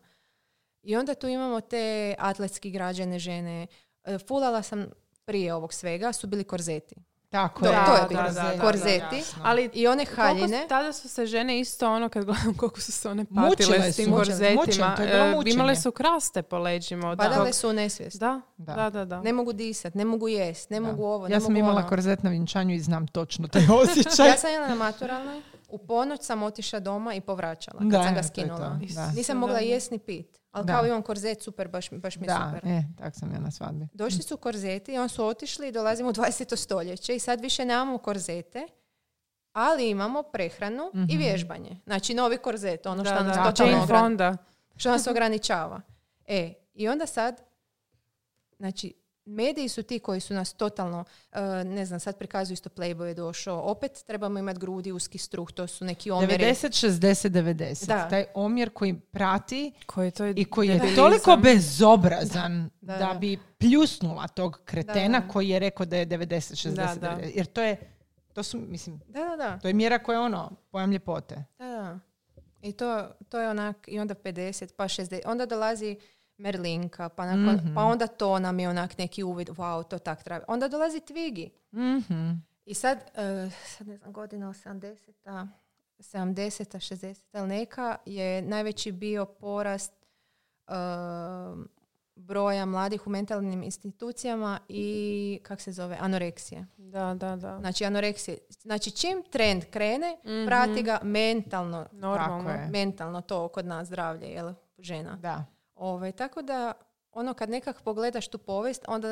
I 0.83 0.97
onda 0.97 1.15
tu 1.15 1.27
imamo 1.29 1.61
te 1.61 2.15
atletski 2.19 2.71
građane 2.71 3.19
žene. 3.19 3.67
E, 4.05 4.19
Fulala 4.19 4.63
sam 4.63 4.87
prije 5.25 5.55
ovog 5.55 5.73
svega, 5.73 6.13
su 6.13 6.27
bili 6.27 6.45
korzeti. 6.45 6.95
Tako 7.33 7.61
To- 7.61 7.67
je. 7.67 7.85
to 7.87 7.93
je 7.93 8.01
Da, 8.01 8.07
bilo. 8.09 8.23
da, 8.23 8.31
da, 8.33 8.43
da, 8.47 8.61
Korzeti. 8.61 9.23
Ali 9.43 9.71
I 9.73 9.87
one 9.87 10.05
haljine. 10.07 10.63
su- 10.63 10.69
tada 10.69 10.93
su 10.93 11.09
se 11.09 11.27
žene 11.27 11.61
isto 11.61 11.89
ono 11.89 12.09
kad 12.09 12.25
gledam 12.25 12.55
koliko 12.55 12.81
su 12.81 12.93
se 12.93 13.09
one 13.09 13.25
Mučile 13.31 13.49
patile 13.51 13.93
s 13.93 13.97
tim 13.97 14.05
su. 14.05 14.13
korzetima. 14.13 14.61
Mučenje, 14.61 14.87
to 14.97 15.03
je 15.03 15.09
bilo 15.09 15.43
E. 15.43 15.51
Imale 15.51 15.77
su 15.77 15.91
kraste 15.93 16.43
po 16.43 16.59
leđima. 16.59 17.11
od 17.11 17.19
Padale 17.19 17.53
su 17.53 17.69
u 17.69 17.75
nesvijest. 17.75 18.19
Da, 18.19 18.41
Da. 18.57 18.75
da, 18.75 18.91
da. 18.91 19.05
da. 19.07 19.23
Ne 19.23 19.33
mogu 19.33 19.53
disat, 19.53 19.95
ne 19.95 20.05
mogu 20.05 20.29
jest, 20.29 20.71
ne 20.71 20.81
Da. 20.81 20.87
mogu 20.87 21.05
ovo, 21.05 21.29
ne 21.29 21.35
Ja 21.35 21.41
sam 21.41 21.45
mogu 21.45 21.59
imala 21.59 21.77
ono. 21.77 21.89
korzet 21.89 22.23
na 22.23 22.31
vinčanju 22.31 22.75
i 22.75 22.81
znam 22.81 23.07
točno 23.07 23.49
taj 23.49 23.63
osjećaj. 23.83 24.29
Ja 24.29 24.37
sam 24.37 24.51
imala 24.51 24.69
na 24.69 24.75
maturalnoj, 24.77 25.41
u 25.69 25.79
ponoć 25.79 26.23
sam 26.23 26.43
otišla 26.43 26.81
doma 26.81 27.15
i 27.15 27.21
povraćala 27.21 27.79
kad 27.81 27.89
Da, 27.89 28.03
sam 28.03 28.15
ga 28.15 28.23
to. 28.23 28.29
skinula. 28.29 28.79
Nisam 29.17 29.37
mogla 29.39 29.59
jest 29.61 29.91
ni 29.91 29.99
pit. 29.99 30.42
Ali 30.53 30.67
Da. 30.67 30.73
kao 30.73 30.87
imam 30.87 31.03
korzet, 31.03 31.43
super, 31.43 31.69
baš, 31.69 31.91
baš 31.93 32.17
mi 32.17 32.23
je 32.23 32.27
Da, 32.27 32.53
super. 32.55 32.71
e, 32.71 32.83
tak 32.99 33.15
sam 33.15 33.33
ja 33.33 33.41
na 33.41 33.51
svadbi. 33.51 33.89
Došli 33.95 34.23
su 34.23 34.37
korzeti 34.37 34.93
i 34.93 34.99
on 34.99 35.09
su 35.09 35.25
otišli 35.25 35.69
i 35.69 35.73
dolazimo 35.73 36.09
u 36.09 36.13
20. 36.13 36.57
stoljeće 36.57 37.17
i 37.17 37.21
sad 37.21 37.41
više 37.41 37.65
nemamo 37.65 37.99
korzete, 37.99 38.67
ali 39.53 39.91
imamo 39.91 40.23
prehranu 40.23 40.91
i 40.95 40.99
Mhm. 40.99 41.19
vježbanje. 41.19 41.81
Znači 41.85 42.15
novi 42.15 42.37
korzet, 42.39 42.87
ono 42.87 43.05
što 43.05 43.15
nas 43.15 43.37
da. 43.37 43.45
totalno 43.45 43.73
Jane 43.73 43.85
ogra- 43.85 44.01
Fonda. 44.01 44.37
što 44.77 44.91
nas 44.91 45.07
ograničava. 45.07 45.81
E, 46.27 46.53
i 46.75 46.89
onda 46.89 47.07
sad, 47.07 47.41
znači, 48.53 48.95
mediji 49.25 49.69
su 49.69 49.83
ti 49.83 49.99
koji 49.99 50.21
su 50.21 50.35
nas 50.35 50.53
totalno, 50.53 51.05
e, 51.33 51.41
ne 51.65 51.87
znam, 51.87 52.01
sad 52.01 52.19
prikazuju 52.19 52.55
isto 52.55 52.69
Playboy 52.71 53.05
je 53.05 53.15
došao, 53.15 53.61
opet 53.61 54.05
trebamo 54.07 54.39
imati 54.39 54.61
grudi, 54.61 54.93
uski 54.93 55.19
struh, 55.19 55.53
to 55.53 55.67
su 55.67 55.85
neki 55.85 56.11
omjeri. 56.11 56.45
90, 56.45 56.87
60, 56.87 57.29
90. 57.31 57.87
Da. 57.87 58.09
Taj 58.09 58.25
omjer 58.35 58.71
koji 58.71 58.95
prati 59.01 59.73
Koji 59.87 60.11
to 60.11 60.25
je 60.25 60.35
i 60.37 60.45
koji 60.45 60.69
je 60.69 60.95
toliko 60.97 61.37
bezobrazan 61.37 62.71
Da, 62.81 62.97
da, 62.99 63.07
da. 63.07 63.19
bi 63.19 63.39
pljusnula 63.59 64.29
tog 64.29 64.61
kretena 64.65 65.21
Da. 65.21 65.29
koji 65.29 65.49
je 65.49 65.59
rekao 65.59 65.87
da 65.87 65.97
je 65.97 66.07
90, 66.07 66.69
60, 66.69 66.75
Da, 66.75 66.95
da. 67.01 67.17
90. 67.17 67.33
Jer 67.37 67.47
to 67.47 67.63
je, 67.63 67.77
to 68.33 68.43
su, 68.43 68.59
mislim, 68.59 69.01
Da, 69.09 69.21
da, 69.21 69.37
da. 69.37 69.59
to 69.59 69.69
je 69.69 69.75
mjera 69.75 69.99
koja 69.99 70.17
je 70.17 70.21
ono, 70.25 70.51
pojam 70.71 70.93
ljepote. 70.93 71.45
Da, 71.59 71.65
da. 71.67 71.99
I 72.63 72.73
to, 72.73 73.09
to 73.29 73.41
je 73.41 73.51
onak, 73.51 73.77
i 73.87 74.01
onda 74.01 74.15
50, 74.15 74.73
pa 74.77 74.85
60. 74.85 75.21
Onda 75.27 75.47
dolazi 75.47 75.97
Merlinka, 76.43 77.09
pa, 77.09 77.27
nakon, 77.27 77.55
Mhm. 77.57 77.75
pa 77.75 77.83
onda 77.83 78.07
to 78.09 78.39
nam 78.39 78.61
je 78.61 78.69
onak 78.69 78.99
neki 78.99 79.23
uvid, 79.25 79.49
wow, 79.49 79.85
to 79.85 79.99
tak 79.99 80.23
treba. 80.23 80.45
Onda 80.49 80.69
dolazi 80.69 81.01
Twiggy. 81.01 81.51
Mhm. 81.73 82.31
I 82.65 82.75
sad, 82.75 82.99
eh, 83.15 83.51
sad 83.67 83.87
ne 83.87 83.97
znam, 83.97 84.13
godina 84.13 84.49
80-a, 84.49 85.47
70-a, 86.01 86.79
60-a 86.79 87.15
ili 87.35 87.49
neka, 87.49 87.97
je 88.07 88.43
najveći 88.43 88.93
bio 88.93 89.25
porast 89.27 89.93
eh, 90.69 90.73
broja 92.17 92.67
mladih 92.67 93.07
u 93.07 93.11
mentalnim 93.11 93.63
institucijama 93.63 94.59
i, 94.69 94.91
kak 95.43 95.61
se 95.61 95.73
zove, 95.73 95.97
anoreksije. 96.01 96.67
Da, 96.77 97.15
da, 97.15 97.37
da. 97.37 97.59
Znači, 97.59 97.85
anoreksije. 97.85 98.39
Znači, 98.53 98.91
čim 98.91 99.23
trend 99.23 99.65
krene, 99.65 100.17
Mhm. 100.19 100.47
prati 100.47 100.83
ga 100.83 101.01
mentalno, 101.03 101.87
Normalno. 101.93 102.45
Tako 102.45 102.61
je. 102.61 102.69
mentalno 102.69 103.21
to 103.21 103.49
kod 103.49 103.67
nas 103.67 103.87
zdravlje, 103.87 104.27
jel, 104.27 104.53
žena. 104.79 105.17
Da. 105.17 105.45
Ovaj, 105.75 106.13
tako 106.13 106.43
da, 106.43 106.73
ono, 107.13 107.35
kad 107.35 107.51
nekak 107.51 107.83
pogledaš 107.83 108.29
tu 108.29 108.39
povijest, 108.39 108.85
onda 108.89 109.09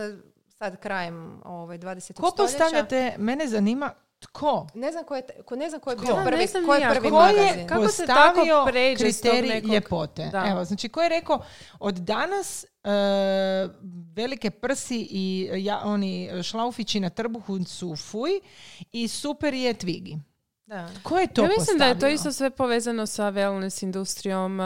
sad 0.49 0.77
krajem 0.81 1.41
ovaj, 1.45 1.79
20. 1.79 2.13
Ko 2.21 2.31
stoljeća... 2.31 2.59
postavljate, 2.59 3.15
mene 3.19 3.49
zanima 3.49 3.95
tko? 4.21 4.67
Ne 4.75 4.93
znam 4.93 5.05
ko 5.05 5.17
je, 5.17 5.23
ko, 5.45 5.57
ne 5.57 5.69
znam 5.69 5.81
ko 5.81 5.91
je 5.91 5.97
Tko? 5.97 6.07
bio 6.07 6.15
prvi, 6.25 6.39
ne 6.41 6.47
znam 6.47 6.67
ko 6.67 6.75
je 6.75 6.89
prvi 6.91 7.11
Ko 7.11 7.17
magazin. 7.17 7.61
je 7.61 7.67
Kako 7.67 7.89
se 7.89 8.07
tako 8.07 8.67
pređe 8.67 9.13
s 9.13 9.21
tog 9.21 9.31
kriterij 9.31 9.55
nekog- 9.55 9.71
ljepote? 9.71 10.29
Da. 10.33 10.45
Evo, 10.49 10.65
znači 10.65 10.89
ko 10.89 11.03
je 11.03 11.09
rekao 11.09 11.43
od 11.79 11.95
danas 11.95 12.65
e, 12.65 12.69
velike 14.17 14.51
prsi 14.51 15.09
i 15.11 15.51
ja, 15.55 15.81
oni 15.85 16.31
šlaufići 16.43 17.01
na 17.01 17.11
trbuhu 17.11 17.65
su 17.65 17.97
fuj 17.97 18.31
i 18.93 19.09
super 19.09 19.55
je 19.55 19.75
tvigi. 19.75 20.19
Da. 20.71 20.89
Ko 21.03 21.19
je 21.19 21.27
to 21.27 21.43
ja 21.43 21.49
mislim 21.59 21.79
da 21.79 21.85
je 21.85 21.91
to 21.91 21.95
postavio? 21.95 22.15
isto 22.15 22.33
sve 22.33 22.51
povezano 22.51 23.07
sa 23.07 23.25
wellness 23.33 23.85
industrijom, 23.85 24.61
a, 24.61 24.65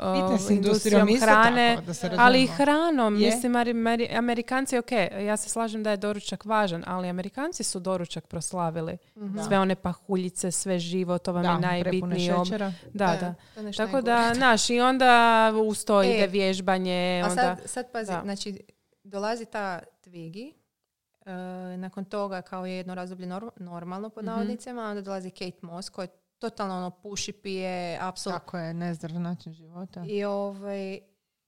a, 0.00 0.14
Fitness 0.14 0.50
industrijom 0.50 1.08
isto 1.08 1.26
hrane, 1.26 1.74
tako, 1.74 1.86
da 1.86 1.94
se 1.94 2.10
ali 2.18 2.42
i 2.42 2.46
hranom. 2.46 3.20
Je. 3.20 3.26
Mislim, 3.30 3.52
Mari- 3.52 4.18
Amerikanci, 4.18 4.78
ok, 4.78 4.92
ja 5.26 5.36
se 5.36 5.48
slažem 5.48 5.82
da 5.82 5.90
je 5.90 5.96
doručak 5.96 6.44
važan, 6.44 6.84
ali 6.86 7.08
Amerikanci 7.08 7.64
su 7.64 7.80
doručak 7.80 8.26
proslavili. 8.26 8.98
Mhm. 9.16 9.38
Sve 9.46 9.58
one 9.58 9.74
pahuljice, 9.74 10.50
sve 10.50 10.78
živo, 10.78 11.18
to 11.18 11.32
vam 11.32 11.42
Da, 11.42 11.50
je 11.50 11.58
najbitnije. 11.60 12.34
Da, 12.92 13.34
da. 13.56 13.62
nešto 13.62 13.86
Tako 13.86 14.00
da, 14.00 14.32
znaš, 14.34 14.70
i 14.70 14.80
onda 14.80 15.52
uz 15.64 15.84
to 15.84 16.02
E, 16.02 16.26
vježbanje. 16.26 17.22
A 17.24 17.28
onda, 17.30 17.42
sad, 17.42 17.58
sad 17.64 17.92
pazi, 17.92 18.12
da. 18.12 18.20
znači, 18.24 18.60
dolazi 19.04 19.44
ta 19.44 19.80
Twiggy, 20.06 20.57
e, 21.28 21.32
nakon 21.76 22.04
toga 22.04 22.42
kao 22.42 22.66
je 22.66 22.76
jedno 22.76 22.94
razdoblje 22.94 23.26
nor- 23.26 23.50
normalno 23.56 24.10
pod 24.10 24.24
Mhm. 24.24 24.26
navodnicima, 24.26 24.82
onda 24.82 25.00
dolazi 25.00 25.30
Kate 25.30 25.58
Moss 25.62 25.88
koja 25.88 26.06
totalno 26.38 26.76
ono 26.76 26.90
puši, 26.92 27.32
pije, 27.32 27.98
apsolutno. 28.00 28.38
Tako 28.38 28.58
je, 28.58 28.74
nezdrav 28.74 29.20
način 29.20 29.52
života. 29.52 30.04
I, 30.06 30.24
ovaj, 30.24 30.94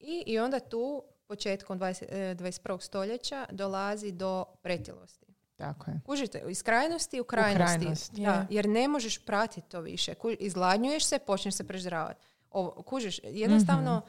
i, 0.01 0.23
I 0.27 0.39
onda 0.39 0.61
tu, 0.61 1.03
početkom 1.27 1.79
20, 1.79 2.05
e, 2.09 2.35
21. 2.35 2.81
stoljeća, 2.81 3.47
dolazi 3.51 4.13
do 4.13 4.45
pretilosti. 4.63 5.27
Tako 5.57 5.91
je. 5.91 6.01
Kužite, 6.07 6.43
iz 6.49 6.63
krajnosti 6.63 7.21
u 7.21 7.25
krajnosti. 7.25 7.79
krajnost, 7.79 8.15
da, 8.15 8.23
je. 8.23 8.47
jer 8.51 8.69
ne 8.69 8.89
možeš 8.89 9.19
pratiti 9.19 9.69
to 9.69 9.81
više. 9.81 10.15
Ku- 10.15 10.31
Izgladnjuješ 10.31 11.05
se, 11.05 11.19
počneš 11.19 11.55
se 11.55 11.67
preždravati. 11.67 12.21
Ovo, 12.51 12.71
kužiš, 12.73 13.21
jednostavno, 13.25 14.03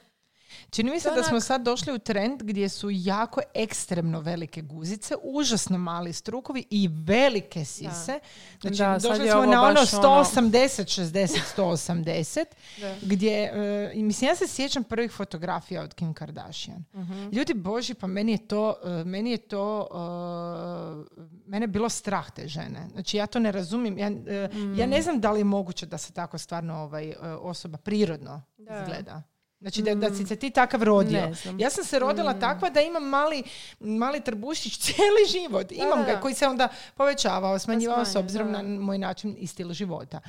Čini 0.70 0.92
mi 0.92 1.00
se 1.00 1.10
To 1.10 1.16
da 1.16 1.24
smo 1.24 1.40
sad 1.40 1.62
došli 1.62 1.94
u 1.94 2.00
trend 2.00 2.44
gdje 2.44 2.70
su 2.70 2.90
jako 2.92 3.42
ekstremno 3.56 4.20
velike 4.20 4.62
guzice, 4.62 5.16
užasno 5.24 5.78
mali 5.78 6.14
strukovi 6.14 6.66
i 6.70 6.90
velike 6.90 7.66
sise. 7.66 8.20
Znači, 8.62 8.78
Da, 8.78 8.98
došli 9.00 9.30
smo 9.30 9.46
na 9.46 9.64
ono 9.64 9.74
baš 9.74 9.94
ono- 9.94 10.02
180, 10.04 10.86
60, 10.86 11.28
180, 11.48 12.46
Da. 12.78 12.96
gdje, 13.02 13.52
i 13.94 14.04
mislim, 14.04 14.28
ja 14.28 14.36
se 14.36 14.48
sjećam 14.48 14.84
prvih 14.84 15.12
fotografija 15.12 15.84
od 15.84 15.94
Kim 15.94 16.14
Kardashian. 16.14 16.84
Mhm. 16.94 17.30
Ljudi 17.30 17.54
boži, 17.54 17.94
pa 17.94 18.08
meni 18.08 18.32
je 18.32 18.38
to, 18.40 18.76
e, 18.84 19.04
meni 19.04 19.32
je 19.32 19.38
to, 19.40 19.88
e, 19.88 21.22
mene 21.46 21.64
je 21.64 21.68
bilo 21.68 21.90
strah 21.90 22.32
te 22.32 22.48
žene. 22.48 22.88
Znači, 22.92 23.18
ja 23.18 23.28
to 23.28 23.40
ne 23.40 23.52
razumijem. 23.52 23.98
Ja, 23.98 24.08
e, 24.08 24.50
ja 24.72 24.86
Mm. 24.86 24.90
ne 24.90 25.02
znam 25.02 25.20
da 25.20 25.32
li 25.32 25.40
je 25.40 25.44
moguće 25.46 25.86
da 25.86 25.98
se 25.98 26.14
tako 26.14 26.38
stvarno 26.38 26.76
ovaj, 26.76 27.14
osoba 27.42 27.78
prirodno 27.78 28.42
Da. 28.58 28.82
izgleda. 28.82 29.24
Znači 29.62 29.82
da, 29.82 29.96
da 29.96 30.16
si 30.16 30.26
se 30.26 30.36
ti 30.36 30.50
takav 30.50 30.84
rodio. 30.84 31.32
Ja 31.58 31.70
sam 31.70 31.84
se 31.84 32.00
rodila 32.00 32.34
takva 32.34 32.70
da 32.70 32.82
imam 32.82 33.04
mali, 33.04 33.44
mali 33.80 34.22
trbušić 34.22 34.78
cijeli 34.84 35.26
život. 35.32 35.72
Imam 35.72 36.00
da, 36.00 36.06
ga 36.06 36.12
da. 36.12 36.20
koji 36.20 36.34
se 36.34 36.48
onda 36.48 36.68
povećavao, 36.96 37.60
smanjivao 37.60 38.06
s 38.06 38.16
obzirom 38.16 38.52
da. 38.52 38.62
na 38.62 38.80
moj 38.80 38.98
način 38.98 39.36
i 39.40 39.48
stil 39.48 39.74
života. 39.74 40.20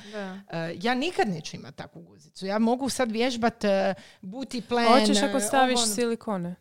E, 0.51 0.75
ja 0.81 0.93
nikad 0.93 1.27
neću 1.27 1.55
imati 1.55 1.77
takvu 1.77 2.01
guzicu. 2.01 2.45
Ja 2.45 2.59
mogu 2.59 2.89
sad 2.89 3.11
vježbat 3.11 3.63
uh, 3.63 3.69
booty 4.21 4.61
plan. 4.61 4.99
Hoćeš 4.99 5.23
ako 5.23 5.37
e, 5.37 5.41
staviš 5.41 5.79
ovo, 5.79 5.87
silikone. 5.87 6.55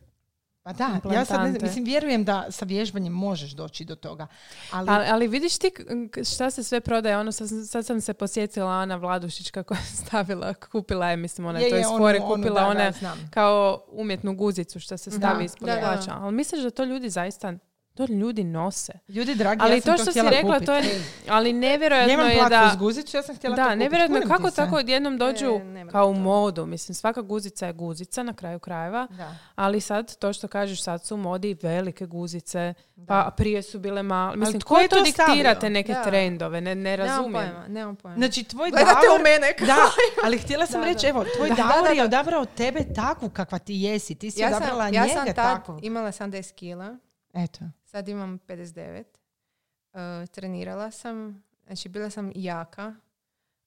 Pa 0.62 0.72
da, 0.72 0.84
ja 0.84 0.90
sad 1.00 1.12
ne, 1.12 1.14
implantante. 1.16 1.66
mislim, 1.66 1.84
vjerujem 1.84 2.24
da 2.24 2.46
sa 2.50 2.64
vježbanjem 2.64 3.12
možeš 3.12 3.50
doći 3.50 3.84
do 3.84 3.94
toga. 3.96 4.26
Ali, 4.72 4.90
Ali, 4.90 5.06
ali 5.08 5.28
vidiš 5.28 5.58
ti 5.58 5.70
šta 6.34 6.50
se 6.50 6.64
sve 6.64 6.80
prodaje, 6.80 7.18
ono 7.18 7.32
sad, 7.32 7.48
sad 7.68 7.86
sam 7.86 8.00
se 8.00 8.14
posjetila 8.14 8.72
Ana 8.72 8.96
Vladušić 8.96 9.50
kako 9.50 9.74
je 9.74 9.80
stavila, 10.06 10.54
kupila 10.54 11.10
je, 11.10 11.16
mislim 11.16 11.46
ona 11.46 11.58
je, 11.58 11.70
to 11.70 11.76
iz 11.76 11.86
fore, 11.98 12.18
onu, 12.22 12.34
kupila 12.34 12.66
ona 12.66 12.92
znam. 12.92 13.30
kao 13.34 13.84
umjetnu 13.92 14.34
guzicu 14.36 14.80
što 14.80 14.96
se 14.96 15.10
stavi 15.10 15.38
Da, 15.38 15.44
ispod 15.44 15.68
hlača. 15.68 16.12
Ali 16.14 16.32
misliš 16.34 16.62
da 16.62 16.70
to 16.70 16.84
ljudi 16.84 17.10
zaista, 17.10 17.52
to 17.94 18.06
ljudi 18.06 18.44
nose. 18.44 18.92
Ljudi 19.08 19.34
dragi, 19.34 19.60
Ali 19.62 19.74
ja 19.74 19.80
sam 19.80 19.92
to 19.92 19.96
to 19.96 19.96
što 19.96 20.04
si 20.04 20.10
htjela 20.10 20.30
rekla, 20.30 20.54
kupit. 20.54 20.66
to 20.66 20.74
je, 20.74 20.82
ali 21.28 21.50
Ja 21.50 21.54
nevjerojatno 21.54 22.12
imam 22.14 22.28
je 22.28 22.48
da... 22.50 22.70
s 22.70 22.78
guzicu, 22.78 23.16
ja 23.16 23.22
sam 23.22 23.36
htjela 23.36 23.56
to 23.56 23.62
Da, 23.62 23.66
kupit. 23.66 23.78
nevjerojatno 23.78 24.16
je 24.16 24.22
Kunim 24.22 24.36
kako 24.36 24.50
tako 24.52 24.76
odjednom 24.76 25.18
dođu 25.18 25.46
E, 25.78 25.88
kao 25.88 26.06
u 26.06 26.14
to. 26.14 26.20
modu. 26.20 26.66
Mislim, 26.66 26.94
svaka 26.94 27.20
guzica 27.22 27.66
je 27.66 27.72
guzica 27.72 28.22
na 28.22 28.32
kraju 28.34 28.58
krajeva. 28.58 29.06
Da. 29.08 29.34
Ali 29.54 29.80
sad, 29.80 30.16
to 30.16 30.32
što 30.32 30.48
kažeš, 30.48 30.82
sad 30.82 31.04
su 31.04 31.14
u 31.14 31.18
modi 31.18 31.56
velike 31.62 32.06
guzice, 32.06 32.74
Da. 32.96 33.06
pa 33.06 33.30
prije 33.32 33.62
su 33.62 33.78
bile 33.78 34.02
male. 34.02 34.36
Mislim, 34.36 34.60
tko 34.60 34.68
ko 34.68 34.80
je 34.80 34.88
to 34.88 34.96
to 34.96 35.02
diktira 35.02 35.26
stavio? 35.26 35.54
te 35.54 35.70
neke 35.70 35.92
Da. 35.92 36.02
trendove? 36.02 36.60
Ne, 36.60 36.74
ne 36.74 36.90
Nemam 36.90 37.06
razumijem. 37.08 37.32
pojma, 37.46 37.68
nemam 37.68 37.96
pojma. 37.96 38.16
Znači, 38.16 38.44
tvoj 38.44 38.70
Gledate 38.70 38.92
Davor... 39.02 39.20
u 39.20 39.22
mene 39.22 39.52
kao- 39.52 39.66
Da, 39.66 39.76
ali 40.24 40.38
htjela 40.38 40.66
sam 40.66 40.80
Da, 40.80 40.86
reći, 40.86 41.02
da. 41.02 41.08
evo, 41.08 41.24
tvoj 41.36 41.48
Da, 41.48 41.54
Davor 41.54 41.82
da, 41.82 41.88
je 41.88 41.96
da. 41.96 42.04
odabrao 42.04 42.44
tebe 42.46 42.84
takvu 42.86 43.30
kakva 43.30 43.58
ti 43.58 43.74
jesi. 43.74 44.14
Ti 44.14 44.30
si 44.30 44.40
ja 44.40 44.48
odabrala 44.48 44.84
sam, 44.84 44.94
ja 44.94 45.02
njega 45.02 45.14
sam 45.14 45.26
tad 45.26 45.34
takvu. 45.34 45.78
imala 45.82 46.08
70 46.10 46.52
kila, 46.52 46.96
Eto. 47.34 47.60
Sad 47.92 48.08
imam 48.08 48.38
59. 48.38 49.04
Uh, 49.92 49.98
trenirala 50.28 50.90
sam, 50.90 51.42
znači 51.64 51.88
bila 51.88 52.10
sam 52.10 52.32
jaka, 52.34 52.94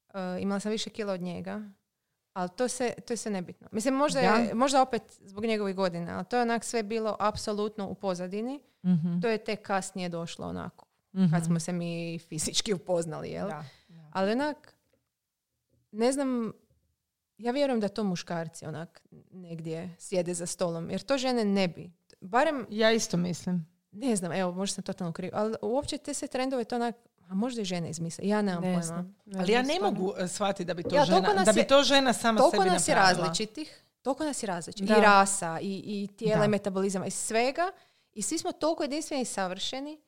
uh, 0.07 0.13
imala 0.39 0.59
sam 0.59 0.71
više 0.71 0.89
kila 0.89 1.13
od 1.13 1.21
njega, 1.21 1.61
ali 2.33 2.49
to, 2.49 2.67
se, 2.67 2.93
to 3.07 3.13
je 3.13 3.17
sve 3.17 3.31
nebitno. 3.31 3.67
Mislim, 3.71 3.93
možda, 3.93 4.19
je, 4.19 4.47
Da. 4.47 4.55
možda 4.55 4.81
opet 4.81 5.01
zbog 5.21 5.45
njegovih 5.45 5.75
godina, 5.75 6.15
ali 6.15 6.25
to 6.25 6.35
je 6.35 6.41
onak 6.41 6.63
sve 6.63 6.83
bilo 6.83 7.15
apsolutno 7.19 7.87
u 7.87 7.95
pozadini. 7.95 8.59
Mhm. 8.85 9.19
To 9.19 9.27
je 9.27 9.37
tek 9.37 9.61
kasnije 9.61 10.09
došlo 10.09 10.47
onako, 10.47 10.85
Mhm. 11.13 11.31
kad 11.31 11.45
smo 11.45 11.59
se 11.59 11.73
mi 11.73 12.19
fizički 12.19 12.73
upoznali, 12.73 13.29
jel? 13.29 13.47
Da, 13.47 13.63
da. 13.87 14.09
Ali 14.11 14.31
onak, 14.31 14.75
ne 15.91 16.11
znam, 16.11 16.53
ja 17.37 17.51
vjerujem 17.51 17.79
da 17.79 17.87
to 17.87 18.03
muškarci 18.03 18.65
onak 18.65 19.01
negdje 19.31 19.95
sjede 19.99 20.33
za 20.33 20.45
stolom, 20.45 20.89
jer 20.89 21.01
to 21.01 21.17
žene 21.17 21.45
ne 21.45 21.67
bi. 21.67 21.91
Barem, 22.21 22.67
Ja 22.69 22.91
isto 22.91 23.17
mislim. 23.17 23.74
Ne 23.97 24.15
znam, 24.15 24.31
evo, 24.31 24.51
možda 24.51 24.73
sam 24.73 24.83
totalno 24.83 25.13
krivo, 25.13 25.31
ali 25.35 25.55
uopće 25.61 25.97
te 25.97 26.13
se 26.13 26.27
trendove 26.27 26.63
to 26.63 26.75
onak, 26.75 26.95
a 27.21 27.33
možda 27.33 27.61
i 27.61 27.65
žene 27.65 27.89
izmisle, 27.89 28.27
ja 28.27 28.41
nemam 28.41 28.63
Ne 28.63 28.67
pojma. 28.67 28.81
znam. 28.83 29.15
Ne 29.25 29.39
Ali 29.39 29.51
ja 29.51 29.61
ne 29.61 29.73
stvarno. 29.73 29.91
mogu 29.91 30.13
e, 30.17 30.27
shvatiti 30.27 30.65
da 30.65 30.73
bi 30.73 30.83
to 30.83 30.95
Ja, 30.95 31.05
žena, 31.05 31.17
toliko 31.17 31.33
nas 31.33 31.45
da 31.45 31.51
bi 31.51 31.59
je- 31.59 31.67
to 31.67 31.83
žena 31.83 32.13
sama 32.13 32.39
Toliko 32.39 32.57
sebi 32.57 32.69
nas 32.69 32.87
je 32.87 32.95
napravila. 32.95 33.19
različitih, 33.19 33.81
toliko 34.01 34.23
nas 34.23 34.43
je 34.43 34.47
različitih. 34.47 34.87
Da. 34.87 34.97
I 34.97 35.01
rasa, 35.01 35.59
i, 35.61 35.73
i 35.85 36.09
tijela, 36.09 36.45
i 36.45 36.49
metabolizama, 36.49 37.05
i 37.05 37.11
svega. 37.11 37.71
I 38.13 38.21
svi 38.21 38.37
smo 38.37 38.51
toliko 38.51 38.83
jedinstveni 38.83 39.21
i 39.21 39.27
savršeni. 39.27 40.01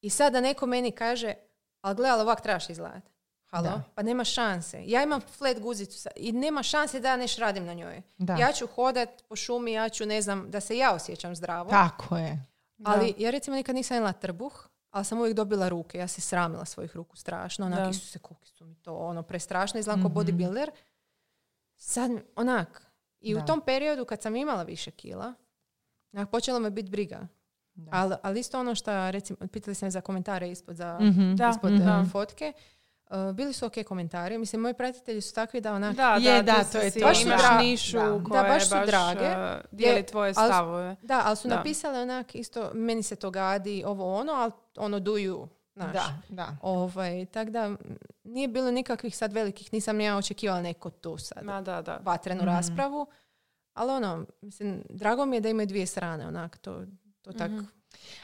I 0.00 0.10
sad 0.10 0.32
da 0.32 0.40
neko 0.40 0.66
meni 0.66 0.90
kaže, 0.92 1.34
ali 1.80 1.94
gledaj, 1.94 2.12
ali 2.12 2.22
ovak 2.22 2.40
trebaš 2.40 2.70
izgledati. 2.70 3.10
Halo? 3.44 3.62
Da. 3.64 3.82
Pa 3.94 4.02
nema 4.02 4.24
šanse. 4.24 4.82
Ja 4.84 5.02
imam 5.02 5.20
flat 5.22 5.58
guzicu 5.58 5.98
sa- 5.98 6.10
i 6.16 6.32
nema 6.32 6.62
šanse 6.62 7.00
da 7.00 7.08
ja 7.08 7.16
nešto 7.16 7.40
radim 7.40 7.64
na 7.66 7.74
njoj. 7.74 8.02
Da. 8.18 8.32
Ja 8.34 8.52
ću 8.52 8.66
hodat 8.66 9.08
po 9.22 9.36
šumi, 9.36 9.72
ja 9.72 9.88
ću, 9.88 10.06
ne 10.06 10.22
znam, 10.22 10.50
da 10.50 10.60
se 10.60 10.76
ja 10.76 10.94
osjećam 10.94 11.36
zdravo. 11.36 11.70
Tako 11.70 12.16
je. 12.16 12.44
Ali 12.84 13.14
ja 13.18 13.30
recimo 13.30 13.56
nikad 13.56 13.74
nisam 13.74 13.96
imala 13.96 14.12
trbuh, 14.12 14.52
ali 14.90 15.04
sam 15.04 15.18
uvijek 15.18 15.36
dobila 15.36 15.68
ruke. 15.68 15.98
Ja 15.98 16.08
se 16.08 16.20
sramila 16.20 16.64
svojih 16.64 16.96
ruku 16.96 17.16
strašno. 17.16 17.66
Onak, 17.66 17.78
Da. 17.78 17.88
Isuse, 17.90 18.18
koliko 18.18 18.46
su 18.46 18.64
mi 18.64 18.74
to 18.74 18.96
ono, 18.96 19.22
prestrašno. 19.22 19.80
Izgledam 19.80 20.00
Mhm. 20.00 20.08
kao 20.08 20.22
bodybuilder. 20.22 20.70
Sad, 21.76 22.10
onak. 22.36 22.86
I 23.20 23.34
Da. 23.34 23.40
u 23.40 23.46
tom 23.46 23.60
periodu 23.60 24.04
kad 24.04 24.22
sam 24.22 24.36
imala 24.36 24.62
više 24.62 24.90
kila, 24.90 25.34
onak, 26.12 26.30
počelo 26.30 26.58
me 26.58 26.70
biti 26.70 26.90
briga. 26.90 27.26
Da. 27.74 27.90
Ali, 27.92 28.14
ali 28.22 28.40
isto 28.40 28.60
ono 28.60 28.74
što, 28.74 29.10
recimo, 29.10 29.36
pitali 29.48 29.74
ste 29.74 29.86
me 29.86 29.90
za 29.90 30.00
komentare 30.00 30.50
ispod, 30.50 30.76
za, 30.76 30.98
Mhm. 31.00 31.34
Da, 31.34 31.50
ispod 31.50 31.72
mhm. 31.72 31.88
uh, 31.90 32.10
fotke. 32.10 32.52
Uh, 33.14 33.32
bili 33.32 33.52
su 33.52 33.66
ok 33.66 33.74
komentari. 33.82 34.38
Mislim, 34.38 34.62
moji 34.62 34.74
pratitelji 34.74 35.20
su 35.20 35.34
takvi 35.34 35.60
da 35.60 35.74
onak... 35.74 35.96
Da, 35.96 36.14
Je, 36.14 36.42
da, 36.42 36.52
da, 36.52 36.64
to 36.64 36.78
je 36.78 36.90
to. 36.90 37.00
Baš 37.00 37.22
su 37.22 37.28
dra- 37.28 37.60
nišu 37.60 37.96
da. 37.96 38.20
koja 38.22 38.42
Da, 38.42 38.48
je 38.48 38.54
baš 38.54 38.64
su 38.64 38.74
drage. 38.86 39.20
uh, 39.26 39.60
dijeli 39.72 39.96
Je, 39.96 40.06
tvoje 40.06 40.32
ali- 40.36 40.48
stavove. 40.48 40.96
Da, 41.02 41.22
ali 41.24 41.36
su 41.36 41.48
Da. 41.48 41.56
napisali 41.56 41.98
onak 41.98 42.34
isto, 42.34 42.70
meni 42.74 43.02
se 43.02 43.16
to 43.16 43.30
gadi, 43.30 43.84
ovo 43.86 44.14
ono, 44.14 44.32
ali 44.32 44.52
ono 44.76 45.00
do 45.00 45.12
you. 45.12 45.48
Znaš. 45.74 45.92
Da, 45.92 46.02
da. 46.28 46.56
Ovaj, 46.62 47.26
tak 47.26 47.50
da 47.50 47.70
nije 48.24 48.48
bilo 48.48 48.70
nikakvih 48.70 49.16
sad 49.16 49.32
velikih, 49.32 49.72
nisam 49.72 50.00
ja 50.00 50.16
očekivala 50.16 50.62
neko 50.62 50.90
tu 50.90 51.18
sad 51.18 51.44
Ma 51.44 51.60
da, 51.60 51.82
da. 51.82 51.98
vatrenu 51.98 52.42
Mhm. 52.42 52.48
raspravu. 52.48 53.06
Ali 53.74 53.92
ono, 53.92 54.26
mislim, 54.40 54.82
drago 54.90 55.26
mi 55.26 55.36
je 55.36 55.40
da 55.40 55.48
imaju 55.48 55.66
dvije 55.66 55.86
strane, 55.86 56.26
onak, 56.26 56.58
to, 56.58 56.82
to 57.22 57.32
tak... 57.32 57.50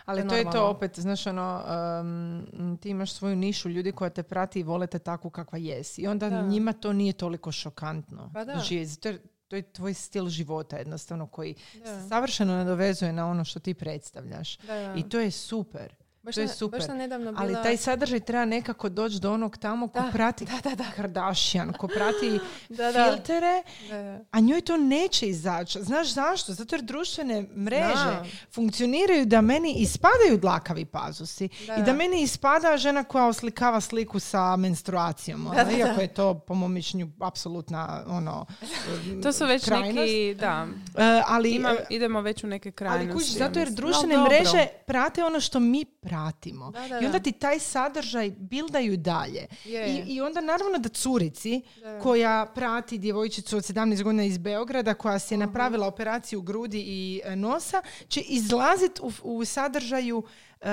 Ali 0.05 0.23
To 0.23 0.29
to 0.29 0.35
je 0.35 0.39
je 0.41 0.51
to 0.51 0.67
opet, 0.67 0.99
znaš 0.99 1.27
ono, 1.27 1.63
um, 2.01 2.79
ti 2.81 2.89
imaš 2.89 3.13
svoju 3.13 3.37
nišu 3.37 3.69
ljudi 3.69 3.93
koja 3.93 4.11
te 4.11 4.23
prati 4.23 4.61
i 4.61 4.63
vole 4.63 4.87
te 4.87 4.99
takvu 4.99 5.31
kakva 5.31 5.59
jesi. 5.59 6.03
I 6.03 6.07
onda 6.07 6.31
Da. 6.31 6.43
njima 6.43 6.73
to 6.73 6.93
nije 6.93 7.13
toliko 7.13 7.53
šokantno. 7.53 8.31
Pa 8.35 8.45
da. 8.45 8.61
Zato 8.85 9.09
jer 9.09 9.19
to 9.49 9.57
je 9.57 9.63
tvoj 9.63 9.95
stil 9.95 10.29
života 10.29 10.77
jednostavno 10.77 11.27
koji 11.27 11.55
Da. 11.85 12.09
savršeno 12.09 12.55
nadovezuje 12.55 13.13
na 13.13 13.27
ono 13.27 13.45
što 13.45 13.61
ti 13.61 13.75
predstavljaš. 13.75 14.57
Da, 14.59 14.75
da. 14.75 14.95
I 14.95 15.03
to 15.03 15.21
je 15.21 15.31
super. 15.31 15.95
Baš 16.23 16.35
to 16.35 16.41
je 16.41 16.49
super. 16.49 16.81
Baš 16.81 16.89
nedavno 16.89 17.33
bila... 17.33 17.43
Ali 17.43 17.55
taj 17.55 17.77
sadržaj 17.77 18.21
treba 18.21 18.45
nekako 18.45 18.89
doći 18.89 19.21
do 19.21 19.33
onog 19.33 19.57
tamo 19.57 19.89
ko 19.89 20.01
Da, 20.01 20.11
prati 20.13 20.45
da, 20.45 20.61
da, 20.65 20.75
da. 20.75 20.85
Kardashian, 20.97 21.73
ko 21.73 21.89
prati 21.89 22.39
Da, 22.69 22.93
da. 22.93 23.07
filtere, 23.07 23.63
Da, 23.89 23.97
da. 23.97 24.21
a 24.31 24.41
njoj 24.41 24.61
to 24.61 24.77
neće 24.77 25.29
izaći. 25.29 25.79
Znaš 25.83 26.09
zašto? 26.09 26.53
Zato 26.53 26.75
jer 26.75 26.83
društvene 26.83 27.43
mreže 27.57 28.19
funkcioniraju 28.53 29.27
da 29.27 29.41
meni 29.41 29.75
ispadaju 29.75 30.39
dlakavi 30.39 30.85
pazusi 30.85 31.49
Da, 31.67 31.75
i 31.75 31.83
da 31.83 31.93
meni 31.93 32.23
ispada 32.23 32.77
žena 32.77 33.05
koja 33.05 33.27
oslikava 33.27 33.81
sliku 33.81 34.19
sa 34.19 34.57
menstruacijom. 34.57 35.47
ono, 35.47 35.55
Da, 35.55 35.65
da, 35.65 35.71
Iako 35.73 36.01
je 36.01 36.09
to 36.09 36.35
po 36.37 36.55
mom 36.55 36.73
mišljenju 36.73 37.09
apsolutna 37.21 38.05
ono, 38.09 38.47
To 39.23 39.33
su 39.33 39.47
već 39.47 39.65
krajnost. 39.65 39.95
neki, 39.97 40.35
da, 40.35 40.67
E, 40.97 41.23
ali, 41.27 41.51
Imam, 41.51 41.75
e, 41.75 41.85
idemo 41.91 42.21
već 42.21 42.45
u 42.45 42.47
neke 42.47 42.73
krajnosti. 42.73 43.13
ali 43.33 43.43
ja 43.43 43.47
zato 43.47 43.59
jer 43.59 43.71
društvene 43.71 44.19
mreže 44.19 44.67
prate 44.87 45.25
ono 45.25 45.41
što 45.41 45.61
mi 45.61 45.85
pratimo. 46.09 46.71
Da, 46.71 46.81
da, 46.81 46.95
I 46.95 47.07
onda 47.07 47.19
da. 47.19 47.19
ti 47.21 47.33
taj 47.33 47.59
sadržaj 47.59 48.31
bildaju 48.31 48.97
dalje. 48.97 49.47
Je, 49.65 49.89
I. 49.89 50.05
I 50.07 50.21
onda 50.21 50.41
naravno 50.41 50.79
da 50.79 50.89
curici 50.89 51.61
Da. 51.77 51.99
koja 51.99 52.47
prati 52.47 52.99
djevojčicu 52.99 53.57
od 53.57 53.63
17 53.65 54.03
godina 54.03 54.25
iz 54.25 54.39
Beograda 54.39 54.95
koja 54.95 55.19
si 55.19 55.35
je 55.35 55.39
Mhm. 55.39 55.47
napravila 55.47 55.87
operaciju 55.87 56.41
grudi 56.43 56.81
i 56.81 57.21
e, 57.25 57.37
nosa 57.37 57.79
će 58.09 58.21
izlazit 58.21 59.01
u, 59.01 59.13
u 59.23 59.45
sadržaju 59.45 60.23
e, 60.61 60.67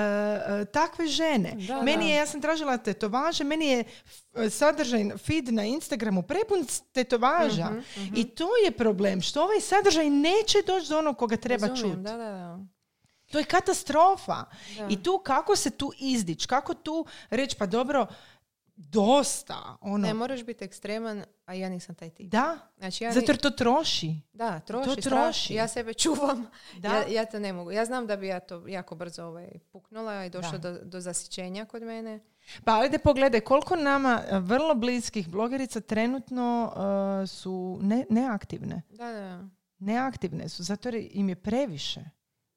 takve 0.66 1.06
žene. 1.06 1.52
Da, 1.58 1.82
meni 1.82 2.08
je, 2.08 2.16
ja 2.16 2.26
sam 2.26 2.40
tražila 2.40 2.76
tetovaže, 2.78 3.44
meni 3.44 3.66
je 3.66 3.84
sadržaj, 4.50 5.10
feed 5.18 5.48
na 5.48 5.64
Instagramu 5.64 6.22
prepun 6.22 6.58
tetovaža. 6.92 7.70
Mhm, 7.70 8.14
I 8.14 8.24
to 8.26 8.48
je 8.64 8.70
problem, 8.72 9.20
što 9.20 9.42
ovaj 9.42 9.60
sadržaj 9.60 10.10
neće 10.10 10.58
doći 10.66 10.88
do 10.88 10.98
onog 10.98 11.18
koga 11.18 11.36
treba 11.36 11.66
Razumijem, 11.66 11.96
čuti. 11.96 12.02
Da, 12.02 12.12
da, 12.12 12.24
da. 12.24 12.58
To 13.32 13.38
je 13.38 13.44
katastrofa. 13.44 14.44
Da. 14.78 14.86
I 14.90 15.02
tu 15.02 15.20
kako 15.24 15.56
se 15.56 15.70
tu 15.70 15.92
izdić, 15.98 16.46
kako 16.46 16.74
tu 16.74 17.06
reći 17.30 17.56
pa 17.58 17.66
dobro, 17.66 18.06
dosta. 18.76 19.76
Ono, 19.80 20.06
Ne, 20.06 20.14
moraš 20.14 20.44
biti 20.44 20.64
ekstreman, 20.64 21.24
a 21.46 21.54
ja 21.54 21.68
nisam 21.68 21.94
taj 21.94 22.10
tip. 22.10 22.30
da, 22.30 22.58
Znači, 22.78 23.04
ja 23.04 23.12
zato 23.12 23.32
jer 23.32 23.36
to 23.36 23.50
troši. 23.50 24.14
Da, 24.32 24.60
troši, 24.60 24.88
To 24.88 24.96
troši. 25.10 25.54
Ja 25.54 25.68
sebe 25.68 25.94
čuvam. 25.94 26.46
Da. 26.78 26.88
Ja, 26.88 27.06
ja 27.08 27.24
to 27.26 27.38
ne 27.38 27.52
mogu. 27.52 27.70
Ja 27.70 27.84
znam 27.84 28.06
da 28.06 28.16
bi 28.16 28.26
ja 28.26 28.40
to 28.40 28.66
jako 28.68 28.94
brzo 28.94 29.24
ovaj, 29.24 29.48
puknula 29.72 30.24
i 30.24 30.30
došlo 30.30 30.58
Da. 30.58 30.72
do, 30.72 30.78
do 30.84 31.00
zasićenja 31.00 31.64
kod 31.64 31.82
mene. 31.82 32.20
Pa 32.64 32.78
ajde 32.80 32.98
pogledaj 32.98 33.40
koliko 33.40 33.76
nama 33.76 34.22
e, 34.28 34.38
vrlo 34.38 34.74
bliskih 34.74 35.28
blogerica 35.28 35.80
trenutno 35.80 36.72
e, 37.22 37.26
su 37.26 37.78
ne, 37.82 38.04
neaktivne. 38.10 38.82
Da, 38.90 39.12
da, 39.12 39.44
Neaktivne 39.78 40.48
su, 40.48 40.62
zato 40.62 40.88
jer 40.88 41.08
im 41.10 41.28
je 41.28 41.34
previše. 41.36 42.00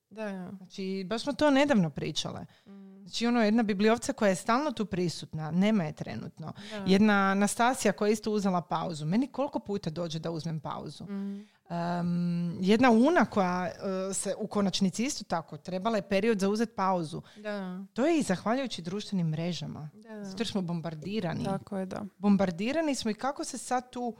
Da. 0.09 0.51
Znači, 0.51 1.05
baš 1.07 1.23
smo 1.23 1.33
to 1.33 1.51
nedavno 1.51 1.89
pričale. 1.89 2.45
Mm, 2.65 2.89
Znači, 2.99 3.27
ono, 3.27 3.41
jedna 3.41 3.63
bibliovca 3.63 4.13
koja 4.13 4.29
je 4.29 4.35
stalno 4.35 4.71
tu 4.71 4.85
prisutna, 4.85 5.51
nema 5.51 5.83
je 5.83 5.93
trenutno. 5.93 6.53
da. 6.71 6.83
Jedna 6.87 7.13
Anastasija 7.13 7.93
koja 7.93 8.07
je 8.07 8.13
isto 8.13 8.31
uzela 8.31 8.61
pauzu. 8.61 9.05
Meni 9.05 9.27
koliko 9.27 9.59
puta 9.59 9.89
dođe 9.89 10.19
da 10.19 10.31
uzmem 10.31 10.59
pauzu? 10.59 11.03
Mm, 11.03 11.47
Um, 11.69 12.57
jedna 12.61 12.89
Una 12.91 13.25
koja 13.25 13.67
e, 13.67 13.73
se 14.13 14.35
u 14.37 14.47
konačnici 14.47 15.03
isto 15.03 15.23
tako 15.23 15.57
trebala 15.57 15.95
je 15.95 16.09
period 16.09 16.39
za 16.39 16.49
uzeti 16.49 16.73
pauzu. 16.73 17.21
da, 17.37 17.79
To 17.93 18.05
je 18.05 18.19
i 18.19 18.23
zahvaljujući 18.23 18.81
društvenim 18.81 19.27
mrežama. 19.27 19.89
da, 19.93 20.09
da. 20.09 20.23
Zato 20.23 20.41
jer 20.41 20.47
smo 20.47 20.61
bombardirani. 20.61 21.43
Tako 21.45 21.77
je, 21.77 21.85
da. 21.85 22.05
Bombardirani 22.17 22.95
smo 22.95 23.11
i 23.11 23.15
kako 23.15 23.43
se 23.43 23.57
sad 23.57 23.89
tu, 23.89 24.15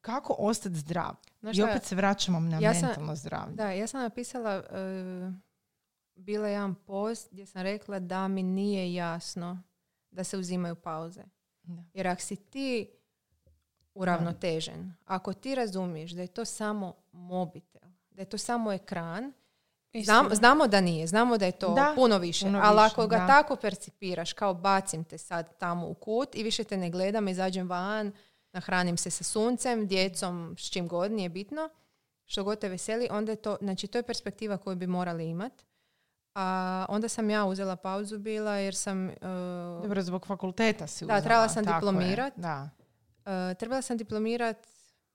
kako 0.00 0.36
ostati 0.38 0.74
zdrav. 0.76 1.14
Znaš 1.42 1.58
I 1.58 1.62
opet 1.62 1.84
se 1.84 1.94
vraćamo 1.94 2.40
na 2.40 2.58
Ja 2.60 2.74
sam- 2.74 2.86
mentalno 2.86 3.16
zdravlje. 3.16 3.54
Da, 3.54 3.70
ja 3.70 3.86
sam 3.86 4.02
napisala, 4.02 4.62
uh, 4.70 5.34
bila 6.14 6.48
je 6.48 6.52
jedan 6.52 6.74
post 6.74 7.28
gdje 7.30 7.46
sam 7.46 7.62
rekla 7.62 7.98
da 7.98 8.28
mi 8.28 8.42
nije 8.42 8.94
jasno 8.94 9.62
da 10.10 10.24
se 10.24 10.36
uzimaju 10.36 10.74
pauze. 10.74 11.22
Da. 11.62 11.82
Jer 11.94 12.08
ako 12.08 12.22
si 12.22 12.36
ti 12.36 12.88
uravnotežen, 13.94 14.94
ako 15.04 15.32
ti 15.32 15.54
razumiješ 15.54 16.10
da 16.10 16.20
je 16.22 16.26
to 16.26 16.44
samo 16.44 16.94
mobitel, 17.12 17.90
da 18.10 18.22
je 18.22 18.26
to 18.26 18.38
samo 18.38 18.72
ekran, 18.72 19.32
znam, 20.04 20.34
znamo 20.34 20.66
da 20.66 20.80
nije, 20.80 21.06
znamo 21.06 21.38
da 21.38 21.46
je 21.46 21.52
to 21.52 21.74
Da, 21.74 21.92
puno 21.94 22.18
više, 22.18 22.44
puno 22.46 22.60
ali 22.62 22.82
više, 22.82 22.92
ako 22.92 23.06
ga 23.06 23.16
da. 23.18 23.26
tako 23.26 23.56
percipiraš, 23.56 24.32
kao 24.32 24.54
bacim 24.54 25.04
te 25.04 25.18
sad 25.18 25.58
tamo 25.58 25.88
u 25.88 25.94
kut 25.94 26.34
i 26.34 26.42
više 26.42 26.64
te 26.64 26.76
ne 26.76 26.90
gledam, 26.90 27.28
izađem 27.28 27.68
van, 27.68 28.12
nahranim 28.52 28.96
se 28.96 29.10
sa 29.10 29.24
suncem, 29.24 29.86
djecom, 29.86 30.56
s 30.58 30.70
čim 30.70 30.88
god, 30.88 31.12
nije 31.12 31.28
bitno, 31.28 31.68
što 32.24 32.44
god 32.44 32.58
te 32.58 32.68
veseli, 32.68 33.08
onda 33.10 33.32
je 33.32 33.36
to, 33.36 33.56
znači 33.60 33.86
to 33.86 33.98
je 33.98 34.02
perspektiva 34.02 34.56
koju 34.56 34.76
bi 34.76 34.86
morali 34.86 35.28
imati. 35.28 35.64
A 36.34 36.86
onda 36.88 37.08
sam 37.08 37.30
ja 37.30 37.44
uzela 37.44 37.76
pauzu 37.76 38.18
bila 38.18 38.56
jer 38.56 38.74
sam 38.74 39.08
uh, 39.08 39.12
Dobro, 39.82 40.02
zbog 40.02 40.26
fakulteta 40.26 40.86
si 40.86 41.06
Da, 41.06 41.14
uzela, 41.14 41.20
trebala 41.20 41.48
sam 41.48 41.64
tako 41.64 41.74
je, 41.74 41.80
diplomirat. 41.80 42.32
Da. 42.36 42.70
Uh, 43.24 43.58
trebala 43.58 43.82
sam 43.82 43.96
diplomirat, 43.96 44.66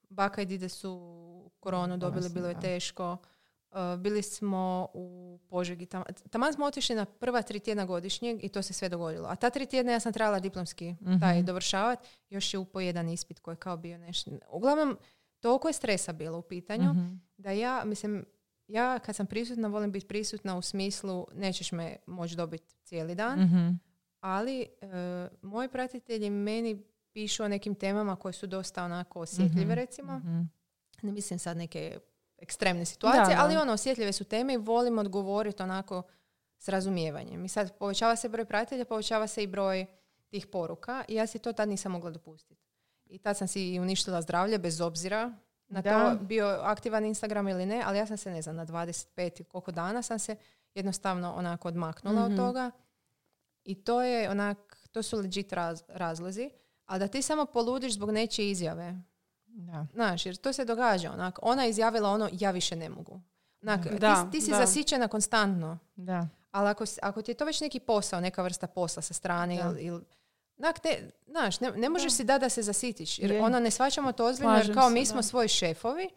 baka 0.08 0.42
i 0.42 0.46
dide 0.46 0.68
su 0.68 1.50
koronu 1.60 1.96
dobili, 1.96 2.28
bilo 2.28 2.48
je 2.48 2.54
da. 2.54 2.60
teško. 2.60 3.16
Uh, 3.70 3.76
bili 3.98 4.22
smo 4.22 4.88
u 4.94 5.08
Požegi, 5.48 5.86
tam, 5.86 6.02
taman 6.30 6.52
smo 6.52 6.66
otišli 6.66 6.96
na 6.96 7.04
prva 7.04 7.42
tri 7.42 7.60
tjedna 7.60 7.84
godišnjeg 7.84 8.44
i 8.44 8.48
to 8.48 8.62
se 8.62 8.72
sve 8.72 8.88
dogodilo. 8.88 9.28
A 9.28 9.36
ta 9.36 9.50
tri 9.50 9.66
tjedna 9.66 9.92
ja 9.92 10.00
sam 10.00 10.12
trebala 10.12 10.40
diplomski 10.40 10.92
Mhm. 10.92 11.18
taj 11.20 11.42
dovršavati, 11.42 12.08
još 12.30 12.54
je 12.54 12.58
upo 12.58 12.80
jedan 12.80 13.08
ispit 13.08 13.38
koji 13.38 13.52
je 13.52 13.58
kao 13.58 13.76
bio 13.76 13.98
nešto. 13.98 14.30
Uglavnom, 14.50 14.98
toliko 15.40 15.68
je 15.68 15.72
stresa 15.72 16.12
bilo 16.12 16.38
u 16.38 16.42
pitanju 16.42 16.90
Mhm. 16.90 17.14
da 17.36 17.50
ja, 17.50 17.82
mislim, 17.84 18.24
ja 18.68 18.98
kad 18.98 19.16
sam 19.16 19.26
prisutna 19.26 19.68
volim 19.68 19.92
biti 19.92 20.06
prisutna 20.06 20.56
u 20.56 20.62
smislu 20.62 21.26
nećeš 21.32 21.72
me 21.72 21.96
moći 22.06 22.36
dobiti 22.36 22.74
cijeli 22.76 23.14
dan, 23.14 23.40
Mhm. 23.40 23.68
ali 24.20 24.60
e, 24.62 24.66
moji 25.42 25.68
pratitelji 25.68 26.30
meni 26.30 26.82
pišu 27.12 27.44
o 27.44 27.48
nekim 27.48 27.74
temama 27.74 28.16
koje 28.16 28.32
su 28.32 28.46
dosta 28.46 28.84
onako 28.84 29.20
osjetljive 29.20 29.64
Mhm. 29.64 29.72
recimo. 29.74 30.18
Mhm. 30.18 30.40
Ne 31.02 31.12
mislim 31.12 31.38
sad 31.38 31.56
neke 31.56 31.98
ekstremne 32.38 32.84
situacije, 32.84 33.24
Da, 33.26 33.34
da. 33.34 33.42
ali 33.42 33.56
ono 33.56 33.72
osjetljive 33.72 34.12
su 34.12 34.24
teme 34.24 34.54
i 34.54 34.58
volim 34.58 34.98
odgovoriti 34.98 35.62
onako 35.62 36.02
s 36.58 36.68
razumijevanjem. 36.68 37.44
I 37.44 37.48
sad 37.48 37.78
povećava 37.78 38.16
se 38.16 38.28
broj 38.28 38.44
pratitelja, 38.44 38.84
povećava 38.84 39.26
se 39.26 39.42
i 39.42 39.46
broj 39.46 39.86
tih 40.28 40.46
poruka 40.46 41.04
i 41.08 41.14
ja 41.14 41.26
si 41.26 41.38
to 41.38 41.52
tad 41.52 41.68
nisam 41.68 41.92
mogla 41.92 42.10
dopustiti. 42.10 42.62
I 43.06 43.18
tad 43.18 43.36
sam 43.36 43.48
si 43.48 43.78
uništila 43.80 44.22
zdravlje 44.22 44.58
bez 44.58 44.80
obzira 44.80 45.32
na 45.68 45.80
Da. 45.82 45.90
to 46.10 46.24
bio 46.24 46.46
aktivan 46.62 47.04
Instagram 47.04 47.48
ili 47.48 47.66
ne, 47.66 47.82
ali 47.86 47.98
ja 47.98 48.06
sam 48.06 48.16
se 48.16 48.30
ne 48.30 48.42
znam 48.42 48.56
na 48.56 48.66
25 48.66 49.06
i 49.40 49.44
koliko 49.44 49.70
dana 49.70 50.02
sam 50.02 50.18
se 50.18 50.36
jednostavno 50.74 51.32
onako 51.32 51.68
odmaknula 51.68 52.20
Mhm. 52.20 52.32
od 52.32 52.38
toga. 52.38 52.70
I 53.64 53.74
to 53.74 54.02
je 54.02 54.30
onak, 54.30 54.58
to 54.92 55.02
su 55.02 55.16
legit 55.16 55.52
raz- 55.52 55.82
razlozi. 55.88 56.50
A 56.86 56.98
da 56.98 57.08
ti 57.08 57.22
samo 57.22 57.44
poludiš 57.46 57.92
zbog 57.92 58.10
nečije 58.10 58.50
izjave. 58.50 58.94
Da. 59.58 59.86
Znaš, 59.92 60.26
jer 60.26 60.36
to 60.36 60.52
se 60.52 60.64
događa. 60.64 61.12
Onak, 61.12 61.38
ona 61.42 61.62
je 61.64 61.70
izjavila 61.70 62.10
ono, 62.10 62.28
ja 62.32 62.50
više 62.50 62.76
ne 62.76 62.88
mogu. 62.88 63.20
Onak, 63.62 63.86
Da, 63.88 64.24
ti, 64.24 64.30
ti 64.30 64.40
si 64.40 64.50
da. 64.50 64.56
zasićena 64.56 65.08
konstantno. 65.08 65.78
Da. 65.96 66.26
Ali 66.50 66.68
ako, 66.68 66.84
ako 67.02 67.22
ti 67.22 67.30
je 67.30 67.34
to 67.34 67.44
već 67.44 67.60
neki 67.60 67.80
posao, 67.80 68.20
neka 68.20 68.42
vrsta 68.42 68.66
posla 68.66 69.02
sa 69.02 69.14
strane 69.14 69.56
Da. 69.56 69.62
ili... 69.64 69.82
ili 69.82 70.04
onak, 70.58 70.84
ne, 70.84 70.98
znaš, 71.26 71.60
ne, 71.60 71.70
ne 71.70 71.88
možeš 71.88 72.12
si 72.12 72.24
da 72.24 72.38
da 72.38 72.48
se 72.48 72.62
zasitiš. 72.62 73.18
Jer 73.18 73.30
Je. 73.30 73.42
ono, 73.42 73.60
ne 73.60 73.70
shvaćamo 73.70 74.12
to 74.12 74.26
ozbiljno, 74.26 74.52
jer 74.52 74.60
Slažem 74.60 74.74
kao 74.74 74.88
se, 74.88 74.94
mi 74.94 75.00
da. 75.00 75.06
smo 75.06 75.22
svoji 75.22 75.48
šefovi 75.48 76.08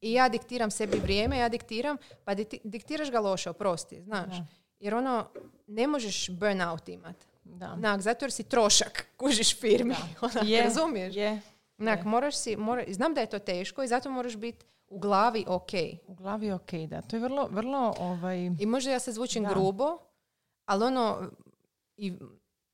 i 0.00 0.12
ja 0.12 0.28
diktiram 0.28 0.70
sebi 0.70 0.98
vrijeme, 0.98 1.38
ja 1.38 1.48
diktiram, 1.48 1.96
pa 2.24 2.34
dikti- 2.34 2.60
diktiraš 2.64 3.10
ga 3.10 3.20
loše, 3.20 3.50
oprosti, 3.50 4.02
znaš. 4.02 4.28
Da. 4.28 4.46
Jer 4.80 4.94
ono, 4.94 5.28
ne 5.66 5.86
možeš 5.86 6.30
burnout 6.30 6.88
imat. 6.88 7.16
Da. 7.44 7.72
Onak, 7.72 8.00
zato 8.00 8.24
jer 8.24 8.32
si 8.32 8.42
trošak, 8.42 9.06
kužiš 9.16 9.60
firmi. 9.60 9.94
Onak, 10.22 10.44
Je, 10.44 10.62
razumiješ? 10.64 11.16
Je. 11.16 11.40
Onak, 11.88 11.98
je. 11.98 12.04
moraš 12.04 12.36
si, 12.36 12.56
mora, 12.56 12.84
znam 12.88 13.14
da 13.14 13.20
je 13.20 13.26
to 13.30 13.38
teško 13.38 13.82
i 13.82 13.88
zato 13.88 14.10
moraš 14.10 14.36
biti 14.36 14.64
u 14.88 14.98
glavi 14.98 15.44
ok. 15.48 15.70
U 16.06 16.14
glavi 16.14 16.52
okej, 16.52 16.86
da. 16.86 17.02
To 17.02 17.16
je 17.16 17.20
vrlo, 17.20 17.48
vrlo 17.50 17.94
ovaj... 17.98 18.50
I 18.58 18.66
možda 18.66 18.90
ja 18.90 18.98
se 18.98 19.12
zvučim 19.12 19.42
Da. 19.42 19.48
grubo, 19.48 19.98
ali 20.64 20.84
ono, 20.84 21.30
i, 21.96 22.12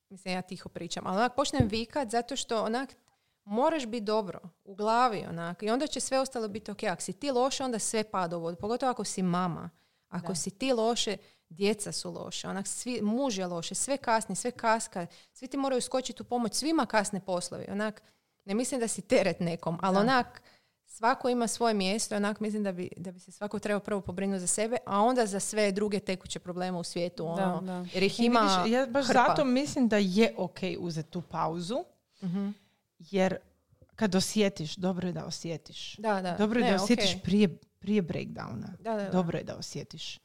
mislim 0.08 0.34
ja 0.34 0.42
tiho 0.42 0.68
pričam, 0.68 1.06
ali 1.06 1.16
onak 1.16 1.34
počnem 1.36 1.68
vikat 1.68 2.10
zato 2.10 2.36
što 2.36 2.64
onak 2.64 2.96
moraš 3.44 3.86
biti 3.86 4.04
dobro 4.04 4.40
u 4.64 4.74
glavi 4.74 5.24
onak 5.28 5.62
i 5.62 5.70
onda 5.70 5.86
će 5.86 6.00
sve 6.00 6.20
ostalo 6.20 6.48
biti 6.48 6.70
ok. 6.70 6.82
Ako 6.82 7.02
si 7.02 7.12
ti 7.12 7.30
loše, 7.30 7.64
onda 7.64 7.78
sve 7.78 8.04
pada 8.04 8.36
u 8.36 8.40
vodu. 8.40 8.56
Pogotovo 8.56 8.90
ako 8.90 9.04
si 9.04 9.22
mama. 9.22 9.70
Ako 10.08 10.28
Da. 10.28 10.34
si 10.34 10.50
ti 10.50 10.72
loše, 10.72 11.16
djeca 11.48 11.92
su 11.92 12.12
loše. 12.12 12.48
Onak, 12.48 12.66
svi, 12.66 13.02
muž 13.02 13.38
je 13.38 13.46
loše, 13.46 13.74
sve 13.74 13.96
kasni, 13.96 14.36
sve 14.36 14.50
kaska. 14.50 15.06
Svi 15.32 15.48
ti 15.48 15.56
moraju 15.56 15.80
skočiti 15.82 16.22
u 16.22 16.24
pomoć, 16.24 16.54
svima 16.54 16.86
kasne 16.86 17.20
poslovi. 17.20 17.66
Onak, 17.70 18.02
ne 18.50 18.54
mislim 18.54 18.80
da 18.80 18.88
si 18.88 19.02
teret 19.02 19.40
nekom, 19.40 19.78
ali 19.82 19.94
Da. 19.94 20.00
onak, 20.00 20.42
svako 20.86 21.28
ima 21.28 21.46
svoje 21.46 21.74
mjesto 21.74 22.16
onak 22.16 22.40
mislim 22.40 22.62
da 22.62 22.72
bi, 22.72 22.90
da 22.96 23.12
bi 23.12 23.20
se 23.20 23.32
svako 23.32 23.58
trebao 23.58 23.80
prvo 23.80 24.00
pobrinuti 24.00 24.40
za 24.40 24.46
sebe, 24.48 24.76
a 24.86 25.00
onda 25.00 25.26
za 25.26 25.40
sve 25.40 25.72
druge 25.72 25.98
tekuće 26.00 26.38
probleme 26.38 26.78
u 26.78 26.84
svijetu. 26.84 27.26
Ono, 27.26 27.36
Da, 27.56 27.72
da. 27.72 27.86
Jer 27.92 28.02
ih 28.02 28.20
I 28.20 28.24
ima 28.24 28.40
vidiš, 28.58 28.74
ja 28.74 28.86
baš 28.86 29.06
hrpa. 29.06 29.24
zato 29.26 29.44
mislim 29.44 29.88
da 29.88 29.96
je 29.96 30.34
ok 30.36 30.58
uzeti 30.78 31.10
tu 31.10 31.22
pauzu, 31.22 31.84
Mhm. 32.22 32.48
jer 33.00 33.36
kad 33.96 34.14
osjetiš, 34.14 34.76
dobro 34.76 35.06
je 35.06 35.12
da 35.12 35.24
osjetiš. 35.24 35.96
Da, 35.96 36.22
da. 36.22 36.36
Dobro 36.36 36.60
je 36.60 36.64
Ne, 36.64 36.70
da 36.70 36.82
osjetiš 36.82 37.14
ok. 37.14 37.22
prije, 37.22 37.48
prije 37.78 38.02
breakdowna. 38.02 38.76
Da, 38.78 38.90
da, 38.90 39.02
da. 39.02 39.10
Dobro 39.10 39.38
je 39.38 39.44
da 39.44 39.56
osjetiš. 39.56 40.18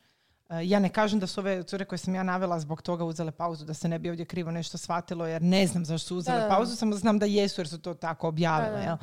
E, 0.50 0.66
Ja 0.66 0.80
ne 0.80 0.90
kažem 0.90 1.20
da 1.20 1.28
su 1.28 1.42
ove 1.42 1.64
cure 1.64 1.86
koje 1.86 2.00
sam 2.00 2.16
ja 2.16 2.24
navela 2.24 2.60
zbog 2.60 2.82
toga 2.82 3.04
uzele 3.04 3.32
pauzu, 3.32 3.66
da 3.66 3.74
se 3.74 3.88
ne 3.88 4.00
bi 4.00 4.10
ovdje 4.10 4.26
krivo 4.26 4.52
nešto 4.52 4.78
shvatilo, 4.78 5.28
jer 5.28 5.42
ne 5.42 5.68
znam 5.68 5.86
zašto 5.86 6.08
su 6.08 6.18
uzele 6.18 6.38
Da, 6.38 6.44
da, 6.44 6.50
da. 6.50 6.56
pauzu, 6.56 6.76
samo 6.76 6.96
znam 6.96 7.20
da 7.20 7.26
jesu 7.26 7.62
jer 7.62 7.68
su 7.68 7.82
to 7.82 7.94
tako 7.94 8.28
objavile. 8.28 8.82
Jel? 8.84 8.94
E, 8.96 8.98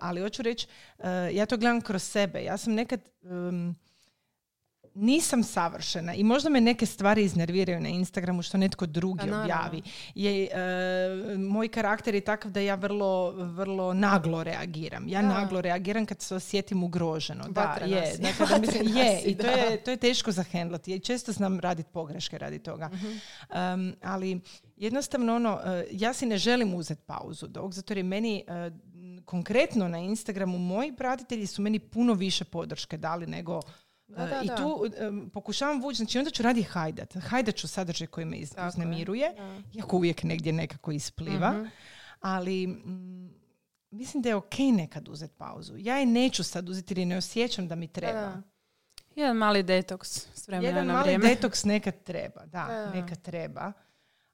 ali 0.00 0.20
hoću 0.20 0.42
reći, 0.42 0.66
e, 0.98 1.30
ja 1.32 1.46
to 1.46 1.56
gledam 1.56 1.80
kroz 1.80 2.02
sebe. 2.02 2.44
Ja 2.44 2.56
sam 2.56 2.72
nekad... 2.74 3.00
nisam 4.98 5.42
savršena 5.44 6.14
i 6.14 6.24
možda 6.24 6.50
me 6.50 6.60
neke 6.60 6.86
stvari 6.86 7.24
iznerviraju 7.24 7.80
na 7.80 7.88
Instagramu 7.88 8.42
što 8.42 8.58
netko 8.58 8.86
drugi 8.86 9.30
Pa 9.30 9.40
objavi. 9.40 9.82
Je, 10.14 10.48
e, 10.52 11.38
moj 11.38 11.68
karakter 11.68 12.14
je 12.14 12.20
takav 12.20 12.50
da 12.50 12.60
ja 12.60 12.74
vrlo, 12.74 13.30
vrlo 13.30 13.94
naglo 13.94 14.44
reagiram. 14.44 15.08
Ja 15.08 15.22
Da. 15.22 15.28
naglo 15.28 15.60
reagiram 15.60 16.06
kad 16.06 16.20
se 16.20 16.34
osjetim 16.34 16.82
ugroženo. 16.82 17.44
Da, 17.48 17.78
je. 17.86 18.16
Dakle, 18.18 18.46
da 18.46 18.58
mislim, 18.58 18.88
je. 18.98 19.22
I 19.24 19.36
to 19.36 19.46
je, 19.46 19.82
to 19.84 19.90
je 19.90 19.96
teško 19.96 20.32
zahendlati. 20.32 20.94
I 20.94 21.00
često 21.00 21.32
znam 21.32 21.60
raditi 21.60 21.90
pogreške 21.92 22.38
radi 22.38 22.58
toga. 22.58 22.90
Um, 22.90 23.94
ali 24.02 24.40
jednostavno 24.76 25.36
ono, 25.36 25.60
e, 25.64 25.86
ja 25.90 26.12
si 26.12 26.26
ne 26.26 26.38
želim 26.38 26.74
uzeti 26.74 27.02
pauzu 27.06 27.46
dok, 27.46 27.72
zato 27.72 27.92
jer 27.92 27.98
je 27.98 28.04
meni 28.04 28.44
e, 28.46 28.70
konkretno 29.24 29.88
na 29.88 29.98
Instagramu 29.98 30.58
moji 30.58 30.96
pratitelji 30.96 31.46
su 31.46 31.62
meni 31.62 31.78
puno 31.78 32.14
više 32.14 32.44
podrške 32.44 32.96
dali 32.96 33.26
nego 33.26 33.60
Da, 34.08 34.22
e, 34.22 34.28
da, 34.28 34.40
i 34.44 34.56
tu 34.56 34.86
em, 34.98 35.30
pokušavam 35.30 35.82
vući, 35.82 35.96
znači 35.96 36.18
onda 36.18 36.30
ću 36.30 36.42
radi 36.42 36.62
hajdat. 36.62 37.14
Hajdat 37.16 37.54
ću 37.54 37.68
sadržaj 37.68 38.06
koji 38.06 38.26
me 38.26 38.36
iz- 38.36 38.54
uznemiruje, 38.68 39.34
iako 39.74 39.96
uvijek 39.96 40.22
negdje 40.22 40.52
nekako 40.52 40.92
ispliva, 40.92 41.52
Mhm. 41.52 41.66
ali 42.20 42.66
mm, 42.66 43.30
mislim 43.90 44.22
da 44.22 44.28
je 44.28 44.34
ok 44.34 44.54
nekad 44.72 45.08
uzeti 45.08 45.34
pauzu. 45.34 45.74
Ja 45.76 45.96
je 45.96 46.06
neću 46.06 46.44
sad 46.44 46.68
uzeti 46.68 46.92
jer 46.92 46.98
je 46.98 47.06
ne 47.06 47.16
osjećam 47.16 47.68
da 47.68 47.74
mi 47.74 47.88
treba. 47.88 48.12
Da, 48.12 48.26
da. 48.26 48.42
Jedan 49.16 49.36
mali 49.36 49.62
detoks 49.62 50.08
s 50.34 50.48
vremena 50.48 50.68
Jedan 50.68 50.86
na 50.86 50.92
mali 50.92 51.04
vrijeme. 51.04 51.24
detoks 51.26 51.64
nekad 51.64 52.02
treba, 52.02 52.40
da, 52.42 52.66
Da. 52.66 52.90
nekad 52.92 53.22
treba. 53.22 53.72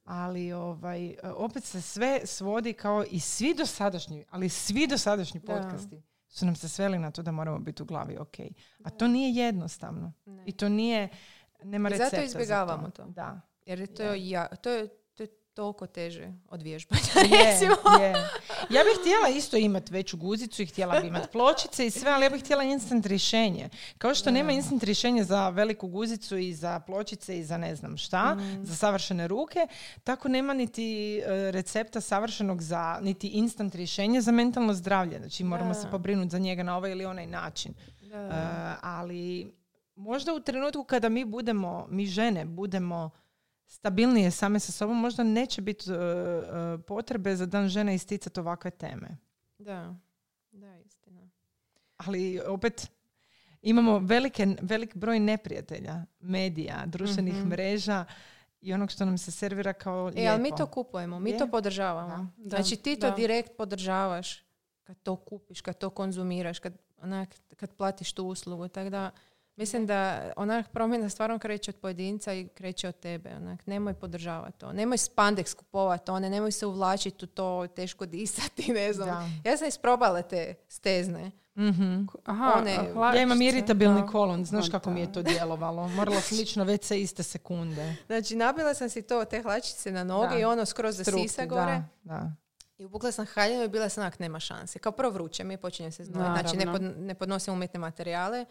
Ali 0.05 0.53
ovaj, 0.53 1.07
e, 1.07 1.17
opet 1.27 1.65
se 1.65 1.81
sve 1.83 2.21
svodi 2.25 2.73
kao 2.73 3.05
i 3.05 3.21
svi 3.21 3.55
dosadašnji, 3.55 4.25
ali 4.31 4.49
svi 4.49 4.87
dosadašnji 4.87 5.41
Da. 5.41 5.47
podcasti 5.47 6.03
su 6.35 6.47
nam 6.47 6.57
se 6.57 6.69
sveli 6.69 6.99
na 6.99 7.11
to 7.11 7.23
da 7.23 7.33
moramo 7.33 7.59
biti 7.59 7.83
u 7.83 7.87
glavi 7.87 8.17
ok. 8.17 8.35
A 8.85 8.91
to 8.91 9.09
nije 9.09 9.45
jednostavno. 9.45 10.13
Ne. 10.27 10.43
I 10.47 10.53
to 10.53 10.69
nije, 10.69 11.09
nema 11.63 11.89
I 11.89 11.93
zato 11.93 12.05
recepta 12.05 12.17
za 12.17 12.25
izbjegavamo 12.25 12.91
to. 12.91 13.05
Da. 13.05 13.41
Jer 13.67 13.81
je 13.81 13.87
to, 13.87 14.03
ja, 14.15 14.47
to, 14.47 14.71
je, 14.71 14.89
to 14.89 14.91
je 14.91 15.04
toliko 15.55 15.87
teže 15.87 16.33
od 16.49 16.63
vježbanja, 16.63 17.03
Je, 17.33 17.45
recimo. 17.45 17.75
je. 18.01 18.11
Ja 18.71 18.83
bih 18.85 18.99
htjela 19.01 19.29
isto 19.29 19.57
imati 19.57 19.93
veću 19.93 20.17
guzicu 20.17 20.63
i 20.63 20.67
htjela 20.67 21.01
bi 21.01 21.07
imati 21.07 21.29
pločice 21.29 21.87
i 21.87 21.91
sve, 21.91 22.11
ali 22.11 22.25
ja 22.25 22.31
bih 22.31 22.41
htjela 22.41 22.63
instant 22.65 23.07
rješenje. 23.07 23.69
Kao 23.99 24.15
što 24.15 24.31
nema 24.31 24.53
instant 24.53 24.83
rješenje 24.83 25.25
za 25.25 25.49
veliku 25.49 25.89
guzicu 25.89 26.37
i 26.37 26.55
za 26.55 26.81
pločice 26.81 27.39
i 27.39 27.45
za 27.45 27.57
ne 27.57 27.77
znam 27.77 27.97
šta, 27.97 28.35
Mhm. 28.35 28.65
za 28.65 28.75
savršene 28.77 29.29
ruke, 29.29 29.67
tako 30.05 30.29
nema 30.29 30.55
niti 30.55 30.85
e, 31.19 31.23
recepta 31.51 32.01
savršenog 32.01 32.63
za, 32.63 32.99
niti 33.03 33.29
instant 33.29 33.75
rješenje 33.75 34.21
za 34.21 34.33
mentalno 34.33 34.75
zdravlje. 34.75 35.19
Znači 35.19 35.45
moramo 35.45 35.71
Da. 35.71 35.75
se 35.75 35.91
pobrinuti 35.91 36.31
za 36.31 36.39
njega 36.39 36.63
na 36.63 36.77
ovaj 36.77 36.91
ili 36.91 37.05
onaj 37.05 37.27
način. 37.27 37.75
Da, 38.03 38.19
da. 38.19 38.77
ali 38.83 39.53
možda 39.97 40.35
u 40.35 40.41
trenutku 40.41 40.85
kada 40.85 41.09
mi 41.09 41.25
budemo, 41.25 41.87
mi 41.91 42.07
žene, 42.07 42.45
budemo 42.45 43.11
stabilnije 43.75 44.31
same 44.31 44.61
sa 44.61 44.73
sobom, 44.73 44.97
možda 44.99 45.23
neće 45.25 45.63
biti 45.63 45.91
e, 45.91 45.95
e, 45.95 45.99
potrebe 46.79 47.37
za 47.37 47.47
dan 47.47 47.69
žene 47.69 47.95
isticati 47.95 48.41
ovakve 48.41 48.71
teme. 48.71 49.17
da. 49.59 49.95
Da, 50.53 50.79
istina. 50.79 51.29
Ali 51.97 52.41
opet 52.41 52.91
imamo 53.63 53.99
velike, 53.99 54.57
velik 54.63 54.97
broj 54.97 55.21
neprijatelja, 55.21 55.95
medija, 56.21 56.83
društvenih 56.87 57.35
Mhm. 57.35 57.49
mreža 57.49 58.05
i 58.61 58.73
onog 58.73 58.91
što 58.91 59.05
nam 59.05 59.19
se 59.19 59.31
servira 59.31 59.73
kao 59.73 60.13
E, 60.17 60.27
ali 60.27 60.39
mi 60.39 60.43
lijepo. 60.43 60.57
to 60.57 60.67
kupujemo, 60.67 61.19
mi 61.21 61.31
Je. 61.31 61.39
to 61.39 61.47
podržavamo. 61.49 62.29
Da. 62.37 62.57
Znači 62.57 62.77
ti 62.77 62.97
to 62.97 63.11
Da. 63.11 63.17
direkt 63.17 63.57
podržavaš 63.57 64.45
kad 64.85 64.97
to 65.03 65.17
kupiš, 65.17 65.61
kad 65.61 65.79
to 65.79 65.91
konzumiraš, 65.91 66.59
kad, 66.59 66.75
onak, 66.99 67.29
kad 67.57 67.73
platiš 67.73 68.13
tu 68.13 68.25
uslugu. 68.25 68.69
Tako 68.69 68.91
da 68.91 69.11
mislim 69.57 69.87
da 69.87 70.33
onak 70.37 70.69
promjena 70.69 71.09
stvarno 71.09 71.39
kreće 71.39 71.71
od 71.71 71.77
pojedinca 71.77 72.33
i 72.33 72.49
kreće 72.49 72.89
od 72.89 72.97
tebe. 72.97 73.31
Onak, 73.37 73.67
nemoj 73.67 73.95
podržavati 73.95 74.59
to. 74.59 74.73
Nemoj 74.73 74.97
spandex 74.97 75.55
kupovati 75.55 76.11
one, 76.11 76.31
nemoj 76.31 76.53
se 76.53 76.67
uvlačiti 76.67 77.25
u 77.25 77.29
to, 77.29 77.67
teško 77.67 78.07
disati, 78.07 78.73
ne 78.73 78.93
znam. 78.93 79.09
Da. 79.43 79.51
Ja 79.51 79.57
sam 79.57 79.69
isprobala 79.69 80.23
te 80.23 80.55
stezne. 80.69 81.31
Mhm. 81.57 82.05
Aha, 82.25 82.53
One- 82.57 83.15
Ja 83.17 83.23
imam 83.23 83.43
iritabilni 83.43 84.01
da. 84.01 84.07
kolon, 84.07 84.45
znaš 84.45 84.69
kako 84.69 84.91
mi 84.91 85.01
je 85.01 85.13
to 85.13 85.23
djelovalo. 85.23 85.89
Morala 85.89 86.21
sam 86.21 86.41
ići 86.41 86.59
na 86.59 86.65
WC 86.65 86.95
iste 86.95 87.23
sekunde. 87.23 87.97
Znači, 88.07 88.37
nabila 88.37 88.75
sam 88.75 88.89
si 88.91 89.03
to, 89.03 89.25
te 89.25 89.43
hlačice 89.43 89.93
na 89.93 90.05
noge 90.05 90.29
Da. 90.29 90.39
i 90.39 90.45
ono 90.45 90.65
skroz 90.65 90.97
do 90.97 91.05
Strukti, 91.05 91.29
sisa 91.29 91.47
gore. 91.47 91.83
Da, 92.03 92.15
da. 92.15 92.33
I 92.79 92.85
ubukla 92.85 93.13
sam 93.13 93.27
haljinu 93.27 93.63
i 93.65 93.69
bila 93.69 93.89
sam 93.89 94.03
onak, 94.03 94.19
nema 94.19 94.41
šanse. 94.41 94.79
Kao 94.79 94.93
prvo 94.93 95.11
vruće 95.11 95.45
mi, 95.45 95.57
počinje 95.57 95.91
se 95.91 96.05
znojiti. 96.05 96.41
Znači, 96.41 96.57
ne, 96.57 96.73
pod, 96.73 96.83
ne 96.99 97.15
podnosim 97.15 97.55
umjetne 97.55 97.81
materijale. 97.81 98.45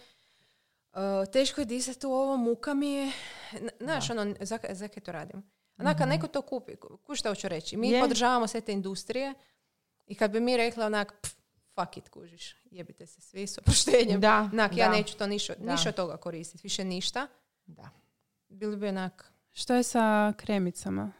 Uh, 0.93 0.99
teško 1.31 1.61
je 1.61 1.65
disati 1.65 2.07
u 2.07 2.11
ovo, 2.11 2.37
muka 2.37 2.73
mi 2.73 2.89
je. 2.89 3.11
Znaš, 3.79 4.09
ono, 4.09 4.21
zak- 4.25 4.73
zakaj 4.73 5.03
to 5.03 5.11
radim? 5.11 5.43
Onak, 5.77 5.97
kad 5.97 6.07
neko 6.09 6.27
to 6.27 6.41
kupi, 6.41 6.75
ku- 6.75 7.15
šta 7.15 7.29
hoću 7.29 7.47
reći? 7.47 7.77
Mi 7.77 7.89
Je. 7.89 8.01
podržavamo 8.01 8.47
sve 8.47 8.61
te 8.61 8.73
industrije 8.73 9.33
i 10.07 10.15
kad 10.15 10.31
bi 10.31 10.39
mi 10.39 10.57
rekla 10.57 10.85
onak, 10.85 11.13
pff, 11.21 11.35
fuck 11.75 11.97
it, 11.97 12.09
kužiš, 12.09 12.55
jebite 12.65 13.05
se 13.05 13.21
svi 13.21 13.47
s 13.47 13.57
oproštenjem. 13.57 14.21
Da, 14.21 14.49
Onak, 14.53 14.77
ja 14.77 14.87
da. 14.87 14.95
neću 14.95 15.17
to 15.17 15.27
ništa, 15.27 15.53
ništa 15.61 15.89
od 15.89 15.95
toga 15.95 16.17
koristiti, 16.17 16.61
više 16.63 16.83
ništa. 16.83 17.27
Da. 17.65 17.89
Bili 18.49 18.77
bi 18.77 18.87
onak, 18.87 19.33
Što 19.51 19.73
je 19.75 19.83
sa 19.83 20.33
kremicama? 20.37 21.11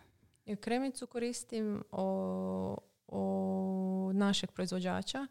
I 0.45 0.55
kremicu 0.55 1.07
koristim 1.07 1.83
o, 1.91 2.77
o 3.07 3.21
našeg 4.13 4.51
proizvođača 4.51 5.27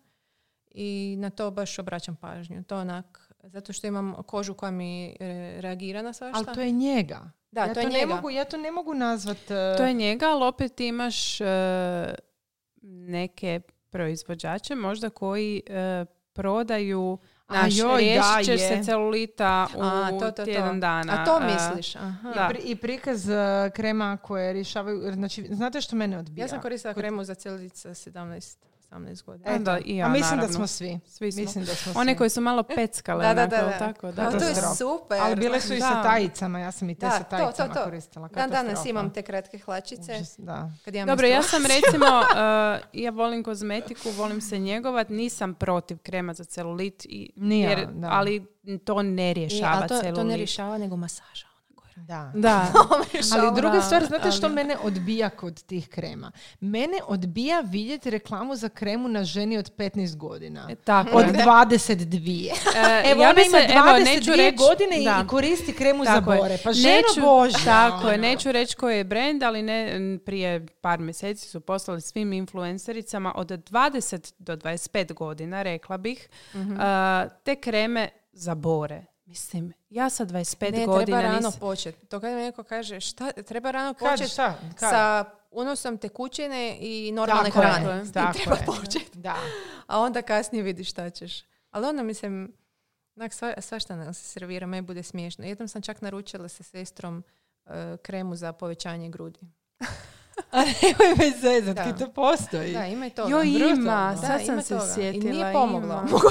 i 0.70 1.16
na 1.18 1.30
to 1.30 1.50
baš 1.50 1.78
obraćam 1.78 2.16
pažnju. 2.16 2.64
To 2.64 2.78
onak, 2.78 3.21
zato 3.42 3.72
što 3.72 3.86
imam 3.86 4.14
kožu 4.26 4.54
koja 4.54 4.70
mi 4.70 5.06
e, 5.06 5.14
reagira 5.60 6.02
na 6.02 6.12
svašta. 6.12 6.44
Ali 6.46 6.54
to 6.54 6.60
je 6.60 6.70
njega. 6.70 7.30
Da, 7.50 7.64
ja 7.64 7.74
to 7.74 7.80
je 7.80 7.86
ne 7.86 7.92
njega. 7.92 8.14
Mogu, 8.14 8.30
ja 8.30 8.44
to 8.44 8.56
ne 8.56 8.70
mogu 8.70 8.94
nazvat... 8.94 9.38
To 9.76 9.84
je 9.84 9.92
njega, 9.92 10.26
ali 10.26 10.44
opet 10.44 10.80
imaš 10.80 11.40
e, 11.40 11.44
neke 12.82 13.60
proizvođače 13.90 14.74
možda 14.74 15.10
koji 15.10 15.62
e, 15.66 16.04
prodaju 16.32 17.18
A 17.46 17.62
naš 17.62 17.78
joj, 17.78 18.04
da, 18.46 18.52
je. 18.52 18.58
se 18.58 18.82
celulita 18.84 19.66
u 19.76 19.80
A, 19.82 20.10
to, 20.10 20.18
to, 20.20 20.30
to. 20.30 20.44
tjedan 20.44 20.80
dana. 20.80 21.12
A 21.12 21.24
to 21.24 21.40
misliš? 21.40 21.96
Aha. 21.96 22.32
Da. 22.34 22.50
I, 22.50 22.54
pri- 22.54 22.62
I 22.64 22.76
prikaz 22.76 23.28
krema 23.74 24.16
koje 24.16 24.52
rješavaju... 24.52 25.12
Znači, 25.12 25.48
znate 25.50 25.80
što 25.80 25.96
mene 25.96 26.18
odbija? 26.18 26.44
Ja 26.44 26.48
sam 26.48 26.60
koristila 26.60 26.94
kremu 26.94 27.24
za 27.24 27.34
celulit 27.34 27.76
sa 27.76 27.88
17, 27.88 28.56
18 28.92 29.22
godina. 29.22 29.50
E, 29.50 29.58
da, 29.58 29.78
i 29.78 29.96
ja, 29.96 30.06
A 30.06 30.08
mislim 30.08 30.30
da 30.30 30.36
naravno. 30.36 30.54
smo 30.54 30.66
svi. 30.66 30.98
Svi 31.06 31.32
smo. 31.32 31.42
Mislim 31.42 31.64
da 31.64 31.74
smo 31.74 31.92
One 31.94 32.12
svi. 32.12 32.18
koje 32.18 32.30
su 32.30 32.40
malo 32.40 32.62
peckale, 32.64 33.24
Da, 33.24 33.34
da, 33.34 33.46
da, 33.48 33.56
da. 33.58 33.78
tako? 33.78 34.12
Da, 34.12 34.22
A 34.22 34.30
da, 34.30 34.38
to 34.38 34.44
je 34.44 34.54
da. 34.54 34.60
super. 34.60 35.18
Ali 35.20 35.36
bile 35.36 35.60
su 35.60 35.74
i 35.74 35.80
sa 35.80 35.94
Da. 35.94 36.02
tajicama, 36.02 36.58
ja 36.58 36.72
sam 36.72 36.90
i 36.90 36.94
te 36.94 37.06
Da, 37.06 37.10
sa 37.10 37.18
to, 37.18 37.24
to, 37.26 37.36
tajicama 37.38 37.74
to. 37.74 37.84
koristila. 37.84 38.28
Dan 38.28 38.50
danas 38.50 38.86
imam 38.86 39.10
te 39.10 39.22
kratke 39.22 39.58
hlačice. 39.58 40.12
Užas, 40.12 40.34
da. 40.38 40.70
Kad 40.84 40.94
imam 40.94 41.06
Dobro, 41.06 41.26
ja 41.26 41.42
sam 41.42 41.62
recimo, 41.62 42.06
uh, 42.20 42.36
ja 42.94 43.10
volim 43.10 43.44
kozmetiku, 43.44 44.10
volim 44.10 44.40
se 44.40 44.58
njegovat, 44.58 45.08
nisam 45.08 45.54
protiv 45.54 45.98
krema 45.98 46.34
za 46.34 46.44
celulit, 46.44 47.04
i, 47.04 47.30
Ni 47.36 47.60
ja, 47.60 47.70
jer, 47.70 47.86
da. 47.88 48.08
ali 48.10 48.46
to 48.78 49.02
ne 49.02 49.32
rješava 49.34 49.72
ali 49.72 49.88
to, 49.88 49.96
celulit. 49.96 50.14
to 50.14 50.24
ne 50.24 50.36
rješava, 50.36 50.78
nego 50.78 50.96
masaža. 50.96 51.51
Da. 51.96 52.32
Da, 52.34 52.72
Ali 53.32 53.50
druga 53.52 53.70
Da, 53.70 53.82
stvar, 53.82 54.04
znate 54.04 54.30
što 54.30 54.46
ali- 54.46 54.54
mene 54.54 54.76
odbija 54.78 55.30
kod 55.30 55.62
tih 55.62 55.88
krema? 55.88 56.30
Mene 56.60 56.98
odbija 57.06 57.60
vidjeti 57.60 58.10
reklamu 58.10 58.56
za 58.56 58.68
kremu 58.68 59.08
na 59.08 59.24
ženi 59.24 59.58
od 59.58 59.72
15 59.72 60.16
godina. 60.16 60.66
E, 60.70 60.74
tako 60.76 61.10
Od 61.12 61.26
je. 61.26 61.32
22. 61.34 62.50
E, 62.76 63.02
Evo, 63.06 63.22
ja 63.22 63.30
ona 63.30 63.40
ima 63.40 63.58
se, 63.58 63.66
evo, 63.68 63.84
22 63.84 64.04
neću 64.06 64.30
reći, 64.32 64.56
godine 64.58 65.00
i- 65.00 65.04
da. 65.04 65.22
i 65.24 65.28
koristi 65.28 65.72
kremu 65.72 66.04
Tako 66.04 66.30
za 66.30 66.36
bore. 66.36 66.58
Pa 66.58 66.72
ženo 66.72 66.94
Neću- 66.96 67.20
Božja. 67.22 67.58
Tako 67.64 68.08
je, 68.08 68.14
ono. 68.14 68.22
neću 68.22 68.52
reći 68.52 68.76
koji 68.76 68.96
je 68.96 69.04
brand, 69.04 69.42
ali 69.42 69.62
ne, 69.62 69.92
prije 70.18 70.66
par 70.80 70.98
mjeseci 71.00 71.48
su 71.48 71.60
poslali 71.60 72.00
svim 72.00 72.32
influencericama 72.32 73.32
od 73.36 73.48
20 73.50 74.34
do 74.38 74.56
25 74.56 75.12
godina, 75.12 75.62
rekla 75.62 75.96
bih, 75.96 76.28
Mhm. 76.54 76.76
a, 76.80 77.26
te 77.44 77.56
kreme 77.56 78.08
za 78.32 78.54
bore. 78.54 79.04
Mislim, 79.32 79.72
ja 79.90 80.10
sa 80.10 80.24
25 80.24 80.72
Ne, 80.72 80.86
godina 80.86 81.04
treba 81.06 81.20
rano 81.22 81.36
nisam- 81.38 81.60
početi. 81.60 82.06
To 82.06 82.20
kad 82.20 82.30
mi 82.30 82.38
neko 82.38 82.62
kaže, 82.64 83.00
šta, 83.00 83.32
treba 83.32 83.70
rano 83.70 83.94
početi 83.94 84.28
sa 84.80 85.24
unosom 85.50 85.98
tekućine 85.98 86.76
i 86.80 87.12
normalne 87.12 87.50
Tako 87.50 87.62
je, 87.62 87.68
hrane. 87.68 88.12
tako 88.12 88.32
treba 88.38 88.56
je. 88.56 88.64
početi. 88.66 89.10
Da. 89.14 89.36
A 89.86 90.00
onda 90.00 90.22
kasnije 90.22 90.62
vidiš 90.62 90.90
šta 90.90 91.10
ćeš. 91.10 91.42
Ali 91.70 91.86
onda 91.86 92.02
mislim, 92.02 92.52
onak 93.16 93.32
sva, 93.32 93.54
svašta 93.58 93.96
nam 93.96 94.14
se 94.14 94.24
servira, 94.24 94.66
meni 94.66 94.82
bude 94.82 95.02
smiješno. 95.02 95.44
Jednom 95.44 95.68
sam 95.68 95.82
čak 95.82 96.02
naručila 96.02 96.48
sa 96.48 96.62
sestrom 96.62 97.24
e, 97.66 97.70
kremu 97.98 98.36
za 98.36 98.52
povećanje 98.52 99.08
grudi. 99.08 99.40
A 100.50 100.58
nemoj 100.58 101.16
me 101.18 101.30
zezat, 101.32 101.98
to 101.98 102.08
postoji. 102.08 102.72
Da, 102.72 102.86
ima 102.86 103.06
i 103.06 103.10
toga. 103.10 103.30
Jo, 103.30 103.42
ima, 103.42 104.16
sad 104.16 104.30
Da, 104.30 104.38
sam 104.38 104.54
ima 104.54 104.62
se 104.62 104.68
toga. 104.70 104.86
sjetila. 104.86 105.30
I 105.30 105.34
nije. 105.34 105.52
Mogu 105.52 105.86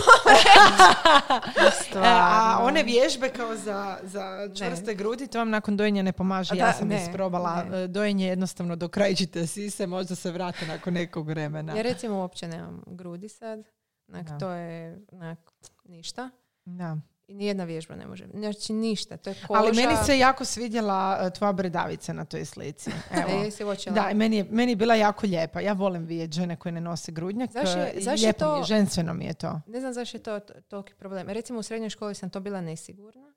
E, 1.95 1.99
a 2.03 2.57
one 2.61 2.83
vježbe 2.83 3.29
kao 3.29 3.55
za, 3.55 3.97
za 4.03 4.49
čvrste 4.55 4.93
grudi, 4.95 5.27
to 5.27 5.37
vam 5.37 5.49
nakon 5.49 5.77
dojenja 5.77 6.03
ne 6.03 6.11
pomaže. 6.11 6.55
Ja 6.55 6.73
sam 6.73 6.87
ne, 6.87 7.03
isprobala. 7.03 7.63
ne. 7.63 7.83
E, 7.83 7.87
Dojenje 7.87 8.27
jednostavno 8.27 8.75
do 8.75 8.87
krajičite 8.87 9.47
sise, 9.47 9.87
možda 9.87 10.15
se 10.15 10.31
vrate 10.31 10.67
nakon 10.67 10.93
nekog 10.93 11.27
vremena. 11.27 11.75
Ja 11.75 11.81
recimo 11.81 12.17
uopće 12.17 12.47
nemam 12.47 12.83
grudi 12.87 13.29
sad. 13.29 13.63
Onak, 14.07 14.23
Da. 14.23 14.37
to 14.37 14.51
je 14.51 15.01
onak, 15.11 15.39
ništa. 15.83 16.29
Da. 16.65 16.97
I 17.31 17.35
nijedna 17.35 17.63
vježba 17.63 17.95
ne 17.95 18.07
može. 18.07 18.27
Znači 18.33 18.73
ništa. 18.73 19.17
To 19.17 19.29
je 19.29 19.35
koža. 19.47 19.59
Ali 19.59 19.73
meni 19.73 19.95
se 19.97 20.17
jako 20.17 20.45
svidjela 20.45 21.19
e, 21.21 21.29
tvoja 21.29 21.51
bredavica 21.53 22.13
na 22.13 22.25
toj 22.25 22.45
slici. 22.45 22.89
E, 23.11 23.21
Evo. 23.21 23.43
jesi 23.43 23.63
uočila? 23.63 23.95
Da, 23.95 24.09
i 24.09 24.13
meni 24.13 24.37
je, 24.37 24.45
meni 24.45 24.71
je 24.71 24.75
bila 24.75 24.95
jako 24.95 25.25
lijepa. 25.25 25.59
Ja 25.61 25.73
volim 25.73 26.05
vidjeti 26.05 26.33
žene 26.33 26.55
koje 26.55 26.71
ne 26.71 26.81
nose 26.81 27.11
grudnjak. 27.11 27.51
Zašto 27.51 27.79
je- 27.79 27.85
e, 27.87 27.93
zašto 27.95 28.09
je 28.11 28.15
lijepo 28.17 28.45
mi 28.45 28.51
je, 28.51 28.59
to- 28.59 28.65
ženstveno 28.65 29.13
mi 29.13 29.25
je 29.25 29.33
to. 29.33 29.61
Ne 29.67 29.79
znam 29.79 29.93
zašto 29.93 30.17
je 30.17 30.23
to 30.23 30.39
toliki 30.61 30.93
problem. 30.93 31.29
Recimo 31.29 31.59
u 31.59 31.63
srednjoj 31.63 31.89
školi 31.89 32.15
sam 32.15 32.29
to 32.29 32.39
bila 32.39 32.61
nesigurna. 32.61 33.33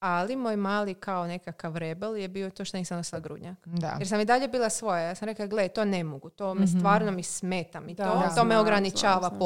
Ali 0.00 0.36
moj 0.36 0.56
mali 0.56 0.94
kao 0.94 1.26
nekakav 1.26 1.76
rebel 1.76 2.16
je 2.16 2.28
bio 2.28 2.50
to 2.50 2.64
što 2.64 2.76
nisam 2.76 2.96
nosila 2.96 3.20
grudnjak. 3.20 3.58
Da. 3.66 3.96
Jer 3.98 4.08
sam 4.08 4.20
i 4.20 4.24
dalje 4.24 4.48
bila 4.48 4.70
svoja. 4.70 5.00
Ja 5.00 5.14
sam 5.14 5.26
rekla, 5.26 5.46
gle, 5.46 5.68
to 5.68 5.84
ne 5.84 6.04
mogu. 6.04 6.30
To 6.30 6.54
me 6.54 6.64
Mhm. 6.64 6.78
stvarno 6.78 7.10
mi 7.10 7.22
smeta. 7.22 7.80
Mi 7.80 7.94
Da, 7.94 8.04
to, 8.04 8.18
da, 8.18 8.28
to 8.30 8.44
me 8.44 8.58
ograničava 8.58 9.18
znam, 9.20 9.30
znam. 9.30 9.38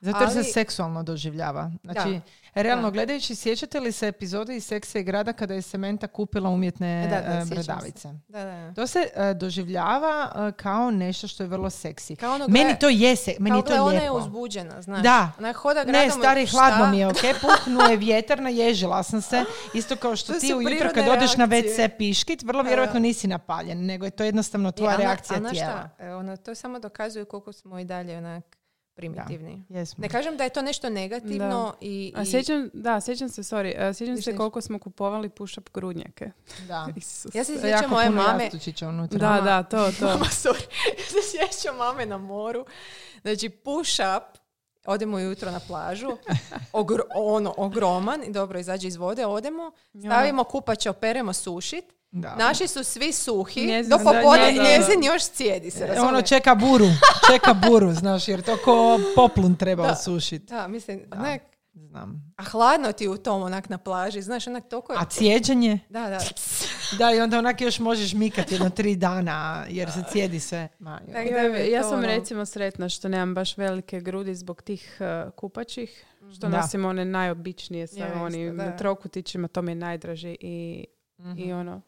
Zato 0.00 0.18
jer 0.20 0.30
se 0.30 0.44
seksualno 0.44 1.02
doživljava. 1.02 1.70
Znači, 1.84 2.08
Da. 2.10 2.20
realno 2.54 2.82
Da. 2.84 2.90
gledajući, 2.90 3.34
sjećate 3.34 3.80
li 3.80 3.92
se 3.92 4.08
epizode 4.08 4.56
iz 4.56 4.64
Seksa 4.64 4.98
i 4.98 5.04
grada 5.04 5.32
kada 5.32 5.54
je 5.54 5.62
Sementa 5.62 6.06
kupila 6.06 6.50
umjetne 6.50 7.04
E, 7.04 7.08
da, 7.08 7.20
da, 7.22 7.38
e, 7.38 7.46
sjećam 7.46 7.80
se. 7.92 8.14
To 8.74 8.86
se 8.86 9.08
e, 9.14 9.34
doživljava 9.34 10.32
e, 10.38 10.52
kao 10.52 10.90
nešto 10.90 11.28
što 11.28 11.42
je 11.42 11.48
vrlo 11.48 11.70
seksi. 11.70 12.16
Kao 12.16 12.34
ono, 12.34 12.48
Meni 12.48 12.78
to 12.78 12.88
je, 12.88 13.16
se, 13.16 13.34
meni 13.38 13.50
kao, 13.52 13.72
je 13.72 13.76
to 13.76 13.84
ona 13.84 13.94
je 13.94 14.10
uzbuđena, 14.12 14.82
znaš. 14.82 15.02
Da. 15.02 15.32
Ona 15.38 15.52
hoda 15.52 15.84
Ne, 15.84 16.10
stari, 16.10 16.46
šta? 16.46 16.56
hladno 16.58 16.86
mi 16.86 16.98
je, 16.98 17.06
ok? 17.08 17.16
Puhnuo 17.40 17.82
je 17.82 17.96
vjetar, 17.96 18.40
naježila 18.40 19.02
sam 19.02 19.20
se. 19.22 19.44
Isto 19.74 19.96
kao 19.96 20.16
što 20.16 20.32
To 20.32 20.38
ti 20.40 20.54
ujutro 20.54 20.90
kad 20.94 21.08
odeš 21.08 21.36
na. 21.36 21.46
WC 21.46 21.88
piškit, 21.88 22.42
vrlo 22.42 22.62
vjerojatno 22.62 23.00
nisi 23.00 23.26
napaljen, 23.26 23.86
nego 23.86 24.04
je 24.04 24.10
to 24.10 24.24
jednostavno 24.24 24.68
I 24.68 24.72
tvoja 24.72 24.88
ona- 24.90 24.98
reakcija 24.98 25.36
a 25.36 25.40
znaš 25.40 25.52
tijela. 25.52 25.88
šta? 25.94 26.04
E, 26.04 26.14
ono, 26.14 26.36
to 26.36 26.54
samo 26.54 26.78
dokazuje 26.78 27.24
koliko 27.24 27.52
smo 27.52 27.78
i 27.78 27.84
dalje 27.84 28.18
onak 28.18 28.55
primitivni. 28.96 29.64
Jesmo. 29.68 30.02
Ne 30.02 30.08
kažem 30.08 30.36
da 30.36 30.44
je 30.44 30.50
to 30.50 30.62
nešto 30.62 30.90
negativno 30.90 31.74
i, 31.80 32.12
A 32.16 32.22
i- 32.22 32.26
sjećam, 32.26 32.70
da, 32.72 33.00
sjećam 33.00 33.28
se, 33.28 33.42
sorry, 33.42 33.88
uh, 33.90 33.96
sjećam 33.96 34.22
se 34.22 34.36
koliko 34.36 34.60
smo 34.60 34.78
kupovali 34.78 35.28
push-up 35.28 35.70
grudnjake. 35.74 36.30
Da. 36.68 36.88
Ja 37.34 37.44
se 37.44 37.52
Jako 37.52 37.60
sjećam 37.62 37.90
moje 37.90 38.10
mame, 38.10 38.50
unutra. 38.82 39.18
Da, 39.18 39.40
da, 39.40 39.62
to, 39.62 39.92
to. 39.92 40.06
Mama, 40.08 40.24
sorry. 40.24 40.64
Ja 40.88 41.04
se 41.06 41.18
sjećam 41.52 41.76
mame 41.76 42.06
na 42.06 42.18
moru. 42.18 42.66
Znači, 43.22 43.48
push 43.48 44.00
up, 44.16 44.38
odemo 44.86 45.16
ujutro 45.16 45.50
na 45.50 45.60
plažu, 45.60 46.16
ogr- 46.72 47.00
ono, 47.14 47.54
ogroman, 47.56 48.22
i 48.24 48.32
dobro, 48.32 48.58
izađe 48.58 48.88
iz 48.88 48.96
vode, 48.96 49.26
odemo, 49.26 49.70
stavimo 49.98 50.44
kupače, 50.44 50.90
operemo 50.90 51.32
sušit, 51.32 51.84
Da. 52.16 52.36
naši 52.36 52.66
su 52.66 52.84
svi 52.84 53.12
suhi, 53.14 53.60
Njezin- 53.62 53.90
do 53.90 53.96
da, 53.96 54.04
popodne 54.04 54.22
da, 54.46 54.52
da. 54.54 54.62
njezin 54.64 55.04
još 55.04 55.22
cijedi 55.24 55.70
se, 55.70 55.80
E, 55.80 55.84
Ono 55.84 55.94
razumiješ? 55.94 56.28
čeka 56.28 56.54
buru, 56.56 56.86
čeka 57.28 57.54
buru, 57.54 57.92
znaš, 57.92 58.28
jer 58.28 58.42
to 58.42 58.56
ko 58.56 58.74
poplun 59.16 59.54
treba 59.56 59.82
Da. 59.82 59.92
osušiti. 59.92 60.46
Da, 60.46 60.68
mislim, 60.68 61.02
Da. 61.06 61.18
onak, 61.18 61.42
Znam. 61.74 62.34
a 62.36 62.44
hladno 62.44 62.92
ti 62.92 63.08
u 63.08 63.16
tom 63.16 63.42
onak 63.42 63.68
na 63.68 63.78
plaži, 63.78 64.22
znaš, 64.22 64.46
onak 64.46 64.68
toliko 64.68 64.92
je... 64.92 64.98
A 64.98 65.04
cijeđenje? 65.06 65.78
Da, 65.88 66.00
da. 66.02 66.18
Da, 66.98 67.12
i 67.12 67.20
onda 67.20 67.38
onak 67.38 67.60
još 67.60 67.78
možeš 67.78 68.14
mikati 68.14 68.54
jedno 68.54 68.70
tri 68.70 68.96
dana, 68.96 69.64
jer 69.68 69.90
se 69.90 70.02
cijedi 70.04 70.40
sve. 70.40 70.68
Ma, 70.78 71.00
da 71.06 71.18
je 71.18 71.70
ja 71.70 71.82
to 71.82 71.88
sam 71.88 71.98
ono- 71.98 72.06
recimo 72.06 72.46
sretna 72.46 72.88
što 72.88 73.08
nemam 73.08 73.34
baš 73.34 73.56
velike 73.56 74.00
grudi 74.00 74.34
zbog 74.34 74.62
tih 74.62 74.98
uh, 75.00 75.32
kupačih, 75.32 76.04
što 76.30 76.48
Da. 76.48 76.56
nosim 76.56 76.84
one 76.84 77.04
najobičnije 77.04 77.86
sa 77.86 77.98
Ja 77.98 78.22
onim 78.22 78.56
da. 78.56 78.76
trokutićima, 78.76 79.48
to 79.48 79.62
mi 79.62 79.70
je 79.70 79.76
najdraži 79.76 80.36
i, 80.40 80.84
Mhm. 81.18 81.38
i 81.38 81.52
ono, 81.52 81.80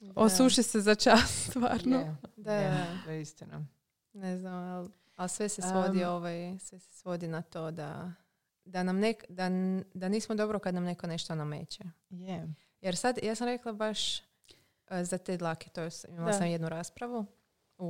Da. 0.00 0.12
osuši 0.16 0.62
se 0.62 0.80
za 0.80 0.94
čas, 0.94 1.20
stvarno. 1.50 1.96
Je, 1.96 2.16
Da, 2.36 2.54
je, 2.54 2.70
da. 2.70 2.86
to 3.04 3.10
je 3.10 3.22
istina. 3.22 3.64
Ne 4.12 4.36
znam, 4.36 4.54
ali, 4.54 4.88
ali 5.16 5.28
sve 5.28 5.48
se 5.48 5.62
svodi 5.62 6.04
Am. 6.04 6.12
ovaj, 6.12 6.58
sve 6.58 6.78
se 6.78 6.92
svodi 6.92 7.28
na 7.28 7.42
to 7.42 7.70
da, 7.70 8.12
da 8.64 8.82
nam 8.82 8.98
nek, 8.98 9.24
da, 9.28 9.48
da 9.94 10.08
nismo 10.08 10.34
dobro 10.34 10.58
kad 10.58 10.74
nam 10.74 10.84
neko 10.84 11.06
nešto 11.06 11.34
nameće. 11.34 11.84
Je. 12.10 12.54
Jer 12.80 12.96
sad, 12.96 13.18
ja 13.22 13.34
sam 13.34 13.46
rekla 13.46 13.72
baš 13.72 14.18
e, 14.18 14.24
za 15.02 15.18
te 15.18 15.36
dlake, 15.36 15.70
to 15.70 15.80
je, 15.80 15.90
imala 16.08 16.26
Da. 16.26 16.32
sam 16.32 16.46
jednu 16.46 16.68
raspravu 16.68 17.26
u, 17.78 17.84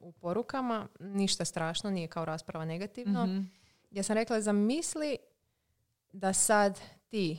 u, 0.00 0.08
u 0.08 0.12
porukama, 0.12 0.88
ništa 1.00 1.44
strašno, 1.44 1.90
nije 1.90 2.08
kao 2.08 2.24
rasprava 2.24 2.64
negativno. 2.64 3.26
Mhm. 3.26 3.40
Ja 3.90 4.02
sam 4.02 4.14
rekla, 4.14 4.40
zamisli 4.40 5.16
da 6.12 6.32
sad 6.32 6.78
ti 7.08 7.38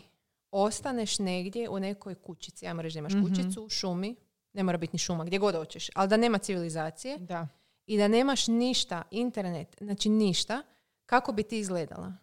ostaneš 0.52 1.20
negdje 1.20 1.70
u 1.70 1.80
nekoj 1.80 2.16
kućici, 2.16 2.66
reći 2.74 2.94
da 2.94 3.00
imaš 3.00 3.14
Mhm. 3.14 3.24
kućicu 3.24 3.64
u 3.64 3.70
šumi, 3.70 4.16
ne 4.54 4.64
mora 4.64 4.78
biti 4.78 4.94
ni 4.94 5.00
šuma, 5.00 5.24
gdje 5.26 5.40
god 5.40 5.56
hoćeš, 5.56 5.90
ali 5.96 6.08
da 6.08 6.18
nema 6.18 6.38
civilizacije 6.38 7.18
Da. 7.18 7.48
i 7.86 7.98
da 7.98 8.08
nemaš 8.08 8.48
ništa, 8.48 9.04
internet, 9.12 9.76
znači 9.82 10.10
ništa, 10.10 10.62
kako 11.06 11.32
bi 11.32 11.44
ti 11.44 11.60
izgledala? 11.60 12.14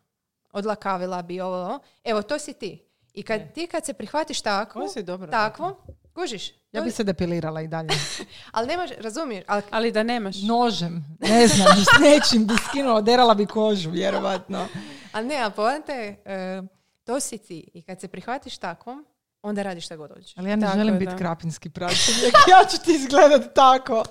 Odlakavila 0.53 1.23
bi 1.23 1.41
ovo, 1.41 1.57
ovo. 1.57 1.79
evo 2.05 2.23
to 2.23 2.39
si 2.39 2.53
ti. 2.53 2.83
I 3.13 3.23
kad 3.23 3.53
ti 3.53 3.67
kad 3.67 3.85
se 3.85 3.93
prihvatiš 3.93 4.41
takvo, 4.41 4.81
Ovo 4.81 4.91
si 4.91 5.03
dobro 5.03 5.31
takvo, 5.31 5.77
kužiš, 6.15 6.51
Ja 6.73 6.83
bi 6.83 6.91
se 6.91 7.05
depilirala 7.05 7.61
i 7.63 7.69
dalje. 7.69 7.89
ali 8.53 8.67
nemaš, 8.67 8.91
razumiješ, 8.99 9.45
ali 9.49 9.63
Ali 9.71 9.93
da 9.93 10.03
nemaš. 10.03 10.37
Nožem, 10.39 11.05
ne 11.21 11.47
znam, 11.47 11.67
s 11.77 12.01
nečim 12.01 12.47
bi 12.47 12.55
skinula, 12.61 13.01
derala 13.01 13.35
bi 13.35 13.47
kožu, 13.47 13.91
vjerovatno. 13.91 14.67
Ali 15.13 15.27
ne, 15.27 15.37
a 15.37 15.51
poanta 15.51 15.93
je, 15.93 16.23
e, 16.25 16.63
to 17.07 17.21
si 17.21 17.39
ti. 17.39 17.71
I 17.75 17.83
kad 17.83 18.01
se 18.01 18.09
prihvatiš 18.09 18.59
takvom, 18.59 19.05
onda 19.43 19.63
radiš 19.63 19.85
šta 19.85 19.97
god 19.97 20.11
hoćeš. 20.11 20.37
Ali 20.37 20.51
ja 20.51 20.57
ne 20.57 20.67
Tako 20.67 20.79
želim 20.79 20.99
biti 20.99 21.11
da. 21.11 21.17
krapinski 21.17 21.71
pračenjak. 21.71 22.33
ja 22.53 22.69
ću 22.71 22.85
ti 22.85 22.93
izgledat 22.93 23.55
tako. 23.55 24.05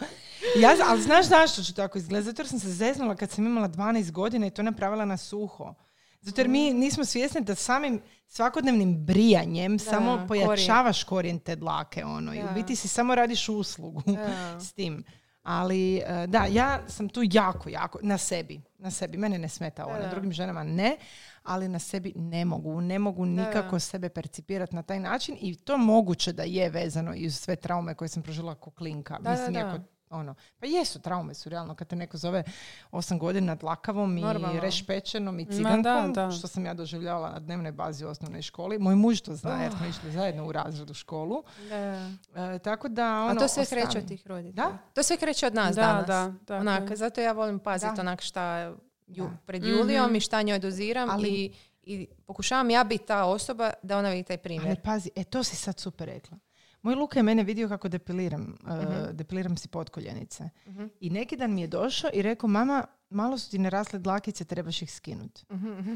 Ja, 0.59 0.75
ali 0.85 1.01
znaš 1.01 1.25
zašto 1.25 1.63
ću 1.63 1.73
tako 1.73 1.97
izgledati? 1.97 2.25
Zato 2.25 2.41
jer 2.41 2.47
sam 2.47 2.59
se 2.59 2.69
zeznula 2.69 3.15
kad 3.15 3.31
sam 3.31 3.45
imala 3.45 3.69
12 3.69 4.11
godina 4.11 4.47
i 4.47 4.51
to 4.51 4.63
napravila 4.63 5.05
na 5.05 5.17
suho. 5.17 5.73
Zato 6.21 6.41
jer 6.41 6.47
mi 6.47 6.73
nismo 6.73 7.05
svjesni 7.05 7.41
da 7.41 7.55
samim 7.55 8.01
svakodnevnim 8.27 9.05
brijanjem 9.05 9.79
samo 9.79 10.11
korijen. 10.11 10.27
pojačavaš 10.47 11.03
korijen 11.03 11.39
te 11.39 11.55
dlake. 11.55 12.05
Ono, 12.05 12.33
I 12.33 12.39
u 12.39 12.45
Da. 12.45 12.51
biti 12.51 12.75
si 12.75 12.87
samo 12.87 13.15
radiš 13.15 13.49
uslugu 13.49 14.01
Da. 14.05 14.59
s 14.65 14.73
tim. 14.73 15.03
Ali 15.43 15.97
e, 15.97 16.27
da, 16.27 16.45
ja 16.45 16.79
sam 16.87 17.09
tu 17.09 17.21
jako, 17.23 17.69
jako, 17.69 17.99
na 18.01 18.17
sebi. 18.17 18.61
Na 18.77 18.91
sebi. 18.91 19.17
Mene 19.17 19.37
ne 19.39 19.49
smeta 19.49 19.85
Da, 19.85 19.99
da. 19.99 20.07
drugim 20.09 20.31
ženama 20.31 20.63
ne, 20.63 20.97
ali 21.45 21.67
na 21.67 21.79
sebi 21.79 22.13
ne 22.15 22.45
mogu. 22.45 22.81
Ne 22.81 22.99
mogu 22.99 23.25
nikako 23.25 23.79
sebe 23.79 24.09
percipirati 24.09 24.75
na 24.75 24.83
taj 24.83 24.99
način 24.99 25.37
i 25.39 25.55
to 25.55 25.77
moguće 25.77 26.33
da 26.33 26.43
je 26.43 26.69
vezano 26.69 27.15
i 27.15 27.27
uz 27.27 27.35
sve 27.39 27.55
traume 27.55 27.95
koje 27.95 28.07
sam 28.07 28.23
prožila 28.23 28.55
ko 28.55 28.71
klinka. 28.71 29.17
Da, 29.19 29.31
Mislim, 29.31 29.53
da, 29.53 29.59
da. 29.59 29.65
iako, 29.67 29.83
ono, 30.09 30.35
pa 30.59 30.65
jesu, 30.65 30.99
traume 31.01 31.33
su 31.33 31.49
realno. 31.49 31.75
Kad 31.75 31.87
te 31.87 31.95
neko 31.95 32.17
zove 32.17 32.43
osam 32.91 33.19
godina 33.19 33.55
dlakavom 33.55 34.17
i 34.17 34.21
Normalno. 34.21 34.59
rešpečenom 34.59 35.39
i 35.39 35.45
da, 35.45 35.53
cigankom, 35.53 36.13
da. 36.13 36.31
što 36.31 36.47
sam 36.47 36.65
ja 36.65 36.73
doživljavala 36.73 37.31
na 37.31 37.39
dnevnoj 37.39 37.71
bazi 37.71 38.05
u 38.05 38.09
osnovnoj 38.09 38.41
školi. 38.41 38.79
Moj 38.79 38.95
muž 38.95 39.21
to 39.21 39.35
zna 39.35 39.63
jer 39.63 39.71
smo 39.77 39.85
išli 39.85 40.11
zajedno 40.11 40.47
u 40.47 40.51
razred 40.51 40.89
u 40.89 40.93
školu. 40.93 41.43
Da. 41.69 41.75
E, 42.55 42.59
tako 42.59 42.87
da, 42.87 43.21
ono, 43.21 43.31
A 43.31 43.35
to 43.35 43.47
sve 43.47 43.65
kreće 43.65 43.97
od 43.97 44.07
tih 44.07 44.27
roditelja. 44.27 44.63
Da? 44.63 44.77
To 44.93 45.03
sve 45.03 45.17
kreće 45.17 45.47
od 45.47 45.53
nas 45.55 45.75
Da, 45.75 45.81
danas. 45.81 46.07
da, 46.07 46.33
tako 46.45 46.61
Onak, 46.61 46.95
zato 46.95 47.21
ja 47.21 47.31
volim 47.31 47.59
paziti 47.59 47.95
Da. 47.95 48.01
onak 48.01 48.21
šta 48.21 48.73
ju, 49.07 49.29
pred 49.45 49.63
Julijom 49.65 50.05
Mhm. 50.05 50.15
i 50.15 50.21
šta 50.21 50.41
njoj 50.41 50.59
doziram 50.59 51.09
Ali- 51.09 51.29
i, 51.29 51.51
i 51.83 52.07
pokušavam 52.17 52.69
ja 52.69 52.83
biti 52.83 53.05
ta 53.05 53.23
osoba 53.25 53.71
da 53.83 53.97
ona 53.97 54.09
vidi 54.09 54.23
taj 54.23 54.33
Ali 54.35 54.41
primjer. 54.41 54.81
pazi, 54.81 55.09
e 55.15 55.23
to 55.23 55.43
si 55.43 55.55
sad 55.55 55.79
super 55.79 56.07
rekla. 56.07 56.37
Moj 56.81 56.95
Luka 56.95 57.19
je 57.19 57.23
mene 57.23 57.43
vidio 57.43 57.69
kako 57.69 57.87
depiliram, 57.87 58.57
uh, 58.63 58.69
Mhm. 58.73 58.93
depiliram 59.11 59.57
si 59.57 59.67
potkoljenice. 59.67 60.49
Mhm. 60.67 60.85
I 60.99 61.09
neki 61.09 61.37
dan 61.37 61.53
mi 61.53 61.61
je 61.61 61.67
došao 61.67 62.09
i 62.13 62.21
rekao, 62.21 62.49
mama, 62.49 62.85
malo 63.15 63.37
su 63.37 63.51
ti 63.51 63.59
narasle 63.59 63.99
dlakice, 63.99 64.45
trebaš 64.45 64.81
ih 64.81 64.93
skinuti. 64.93 65.45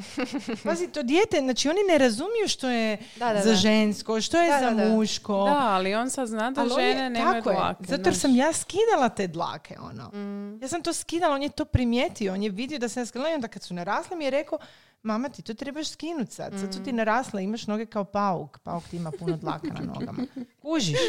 Pazi, 0.64 0.88
to 0.88 1.04
dijete, 1.04 1.40
znači 1.40 1.70
oni 1.70 1.80
ne 1.90 1.98
razumiju 1.98 2.48
što 2.48 2.70
je 2.70 2.98
Da, 3.16 3.34
da, 3.34 3.42
za 3.42 3.54
žensko, 3.56 4.22
što 4.22 4.38
je 4.38 4.52
Da, 4.52 4.60
za 4.60 4.70
da, 4.72 4.84
da. 4.84 4.90
muško. 4.90 5.44
Da, 5.46 5.60
ali 5.60 5.96
on 5.96 6.10
sad 6.10 6.28
zna 6.28 6.52
da 6.52 6.62
Ali 6.62 6.72
on 6.74 6.80
je- 6.82 6.94
žene 6.94 7.10
nemaju 7.10 7.34
tako 7.34 7.50
je, 7.50 7.56
dlake. 7.56 7.84
Zato 7.86 8.04
jer 8.06 8.18
sam 8.18 8.36
ja 8.36 8.54
skidala 8.54 9.10
te 9.10 9.28
dlake, 9.28 9.76
ono. 9.82 10.10
Mm. 10.10 10.62
Ja 10.62 10.68
sam 10.68 10.84
to 10.84 10.94
skidala, 10.94 11.36
on 11.36 11.44
je 11.44 11.50
to 11.50 11.66
primijetio, 11.66 12.34
on 12.34 12.44
je 12.44 12.50
vidio 12.50 12.80
da 12.80 12.90
sam 12.90 13.02
ja 13.02 13.06
skidala 13.06 13.30
i 13.30 13.36
onda 13.36 13.48
kad 13.48 13.64
su 13.64 13.74
narasle 13.74 14.18
mi 14.18 14.24
je 14.24 14.32
rekao 14.32 14.60
mama 15.04 15.30
ti 15.30 15.42
to 15.42 15.54
trebaš 15.54 15.90
skinuti 15.90 16.32
sad, 16.32 16.54
sad 16.54 16.74
su 16.74 16.84
ti 16.84 16.92
narasle, 16.92 17.44
imaš 17.44 17.68
noge 17.68 17.86
kao 17.86 18.04
pauk, 18.04 18.58
pauk 18.60 18.84
ti 18.84 18.98
ima 18.98 19.12
puno 19.12 19.38
dlaka 19.38 19.68
na 19.70 19.82
nogama. 19.84 20.24
Kužiš? 20.62 20.98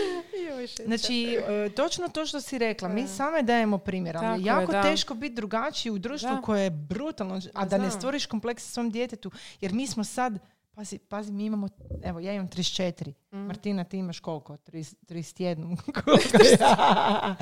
Znači, 0.84 1.38
e, 1.48 1.70
točno 1.70 2.08
to 2.08 2.26
što 2.26 2.40
si 2.40 2.58
rekla, 2.58 2.88
mi 2.88 3.08
same 3.08 3.42
dajemo 3.42 3.78
primjer, 3.78 4.16
ali 4.16 4.26
je 4.26 4.42
je, 4.42 4.46
jako 4.46 4.72
da. 4.72 4.82
teško 4.82 5.14
biti 5.14 5.34
drugačiji 5.34 5.92
u 5.92 5.98
društvu 6.00 6.30
Da. 6.30 6.40
koje 6.40 6.62
je 6.62 6.70
brutalno, 6.70 7.40
a 7.54 7.64
da 7.64 7.78
ne 7.78 7.90
stvoriš 7.90 8.26
kompleks 8.26 8.62
svom 8.64 8.90
djetetu, 8.90 9.30
jer 9.60 9.72
mi 9.72 9.86
smo 9.86 10.04
sad, 10.04 10.38
pazi, 10.72 10.98
pazi 11.00 11.32
mi 11.32 11.44
imamo, 11.44 11.68
evo 12.02 12.20
ja 12.20 12.32
imam 12.32 12.48
34, 12.48 13.12
Mm. 13.32 13.38
Martina 13.38 13.84
ti 13.84 13.98
imaš 13.98 14.20
koliko? 14.20 14.56
30 14.56 14.94
31? 15.02 15.76
Koliko 15.94 16.36
ja? 16.60 17.36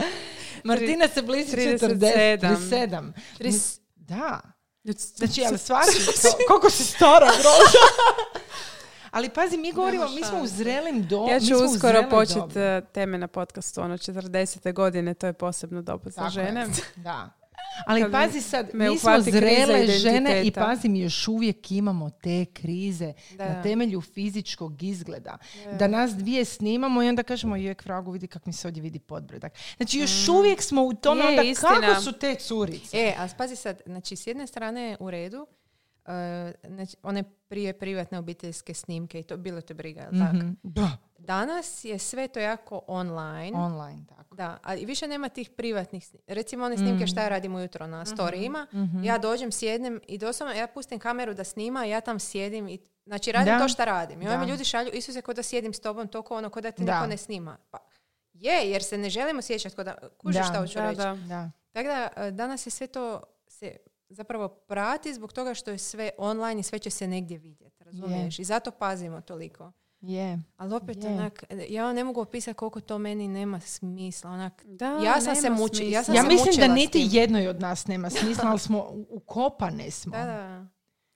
Martina 0.65 1.09
se 1.09 1.23
bliži 1.23 1.45
40, 1.47 1.79
37. 1.81 2.39
37. 2.41 3.13
Tris- 3.39 3.81
Da. 3.97 4.41
Znači, 5.17 5.43
ali 5.43 5.59
stvarno, 5.59 5.93
koliko 6.49 6.71
si 6.71 6.85
stara, 6.85 7.27
groža. 7.27 7.85
Ali 9.11 9.29
pazi, 9.29 9.57
mi 9.57 9.73
govorimo, 9.73 10.09
mi 10.09 10.25
smo 10.25 10.39
u 10.39 10.47
zrelim 10.47 11.03
dobu. 11.03 11.29
Ja 11.29 11.41
ću 11.41 11.55
uskoro 11.57 12.05
početi 12.11 12.39
dobi. 12.55 12.87
teme 12.87 13.19
na 13.19 13.27
podcastu, 13.29 13.81
ono 13.81 13.95
40. 13.95 14.73
godine, 14.73 15.15
to 15.15 15.27
je 15.27 15.33
posebno 15.33 15.83
doba 15.83 16.11
za 16.11 16.17
Tako 16.17 16.27
je. 16.31 16.47
žene. 16.47 16.67
Da. 16.97 17.31
Ali 17.87 18.03
Kad 18.03 18.13
pazi 18.13 18.41
sad, 18.41 18.71
me 18.73 18.91
mi 18.91 18.99
smo 18.99 19.21
zrele 19.21 19.87
žene 19.89 20.43
i 20.45 20.51
pazi, 20.53 20.89
mi 20.89 21.01
još 21.01 21.29
uvijek 21.29 21.71
imamo 21.71 22.11
te 22.13 22.45
krize 22.45 23.13
Da. 23.33 23.49
na 23.49 23.63
temelju 23.63 24.01
fizičkog 24.01 24.83
izgleda. 24.83 25.39
Da 25.73 25.87
nas 25.89 26.11
dvije 26.13 26.45
snimamo 26.45 27.03
i 27.03 27.09
onda 27.09 27.23
kažemo, 27.23 27.57
jek 27.57 27.83
fragu, 27.83 28.11
vidi 28.11 28.27
kak 28.27 28.47
mi 28.47 28.53
se 28.53 28.69
ovdje 28.69 28.83
vidi 28.83 28.99
podbredak. 28.99 29.53
Znači, 29.77 29.99
još 29.99 30.29
uvijek 30.29 30.63
smo 30.63 30.83
u 30.83 30.95
tome, 30.95 31.21
Mm. 31.21 31.25
Je, 31.25 31.31
onda 31.31 31.43
istina. 31.43 31.81
kako 31.81 32.01
su 32.03 32.13
te 32.13 32.35
curice? 32.35 32.97
E, 32.97 33.15
a 33.19 33.29
pazi 33.39 33.57
sad, 33.57 33.81
znači 33.87 34.17
s 34.17 34.27
jedne 34.27 34.47
strane 34.47 34.83
je 34.83 34.97
u 35.01 35.11
redu, 35.11 35.47
znači, 36.67 36.97
one 37.03 37.25
prije 37.49 37.73
privatne 37.73 38.19
obiteljske 38.19 38.75
snimke 38.75 39.21
i 39.21 39.23
to 39.23 39.37
bilo 39.37 39.61
te 39.61 39.75
briga, 39.75 40.01
jel 40.03 40.11
tako? 40.13 40.37
Mhm. 40.37 40.51
Da, 40.63 40.91
Danas 41.19 41.85
je 41.85 41.99
sve 41.99 42.29
to 42.29 42.41
jako 42.41 42.81
online. 42.87 43.57
online, 43.57 44.05
tako. 44.09 44.35
Da, 44.35 44.59
a 44.63 44.75
i 44.75 44.85
više 44.85 45.09
nema 45.09 45.29
tih 45.29 45.51
privatnih 45.51 46.03
sni- 46.05 46.19
Recimo 46.27 46.65
one 46.65 46.77
snimke 46.77 47.07
šta 47.07 47.23
ja 47.23 47.29
radim 47.29 47.55
ujutro 47.55 47.87
na 47.87 48.05
storijima. 48.07 48.67
Ja 49.03 49.19
dođem, 49.19 49.53
sjednem 49.53 50.01
i 50.07 50.19
doslovno 50.19 50.55
ja 50.55 50.67
pustim 50.67 50.99
kameru 50.99 51.35
da 51.35 51.45
snima 51.45 51.87
i 51.87 51.91
ja 51.91 52.01
tam 52.01 52.19
sjedim 52.19 52.69
i 52.69 52.79
znači 53.05 53.33
radim 53.33 53.55
Da. 53.55 53.59
to 53.59 53.69
šta 53.69 53.85
radim. 53.85 54.23
I 54.23 54.25
onda 54.25 54.37
Da. 54.37 54.45
mi 54.45 54.51
ljudi 54.51 54.65
šalju, 54.65 54.91
Isuse, 54.93 55.23
ko 55.23 55.33
da 55.33 55.43
sjedim 55.43 55.73
s 55.73 55.81
tobom, 55.81 56.09
to 56.09 56.23
ko 56.23 56.37
ono, 56.37 56.51
ko 56.51 56.61
da 56.61 56.71
te 56.71 56.85
Da. 56.85 56.95
niko 56.95 57.07
ne 57.07 57.17
snima. 57.17 57.57
Pa, 57.71 57.79
je, 58.33 58.71
jer 58.71 58.83
se 58.83 58.99
ne 58.99 59.11
želimo 59.11 59.43
sjećati 59.43 59.77
ko 59.77 59.85
da, 59.85 59.95
kužiš 60.17 60.39
Da. 60.39 60.45
šta 60.45 60.59
hoću 60.59 60.75
Da, 60.75 60.85
reći. 60.85 60.97
da. 60.99 61.15
Da. 61.19 61.51
Tako 61.73 61.89
da 61.89 62.09
e, 62.19 62.31
danas 62.31 62.67
je 62.67 62.71
sve 62.71 62.87
to 62.87 63.21
se 63.49 63.77
zapravo 64.09 64.49
prati 64.49 65.15
zbog 65.15 65.33
toga 65.33 65.55
što 65.55 65.71
je 65.71 65.79
sve 65.79 66.11
online 66.19 66.61
i 66.61 66.65
sve 66.65 66.79
će 66.79 66.91
se 66.91 67.07
negdje 67.07 67.39
vidjeti, 67.39 67.85
razumiješ? 67.85 68.39
I 68.39 68.45
zato 68.45 68.71
pazimo 68.71 69.21
toliko. 69.21 69.73
Je. 70.01 70.39
Ali 70.57 70.75
opet, 70.75 70.97
Je. 70.97 71.09
onak, 71.09 71.45
ja 71.69 71.93
ne 71.93 72.05
mogu 72.05 72.21
opisati 72.21 72.55
koliko 72.55 72.81
to 72.81 72.99
meni 72.99 73.29
nema 73.29 73.61
smisla. 73.61 74.31
Onak, 74.31 74.65
Da, 74.67 74.87
Ja 74.97 75.21
sam 75.21 75.37
se 75.37 75.43
nema 75.43 75.57
muči- 75.57 75.85
ja 75.85 76.03
sam. 76.05 76.15
Ja 76.15 76.23
se 76.23 76.29
mislim 76.29 76.45
da 76.47 76.51
mučila 76.53 76.75
niti 76.75 77.09
jednoj 77.11 77.49
od 77.49 77.61
nas 77.61 77.87
nema 77.87 78.11
smisla, 78.11 78.45
ali 78.51 78.59
smo 78.59 78.87
ukopane 79.09 79.91
smo. 79.91 80.13
da, 80.13 80.25
da. 80.25 80.67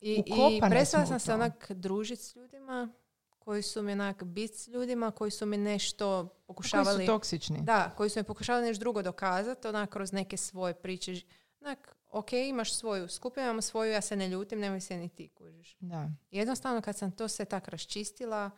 I, 0.01 0.23
i 0.29 0.61
prestala 0.63 1.07
sam 1.07 1.21
se 1.21 1.35
onak 1.35 1.73
družiti 1.73 2.23
s 2.23 2.37
ljudima 2.37 2.93
koji 3.39 3.63
su 3.63 3.83
mi 3.83 3.93
onak 3.93 4.23
bit 4.25 4.55
s 4.55 4.69
ljudima 4.69 5.11
koji 5.11 5.31
su 5.31 5.47
mi 5.47 5.57
nešto 5.57 6.23
Koji 6.23 6.47
pokušavali 6.47 7.07
su 7.07 7.13
toksični. 7.13 7.59
Da, 7.61 7.91
koji 7.97 8.11
su 8.11 8.19
mi 8.19 8.25
pokušavali 8.25 8.67
nešto 8.67 8.81
drugo 8.81 9.03
dokazati, 9.03 9.69
onak 9.69 9.91
kroz 9.91 10.13
neke 10.13 10.37
svoje 10.37 10.75
priče. 10.75 11.15
Onak, 11.61 11.97
ok, 12.13 12.33
imaš 12.33 12.75
svoju 12.75 13.09
skupinu, 13.09 13.45
imamo 13.45 13.63
svoju, 13.63 13.93
ja 13.93 14.01
se 14.01 14.17
ne 14.17 14.29
ljutim, 14.29 14.61
nemoj 14.61 14.81
se 14.81 14.97
ni 14.97 15.09
ti 15.09 15.29
kužiš. 15.29 15.77
Da. 15.81 16.09
Jednostavno 16.31 16.81
kad 16.81 16.97
sam 16.97 17.11
to 17.11 17.29
sve 17.29 17.45
tak 17.45 17.69
raščistila, 17.69 18.51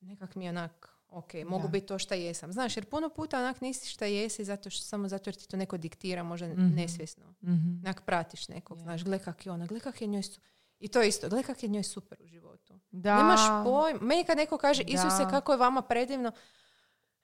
nekak 0.00 0.34
mi 0.34 0.44
je 0.44 0.50
onak, 0.50 0.88
ok, 1.08 1.34
mogu 1.46 1.62
Da. 1.62 1.68
biti 1.68 1.86
to 1.86 1.98
šta 1.98 2.14
jesam. 2.14 2.52
Znaš, 2.52 2.76
jer 2.76 2.84
puno 2.84 3.08
puta 3.08 3.38
onak 3.38 3.60
nisi 3.60 3.88
šta 3.88 4.04
jesi 4.04 4.44
zato 4.44 4.70
što, 4.70 4.82
samo 4.82 5.08
zato 5.08 5.30
jer 5.30 5.34
ti 5.34 5.48
to 5.48 5.56
neko 5.56 5.76
diktira, 5.76 6.22
možda 6.22 6.46
Mhm. 6.48 6.74
nesvjesno. 6.74 7.34
Mhm. 7.42 7.78
Onak 7.78 8.02
pratiš 8.02 8.48
nekog, 8.48 8.78
Je. 8.78 8.82
znaš, 8.82 9.04
gle 9.04 9.18
kak 9.18 9.46
je 9.46 9.52
ona, 9.52 9.66
gle 9.66 9.80
kak 9.80 10.00
je 10.00 10.06
njoj 10.06 10.22
su... 10.22 10.40
I 10.78 10.88
to 10.88 11.02
isto, 11.02 11.28
gle 11.28 11.42
kak 11.42 11.62
je 11.62 11.68
njoj 11.68 11.82
super 11.82 12.18
u 12.22 12.26
životu. 12.26 12.78
Da. 12.90 13.16
Nemaš 13.16 13.40
pojma. 13.64 14.00
Meni 14.02 14.24
kad 14.24 14.36
neko 14.36 14.58
kaže, 14.58 14.84
Da. 14.84 14.90
Isuse, 14.90 15.24
kako 15.30 15.52
je 15.52 15.58
vama 15.58 15.82
predivno, 15.82 16.32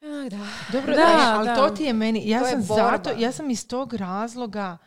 da. 0.00 0.38
Dobro, 0.72 0.94
Da, 0.94 1.02
da, 1.06 1.34
ali 1.34 1.46
da. 1.46 1.56
to 1.56 1.70
ti 1.70 1.82
je 1.82 1.92
meni, 1.92 2.28
ja 2.28 2.40
To 2.40 2.46
je 2.46 2.52
sam 2.52 2.62
zato, 2.62 3.10
ja 3.12 3.32
sam 3.32 3.50
iz 3.50 3.68
tog 3.68 3.94
razloga 3.94 4.78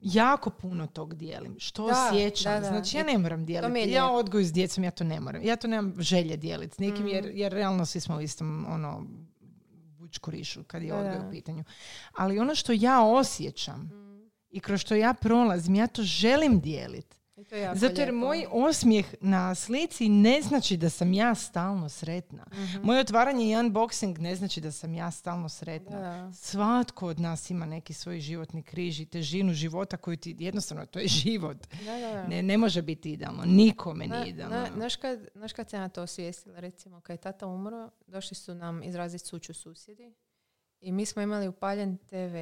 jako 0.00 0.50
puno 0.50 0.86
tog 0.86 1.14
dijelim. 1.14 1.56
Što 1.58 1.86
Da, 1.86 2.08
osjećam. 2.08 2.52
da, 2.52 2.60
da. 2.60 2.66
Znači, 2.66 2.96
ja 2.96 3.04
ne 3.04 3.18
moram 3.18 3.44
dijeliti. 3.46 3.90
Ja 3.90 4.10
odgoju 4.10 4.44
s 4.44 4.52
djecom, 4.52 4.84
ja 4.84 4.90
to 4.90 5.04
ne 5.04 5.20
moram. 5.20 5.42
Ja 5.42 5.56
to 5.56 5.68
nemam 5.68 5.94
želje 5.98 6.36
dijeliti 6.36 6.74
s 6.74 6.78
nikim, 6.78 7.06
jer, 7.06 7.24
Mhm. 7.24 7.36
jer 7.36 7.52
realno 7.52 7.86
svi 7.86 8.00
smo 8.00 8.16
u 8.16 8.20
istom, 8.20 8.66
ono, 8.68 9.06
bučku 9.98 10.30
rišu 10.30 10.64
kad 10.64 10.82
je 10.82 10.94
odgoj 10.94 11.28
u 11.28 11.30
pitanju. 11.30 11.64
Ali 12.12 12.38
ono 12.38 12.54
što 12.54 12.72
ja 12.72 13.02
osjećam 13.02 13.90
i 14.50 14.60
kroz 14.60 14.80
što 14.80 14.94
ja 14.94 15.14
prolazim, 15.14 15.74
ja 15.74 15.86
to 15.86 16.02
želim 16.02 16.60
dijeliti. 16.60 17.15
To 17.38 17.54
je 17.54 17.74
Zato 17.74 17.92
jer 17.92 18.08
lijepo. 18.08 18.16
moj 18.18 18.46
osmijeh 18.50 19.14
na 19.20 19.54
slici 19.54 20.08
ne 20.08 20.42
znači 20.42 20.76
da 20.76 20.90
sam 20.90 21.12
ja 21.12 21.34
stalno 21.34 21.88
sretna. 21.88 22.46
Mhm. 22.52 22.82
Moje 22.82 23.00
otvaranje 23.00 23.44
i 23.44 23.54
unboxing 23.54 24.18
ne 24.18 24.36
znači 24.36 24.60
da 24.60 24.72
sam 24.72 24.94
ja 24.94 25.10
stalno 25.10 25.48
sretna. 25.48 25.98
Da. 25.98 26.32
Svatko 26.32 27.06
od 27.06 27.20
nas 27.20 27.50
ima 27.50 27.66
neki 27.66 27.92
svoj 27.92 28.20
životni 28.20 28.62
križ 28.62 29.00
i 29.00 29.06
težinu 29.06 29.52
života 29.52 29.96
koju 29.96 30.16
ti 30.16 30.36
jednostavno, 30.38 30.86
to 30.86 30.98
je 30.98 31.08
život. 31.08 31.56
Da, 31.74 31.92
da, 31.92 32.12
da. 32.12 32.26
Ne, 32.26 32.42
ne 32.42 32.58
može 32.58 32.82
biti 32.82 33.12
idealno. 33.12 33.44
Nikome 33.44 34.06
nije 34.06 34.26
idealno. 34.26 34.56
na- 34.56 34.70
Znaš 34.74 34.96
kad, 34.96 35.18
kad 35.52 35.70
se 35.70 35.78
na 35.78 35.88
to 35.88 36.02
osvijestila, 36.02 36.60
recimo, 36.60 37.00
kad 37.00 37.14
je 37.14 37.18
tata 37.18 37.46
umro, 37.46 37.90
došli 38.06 38.34
su 38.34 38.54
nam 38.54 38.82
izraziti 38.82 39.26
suću 39.26 39.54
susjedi 39.54 40.12
i 40.80 40.92
mi 40.92 41.06
smo 41.06 41.22
imali 41.22 41.48
upaljen 41.48 41.96
TV, 41.98 42.36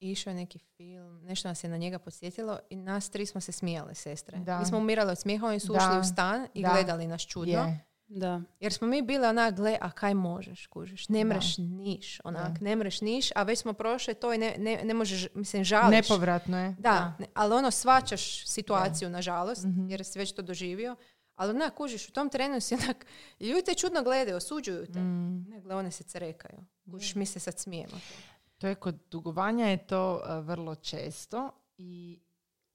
išao 0.00 0.30
je 0.30 0.34
neki 0.34 0.58
film, 0.58 1.20
nešto 1.22 1.48
nas 1.48 1.64
je 1.64 1.70
na 1.70 1.76
njega 1.76 1.98
podsjetilo 1.98 2.58
i 2.70 2.76
nas 2.76 3.10
tri 3.10 3.26
smo 3.26 3.40
se 3.40 3.52
smijale, 3.52 3.94
sestre. 3.94 4.38
Da. 4.38 4.58
Mi 4.58 4.66
smo 4.66 4.78
umirali 4.78 5.10
od 5.10 5.18
smijeha, 5.18 5.46
oni 5.46 5.60
su 5.60 5.72
Da. 5.72 5.78
ušli 5.78 6.00
u 6.00 6.04
stan 6.04 6.46
i 6.54 6.62
Da. 6.62 6.68
gledali 6.68 7.06
nas 7.06 7.22
čudno. 7.22 7.52
Je. 7.54 7.84
Da. 8.08 8.40
Jer 8.60 8.72
smo 8.72 8.86
mi 8.86 9.02
bile 9.02 9.28
onak, 9.28 9.54
gle, 9.54 9.78
a 9.80 9.90
kaj 9.90 10.14
možeš, 10.14 10.66
kužiš, 10.66 11.08
ne 11.08 11.18
Da. 11.18 11.24
mreš 11.24 11.58
niš, 11.58 12.20
onak, 12.24 12.52
Da. 12.52 12.64
ne 12.64 12.76
mreš 12.76 13.00
niš, 13.00 13.30
a 13.34 13.42
već 13.42 13.58
smo 13.58 13.72
prošle 13.72 14.14
to 14.14 14.32
i 14.32 14.38
ne, 14.38 14.54
ne, 14.58 14.80
ne 14.84 14.94
možeš, 14.94 15.26
mislim, 15.34 15.64
žališ. 15.64 15.90
Nepovratno 15.92 16.58
je. 16.58 16.76
Da, 16.78 17.14
ne, 17.18 17.26
ali 17.34 17.54
ono 17.54 17.70
svačaš 17.70 18.46
situaciju, 18.46 19.10
nažalost, 19.10 19.64
Mhm. 19.64 19.88
jer 19.88 20.04
si 20.04 20.18
već 20.18 20.32
to 20.32 20.42
doživio. 20.42 20.96
Ali 21.36 21.50
onak, 21.50 21.74
kužiš, 21.74 22.08
u 22.08 22.12
tom 22.12 22.28
trenu 22.28 22.60
si 22.60 22.74
onak, 22.76 23.06
ljudi 23.40 23.62
te 23.64 23.74
čudno 23.74 24.02
gledaju, 24.02 24.36
osuđuju 24.36 24.86
te. 24.86 24.98
Mm. 24.98 25.46
Ne, 25.48 25.60
gle, 25.60 25.74
one 25.74 25.90
se 25.90 26.04
cerekaju. 26.04 26.58
Kužiš, 26.84 27.14
mi 27.14 27.26
se 27.26 27.40
sad 27.40 27.58
smijemo. 27.58 28.00
To 28.58 28.66
je 28.66 28.74
kod 28.74 28.98
dugovanja 29.10 29.66
je 29.66 29.86
to 29.86 30.14
uh, 30.16 30.46
vrlo 30.46 30.74
često 30.74 31.50
i 31.74 32.20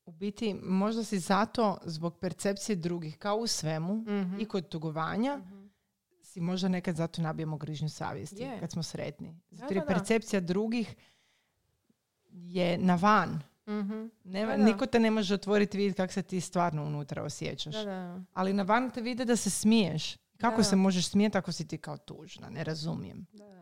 u 0.05 0.11
biti 0.11 0.53
možda 0.55 1.03
si 1.03 1.19
zato 1.19 1.77
zbog 1.83 2.17
percepcije 2.17 2.75
drugih 2.75 3.17
kao 3.17 3.35
u 3.35 3.47
svemu 3.47 3.95
Mhm. 3.95 4.39
i 4.39 4.45
kod 4.45 4.67
tugovanja 4.67 5.39
si 6.23 6.41
možda 6.41 6.67
nekad 6.67 6.95
zato 6.95 7.21
nabijemo 7.21 7.57
grižnju 7.57 7.89
savjesti 7.89 8.41
Je. 8.41 8.59
kad 8.59 8.71
smo 8.71 8.83
sretni. 8.83 9.35
Zato 9.51 9.67
Da, 9.69 9.75
jer 9.75 9.87
percepcija 9.87 10.39
drugih 10.39 10.95
je 12.25 12.77
na 12.77 12.95
van. 12.95 13.41
Mhm. 13.69 14.05
Nema, 14.23 14.51
Da, 14.51 14.57
da. 14.57 14.63
Niko 14.65 14.85
te 14.85 14.99
ne 14.99 15.11
može 15.11 15.33
otvoriti 15.33 15.77
vidjeti 15.77 15.97
kako 15.97 16.13
se 16.13 16.21
ti 16.23 16.41
stvarno 16.41 16.83
unutra 16.83 17.23
osjećaš. 17.23 17.75
Da, 17.75 17.83
da. 17.85 18.21
Ali 18.33 18.53
na 18.53 18.63
van 18.63 18.89
te 18.89 19.01
vide 19.01 19.25
da 19.25 19.35
se 19.35 19.49
smiješ. 19.49 20.17
Kako 20.37 20.57
Da. 20.57 20.63
se 20.63 20.75
možeš 20.75 21.07
smijeti 21.07 21.37
ako 21.37 21.51
si 21.51 21.67
ti 21.67 21.77
kao 21.77 21.97
tužna? 21.97 22.49
Ne 22.49 22.63
razumijem. 22.63 23.25
Da, 23.31 23.45
da. 23.45 23.60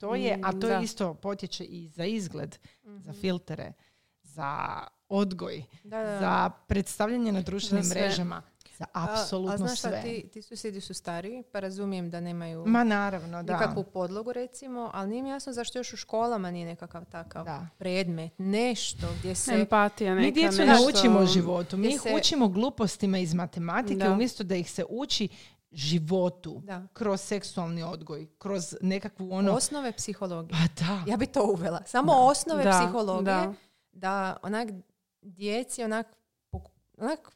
To 0.00 0.14
je, 0.14 0.34
a 0.34 0.48
Mm, 0.48 0.52
to 0.52 0.66
da. 0.68 0.72
je 0.72 0.84
isto 0.84 1.14
potječe 1.14 1.64
i 1.64 1.88
za 1.88 2.04
izgled, 2.04 2.58
za 2.84 2.90
Mhm. 2.90 3.10
filtere, 3.12 3.72
za 4.22 4.56
odgoj, 5.08 5.64
Da, 5.84 5.98
da. 5.98 6.18
za 6.18 6.50
predstavljanje 6.60 7.32
na 7.32 7.42
društvenim 7.42 7.86
mrežama, 7.86 8.42
za 8.70 8.84
A- 8.84 9.04
apsolutno 9.04 9.54
a, 9.54 9.58
znaš 9.58 9.78
šta, 9.78 9.88
sve. 9.90 10.02
ti, 10.02 10.28
ti 10.28 10.42
susjedi 10.42 10.80
su 10.80 10.94
stariji, 10.94 11.42
pa 11.44 11.60
razumijem 11.60 12.10
da 12.10 12.20
nemaju 12.20 12.64
Ma 12.66 12.84
naravno, 12.84 13.42
da. 13.42 13.52
nikakvu 13.52 13.84
podlogu, 13.84 14.32
recimo, 14.32 14.90
ali 14.94 15.10
nije 15.10 15.22
mi 15.22 15.28
jasno 15.28 15.52
zašto 15.52 15.78
još 15.78 15.92
u 15.92 15.96
školama 15.96 16.50
nije 16.50 16.66
nekakav 16.66 17.04
takav 17.06 17.44
Da. 17.44 17.66
predmet, 17.78 18.32
nešto 18.38 19.06
gdje 19.18 19.34
se... 19.34 19.52
Empatija 19.52 20.14
neka 20.14 20.24
Mi 20.24 20.32
djecu 20.32 20.58
ne 20.58 20.66
nešto- 20.66 20.88
učimo 20.90 21.18
o 21.18 21.26
životu, 21.26 21.76
mi 21.76 21.88
ih 21.88 22.00
se- 22.00 22.14
učimo 22.14 22.48
glupostima 22.48 23.18
iz 23.18 23.34
matematike 23.34 23.94
Da. 23.98 24.12
umjesto 24.12 24.44
da 24.44 24.54
ih 24.56 24.70
se 24.70 24.84
uči 24.90 25.28
životu 25.72 26.60
Da. 26.64 26.86
kroz 26.92 27.20
seksualni 27.20 27.82
odgoj, 27.82 28.28
kroz 28.38 28.76
nekakvu 28.80 29.32
ono... 29.32 29.52
Osnove 29.52 29.92
psihologije. 29.92 30.50
Pa 30.76 30.84
da. 30.84 31.04
Ja 31.06 31.16
bi 31.16 31.26
to 31.26 31.44
uvela. 31.44 31.82
Samo 31.86 32.12
Da. 32.12 32.18
osnove 32.18 32.64
Da, 32.64 32.70
psihologije. 32.84 33.24
da. 33.24 33.54
da 33.92 34.36
onak 34.42 34.68
djeci 35.22 35.84
onak, 35.84 36.06
onak 36.98 37.30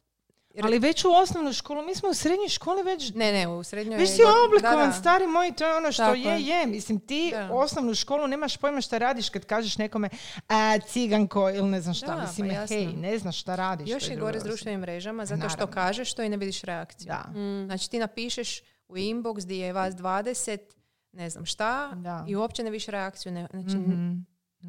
Jer- 0.55 0.65
Ali 0.65 0.79
već 0.79 1.05
u 1.05 1.11
osnovnu 1.11 1.53
školu, 1.53 1.81
mi 1.83 1.95
smo 1.95 2.09
u 2.09 2.13
srednjoj 2.13 2.49
školi 2.49 2.83
već 2.83 3.11
ne, 3.11 3.31
ne, 3.33 3.47
u 3.47 3.63
srednjoj... 3.63 3.97
Već 3.97 4.09
si 4.09 4.21
oblikovan, 4.47 4.77
da, 4.79 4.85
da. 4.85 4.91
stari 4.91 5.27
moj, 5.27 5.51
to 5.51 5.65
je 5.65 5.75
ono 5.75 5.91
što 5.91 6.03
Tako 6.03 6.15
je, 6.17 6.41
je. 6.41 6.67
Mislim, 6.67 6.99
ti 6.99 7.29
Da. 7.31 7.49
osnovnu 7.51 7.93
školu 7.95 8.27
nemaš 8.27 8.57
pojma 8.57 8.81
šta 8.81 8.97
radiš 8.97 9.29
kad 9.29 9.45
kažeš 9.45 9.77
nekome 9.77 10.09
a, 10.47 10.79
ciganko 10.81 11.49
ili 11.49 11.69
ne 11.69 11.81
znam 11.81 11.93
šta. 11.93 12.05
Da, 12.07 12.21
Mislim, 12.21 12.47
pa 12.47 12.53
jasno. 12.53 12.75
hej, 12.75 12.85
ne 12.87 13.17
znaš 13.17 13.39
šta 13.39 13.55
radiš. 13.55 13.89
Još 13.89 14.09
je 14.09 14.15
gore 14.15 14.39
s 14.39 14.43
društvenim 14.43 14.79
mrežama 14.79 15.25
zato 15.25 15.39
što 15.39 15.47
Naravno. 15.49 15.73
kažeš 15.73 16.13
to 16.13 16.23
i 16.23 16.29
ne 16.29 16.37
vidiš 16.37 16.61
reakciju. 16.61 17.07
Da. 17.07 17.31
Mm. 17.31 17.65
Znači 17.65 17.89
ti 17.89 17.99
napišeš 17.99 18.61
u 18.87 18.95
inbox 18.95 19.35
gdje 19.35 19.55
je 19.57 19.73
vas 19.73 19.93
20, 19.93 20.57
ne 21.11 21.29
znam 21.29 21.45
šta, 21.45 21.91
Da. 21.93 22.25
i 22.27 22.35
uopće 22.35 22.63
ne 22.63 22.69
vidiš 22.69 22.85
reakciju. 22.85 23.31
Ne, 23.31 23.47
znači, 23.51 23.77
Mhm. 23.77 24.13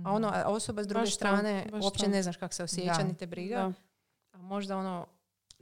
A 0.05 0.13
ono, 0.13 0.33
a 0.35 0.43
osoba 0.47 0.83
s 0.83 0.87
druge 0.87 1.03
Baš 1.03 1.15
strane 1.15 1.67
baš 1.73 1.85
uopće 1.85 2.05
to. 2.05 2.11
ne 2.11 2.23
znaš 2.23 2.37
kako 2.37 2.55
se 2.55 2.65
osjeća, 2.65 2.93
Da. 2.93 3.03
ni 3.03 3.17
te 3.17 3.27
briga. 3.27 3.57
Da. 3.57 3.73
A 4.33 4.39
možda 4.39 4.77
ono, 4.77 5.07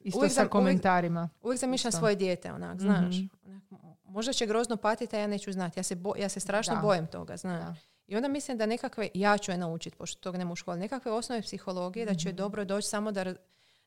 Isto 0.05 0.19
Uvijek 0.19 0.31
sa 0.31 0.35
sam- 0.35 0.43
uvijek- 0.43 0.51
komentarima. 0.51 1.29
uvijek 1.43 1.61
zamišljam 1.61 1.89
Isto. 1.89 1.99
svoje 1.99 2.17
dijete, 2.17 2.53
onak, 2.53 2.81
znaš. 2.81 3.15
Mhm. 3.17 3.27
Onak, 3.45 3.63
možda 4.05 4.33
će 4.33 4.47
grozno 4.47 4.77
patiti, 4.77 5.17
a 5.17 5.21
ja 5.21 5.27
neću 5.27 5.53
znati. 5.53 5.79
Ja 5.79 5.85
se, 5.85 5.95
bo- 5.95 6.17
ja 6.17 6.29
se 6.29 6.41
strašno 6.41 6.75
Da. 6.75 6.81
bojim 6.81 7.07
toga, 7.07 7.37
znaš. 7.37 7.61
Da. 7.61 7.75
I 8.07 8.17
onda 8.17 8.29
mislim 8.29 8.59
da 8.59 8.67
nekakve, 8.67 9.09
ja 9.15 9.39
ću 9.39 9.51
je 9.51 9.59
naučiti, 9.59 9.97
pošto 9.97 10.21
toga 10.21 10.39
nema 10.39 10.53
u 10.53 10.57
školi, 10.57 10.79
nekakve 10.79 11.13
osnove 11.13 11.43
psihologije, 11.43 12.07
da 12.07 12.15
će 12.15 12.29
Mhm. 12.29 12.37
dobro 12.37 12.65
doći 12.65 12.89
samo 12.89 13.13
da, 13.13 13.35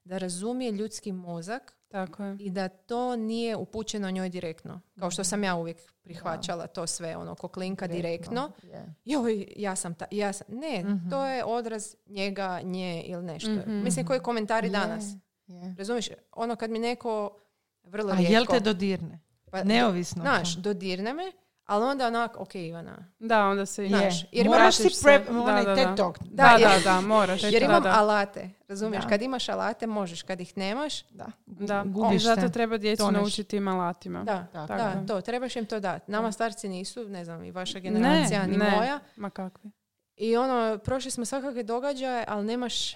da 0.03 0.18
razumije 0.18 0.72
ljudski 0.72 1.11
mozak 1.11 1.73
Tako 1.88 2.23
je. 2.23 2.35
i 2.39 2.49
da 2.49 2.68
to 2.68 3.15
nije 3.15 3.56
upućeno 3.56 4.11
njoj 4.11 4.30
direktno. 4.30 4.81
Kao 4.99 5.11
što 5.11 5.23
sam 5.23 5.44
ja 5.44 5.56
uvijek 5.56 5.77
prihvaćala 6.02 6.68
to 6.68 6.88
sve, 6.88 7.18
ono, 7.18 7.35
ko 7.35 7.48
klinka 7.48 7.88
direktno. 7.88 8.52
Je. 8.64 8.94
Joj, 9.06 9.48
ja 9.56 9.76
sam 9.76 9.95
ta, 9.95 10.06
ja 10.11 10.34
sam. 10.34 10.48
Ne, 10.49 10.84
Mhm. 10.84 11.10
to 11.10 11.26
je 11.26 11.44
odraz 11.45 11.95
njega, 12.06 12.61
nje 12.61 13.02
ili 13.02 13.23
nešto. 13.23 13.52
Mhm. 13.52 13.72
Mislim, 13.73 14.06
koji 14.06 14.19
komentari 14.19 14.68
Je, 14.68 14.72
danas. 14.72 15.03
Je. 15.48 15.76
Razumiješ? 15.78 16.07
Ono 16.32 16.56
kad 16.56 16.69
mi 16.69 16.80
neko 16.80 17.38
vrlo 17.84 18.11
A 18.11 18.15
rijetko... 18.15 18.34
jel 18.34 18.45
te 18.45 18.60
dodirne? 18.61 19.19
pa, 19.52 19.64
Neovisno. 19.64 20.22
Znaš, 20.22 20.56
dodirne 20.56 21.14
me, 21.14 21.32
ali 21.65 21.86
onda 21.86 22.07
onak, 22.07 22.36
ok 22.38 22.56
Ivana. 22.56 22.98
Da, 23.19 23.45
onda 23.45 23.65
se... 23.65 23.84
Je. 23.84 23.90
znaš, 23.90 24.26
jer 24.32 24.45
Moraš 24.48 24.76
si 24.76 24.90
prep, 25.03 25.28
Da, 25.28 25.41
onaj 25.41 25.65
da, 25.65 25.76
TED 25.76 25.88
da. 25.88 25.95
Talk. 25.95 26.19
Da, 26.19 26.26
Da, 26.44 26.57
da, 26.60 26.69
jer- 26.69 26.84
da, 26.84 27.02
moraš. 27.02 27.44
Jer 27.44 27.52
da, 27.53 27.60
imam 27.60 27.84
da. 27.84 27.90
alate, 27.91 28.49
razumiješ? 28.68 29.03
Da. 29.03 29.10
Kad 29.10 29.22
imaš 29.22 29.49
alate, 29.49 29.88
možeš. 29.88 30.22
Kad 30.22 30.41
ih 30.41 30.57
nemaš, 30.57 31.03
Da. 31.03 31.26
Da, 31.45 31.84
i 31.86 31.90
Gubiš 31.90 32.24
zato 32.24 32.49
treba 32.49 32.78
djecu 32.78 32.98
toneš. 32.99 33.19
naučiti 33.19 33.44
tim 33.45 33.68
alatima. 33.68 34.24
da, 34.24 34.48
Tako 34.53 34.68
da, 34.68 34.84
je. 34.90 35.06
to, 35.07 35.22
trebaš 35.22 35.56
im 35.56 35.65
to 35.65 35.80
dati. 35.80 36.11
Nama 36.11 36.32
starci 36.32 36.69
nisu, 36.69 37.03
ne 37.03 37.26
znam, 37.26 37.44
i 37.44 37.52
vaša 37.52 37.80
generacija, 37.80 38.48
ni 38.48 38.57
ne. 38.57 38.72
moja. 38.72 38.99
Ma 39.15 39.30
kakvi. 39.30 39.72
I 40.18 40.38
ono, 40.38 40.77
prošli 40.77 41.11
smo 41.11 41.26
svakakve 41.26 41.64
događaje, 41.64 42.26
ali 42.27 42.45
nemaš, 42.45 42.95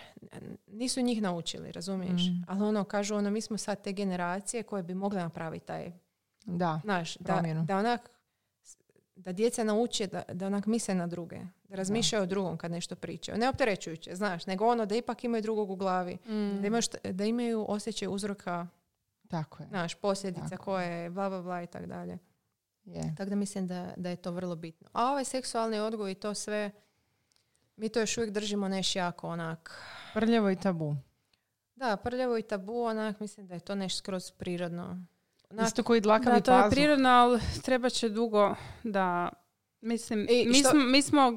nisu 0.67 1.01
njih 1.01 1.21
naučili, 1.21 1.71
razumiješ? 1.71 2.21
Mm. 2.21 2.43
Ali 2.47 2.63
ono, 2.63 2.83
kažu, 2.83 3.15
ono, 3.15 3.31
mi 3.31 3.41
smo 3.41 3.57
sad 3.57 3.83
te 3.83 3.91
generacije 3.91 4.63
koje 4.63 4.83
bi 4.83 4.93
mogle 4.93 5.21
napraviti 5.21 5.65
taj, 5.65 5.91
Da. 6.45 6.81
znaš, 6.83 7.17
da, 7.17 7.43
da 7.67 7.77
onak, 7.77 8.09
da 9.15 9.31
djeca 9.31 9.63
nauče 9.63 10.07
da, 10.07 10.23
da 10.33 10.47
onak 10.47 10.65
misle 10.65 10.95
na 10.95 11.07
druge, 11.07 11.39
da 11.63 11.75
razmišljaju 11.75 12.23
o 12.23 12.25
drugom 12.25 12.57
kad 12.57 12.71
nešto 12.71 12.95
pričaju. 12.95 13.37
Ne 13.37 13.49
opterećujuće, 13.49 14.15
znaš, 14.15 14.45
nego 14.45 14.67
ono 14.67 14.85
da 14.85 14.95
ipak 14.95 15.23
imaju 15.23 15.41
drugog 15.41 15.69
u 15.71 15.75
glavi. 15.75 16.13
Mm. 16.13 16.61
Da, 16.61 16.67
imaju 16.67 16.81
da 17.03 17.25
imaju 17.25 17.65
osjećaj 17.67 18.07
uzroka, 18.11 18.67
Tako 19.27 19.63
je. 19.63 19.69
znaš, 19.69 19.95
posljedica 19.95 20.49
Tako. 20.49 20.63
koje, 20.63 21.09
bla, 21.09 21.29
bla, 21.29 21.41
bla 21.41 21.63
i 21.63 21.67
tako 21.67 21.85
dalje. 21.85 22.17
Je. 22.85 23.13
Tako 23.17 23.29
da 23.29 23.35
mislim 23.35 23.67
da, 23.67 23.93
da 23.97 24.09
je 24.09 24.15
to 24.15 24.31
vrlo 24.31 24.55
bitno. 24.55 24.87
A 24.93 25.11
ovaj 25.11 25.25
seksualni 25.25 25.79
odgoj 25.79 26.11
i 26.11 26.15
to 26.15 26.33
sve, 26.33 26.71
mi 27.81 27.89
to 27.89 27.99
još 27.99 28.17
uvijek 28.17 28.31
držimo 28.31 28.67
neš 28.67 28.95
jako 28.95 29.27
onak, 29.27 29.81
Prljavo 30.13 30.49
i 30.49 30.55
tabu. 30.55 30.95
da, 31.75 31.97
prljavo 31.97 32.37
i 32.37 32.43
tabu, 32.43 32.81
onak, 32.81 33.19
mislim 33.19 33.47
da 33.47 33.53
je 33.53 33.59
to 33.59 33.75
nešto 33.75 33.97
skroz 33.97 34.31
prirodno. 34.31 35.05
Onak, 35.49 35.67
Isto 35.67 35.83
koji 35.83 36.01
dlakavi 36.01 36.35
Da, 36.35 36.41
to 36.41 36.57
je 36.57 36.69
prirodno, 36.71 37.09
ali 37.09 37.39
treba 37.61 37.89
će 37.89 38.09
dugo 38.09 38.55
da... 38.83 39.29
Mislim, 39.81 40.27
I 40.29 40.45
mi, 40.47 40.53
što- 40.53 40.69
smo, 40.69 40.79
mi 40.81 41.01
smo 41.01 41.31
mm, 41.31 41.35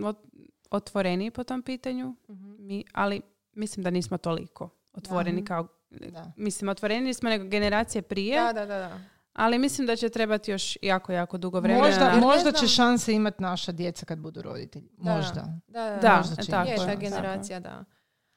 ot- 0.00 0.28
otvoreni 0.70 1.30
po 1.30 1.44
tom 1.44 1.62
pitanju, 1.62 2.14
Mhm. 2.28 2.54
mi, 2.58 2.84
ali 2.92 3.20
mislim 3.52 3.84
da 3.84 3.90
nismo 3.90 4.18
toliko 4.18 4.68
otvoreni 4.92 5.40
Da. 5.40 5.46
kao... 5.46 5.66
Da. 5.90 6.32
Mislim, 6.36 6.68
otvoreni 6.68 7.14
smo 7.14 7.28
nego 7.28 7.44
generacije 7.44 8.02
prije, 8.02 8.40
Da, 8.40 8.52
da, 8.52 8.66
da, 8.66 8.78
da. 8.78 9.00
Ali 9.32 9.58
mislim 9.58 9.86
da 9.86 9.96
će 9.96 10.08
trebati 10.08 10.50
još 10.50 10.78
jako, 10.82 11.12
jako 11.12 11.38
dugo 11.38 11.60
vremena. 11.60 11.86
Možda, 11.86 12.12
možda 12.16 12.52
će 12.52 12.68
šanse 12.68 13.12
imati 13.12 13.42
naša 13.42 13.72
djeca 13.72 14.06
kad 14.06 14.18
budu 14.18 14.42
roditelji. 14.42 14.88
Da. 14.92 15.16
Možda. 15.16 15.44
Da, 15.66 15.84
da, 15.84 15.96
Da, 15.98 16.16
Možda 16.16 16.36
će 16.36 16.50
tako 16.50 16.70
je, 16.70 16.76
ta 16.76 16.90
je, 16.90 16.96
generacija, 16.98 17.60
da. 17.60 17.84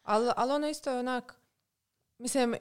Ali 0.03 0.31
al 0.35 0.51
ono 0.51 0.67
isto 0.67 0.91
je 0.91 0.99
onak, 0.99 1.35
mislim, 2.17 2.55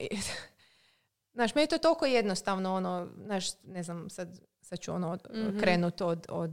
znaš, 1.33 1.55
meni 1.55 1.63
je 1.63 1.69
to 1.69 1.77
toliko 1.77 2.05
jednostavno, 2.05 2.75
ono, 2.75 3.07
znaš, 3.17 3.45
ne 3.63 3.83
znam, 3.83 4.09
sad, 4.09 4.27
sad 4.61 4.79
ću 4.79 4.93
ono 4.93 5.11
od- 5.11 5.27
Mhm. 5.31 5.59
krenut 5.59 6.01
od, 6.01 6.25
od, 6.29 6.51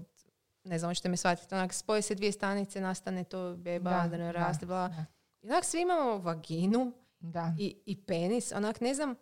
ne 0.65 0.78
znam, 0.78 0.90
hoćete 0.90 1.09
me 1.09 1.16
shvatiti, 1.16 1.55
onak, 1.55 1.73
spoje 1.73 2.02
se 2.02 2.15
dvije 2.15 2.32
stanice, 2.32 2.81
nastane 2.81 3.24
to 3.24 3.55
beba, 3.55 3.90
Da, 3.93 4.09
da, 4.09 4.16
ne 4.16 4.32
raste, 4.32 4.66
bla. 4.66 4.89
da. 4.89 5.05
I 5.43 5.48
onak, 5.48 5.65
svi 5.65 5.81
imamo 5.81 6.19
vaginu 6.19 6.93
Da. 7.20 7.55
i, 7.59 7.77
i 7.86 7.97
penis, 7.98 8.52
onak, 8.52 8.81
ne 8.81 8.94
znam, 8.94 9.15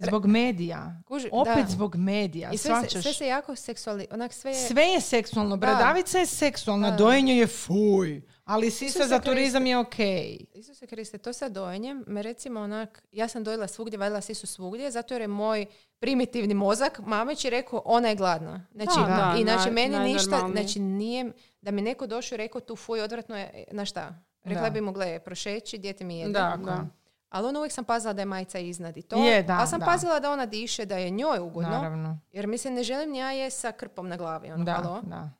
Zbog 0.00 0.26
medija. 0.26 1.02
kuži, 1.04 1.28
Opet 1.32 1.54
da. 1.56 1.70
zbog 1.70 1.96
medija. 1.96 2.50
I 2.50 2.58
sve 2.58 2.74
se, 2.82 3.02
sve 3.02 3.12
se 3.12 3.26
jako 3.26 3.56
seksuali, 3.56 4.06
onak, 4.10 4.32
sve 4.32 4.50
je, 4.50 4.56
Sve 4.58 4.82
je 4.82 5.00
seksualno. 5.00 5.56
Bradavica 5.56 6.18
je 6.18 6.26
seksualna, 6.26 6.90
Da. 6.90 6.96
dojenje 6.96 7.34
je 7.34 7.46
fuj. 7.46 8.22
Ali 8.44 8.70
sisa 8.70 8.84
Isuse 8.86 9.06
za 9.06 9.18
turizam 9.20 9.66
je 9.66 9.78
okej. 9.78 10.38
Isuse 10.54 10.86
Kriste, 10.86 11.18
to 11.18 11.32
sa 11.32 11.48
dojenjem, 11.48 12.04
me 12.06 12.22
recimo 12.22 12.60
onak, 12.60 13.02
ja 13.12 13.28
sam 13.28 13.44
dojela 13.44 13.68
svugdje, 13.68 13.98
vadila 13.98 14.20
sisu 14.20 14.46
svugdje, 14.46 14.90
zato 14.90 15.14
jer 15.14 15.20
je 15.20 15.28
moj 15.28 15.66
primitivni 15.98 16.54
mozak 16.54 17.00
mamići 17.00 17.50
rekao, 17.50 17.82
ona 17.84 18.08
je 18.08 18.14
gladna. 18.14 18.66
Znači, 18.72 18.92
Da, 18.98 19.06
da, 19.06 19.34
I 19.38 19.42
znači, 19.42 19.68
naj- 19.70 19.72
meni 19.72 19.98
ništa, 20.04 20.48
znači 20.52 20.80
nije, 20.80 21.32
da 21.60 21.70
mi 21.70 21.82
neko 21.82 22.06
došao 22.06 22.36
i 22.36 22.38
rekao 22.38 22.60
tu 22.60 22.76
fuj, 22.76 23.00
odvratno 23.00 23.36
je, 23.36 23.64
na 23.70 23.84
šta? 23.84 24.14
Rekla 24.44 24.62
Da. 24.62 24.70
bi 24.70 24.80
mu, 24.80 24.92
gle, 24.92 25.18
prošeći, 25.18 25.78
dijete 25.78 26.04
mi 26.04 26.18
jede. 26.18 26.32
Da, 26.32 26.58
da. 26.64 26.86
Ali 27.30 27.48
ono 27.48 27.58
uvijek 27.58 27.72
sam 27.72 27.84
pazila 27.84 28.12
da 28.12 28.22
je 28.22 28.26
majica 28.26 28.58
iznad 28.58 28.96
i 28.96 29.02
to. 29.02 29.16
Je, 29.16 29.42
da, 29.42 29.58
ali 29.58 29.68
sam 29.68 29.80
da. 29.80 29.86
pazila 29.86 30.20
da 30.20 30.32
ona 30.32 30.46
diše, 30.46 30.84
da 30.84 30.96
je 30.96 31.10
njoj 31.10 31.38
ugodno. 31.38 31.70
Naravno. 31.70 32.18
Jer 32.32 32.46
mislim, 32.46 32.74
ne 32.74 32.82
želim 32.82 33.10
ni 33.10 33.18
ja 33.18 33.30
je 33.30 33.50
sa 33.50 33.72
krpom 33.72 34.08
na 34.08 34.16
glavi. 34.16 34.50
Ono, 34.50 34.64
Da, 34.64 34.72
halo. 34.72 35.00
da, 35.02 35.08
da. 35.08 35.30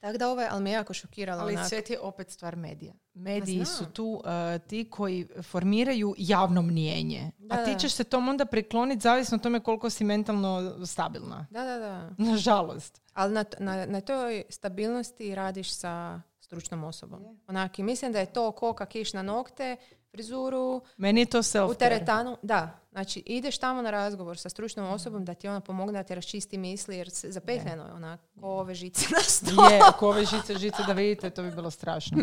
Tako 0.00 0.18
da 0.18 0.30
ovo 0.30 0.40
je, 0.40 0.48
ali 0.50 0.62
me 0.62 0.70
jako 0.70 0.94
šokiralo. 0.94 1.42
Ali 1.42 1.54
onak. 1.54 1.68
sve 1.68 1.82
ti 1.82 1.92
je 1.92 2.00
opet 2.00 2.30
stvar 2.30 2.56
medija. 2.56 2.94
Mediji 3.14 3.58
Pa 3.58 3.64
su 3.64 3.86
tu 3.86 4.04
uh, 4.04 4.66
ti 4.66 4.90
koji 4.90 5.26
formiraju 5.42 6.14
javno 6.18 6.62
mnijenje. 6.62 7.30
Da, 7.38 7.54
A 7.54 7.64
ti 7.64 7.74
ćeš 7.78 7.92
se 7.92 8.04
tom 8.04 8.28
onda 8.28 8.44
prikloniti 8.44 9.02
zavisno 9.02 9.36
o 9.36 9.40
tome 9.40 9.60
koliko 9.60 9.90
si 9.90 10.04
mentalno 10.04 10.86
stabilna. 10.86 11.46
Da, 11.50 11.64
da, 11.64 11.78
da. 11.78 12.10
Nažalost. 12.18 13.02
Ali 13.12 13.34
na, 13.34 13.44
na, 13.58 13.86
na 13.86 14.00
toj 14.00 14.42
stabilnosti 14.48 15.34
radiš 15.34 15.74
sa 15.74 16.20
stručnom 16.40 16.84
osobom. 16.84 17.40
Onak, 17.46 17.78
i 17.78 17.82
mislim 17.82 18.12
da 18.12 18.18
je 18.18 18.32
to 18.32 18.52
koka 18.52 18.86
kiš 18.86 19.12
na 19.12 19.22
nokte, 19.22 19.76
frizuru, 20.10 20.80
Meni 20.96 21.20
je 21.20 21.26
to 21.26 21.38
u 21.38 21.42
self 21.42 21.76
teretanu. 21.76 22.36
Da, 22.42 22.78
znači 22.90 23.22
ideš 23.26 23.58
tamo 23.58 23.82
na 23.82 23.90
razgovor 23.90 24.38
sa 24.38 24.48
stručnom 24.48 24.86
osobom 24.86 25.24
da 25.24 25.34
ti 25.34 25.48
ona 25.48 25.60
pomogne 25.60 25.92
da 25.92 26.02
ti 26.02 26.14
raščisti 26.14 26.58
misli 26.58 26.96
jer 26.96 27.10
se 27.10 27.30
zapetljeno 27.30 27.86
je 27.86 27.92
onak, 27.92 28.20
ko 28.40 28.48
ove 28.48 28.74
žice 28.74 29.06
na 29.12 29.20
stolu. 29.20 29.70
Je, 29.70 29.80
ako 29.80 30.08
ove 30.08 30.24
žice, 30.24 30.54
žice 30.54 30.76
da 30.86 30.92
vidite, 30.92 31.30
to 31.30 31.42
bi 31.42 31.50
bilo 31.50 31.70
strašno. 31.70 32.18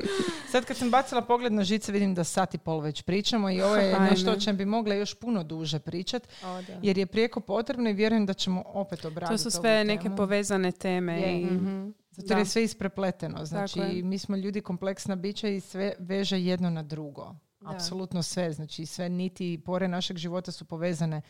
Sad 0.49 0.65
kad 0.65 0.77
sam 0.77 0.91
bacila 0.91 1.21
pogled 1.21 1.53
na 1.53 1.63
žice, 1.63 1.91
vidim 1.91 2.15
da 2.15 2.23
sat 2.23 2.53
i 2.53 2.57
pol 2.57 2.79
već 2.79 3.01
pričamo 3.01 3.49
i 3.49 3.61
ovo 3.61 3.75
je 3.75 3.93
Ajme. 3.93 4.09
nešto 4.09 4.31
o 4.31 4.35
čem 4.35 4.57
bi 4.57 4.65
mogla 4.65 4.95
još 4.95 5.13
puno 5.13 5.43
duže 5.43 5.79
pričat, 5.79 6.23
O, 6.43 6.61
jer 6.81 6.97
je 6.97 7.05
prijeko 7.05 7.39
potrebno 7.39 7.89
i 7.89 7.93
vjerujem 7.93 8.25
da 8.25 8.33
ćemo 8.33 8.63
opet 8.65 9.05
obraditi 9.05 9.33
To 9.33 9.37
su 9.39 9.47
ovu 9.49 9.51
sve 9.53 9.71
temu. 9.71 9.87
neke 9.87 10.09
povezane 10.11 10.71
teme. 10.71 11.21
Je. 11.21 11.41
I, 11.41 11.45
Mhm. 11.45 11.89
Zato 12.11 12.33
je 12.33 12.45
sve 12.45 12.63
isprepleteno. 12.63 13.45
Znači, 13.45 13.79
mi 14.03 14.17
smo 14.17 14.35
ljudi 14.35 14.61
kompleksna 14.61 15.15
bića 15.15 15.47
i 15.47 15.59
sve 15.61 15.93
veže 15.99 16.39
jedno 16.39 16.69
na 16.69 16.83
drugo. 16.83 17.35
Apsolutno 17.65 18.23
sve. 18.23 18.53
Znači, 18.53 18.85
sve 18.85 19.09
niti 19.09 19.61
pore 19.65 19.87
našeg 19.87 20.17
života 20.17 20.51
su 20.51 20.65
povezane 20.65 21.21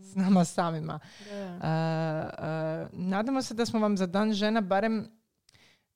s 0.00 0.14
nama 0.14 0.44
samima. 0.44 0.98
Da. 1.30 1.52
Uh, 1.54 2.92
uh, 2.92 2.98
nadamo 3.00 3.42
se 3.42 3.54
da 3.54 3.66
smo 3.66 3.80
vam 3.80 3.96
za 3.96 4.06
dan 4.06 4.32
žena 4.32 4.60
barem 4.60 5.20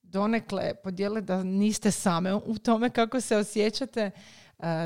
donekle 0.01 0.75
podijeli 0.83 1.21
da 1.21 1.43
niste 1.43 1.91
same 1.91 2.33
u 2.33 2.57
tome 2.57 2.89
kako 2.89 3.21
se 3.21 3.37
osjećate, 3.37 4.11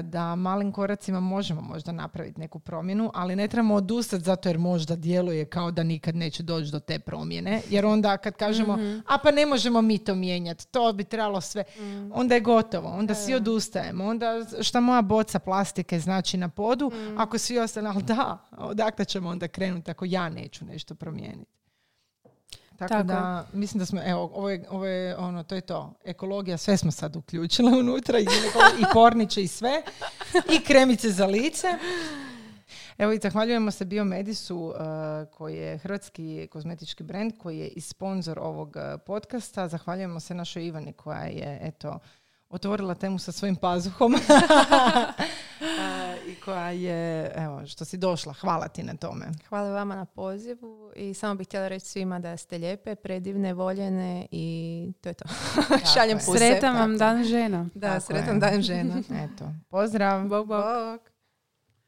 da 0.04 0.36
malim 0.36 0.72
koracima 0.72 1.20
možemo 1.20 1.62
možda 1.62 1.92
napraviti 1.92 2.40
neku 2.40 2.60
promjenu, 2.60 3.12
ali 3.14 3.36
ne 3.36 3.48
trebamo 3.48 3.76
odustati 3.76 4.24
zato 4.24 4.50
jer 4.50 4.58
možda 4.58 4.96
djeluje 4.96 5.46
kao 5.46 5.72
da 5.72 5.84
nikad 5.84 6.16
neće 6.16 6.44
doći 6.44 6.72
do 6.72 6.80
te 6.80 7.00
promjene, 7.00 7.62
jer 7.70 7.86
onda 7.86 8.18
kad 8.18 8.36
kažemo, 8.36 8.78
a 9.08 9.18
pa 9.18 9.32
ne 9.32 9.46
možemo 9.46 9.82
mi 9.82 9.98
to 9.98 10.16
mijenjati, 10.16 10.68
to 10.68 10.94
bi 10.94 11.04
trebalo 11.04 11.42
sve, 11.42 11.64
onda 12.14 12.36
je 12.36 12.42
gotovo, 12.42 12.90
onda 12.90 13.16
svi 13.16 13.34
odustajemo, 13.34 14.06
onda 14.06 14.46
šta 14.62 14.80
moja 14.80 15.02
boca 15.02 15.40
plastike 15.40 16.00
znači 16.00 16.38
na 16.38 16.50
podu, 16.50 16.92
ako 17.18 17.38
svi 17.38 17.60
ostane, 17.60 17.90
ali 17.90 18.04
da, 18.04 18.38
odakle 18.58 19.06
ćemo 19.06 19.30
onda 19.30 19.48
krenuti 19.48 19.92
ako 19.92 20.06
ja 20.06 20.30
neću 20.30 20.66
nešto 20.66 20.96
promijeniti. 20.96 21.59
Tako, 22.80 22.94
Tako 22.94 23.04
da, 23.04 23.46
mislim 23.54 23.80
da 23.80 23.86
smo, 23.86 24.02
evo, 24.06 24.32
ovo 24.34 24.50
je, 24.50 24.66
ovo 24.70 24.86
je 24.86 25.18
ono, 25.18 25.44
to 25.44 25.56
je 25.56 25.62
to. 25.62 25.94
Ekologija, 26.06 26.58
sve 26.58 26.78
smo 26.78 26.92
sad 26.92 27.16
uključile 27.16 27.80
unutra, 27.80 28.20
i, 28.20 28.24
i 28.80 28.84
porniče 28.94 29.44
i 29.44 29.48
sve, 29.48 29.82
i 30.54 30.64
kremice 30.64 31.10
za 31.10 31.26
lice. 31.26 31.68
Evo 32.98 33.12
i 33.12 33.20
zahvaljujemo 33.24 33.72
se 33.72 33.86
Biomedisu 33.86 34.58
uh, 34.58 34.76
koji 35.38 35.58
je 35.58 35.78
hrvatski 35.78 36.48
kozmetički 36.52 37.04
brend 37.04 37.34
koji 37.38 37.60
je 37.60 37.68
i 37.68 37.82
sponzor 37.82 38.40
ovog 38.40 38.76
uh, 38.76 39.02
podcasta. 39.06 39.68
Zahvaljujemo 39.68 40.20
se 40.20 40.34
našoj 40.34 40.66
Ivani 40.66 40.94
koja 40.94 41.24
je 41.24 41.60
eto 41.62 42.00
otvorila 42.50 42.96
temu 42.96 43.20
sa 43.20 43.32
svojim 43.32 43.56
pazuhom 43.56 44.16
Uh, 45.62 45.99
i 46.32 46.36
koja 46.36 46.70
je, 46.72 47.32
evo, 47.36 47.68
što 47.68 47.86
si 47.86 47.98
došla. 47.98 48.34
Hvala 48.34 48.68
ti 48.68 48.84
na 48.84 48.94
tome. 48.96 49.26
Hvala 49.50 49.70
vama 49.70 49.96
na 49.96 50.06
pozivu 50.06 50.92
i 50.96 51.14
samo 51.14 51.36
bih 51.36 51.48
htjela 51.48 51.68
reći 51.68 51.86
svima 51.86 52.20
da 52.20 52.38
ste 52.38 52.58
lijepe, 52.58 52.96
predivne, 52.96 53.54
voljene 53.54 54.28
i 54.32 54.92
to 55.02 55.10
je 55.10 55.14
to. 55.14 55.26
Šaljem 55.94 56.18
je. 56.18 56.26
puse. 56.26 56.38
Sretan 56.38 56.76
vam 56.76 56.98
dan 56.98 57.24
žena. 57.24 57.70
Da, 57.76 57.88
Tako 57.88 58.02
sretan 58.02 58.34
je. 58.36 58.40
dan 58.40 58.62
žena. 58.62 58.96
Eto, 59.24 59.46
pozdrav. 59.70 60.28
Bog, 60.28 60.48
bog. 60.48 60.64
Bog. 60.64 61.09